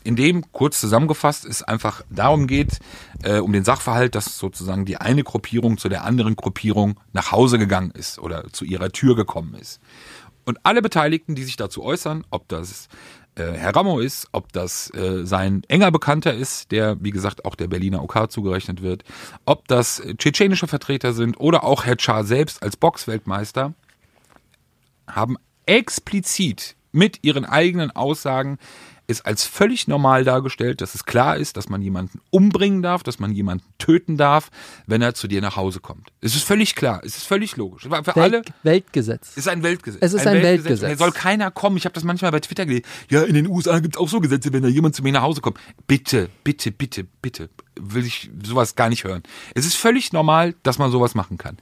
in 0.08 0.16
dem 0.16 0.54
kurz 0.54 0.80
zusammengefasst 0.80 1.44
es 1.44 1.64
einfach 1.64 2.02
darum 2.10 2.48
geht, 2.48 2.80
äh, 3.24 3.40
um 3.40 3.52
den 3.52 3.66
Sachverhalt, 3.66 4.16
dass 4.16 4.38
sozusagen 4.38 4.86
die 4.86 4.96
eine 4.96 5.24
Gruppierung 5.24 5.78
zu 5.78 5.90
der 5.90 6.06
anderen 6.06 6.38
Gruppierung 6.38 6.98
nach 7.12 7.34
Hause 7.34 7.60
gegangen 7.60 7.92
ist 7.92 8.18
oder 8.18 8.46
zu 8.54 8.64
ihrer 8.64 8.90
Tür 8.90 9.18
gekommen 9.18 9.54
ist. 9.56 9.82
Und 10.46 10.60
alle 10.64 10.82
Beteiligten, 10.82 11.36
die 11.36 11.44
sich 11.44 11.58
dazu 11.58 11.84
äußern, 11.84 12.24
ob 12.30 12.48
das 12.48 12.88
äh, 13.36 13.52
Herr 13.52 13.76
Ramo 13.76 14.00
ist, 14.00 14.30
ob 14.32 14.54
das 14.54 14.94
äh, 14.94 15.26
sein 15.26 15.64
enger 15.68 15.92
Bekannter 15.92 16.34
ist, 16.34 16.72
der, 16.72 16.96
wie 17.04 17.12
gesagt, 17.12 17.44
auch 17.44 17.56
der 17.56 17.68
Berliner 17.68 18.02
OK 18.02 18.32
zugerechnet 18.32 18.82
wird, 18.82 19.04
ob 19.44 19.68
das 19.68 20.02
tschetschenische 20.18 20.68
Vertreter 20.68 21.12
sind 21.12 21.38
oder 21.38 21.66
auch 21.66 21.84
Herr 21.84 21.98
Char 22.00 22.24
selbst 22.24 22.64
als 22.64 22.78
Boxweltmeister, 22.78 23.74
haben 25.06 25.36
explizit 25.66 26.78
mit 26.94 27.26
ihren 27.26 27.44
eigenen 27.44 27.92
Aussagen 27.92 28.58
es 29.08 29.22
als 29.22 29.46
völlig 29.46 29.88
normal 29.88 30.26
dargestellt, 30.26 30.82
dass 30.82 30.94
es 30.94 31.06
klar 31.06 31.38
ist, 31.38 31.56
dass 31.56 31.70
man 31.70 31.82
jemanden 31.82 32.20
umbringen 32.30 32.82
darf, 32.82 33.04
dass 33.04 33.20
man 33.20 33.32
jemanden 33.32 33.64
töten 33.78 34.18
darf, 34.18 34.52
wenn 34.86 35.02
er 35.02 35.14
zu 35.14 35.30
dir 35.30 35.42
nach 35.42 35.56
Hause 35.56 35.80
kommt. 35.80 36.10
Es 36.20 36.36
ist 36.36 36.44
völlig 36.44 36.76
klar, 36.76 37.02
es 37.06 37.16
ist 37.16 37.26
völlig 37.26 37.56
logisch. 37.56 37.84
Für 37.84 38.16
alle 38.18 38.32
Welt, 38.34 38.54
Weltgesetz. 38.64 39.30
es 39.32 39.38
ist 39.38 39.48
ein 39.48 39.64
Weltgesetz. 39.64 40.02
Es 40.02 40.14
ist 40.14 40.28
ein 40.28 40.44
Weltgesetz. 40.44 40.82
Und 40.82 40.88
hier 40.88 40.98
soll 40.98 41.12
keiner 41.12 41.52
kommen. 41.52 41.78
Ich 41.78 41.86
habe 41.86 41.94
das 41.94 42.04
manchmal 42.04 42.32
bei 42.32 42.42
Twitter 42.42 42.66
gelesen. 42.66 42.86
Ja, 43.10 43.24
in 43.24 43.34
den 43.34 43.48
USA 43.48 43.80
gibt 43.80 43.96
es 43.96 44.02
auch 44.02 44.10
so 44.10 44.20
Gesetze, 44.20 44.52
wenn 44.52 44.64
da 44.64 44.70
jemand 44.70 44.94
zu 44.94 45.04
mir 45.04 45.14
nach 45.14 45.22
Hause 45.22 45.40
kommt. 45.40 45.58
Bitte, 45.88 46.30
bitte, 46.44 46.72
bitte, 46.72 47.06
bitte. 47.22 47.50
Will 47.80 48.06
ich 48.06 48.30
sowas 48.44 48.76
gar 48.76 48.90
nicht 48.90 49.06
hören. 49.06 49.24
Es 49.56 49.66
ist 49.66 49.76
völlig 49.76 50.12
normal, 50.12 50.54
dass 50.64 50.80
man 50.80 50.92
sowas 50.92 51.16
machen 51.16 51.38
kann. 51.38 51.58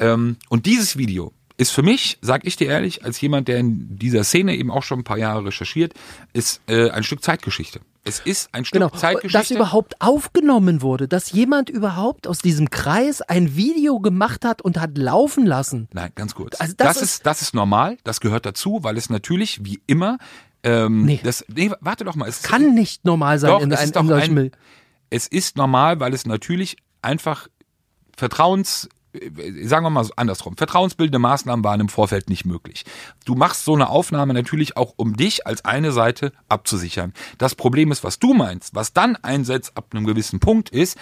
Ähm, 0.00 0.36
und 0.48 0.66
dieses 0.66 0.96
Video 0.96 1.32
ist 1.62 1.70
für 1.70 1.82
mich, 1.82 2.18
sag 2.20 2.44
ich 2.46 2.56
dir 2.56 2.68
ehrlich, 2.68 3.04
als 3.04 3.20
jemand, 3.20 3.48
der 3.48 3.58
in 3.58 3.96
dieser 3.98 4.22
Szene 4.24 4.54
eben 4.56 4.70
auch 4.70 4.82
schon 4.82 5.00
ein 5.00 5.04
paar 5.04 5.16
Jahre 5.18 5.46
recherchiert, 5.46 5.94
ist 6.34 6.60
äh, 6.66 6.90
ein 6.90 7.02
Stück 7.02 7.22
Zeitgeschichte. 7.22 7.80
Es 8.04 8.18
ist 8.20 8.52
ein 8.52 8.64
Stück 8.64 8.80
Genau, 8.80 8.90
Zeitgeschichte. 8.90 9.38
dass 9.38 9.50
überhaupt 9.50 10.00
aufgenommen 10.00 10.82
wurde, 10.82 11.06
dass 11.08 11.32
jemand 11.32 11.70
überhaupt 11.70 12.26
aus 12.26 12.38
diesem 12.38 12.68
Kreis 12.68 13.22
ein 13.22 13.56
Video 13.56 14.00
gemacht 14.00 14.44
hat 14.44 14.60
und 14.60 14.78
hat 14.80 14.98
laufen 14.98 15.46
lassen. 15.46 15.88
Nein, 15.92 16.10
ganz 16.16 16.34
kurz. 16.34 16.60
Also 16.60 16.74
das 16.76 16.94
das, 16.94 16.96
ist- 16.96 17.02
ist, 17.14 17.26
das 17.26 17.42
ist 17.42 17.54
normal, 17.54 17.96
das 18.04 18.20
gehört 18.20 18.44
dazu, 18.44 18.80
weil 18.82 18.96
es 18.98 19.08
natürlich 19.08 19.64
wie 19.64 19.80
immer 19.86 20.18
ähm, 20.64 21.04
Nee. 21.04 21.20
das 21.22 21.44
nee, 21.48 21.70
warte 21.80 22.04
doch 22.04 22.14
mal, 22.16 22.28
es 22.28 22.36
ist- 22.38 22.44
Kann 22.44 22.74
nicht 22.74 23.04
normal 23.04 23.38
sein 23.38 23.50
Doch, 23.50 23.60
in, 23.62 23.72
ein, 23.72 23.84
ist 23.84 23.96
in 23.96 24.06
solchen 24.08 24.38
ein- 24.38 24.50
es 25.10 25.26
ist 25.26 25.56
normal, 25.56 25.98
weil 26.00 26.14
es 26.14 26.24
natürlich 26.26 26.76
einfach 27.02 27.48
Vertrauens 28.16 28.88
sagen 29.64 29.84
wir 29.84 29.90
mal 29.90 30.06
andersrum, 30.16 30.56
vertrauensbildende 30.56 31.18
Maßnahmen 31.18 31.64
waren 31.64 31.80
im 31.80 31.88
Vorfeld 31.88 32.30
nicht 32.30 32.44
möglich. 32.44 32.84
Du 33.24 33.34
machst 33.34 33.64
so 33.64 33.74
eine 33.74 33.90
Aufnahme 33.90 34.32
natürlich 34.32 34.76
auch, 34.76 34.94
um 34.96 35.16
dich 35.16 35.46
als 35.46 35.64
eine 35.64 35.92
Seite 35.92 36.32
abzusichern. 36.48 37.12
Das 37.38 37.54
Problem 37.54 37.92
ist, 37.92 38.04
was 38.04 38.18
du 38.18 38.32
meinst, 38.32 38.74
was 38.74 38.92
dann 38.92 39.16
einsetzt 39.16 39.76
ab 39.76 39.88
einem 39.92 40.06
gewissen 40.06 40.40
Punkt 40.40 40.70
ist, 40.70 40.96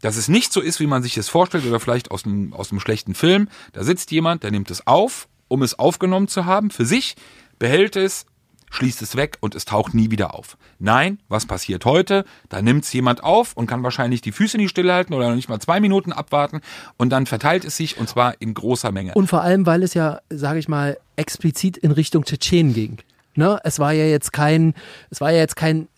dass 0.00 0.16
es 0.16 0.28
nicht 0.28 0.52
so 0.52 0.60
ist, 0.60 0.80
wie 0.80 0.86
man 0.86 1.02
sich 1.02 1.16
es 1.16 1.28
vorstellt 1.28 1.64
oder 1.64 1.80
vielleicht 1.80 2.10
aus 2.10 2.24
einem, 2.24 2.52
aus 2.52 2.70
einem 2.70 2.80
schlechten 2.80 3.14
Film. 3.14 3.48
Da 3.72 3.84
sitzt 3.84 4.10
jemand, 4.10 4.42
der 4.42 4.50
nimmt 4.50 4.70
es 4.70 4.86
auf, 4.86 5.28
um 5.48 5.62
es 5.62 5.78
aufgenommen 5.78 6.28
zu 6.28 6.44
haben 6.44 6.70
für 6.70 6.84
sich, 6.84 7.16
behält 7.58 7.96
es, 7.96 8.26
schließt 8.74 9.02
es 9.02 9.16
weg 9.16 9.38
und 9.40 9.54
es 9.54 9.64
taucht 9.64 9.94
nie 9.94 10.10
wieder 10.10 10.34
auf. 10.34 10.56
Nein, 10.78 11.18
was 11.28 11.46
passiert 11.46 11.84
heute? 11.84 12.24
Da 12.48 12.60
nimmt 12.60 12.84
es 12.84 12.92
jemand 12.92 13.22
auf 13.22 13.56
und 13.56 13.66
kann 13.66 13.82
wahrscheinlich 13.82 14.20
die 14.20 14.32
Füße 14.32 14.56
nicht 14.56 14.70
stillhalten 14.70 15.14
oder 15.14 15.28
noch 15.28 15.36
nicht 15.36 15.48
mal 15.48 15.60
zwei 15.60 15.80
Minuten 15.80 16.12
abwarten 16.12 16.60
und 16.96 17.10
dann 17.10 17.26
verteilt 17.26 17.64
es 17.64 17.76
sich 17.76 17.98
und 17.98 18.08
zwar 18.08 18.40
in 18.40 18.52
großer 18.52 18.90
Menge. 18.90 19.14
Und 19.14 19.28
vor 19.28 19.42
allem, 19.42 19.64
weil 19.66 19.82
es 19.82 19.94
ja, 19.94 20.20
sage 20.28 20.58
ich 20.58 20.68
mal, 20.68 20.98
explizit 21.16 21.76
in 21.76 21.92
Richtung 21.92 22.24
Tschetschenen 22.24 22.74
ging. 22.74 22.98
Ne? 23.36 23.60
Es 23.64 23.78
war 23.78 23.92
ja 23.92 24.04
jetzt 24.04 24.32
kein, 24.32 24.74
es 25.10 25.20
war 25.20 25.30
ja 25.30 25.38
jetzt 25.38 25.56
kein 25.56 25.88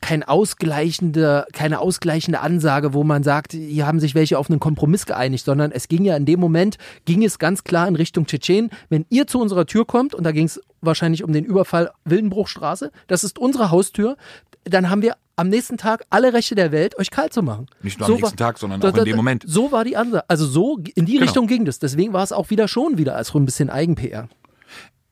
kein 0.00 0.22
ausgleichende, 0.22 1.46
keine 1.52 1.80
ausgleichende 1.80 2.40
Ansage, 2.40 2.94
wo 2.94 3.04
man 3.04 3.22
sagt, 3.22 3.52
hier 3.52 3.86
haben 3.86 4.00
sich 4.00 4.14
welche 4.14 4.38
auf 4.38 4.50
einen 4.50 4.60
Kompromiss 4.60 5.06
geeinigt, 5.06 5.44
sondern 5.44 5.72
es 5.72 5.88
ging 5.88 6.04
ja 6.04 6.16
in 6.16 6.26
dem 6.26 6.40
Moment, 6.40 6.78
ging 7.04 7.24
es 7.24 7.38
ganz 7.38 7.64
klar 7.64 7.88
in 7.88 7.96
Richtung 7.96 8.26
Tschetschen. 8.26 8.70
Wenn 8.88 9.06
ihr 9.10 9.26
zu 9.26 9.40
unserer 9.40 9.66
Tür 9.66 9.86
kommt, 9.86 10.14
und 10.14 10.24
da 10.24 10.32
ging 10.32 10.46
es 10.46 10.60
wahrscheinlich 10.80 11.24
um 11.24 11.32
den 11.32 11.44
Überfall 11.44 11.90
Wildenbruchstraße, 12.04 12.90
das 13.06 13.24
ist 13.24 13.38
unsere 13.38 13.70
Haustür, 13.70 14.16
dann 14.64 14.90
haben 14.90 15.02
wir 15.02 15.16
am 15.36 15.48
nächsten 15.48 15.76
Tag 15.76 16.04
alle 16.10 16.32
Rechte 16.32 16.54
der 16.54 16.72
Welt, 16.72 16.98
euch 16.98 17.10
kalt 17.10 17.32
zu 17.32 17.42
machen. 17.42 17.66
Nicht 17.82 17.98
nur 17.98 18.08
so 18.08 18.14
am 18.14 18.20
nächsten 18.20 18.38
war, 18.38 18.46
Tag, 18.48 18.58
sondern 18.58 18.82
auch 18.82 18.96
in 18.96 19.04
dem 19.04 19.16
Moment. 19.16 19.44
So 19.46 19.70
war 19.70 19.84
die 19.84 19.96
Ansage. 19.96 20.24
Also 20.28 20.46
so 20.46 20.78
in 20.94 21.06
die 21.06 21.12
genau. 21.12 21.24
Richtung 21.24 21.46
ging 21.46 21.64
das. 21.64 21.78
Deswegen 21.78 22.12
war 22.12 22.24
es 22.24 22.32
auch 22.32 22.50
wieder 22.50 22.66
schon 22.66 22.98
wieder 22.98 23.14
als 23.14 23.28
so 23.28 23.38
ein 23.38 23.44
bisschen 23.44 23.70
Eigen-PR. 23.70 24.28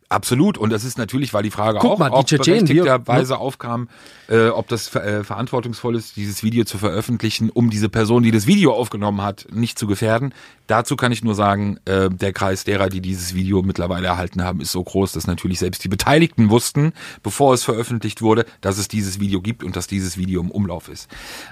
Absolut. 0.09 0.57
Und 0.57 0.71
das 0.71 0.85
ist 0.85 0.99
natürlich, 0.99 1.35
weil 1.35 1.43
die 1.43 1.51
Frage 1.51 1.79
Guck 1.81 1.93
auch, 1.93 1.99
mal, 1.99 2.11
auch 2.11 2.25
berechtigterweise 2.25 3.33
ne? 3.33 3.39
aufkam, 3.39 3.89
äh, 4.29 4.49
ob 4.49 4.69
das 4.69 4.95
äh, 4.95 5.25
verantwortungsvoll 5.25 5.97
ist, 5.97 6.17
dieses 6.17 6.45
Video 6.45 6.65
zu 6.65 6.79
veröffentlichen, 6.79 7.51
um 7.51 7.71
diese 7.71 7.89
Person, 7.89 8.23
die 8.23 8.31
das 8.31 8.47
Video 8.47 8.73
aufgenommen 8.73 9.23
hat, 9.23 9.47
nicht 9.51 9.79
zu 9.79 9.87
gefährden. 9.87 10.33
Dazu 10.69 10.97
kann 10.97 11.13
ich 11.13 11.23
nur 11.23 11.35
sagen, 11.35 11.79
äh, 11.85 12.09
der 12.11 12.33
Kreis 12.33 12.65
derer, 12.65 12.89
die 12.89 13.01
dieses 13.01 13.35
Video 13.35 13.63
mittlerweile 13.63 14.07
erhalten 14.07 14.43
haben, 14.43 14.61
ist 14.61 14.73
so 14.73 14.83
groß, 14.83 15.13
dass 15.13 15.27
natürlich 15.27 15.59
selbst 15.59 15.83
die 15.85 15.89
Beteiligten 15.89 16.51
wussten, 16.51 16.93
bevor 17.23 17.55
es 17.55 17.65
veröffentlicht 17.65 18.23
wurde, 18.23 18.47
dass 18.61 18.79
es 18.79 18.89
dieses 18.89 19.21
Video 19.21 19.41
gibt 19.41 19.65
und 19.65 19.77
dass 19.77 19.87
dieses 19.87 20.19
Video 20.19 20.41
im 20.41 20.51
Umlauf 20.51 20.89
ist. 20.89 21.09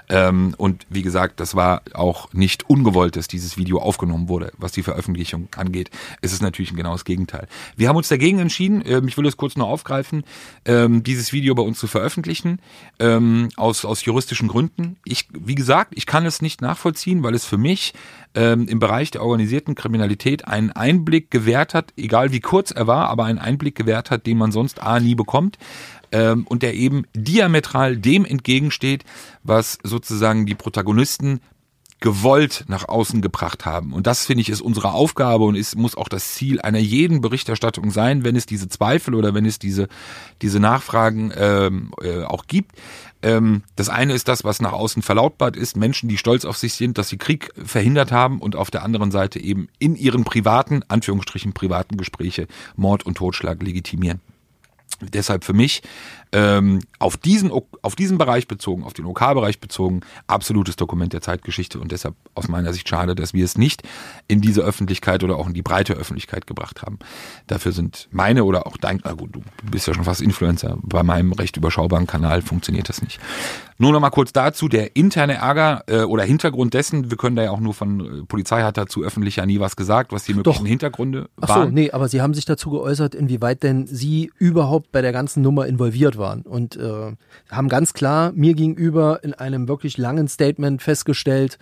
Ähm, 0.09 0.53
und 0.57 0.85
wie 0.89 1.01
gesagt, 1.01 1.39
das 1.39 1.55
war 1.55 1.81
auch 1.93 2.31
nicht 2.33 2.69
ungewollt, 2.69 3.15
dass 3.15 3.27
dieses 3.27 3.57
Video 3.57 3.79
aufgenommen 3.79 4.27
wurde, 4.27 4.51
was 4.57 4.73
die 4.73 4.83
Veröffentlichung 4.83 5.47
angeht. 5.55 5.91
Es 6.21 6.33
ist 6.33 6.41
natürlich 6.41 6.71
ein 6.71 6.77
genaues 6.77 7.05
Gegenteil. 7.05 7.47
Wir 7.77 7.87
haben 7.89 7.97
uns 7.97 8.09
dagegen 8.09 8.44
entschieden, 8.45 8.83
ähm, 8.85 9.07
ich 9.07 9.17
will 9.17 9.25
es 9.25 9.37
kurz 9.37 9.55
nur 9.55 9.67
aufgreifen, 9.67 10.23
ähm, 10.65 11.03
dieses 11.03 11.33
Video 11.33 11.53
bei 11.55 11.63
uns 11.63 11.79
zu 11.79 11.87
veröffentlichen, 11.87 12.59
ähm, 12.99 13.49
aus, 13.55 13.85
aus 13.85 14.05
juristischen 14.05 14.47
Gründen. 14.47 14.97
Ich, 15.05 15.27
wie 15.33 15.55
gesagt, 15.55 15.93
ich 15.95 16.05
kann 16.05 16.25
es 16.25 16.41
nicht 16.41 16.61
nachvollziehen, 16.61 17.23
weil 17.23 17.35
es 17.35 17.45
für 17.45 17.57
mich 17.57 17.93
ähm, 18.33 18.67
im 18.67 18.79
Bereich 18.79 19.11
der 19.11 19.23
organisierten 19.23 19.75
Kriminalität 19.75 20.47
einen 20.47 20.71
Einblick 20.71 21.31
gewährt 21.31 21.73
hat, 21.73 21.93
egal 21.97 22.31
wie 22.31 22.41
kurz 22.41 22.71
er 22.71 22.87
war, 22.87 23.09
aber 23.09 23.25
einen 23.25 23.39
Einblick 23.39 23.75
gewährt 23.75 24.11
hat, 24.11 24.25
den 24.25 24.37
man 24.37 24.51
sonst 24.51 24.81
A 24.81 24.99
nie 24.99 25.15
bekommt 25.15 25.57
ähm, 26.11 26.45
und 26.47 26.63
der 26.63 26.73
eben 26.73 27.05
diametral 27.13 27.97
dem 27.97 28.25
entgegensteht, 28.25 29.03
was 29.43 29.77
sozusagen 29.83 30.45
die 30.45 30.55
Protagonisten 30.55 31.41
gewollt 32.05 32.65
nach 32.67 32.87
außen 32.87 33.23
gebracht 33.23 33.65
haben. 33.65 33.91
Und 33.91 34.05
das, 34.05 34.27
finde 34.27 34.41
ich, 34.41 34.49
ist 34.49 34.61
unsere 34.61 34.93
Aufgabe 34.93 35.43
und 35.43 35.55
ist, 35.55 35.75
muss 35.75 35.97
auch 35.97 36.07
das 36.07 36.35
Ziel 36.35 36.61
einer 36.61 36.77
jeden 36.77 37.19
Berichterstattung 37.19 37.89
sein, 37.89 38.23
wenn 38.23 38.35
es 38.35 38.45
diese 38.45 38.69
Zweifel 38.69 39.15
oder 39.15 39.33
wenn 39.33 39.43
es 39.43 39.57
diese, 39.57 39.87
diese 40.43 40.59
Nachfragen 40.59 41.33
ähm, 41.35 41.93
äh, 42.03 42.21
auch 42.21 42.45
gibt. 42.45 42.73
Ähm, 43.23 43.63
das 43.75 43.89
eine 43.89 44.13
ist 44.13 44.27
das, 44.27 44.43
was 44.43 44.61
nach 44.61 44.73
außen 44.73 45.01
verlautbart 45.01 45.57
ist, 45.57 45.77
Menschen, 45.77 46.07
die 46.07 46.19
stolz 46.19 46.45
auf 46.45 46.57
sich 46.57 46.75
sind, 46.75 46.99
dass 46.99 47.09
sie 47.09 47.17
Krieg 47.17 47.51
verhindert 47.65 48.11
haben 48.11 48.39
und 48.39 48.55
auf 48.55 48.69
der 48.69 48.83
anderen 48.83 49.09
Seite 49.09 49.39
eben 49.39 49.67
in 49.79 49.95
ihren 49.95 50.25
privaten, 50.25 50.83
Anführungsstrichen 50.87 51.53
privaten 51.53 51.97
Gespräche 51.97 52.45
Mord 52.75 53.03
und 53.03 53.17
Totschlag 53.17 53.63
legitimieren. 53.63 54.21
Deshalb 55.01 55.43
für 55.43 55.53
mich 55.53 55.81
ähm, 56.31 56.81
auf 56.99 57.17
diesen 57.17 57.51
auf 57.81 57.95
diesen 57.95 58.17
Bereich 58.17 58.47
bezogen, 58.47 58.83
auf 58.83 58.93
den 58.93 59.05
OK-Bereich 59.05 59.59
bezogen, 59.59 60.01
absolutes 60.27 60.75
Dokument 60.75 61.13
der 61.13 61.21
Zeitgeschichte 61.21 61.79
und 61.79 61.91
deshalb 61.91 62.15
aus 62.33 62.47
meiner 62.47 62.73
Sicht 62.73 62.89
schade, 62.89 63.15
dass 63.15 63.33
wir 63.33 63.45
es 63.45 63.57
nicht 63.57 63.83
in 64.27 64.41
diese 64.41 64.61
Öffentlichkeit 64.61 65.23
oder 65.23 65.37
auch 65.37 65.47
in 65.47 65.53
die 65.53 65.61
breite 65.61 65.93
Öffentlichkeit 65.93 66.47
gebracht 66.47 66.81
haben. 66.81 66.99
Dafür 67.47 67.71
sind 67.71 68.07
meine 68.11 68.43
oder 68.43 68.67
auch 68.67 68.77
dein, 68.77 69.01
na 69.03 69.13
gut, 69.13 69.35
du 69.35 69.41
bist 69.69 69.87
ja 69.87 69.93
schon 69.93 70.03
fast 70.03 70.21
Influencer, 70.21 70.77
bei 70.81 71.03
meinem 71.03 71.31
recht 71.33 71.57
überschaubaren 71.57 72.07
Kanal 72.07 72.41
funktioniert 72.41 72.89
das 72.89 73.01
nicht. 73.01 73.19
Nur 73.77 73.91
noch 73.91 73.99
mal 73.99 74.09
kurz 74.09 74.31
dazu, 74.31 74.69
der 74.69 74.95
interne 74.95 75.33
Ärger 75.33 75.83
äh, 75.87 76.03
oder 76.03 76.23
Hintergrund 76.23 76.73
dessen, 76.73 77.09
wir 77.09 77.17
können 77.17 77.35
da 77.35 77.43
ja 77.43 77.51
auch 77.51 77.59
nur 77.59 77.73
von, 77.73 78.21
äh, 78.21 78.25
Polizei 78.25 78.61
hat 78.61 78.77
dazu 78.77 79.03
öffentlich 79.03 79.35
ja 79.35 79.45
nie 79.45 79.59
was 79.59 79.75
gesagt, 79.75 80.13
was 80.13 80.23
die 80.23 80.33
möglichen 80.33 80.63
Doch. 80.63 80.69
Hintergründe 80.69 81.29
waren. 81.35 81.61
Ach 81.61 81.65
so, 81.65 81.69
nee, 81.69 81.91
aber 81.91 82.07
sie 82.07 82.21
haben 82.21 82.33
sich 82.33 82.45
dazu 82.45 82.69
geäußert, 82.69 83.15
inwieweit 83.15 83.63
denn 83.63 83.85
sie 83.85 84.31
überhaupt 84.37 84.93
bei 84.93 85.01
der 85.01 85.11
ganzen 85.11 85.41
Nummer 85.41 85.67
involviert 85.67 86.14
waren 86.17 86.41
und 86.41 86.75
äh, 86.75 87.13
haben 87.49 87.69
ganz 87.69 87.93
klar 87.93 88.31
mir 88.33 88.53
gegenüber 88.53 89.23
in 89.23 89.33
einem 89.33 89.67
wirklich 89.67 89.97
langen 89.97 90.27
Statement 90.27 90.81
festgestellt, 90.81 91.57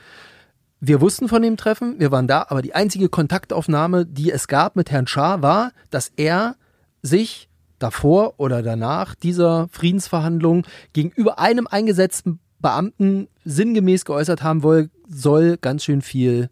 wir 0.86 0.99
wussten 0.99 1.30
von 1.30 1.41
dem 1.41 1.56
Treffen, 1.56 1.97
wir 1.99 2.12
waren 2.12 2.28
da, 2.28 2.47
aber 2.49 2.62
die 2.62 2.76
einzige 2.76 3.08
Kontaktaufnahme, 3.08 4.06
die 4.06 4.32
es 4.32 4.49
gab 4.49 4.76
mit 4.76 4.91
Herrn 4.91 5.08
Schaar, 5.08 5.41
war, 5.41 5.72
dass 5.91 6.12
er 6.18 6.58
sich 7.01 7.47
davor 7.80 8.34
oder 8.38 8.62
danach 8.62 9.16
dieser 9.16 9.70
Friedensverhandlung 9.70 10.66
gegenüber 10.91 11.39
einem 11.39 11.68
eingesetzten 11.68 12.39
Beamten 12.60 13.30
sinngemäß 13.45 14.04
geäußert 14.04 14.43
haben 14.43 14.62
will, 14.64 14.89
soll 15.08 15.56
ganz 15.56 15.86
schön 15.86 16.01
viel 16.01 16.49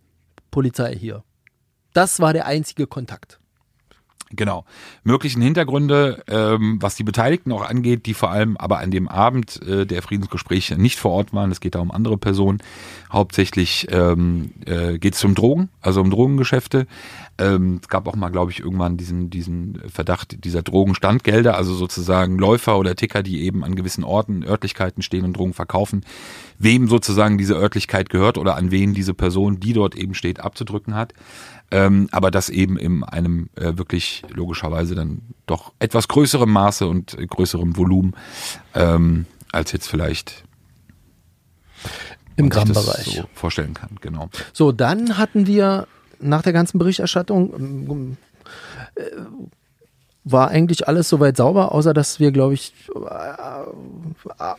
Polizei 0.50 0.96
hier. 0.96 1.26
Das 1.92 2.22
war 2.22 2.32
der 2.32 2.46
einzige 2.46 2.88
Kontakt. 2.88 3.41
Genau. 4.34 4.66
Möglichen 5.04 5.42
Hintergründe, 5.42 6.24
ähm, 6.28 6.78
was 6.82 6.96
die 6.96 7.04
Beteiligten 7.04 7.52
auch 7.52 7.68
angeht, 7.68 8.06
die 8.06 8.14
vor 8.14 8.32
allem 8.32 8.56
aber 8.58 8.80
an 8.80 8.92
dem 8.92 9.08
Abend 9.08 9.62
äh, 9.68 9.86
der 9.86 10.02
Friedensgespräche 10.02 10.76
nicht 10.76 11.00
vor 11.00 11.12
Ort 11.12 11.34
waren. 11.34 11.52
Es 11.52 11.60
geht 11.60 11.76
da 11.76 11.80
um 11.80 11.92
andere 11.92 12.18
Personen. 12.18 12.60
Hauptsächlich 13.12 13.88
ähm, 13.92 14.52
äh, 14.66 14.98
geht 15.00 15.16
es 15.16 15.24
um 15.24 15.36
Drogen, 15.36 15.70
also 15.82 16.02
um 16.02 16.10
Drogengeschäfte. 16.10 16.88
Ähm, 17.38 17.80
es 17.82 17.90
gab 17.90 18.08
auch 18.08 18.16
mal, 18.16 18.30
glaube 18.30 18.52
ich, 18.52 18.60
irgendwann 18.60 18.98
diesen, 18.98 19.30
diesen 19.30 19.82
Verdacht 19.88 20.46
dieser 20.46 20.62
Drogenstandgelder, 20.62 21.58
also 21.58 21.74
sozusagen 21.74 22.38
Läufer 22.38 22.78
oder 22.78 22.96
Ticker, 22.96 23.24
die 23.24 23.42
eben 23.42 23.64
an 23.64 23.76
gewissen 23.76 24.04
Orten, 24.04 24.44
Örtlichkeiten 24.44 25.02
stehen 25.02 25.26
und 25.26 25.34
Drogen 25.34 25.54
verkaufen, 25.54 26.06
wem 26.64 26.88
sozusagen 26.88 27.38
diese 27.38 27.56
Örtlichkeit 27.56 28.10
gehört 28.10 28.38
oder 28.38 28.56
an 28.56 28.72
wen 28.72 28.94
diese 28.94 29.14
Person, 29.14 29.60
die 29.60 29.74
dort 29.74 29.96
eben 29.96 30.14
steht, 30.14 30.40
abzudrücken 30.40 30.96
hat 30.96 31.14
ähm, 31.72 32.10
aber 32.12 32.32
das 32.32 32.50
eben 32.50 32.78
in 32.78 33.04
einem 33.04 33.50
äh, 33.56 33.78
wirklich 33.78 34.24
logischerweise 34.30 34.94
dann 34.94 35.22
doch 35.46 35.72
etwas 35.80 36.10
größerem 36.10 36.52
Maße 36.52 36.86
und 36.86 37.18
äh, 37.18 37.26
größerem 37.26 37.78
Volumen 37.78 38.14
ähm, 38.76 39.26
als 39.54 39.72
jetzt 39.72 39.88
vielleicht 39.88 40.44
im 42.36 42.50
Grammbereich 42.50 43.16
so 43.16 43.24
vorstellen 43.34 43.74
kann. 43.74 43.98
Genau. 44.02 44.30
So, 44.54 44.72
dann 44.72 45.18
hatten 45.18 45.48
wir 45.48 45.88
nach 46.20 46.42
der 46.42 46.54
ganzen 46.54 46.78
Berichterstattung 46.78 47.54
ähm, 47.58 48.18
äh, 48.96 49.02
war 50.24 50.50
eigentlich 50.50 50.88
alles 50.88 51.10
soweit 51.10 51.38
sauber, 51.38 51.72
außer 51.72 51.94
dass 51.94 52.20
wir, 52.20 52.32
glaube 52.32 52.54
ich, 52.54 52.74
äh, 52.94 54.44
äh, 54.44 54.56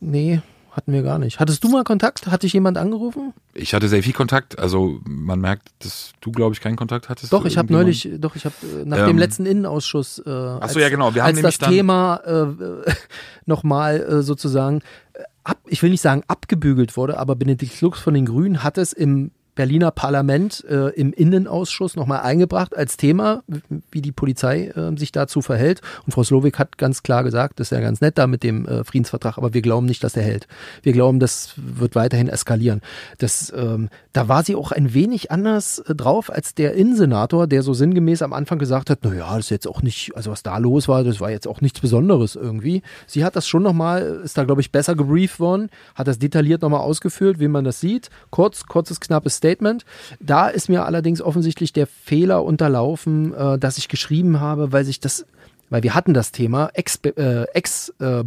nee, 0.00 0.40
hatten 0.72 0.92
wir 0.92 1.02
gar 1.02 1.18
nicht. 1.18 1.38
Hattest 1.38 1.62
du 1.62 1.68
mal 1.68 1.84
Kontakt? 1.84 2.26
Hat 2.26 2.42
dich 2.42 2.54
jemand 2.54 2.78
angerufen? 2.78 3.34
Ich 3.52 3.74
hatte 3.74 3.88
sehr 3.88 4.02
viel 4.02 4.14
Kontakt. 4.14 4.58
Also 4.58 4.98
man 5.04 5.40
merkt, 5.40 5.68
dass 5.80 6.12
du, 6.20 6.32
glaube 6.32 6.54
ich, 6.54 6.60
keinen 6.60 6.76
Kontakt 6.76 7.08
hattest. 7.08 7.32
Doch, 7.32 7.44
ich 7.44 7.58
habe 7.58 7.72
neulich, 7.72 8.08
doch, 8.18 8.34
ich 8.36 8.46
habe 8.46 8.54
äh, 8.62 8.84
nach 8.86 8.98
ähm, 8.98 9.06
dem 9.08 9.18
letzten 9.18 9.44
Innenausschuss, 9.44 10.22
äh, 10.24 10.30
als, 10.30 10.74
ja, 10.74 10.88
genau. 10.88 11.14
Wir 11.14 11.24
haben 11.24 11.36
als 11.36 11.58
das 11.58 11.68
Thema 11.68 12.16
äh, 12.24 12.92
nochmal 13.46 14.00
äh, 14.00 14.22
sozusagen, 14.22 14.80
äh, 15.12 15.22
ab, 15.44 15.58
ich 15.66 15.82
will 15.82 15.90
nicht 15.90 16.00
sagen 16.00 16.22
abgebügelt 16.26 16.96
wurde, 16.96 17.18
aber 17.18 17.36
Benedikt 17.36 17.80
Lux 17.82 18.00
von 18.00 18.14
den 18.14 18.24
Grünen 18.24 18.62
hat 18.64 18.78
es 18.78 18.94
im 18.94 19.30
Berliner 19.54 19.90
Parlament 19.90 20.64
äh, 20.64 20.88
im 20.90 21.12
Innenausschuss 21.12 21.94
nochmal 21.94 22.20
eingebracht 22.20 22.74
als 22.76 22.96
Thema, 22.96 23.42
wie 23.90 24.00
die 24.00 24.12
Polizei 24.12 24.68
äh, 24.68 24.96
sich 24.96 25.12
dazu 25.12 25.42
verhält. 25.42 25.82
Und 26.06 26.12
Frau 26.12 26.22
Slowik 26.22 26.58
hat 26.58 26.78
ganz 26.78 27.02
klar 27.02 27.22
gesagt, 27.22 27.60
das 27.60 27.66
ist 27.66 27.76
ja 27.76 27.80
ganz 27.80 28.00
nett 28.00 28.16
da 28.16 28.26
mit 28.26 28.42
dem 28.42 28.66
äh, 28.66 28.82
Friedensvertrag, 28.84 29.36
aber 29.36 29.52
wir 29.52 29.60
glauben 29.60 29.86
nicht, 29.86 30.02
dass 30.04 30.14
der 30.14 30.22
hält. 30.22 30.46
Wir 30.82 30.94
glauben, 30.94 31.20
das 31.20 31.52
wird 31.56 31.94
weiterhin 31.94 32.28
eskalieren. 32.28 32.80
Das, 33.18 33.52
ähm, 33.54 33.90
da 34.14 34.28
war 34.28 34.42
sie 34.42 34.54
auch 34.54 34.72
ein 34.72 34.94
wenig 34.94 35.30
anders 35.30 35.80
äh, 35.80 35.94
drauf 35.94 36.32
als 36.32 36.54
der 36.54 36.72
Innensenator, 36.74 37.46
der 37.46 37.62
so 37.62 37.74
sinngemäß 37.74 38.22
am 38.22 38.32
Anfang 38.32 38.58
gesagt 38.58 38.88
hat, 38.88 39.00
na 39.02 39.14
ja, 39.14 39.36
das 39.36 39.46
ist 39.46 39.50
jetzt 39.50 39.68
auch 39.68 39.82
nicht, 39.82 40.16
also 40.16 40.30
was 40.30 40.42
da 40.42 40.56
los 40.56 40.88
war, 40.88 41.04
das 41.04 41.20
war 41.20 41.30
jetzt 41.30 41.46
auch 41.46 41.60
nichts 41.60 41.80
Besonderes 41.80 42.36
irgendwie. 42.36 42.82
Sie 43.06 43.22
hat 43.22 43.36
das 43.36 43.46
schon 43.46 43.62
nochmal, 43.62 44.22
ist 44.24 44.38
da 44.38 44.44
glaube 44.44 44.62
ich 44.62 44.72
besser 44.72 44.94
gebrieft 44.94 45.40
worden, 45.40 45.68
hat 45.94 46.08
das 46.08 46.18
detailliert 46.18 46.62
nochmal 46.62 46.80
ausgeführt, 46.80 47.38
wie 47.38 47.48
man 47.48 47.64
das 47.64 47.80
sieht. 47.80 48.08
Kurz, 48.30 48.64
kurzes, 48.66 48.98
knappes 48.98 49.41
Statement. 49.42 49.84
Da 50.20 50.48
ist 50.48 50.68
mir 50.68 50.86
allerdings 50.86 51.20
offensichtlich 51.20 51.72
der 51.72 51.88
Fehler 51.88 52.44
unterlaufen, 52.44 53.34
äh, 53.34 53.58
dass 53.58 53.76
ich 53.76 53.88
geschrieben 53.88 54.40
habe, 54.40 54.72
weil 54.72 54.84
sich 54.84 55.00
das 55.00 55.26
weil 55.68 55.82
wir 55.82 55.94
hatten 55.94 56.12
das 56.12 56.32
Thema 56.32 56.68
Ex-Boxer. 56.74 57.16
Äh, 57.16 57.46
Ex, 57.54 57.92
äh, 57.98 58.22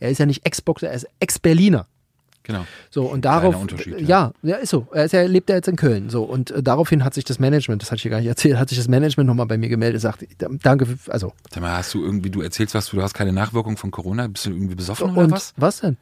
er 0.00 0.10
ist 0.10 0.18
ja 0.18 0.26
nicht 0.26 0.44
Ex-Boxer, 0.44 0.88
er 0.88 0.94
ist 0.94 1.08
Ex-Berliner. 1.18 1.86
Genau. 2.42 2.66
So, 2.90 3.04
und 3.06 3.24
darauf. 3.24 3.56
Ja. 3.86 3.96
ja. 3.96 4.32
ja, 4.42 4.56
ist 4.56 4.68
so. 4.68 4.86
Er, 4.92 5.06
ist 5.06 5.12
ja, 5.12 5.22
lebt 5.22 5.48
ja 5.48 5.56
jetzt 5.56 5.66
in 5.66 5.76
Köln. 5.76 6.10
So, 6.10 6.24
und 6.24 6.50
äh, 6.50 6.62
daraufhin 6.62 7.02
hat 7.02 7.14
sich 7.14 7.24
das 7.24 7.38
Management, 7.38 7.80
das 7.80 7.90
hatte 7.90 7.96
ich 7.96 8.02
dir 8.02 8.10
gar 8.10 8.18
nicht 8.18 8.28
erzählt, 8.28 8.58
hat 8.58 8.68
sich 8.68 8.76
das 8.76 8.86
Management 8.86 9.26
nochmal 9.26 9.46
bei 9.46 9.56
mir 9.56 9.70
gemeldet, 9.70 10.02
sagt, 10.02 10.26
danke, 10.62 10.84
für, 10.84 11.10
also. 11.10 11.32
Sag 11.50 11.62
mal, 11.62 11.74
hast 11.74 11.94
du 11.94 12.04
irgendwie, 12.04 12.28
du 12.28 12.42
erzählst 12.42 12.74
was, 12.74 12.90
du 12.90 13.00
hast 13.00 13.14
keine 13.14 13.32
Nachwirkung 13.32 13.78
von 13.78 13.90
Corona, 13.90 14.26
bist 14.26 14.44
du 14.44 14.50
irgendwie 14.50 14.74
besoffen 14.74 15.10
oder 15.12 15.22
und 15.22 15.30
was? 15.30 15.54
was 15.56 15.80
denn? 15.80 15.96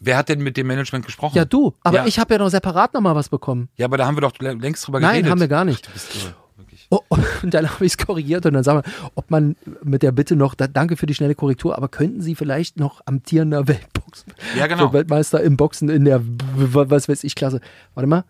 Wer 0.00 0.16
hat 0.16 0.28
denn 0.28 0.40
mit 0.40 0.56
dem 0.56 0.66
Management 0.66 1.04
gesprochen? 1.06 1.36
Ja, 1.36 1.44
du. 1.44 1.74
Aber 1.82 1.98
Ja. 1.98 2.06
ich 2.06 2.18
habe 2.18 2.34
ja 2.34 2.38
noch 2.38 2.48
separat 2.50 2.94
nochmal 2.94 3.14
was 3.14 3.28
bekommen. 3.28 3.68
Ja, 3.76 3.86
aber 3.86 3.96
da 3.96 4.06
haben 4.06 4.16
wir 4.16 4.20
doch 4.22 4.32
längst 4.38 4.86
drüber 4.86 5.00
Nein, 5.00 5.12
geredet. 5.12 5.30
haben 5.30 5.40
wir 5.40 5.48
gar 5.48 5.64
nicht. 5.64 5.88
Ach, 5.94 6.58
wirklich. 6.58 6.86
Oh, 6.90 7.00
und 7.42 7.52
dann 7.54 7.68
habe 7.70 7.84
ich 7.86 7.92
es 7.92 7.98
korrigiert 8.06 8.46
und 8.46 8.54
dann 8.54 8.64
sagen 8.64 8.82
wir, 8.84 9.10
ob 9.14 9.30
man 9.30 9.56
mit 9.82 10.02
der 10.02 10.12
Bitte 10.12 10.36
noch, 10.36 10.54
da, 10.54 10.66
danke 10.66 10.96
für 10.96 11.06
die 11.06 11.14
schnelle 11.14 11.34
Korrektur, 11.34 11.76
aber 11.76 11.88
könnten 11.88 12.20
Sie 12.22 12.34
vielleicht 12.34 12.78
noch 12.78 13.00
amtierender 13.06 13.66
Weltboxen, 13.68 14.32
Ja, 14.56 14.66
genau. 14.66 14.92
Weltmeister 14.92 15.40
im 15.42 15.56
Boxen 15.56 15.88
in 15.88 16.04
der, 16.04 16.20
was 16.22 17.08
weiß 17.08 17.24
ich, 17.24 17.34
Klasse. 17.34 17.60
Warte 17.94 18.06
mal. 18.06 18.24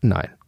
Nein. 0.00 0.28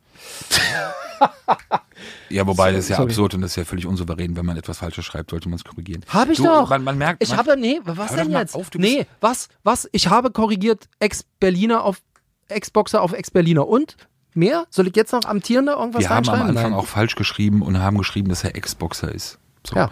Ja, 2.28 2.46
wobei 2.46 2.72
das 2.72 2.84
ist 2.84 2.88
ja 2.90 2.96
Sorry. 2.96 3.10
absurd 3.10 3.34
und 3.34 3.40
das 3.42 3.52
ist 3.52 3.56
ja 3.56 3.64
völlig 3.64 3.86
unsouverän. 3.86 4.36
Wenn 4.36 4.46
man 4.46 4.56
etwas 4.56 4.78
Falsches 4.78 5.04
schreibt, 5.04 5.30
sollte 5.30 5.48
man 5.48 5.56
es 5.56 5.64
korrigieren. 5.64 6.02
Habe 6.08 6.32
ich 6.32 6.38
du, 6.38 6.44
doch. 6.44 6.68
Man, 6.70 6.84
man 6.84 6.98
merkt, 6.98 7.22
Ich 7.22 7.30
man, 7.30 7.38
habe, 7.38 7.56
nee, 7.56 7.80
was 7.84 8.14
denn 8.14 8.30
jetzt? 8.30 8.54
auf, 8.54 8.70
nee, 8.74 9.06
was, 9.20 9.48
was? 9.62 9.88
Ich 9.92 10.08
habe 10.08 10.30
korrigiert 10.30 10.88
Ex-Berliner 11.00 11.84
auf 11.84 12.00
Ex-Boxer 12.48 13.02
auf 13.02 13.12
Ex-Berliner. 13.12 13.66
Und? 13.66 13.96
Mehr? 14.34 14.66
Soll 14.70 14.86
ich 14.88 14.94
jetzt 14.96 15.12
noch 15.12 15.24
amtierender 15.24 15.78
irgendwas 15.78 16.00
wir 16.02 16.10
haben 16.10 16.28
am? 16.28 16.34
Anfang 16.42 16.54
Nein. 16.54 16.72
auch 16.74 16.86
falsch 16.86 17.14
geschrieben 17.14 17.62
und 17.62 17.78
haben 17.80 17.96
geschrieben, 17.96 18.28
dass 18.28 18.44
er 18.44 18.54
Ex-Boxer 18.54 19.10
ist. 19.14 19.38
So, 19.66 19.76
Ja. 19.76 19.90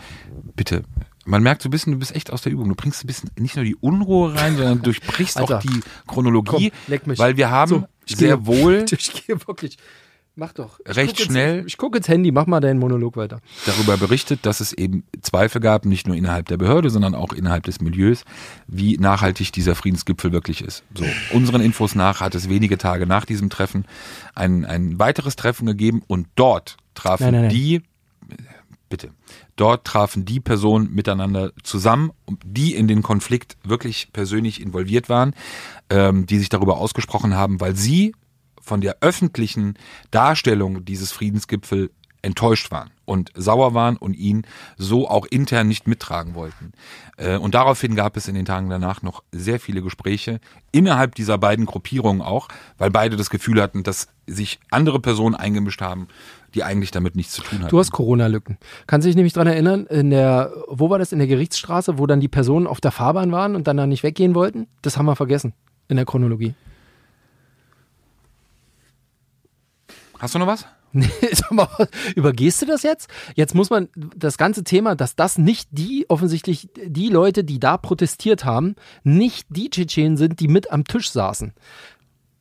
bitte. 0.55 0.82
Man 1.24 1.43
merkt 1.43 1.62
so 1.62 1.68
ein 1.68 1.70
bisschen, 1.70 1.95
du 1.95 1.99
bist 1.99 2.14
echt 2.14 2.30
aus 2.30 2.43
der 2.43 2.53
Übung. 2.53 2.68
Du 2.68 2.74
bringst 2.74 3.03
ein 3.03 3.07
bisschen 3.07 3.30
nicht 3.39 3.57
nur 3.57 3.64
die 3.64 3.74
Unruhe 3.76 4.35
rein, 4.35 4.57
sondern 4.59 4.82
durchbrichst 4.82 5.37
auch 5.41 5.51
Alter. 5.51 5.66
die 5.66 5.80
Chronologie, 6.07 6.70
Komm, 6.87 7.16
weil 7.16 7.39
wir 7.39 7.51
haben 7.51 7.68
So, 7.70 7.85
sehr 8.07 8.37
gehe- 8.37 8.47
wohl 8.47 8.85
Ich 8.93 9.26
gehe 9.26 9.39
wirklich. 9.47 9.78
Mach 10.37 10.53
doch. 10.53 10.80
Ich 10.85 10.97
Recht 10.97 11.16
guck 11.16 11.26
schnell. 11.26 11.62
Ich 11.64 11.76
gucke 11.76 11.99
ins 11.99 12.09
Handy, 12.09 12.32
mach 12.32 12.47
mal 12.47 12.59
deinen 12.59 12.80
Monolog 12.80 13.16
weiter. 13.16 13.41
darüber 13.66 13.97
berichtet, 13.97 14.45
dass 14.45 14.59
es 14.59 14.72
eben 14.72 15.05
Zweifel 15.22 15.61
gab, 15.61 15.85
nicht 15.85 16.09
nur 16.09 16.16
innerhalb 16.16 16.49
der 16.49 16.57
Behörde, 16.57 16.91
sondern 16.91 17.14
auch 17.14 17.32
innerhalb 17.32 17.62
des 17.64 17.80
Milieus, 17.80 18.24
wie 18.66 18.97
nachhaltig 18.97 19.53
dieser 19.53 19.76
Friedensgipfel 19.76 20.32
wirklich 20.32 20.62
ist. 20.62 20.82
So, 20.93 21.05
unseren 21.32 21.61
Infos 21.61 21.95
nach 21.95 22.20
hat 22.20 22.35
es 22.35 22.49
wenige 22.49 22.78
Tage 22.78 23.07
nach 23.07 23.26
diesem 23.26 23.49
Treffen 23.49 23.85
ein, 24.35 24.64
ein 24.64 24.99
weiteres 24.99 25.37
Treffen 25.37 25.66
gegeben 25.66 26.03
und 26.09 26.26
dort 26.35 26.78
trafen 26.95 27.24
Nein, 27.24 27.32
nein, 27.35 27.43
nein. 27.43 27.51
die, 27.51 27.82
bitte, 28.89 29.11
dort 29.55 29.85
trafen 29.85 30.24
die 30.24 30.41
Personen 30.41 30.93
miteinander 30.93 31.53
zusammen, 31.62 32.11
die 32.45 32.74
in 32.74 32.89
den 32.89 33.03
Konflikt 33.03 33.57
wirklich 33.62 34.09
persönlich 34.12 34.61
involviert 34.61 35.09
waren, 35.09 35.32
ähm, 35.91 36.26
die 36.26 36.39
sich 36.39 36.49
darüber 36.49 36.78
ausgesprochen 36.78 37.35
haben, 37.35 37.61
weil 37.61 37.76
sie 37.76 38.14
von 38.64 38.80
der 38.80 38.98
öffentlichen 39.00 39.74
Darstellung 40.10 40.84
dieses 40.84 41.12
Friedensgipfel 41.12 41.90
enttäuscht 42.22 42.70
waren 42.70 42.90
und 43.04 43.30
sauer 43.34 43.74
waren 43.74 43.98
und 43.98 44.14
ihn 44.14 44.46
so 44.78 45.08
auch 45.08 45.26
intern 45.26 45.68
nicht 45.68 45.86
mittragen 45.86 46.34
wollten. 46.34 46.72
Äh, 47.18 47.36
Und 47.36 47.54
daraufhin 47.54 47.94
gab 47.94 48.16
es 48.16 48.28
in 48.28 48.34
den 48.34 48.46
Tagen 48.46 48.70
danach 48.70 49.02
noch 49.02 49.22
sehr 49.30 49.60
viele 49.60 49.82
Gespräche 49.82 50.40
innerhalb 50.72 51.14
dieser 51.14 51.36
beiden 51.36 51.66
Gruppierungen 51.66 52.22
auch, 52.22 52.48
weil 52.78 52.90
beide 52.90 53.16
das 53.16 53.28
Gefühl 53.28 53.60
hatten, 53.60 53.82
dass 53.82 54.08
sich 54.26 54.58
andere 54.70 55.00
Personen 55.00 55.34
eingemischt 55.34 55.82
haben, 55.82 56.08
die 56.54 56.64
eigentlich 56.64 56.92
damit 56.92 57.14
nichts 57.14 57.34
zu 57.34 57.42
tun 57.42 57.58
hatten. 57.58 57.68
Du 57.68 57.78
hast 57.78 57.92
Corona-Lücken. 57.92 58.56
Kannst 58.86 59.04
du 59.04 59.08
dich 59.08 59.16
nämlich 59.16 59.34
dran 59.34 59.46
erinnern, 59.46 59.84
in 59.86 60.08
der, 60.08 60.50
wo 60.68 60.88
war 60.88 60.98
das, 60.98 61.12
in 61.12 61.18
der 61.18 61.28
Gerichtsstraße, 61.28 61.98
wo 61.98 62.06
dann 62.06 62.20
die 62.20 62.28
Personen 62.28 62.66
auf 62.66 62.80
der 62.80 62.90
Fahrbahn 62.90 63.32
waren 63.32 63.54
und 63.54 63.66
dann 63.66 63.76
da 63.76 63.86
nicht 63.86 64.02
weggehen 64.02 64.34
wollten? 64.34 64.66
Das 64.80 64.96
haben 64.96 65.04
wir 65.04 65.16
vergessen 65.16 65.52
in 65.88 65.96
der 65.96 66.06
Chronologie. 66.06 66.54
Hast 70.24 70.34
du 70.34 70.38
noch 70.38 70.46
was? 70.46 70.66
Nee, 70.96 71.08
sag 71.32 71.50
mal, 71.50 71.66
übergehst 72.14 72.62
du 72.62 72.66
das 72.66 72.84
jetzt? 72.84 73.10
Jetzt 73.34 73.52
muss 73.54 73.68
man 73.68 73.88
das 74.16 74.38
ganze 74.38 74.62
Thema, 74.62 74.94
dass 74.94 75.16
das 75.16 75.38
nicht 75.38 75.68
die, 75.72 76.06
offensichtlich 76.08 76.68
die 76.86 77.08
Leute, 77.08 77.42
die 77.42 77.58
da 77.58 77.76
protestiert 77.76 78.44
haben, 78.44 78.76
nicht 79.02 79.48
die 79.50 79.68
Tschetschenen 79.70 80.16
sind, 80.16 80.38
die 80.38 80.46
mit 80.46 80.70
am 80.70 80.84
Tisch 80.84 81.10
saßen. 81.10 81.52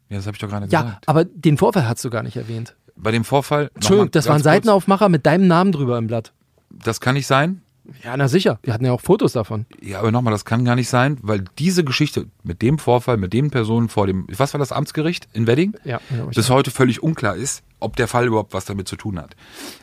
Ja, 0.09 0.17
das 0.17 0.27
habe 0.27 0.35
ich 0.35 0.39
doch 0.39 0.49
gerade 0.49 0.67
Ja, 0.69 0.83
gesagt. 0.83 1.09
aber 1.09 1.25
den 1.25 1.57
Vorfall 1.57 1.87
hast 1.87 2.05
du 2.05 2.11
gar 2.11 2.21
nicht 2.21 2.37
erwähnt. 2.37 2.75
Bei 2.95 3.09
dem 3.11 3.23
Vorfall. 3.25 3.71
Entschuldigung, 3.73 4.11
das 4.11 4.27
war 4.27 4.35
ein 4.35 4.37
ganz 4.37 4.43
kurz, 4.43 4.53
Seitenaufmacher 4.53 5.09
mit 5.09 5.25
deinem 5.25 5.47
Namen 5.47 5.71
drüber 5.71 5.97
im 5.97 6.05
Blatt. 6.05 6.31
Das 6.69 7.01
kann 7.01 7.15
nicht 7.15 7.27
sein. 7.27 7.63
Ja, 8.03 8.15
na 8.15 8.27
sicher. 8.29 8.59
Wir 8.63 8.73
hatten 8.73 8.85
ja 8.85 8.93
auch 8.93 9.01
Fotos 9.01 9.33
davon. 9.33 9.65
Ja, 9.81 9.99
aber 9.99 10.11
nochmal, 10.11 10.31
das 10.31 10.45
kann 10.45 10.63
gar 10.63 10.75
nicht 10.75 10.87
sein, 10.87 11.17
weil 11.21 11.43
diese 11.59 11.83
Geschichte 11.83 12.27
mit 12.43 12.61
dem 12.61 12.79
Vorfall, 12.79 13.17
mit 13.17 13.33
den 13.33 13.51
Personen 13.51 13.89
vor 13.89 14.07
dem, 14.07 14.25
was 14.29 14.53
war 14.53 14.59
das 14.59 14.71
Amtsgericht 14.71 15.27
in 15.33 15.47
Wedding? 15.47 15.75
Ja, 15.83 15.99
ja, 16.09 16.25
Bis 16.25 16.49
heute 16.49 16.71
völlig 16.71 17.03
unklar 17.03 17.35
ist, 17.35 17.61
ob 17.83 17.95
der 17.95 18.07
Fall 18.07 18.25
überhaupt 18.27 18.53
was 18.53 18.65
damit 18.65 18.87
zu 18.87 18.95
tun 18.95 19.19
hat. 19.19 19.35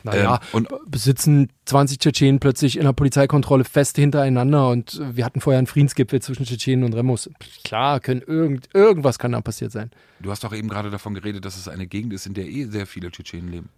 Naja, 0.03 0.35
Ähm, 0.35 0.39
und 0.53 0.67
besitzen 0.87 1.49
20 1.65 1.99
Tschetschenen 1.99 2.39
plötzlich 2.39 2.77
in 2.77 2.83
der 2.83 2.93
Polizeikontrolle 2.93 3.63
fest 3.63 3.95
hintereinander 3.95 4.69
und 4.69 5.01
wir 5.15 5.23
hatten 5.25 5.41
vorher 5.41 5.57
einen 5.59 5.67
Friedensgipfel 5.67 6.21
zwischen 6.21 6.45
Tschetschenen 6.45 6.83
und 6.83 6.93
Remus. 6.93 7.29
Klar, 7.63 7.99
können 7.99 8.21
irgend, 8.25 8.69
irgendwas 8.73 9.19
kann 9.19 9.31
da 9.31 9.41
passiert 9.41 9.71
sein. 9.71 9.91
du 10.19 10.31
hast 10.31 10.43
doch 10.43 10.53
eben 10.53 10.67
gerade 10.69 10.89
davon 10.89 11.13
geredet, 11.13 11.45
dass 11.45 11.57
es 11.57 11.67
eine 11.67 11.87
Gegend 11.87 12.13
ist, 12.13 12.25
in 12.25 12.33
der 12.33 12.47
eh 12.47 12.65
sehr 12.65 12.87
viele 12.87 13.11
Tschetschenen 13.11 13.49
leben. 13.51 13.69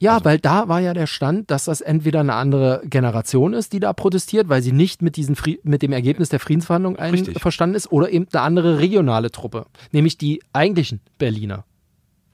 Ja, 0.00 0.14
Also 0.14 0.24
weil 0.24 0.38
da 0.40 0.66
war 0.66 0.80
ja 0.80 0.92
der 0.92 1.06
Stand, 1.06 1.52
dass 1.52 1.66
das 1.66 1.80
entweder 1.80 2.18
eine 2.20 2.34
andere 2.34 2.82
Generation 2.84 3.52
ist, 3.54 3.72
die 3.72 3.78
da 3.78 3.92
protestiert, 3.92 4.48
weil 4.48 4.60
sie 4.60 4.72
nicht 4.72 5.02
mit, 5.02 5.14
diesen 5.16 5.36
Fri 5.36 5.60
mit 5.62 5.82
dem 5.82 5.92
Ergebnis 5.92 6.30
der 6.30 6.40
Friedensverhandlungen 6.40 6.98
Richtig. 6.98 7.36
einverstanden 7.36 7.76
ist, 7.76 7.92
oder 7.92 8.10
eben 8.10 8.26
eine 8.32 8.42
andere 8.42 8.80
regionale 8.80 9.30
Truppe, 9.30 9.66
nämlich 9.92 10.18
die 10.18 10.42
eigentlichen 10.52 11.00
Berliner, 11.18 11.64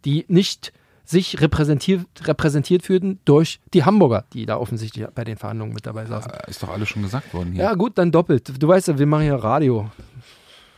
die 0.06 0.24
nicht 0.28 0.72
sich 1.10 1.40
repräsentiert, 1.40 2.06
repräsentiert 2.22 2.82
fühlten 2.84 3.18
durch 3.24 3.60
die 3.74 3.84
Hamburger, 3.84 4.24
die 4.32 4.46
da 4.46 4.56
offensichtlich 4.56 5.06
bei 5.14 5.24
den 5.24 5.36
Verhandlungen 5.36 5.72
mit 5.74 5.84
dabei 5.86 6.06
saßen. 6.06 6.30
Äh, 6.32 6.50
Ist 6.50 6.62
doch 6.62 6.68
alles 6.68 6.88
schon 6.88 7.02
gesagt 7.02 7.34
worden 7.34 7.52
hier. 7.52 7.64
Ja, 7.64 7.74
gut, 7.74 7.98
dann 7.98 8.12
doppelt. 8.12 8.52
Du 8.62 8.68
weißt 8.68 8.88
ja, 8.88 8.98
wir 8.98 9.06
machen 9.06 9.26
ja 9.26 9.36
Radio. 9.36 9.90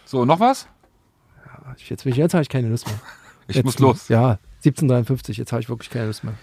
So, 0.07 0.25
noch 0.25 0.41
was? 0.41 0.67
Jetzt, 1.87 2.05
ich- 2.07 2.17
jetzt 2.17 2.35
habe 2.35 2.43
ich 2.43 2.49
keine 2.49 2.69
Lust 2.69 2.87
mehr. 2.87 2.99
Ich 3.49 3.57
jetzt, 3.57 3.65
muss 3.65 3.79
los. 3.81 4.09
Ja, 4.09 4.39
1753, 4.65 5.37
jetzt 5.37 5.51
habe 5.53 5.61
ich 5.61 5.69
wirklich 5.69 5.91
keine 5.91 6.07
Lust 6.07 6.23
mehr. 6.23 6.35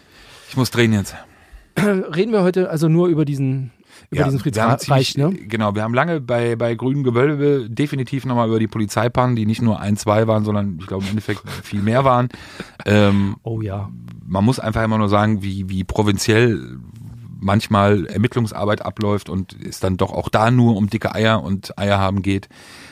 Ich 0.50 0.58
muss 0.58 0.70
drehen 0.70 0.92
jetzt. 0.92 1.16
Reden 1.78 2.34
wir 2.34 2.44
heute 2.44 2.70
also 2.70 2.90
nur 2.90 3.08
über 3.08 3.24
diesen, 3.24 3.72
über 4.10 4.24
diesen 4.24 4.44
wir 4.44 4.62
haben 4.64 4.80
Friedensreich, 4.80 5.18
ne? 5.18 5.32
Genau, 5.32 5.76
wir 5.76 5.84
haben 5.84 5.94
lange 5.94 6.22
bei, 6.22 6.56
bei 6.56 6.76
Grünen 6.76 7.04
Gewölbe 7.04 7.70
definitiv 7.70 8.26
nochmal 8.26 8.48
über 8.48 8.60
die 8.60 8.68
Polizeipannen, 8.68 9.36
die 9.36 9.46
nicht 9.46 9.62
nur 9.62 9.80
ein, 9.80 9.98
zwei 9.98 10.28
waren, 10.28 10.44
sondern 10.46 10.78
ich 10.80 10.88
glaube 10.88 11.04
im 11.04 11.12
Endeffekt 11.12 11.48
viel 11.64 11.82
mehr 11.82 12.04
waren. 12.04 12.30
Ähm, 12.86 13.36
Oh 13.44 13.62
ja. 13.62 13.90
man 14.26 14.44
muss 14.44 14.60
einfach 14.60 14.84
immer 14.84 14.98
nur 14.98 15.10
sagen, 15.10 15.44
wie, 15.44 15.70
wie 15.70 15.84
provinziell 15.84 16.80
manchmal 17.40 18.06
Ermittlungsarbeit 18.06 18.82
abläuft 18.86 19.30
und 19.30 19.56
es 19.64 19.80
dann 19.80 19.98
doch 19.98 20.12
auch 20.12 20.30
da 20.30 20.52
nur 20.52 20.76
um 20.76 20.90
dicke 20.90 21.16
Eier 21.16 21.42
und 21.44 21.78
Eier 21.78 21.98
haben 21.98 22.22
geht. 22.22 22.50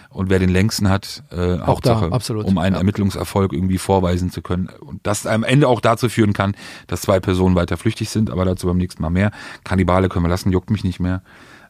Und 0.09 0.29
wer 0.29 0.39
den 0.39 0.49
längsten 0.49 0.89
hat, 0.89 1.23
äh, 1.31 1.35
Auch 1.35 1.57
da, 1.57 1.67
Hauptsache, 1.67 2.11
absolut, 2.11 2.45
um 2.45 2.57
einen 2.57 2.73
ja. 2.75 2.79
Ermittlungserfolg 2.79 3.53
irgendwie 3.53 3.77
vorweisen 3.77 4.31
zu 4.31 4.41
können. 4.41 4.69
Und 4.79 5.05
das 5.05 5.25
am 5.27 5.43
Ende 5.43 5.67
auch 5.67 5.79
dazu 5.81 6.09
führen 6.09 6.33
kann, 6.33 6.55
dass 6.87 7.01
zwei 7.01 7.19
Personen 7.19 7.55
weiter 7.55 7.77
flüchtig 7.77 8.09
sind, 8.09 8.29
aber 8.31 8.45
dazu 8.45 8.67
beim 8.67 8.77
nächsten 8.77 9.01
Mal 9.01 9.09
mehr. 9.09 9.31
Kannibale 9.63 10.09
können 10.09 10.25
wir 10.25 10.29
lassen, 10.29 10.51
juckt 10.51 10.69
mich 10.71 10.83
nicht 10.83 10.99
mehr. 10.99 11.21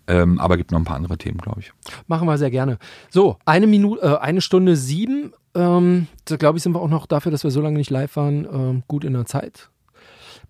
Ähm, 0.09 0.39
aber 0.39 0.55
gibt 0.55 0.71
noch 0.71 0.79
ein 0.79 0.85
paar 0.85 0.95
andere 0.95 1.17
Themen, 1.17 1.39
glaube 1.39 1.59
ich. 1.59 1.73
Machen 2.07 2.27
wir 2.27 2.37
sehr 2.37 2.49
gerne. 2.51 2.77
So, 3.09 3.37
eine 3.45 3.67
Minute, 3.67 4.01
äh, 4.01 4.17
eine 4.19 4.39
Stunde 4.39 4.77
sieben. 4.77 5.33
Ähm, 5.53 6.07
da 6.25 6.37
glaube 6.37 6.57
ich, 6.57 6.63
sind 6.63 6.73
wir 6.73 6.79
auch 6.81 6.87
noch 6.87 7.07
dafür, 7.07 7.31
dass 7.31 7.43
wir 7.43 7.51
so 7.51 7.59
lange 7.59 7.77
nicht 7.77 7.89
live 7.89 8.15
waren, 8.15 8.45
ähm, 8.45 8.83
gut 8.87 9.03
in 9.03 9.11
der 9.13 9.25
Zeit. 9.25 9.69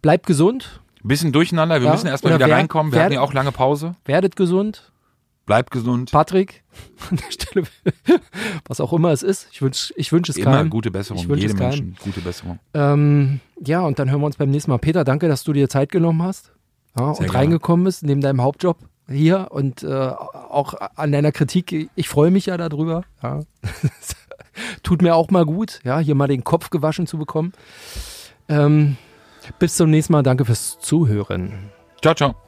Bleibt 0.04 0.28
gesund, 0.28 0.82
bisschen 1.04 1.32
durcheinander, 1.32 1.80
wir 1.80 1.86
Ja, 1.88 1.94
müssen 1.94 2.08
erstmal 2.08 2.36
wieder 2.36 2.48
wer- 2.48 2.56
reinkommen. 2.56 2.92
Wir 2.92 2.98
wer- 2.98 3.06
hatten 3.06 3.14
ja 3.14 3.22
auch 3.22 3.34
lange 3.34 3.52
Pause. 3.54 3.96
werdet 4.06 4.36
gesund. 4.36 4.92
Bleib 5.48 5.72
gesund. 5.72 6.12
Patrick, 6.12 6.64
an 7.10 7.18
der 7.18 7.32
Stelle, 7.32 7.66
was 8.68 8.82
auch 8.82 8.92
immer 8.92 9.12
es 9.12 9.24
ist, 9.24 9.48
ich 9.52 9.62
wünsche 9.62 9.94
ich 9.96 10.12
wünsch 10.12 10.28
es 10.30 10.38
Immer 10.38 10.52
keinem. 10.58 10.70
gute 10.70 10.92
Besserung. 10.92 11.24
Ich 11.24 11.42
Jedem. 11.42 11.58
Menschen 11.58 11.98
gute 12.04 12.20
Besserung. 12.20 12.60
Ähm, 12.74 13.40
ja, 13.66 13.80
und 13.80 13.98
dann 13.98 14.12
hören 14.12 14.20
wir 14.20 14.26
uns 14.26 14.36
beim 14.36 14.52
nächsten 14.52 14.70
Mal. 14.72 14.78
Peter, 14.78 15.06
danke, 15.06 15.30
dass 15.30 15.46
du 15.46 15.54
dir 15.54 15.70
Zeit 15.70 15.90
genommen 15.90 16.22
hast 16.22 16.52
ja, 17.00 17.06
und 17.06 17.20
gerne. 17.20 17.34
reingekommen 17.34 17.86
bist 17.86 18.04
neben 18.04 18.20
deinem 18.20 18.42
Hauptjob 18.42 18.78
hier 19.10 19.48
und 19.52 19.84
äh, 19.84 19.88
auch 19.88 20.74
an 20.96 21.14
deiner 21.14 21.32
Kritik. 21.32 21.90
Ich 21.96 22.10
freue 22.10 22.30
mich 22.30 22.48
ja 22.48 22.58
darüber. 22.58 23.04
Ja. 23.24 23.40
Tut 24.84 25.02
mir 25.02 25.16
auch 25.16 25.30
mal 25.30 25.46
gut, 25.46 25.80
ja, 25.86 26.00
hier 26.00 26.16
mal 26.16 26.28
den 26.28 26.44
Kopf 26.44 26.72
gewaschen 26.72 27.08
zu 27.08 27.18
bekommen. 27.18 27.54
Ähm, 28.50 28.98
bis 29.60 29.78
zum 29.78 29.90
nächsten 29.92 30.12
Mal. 30.12 30.24
Danke 30.24 30.44
fürs 30.44 30.78
Zuhören. 30.80 31.70
Ciao, 32.02 32.14
ciao. 32.16 32.47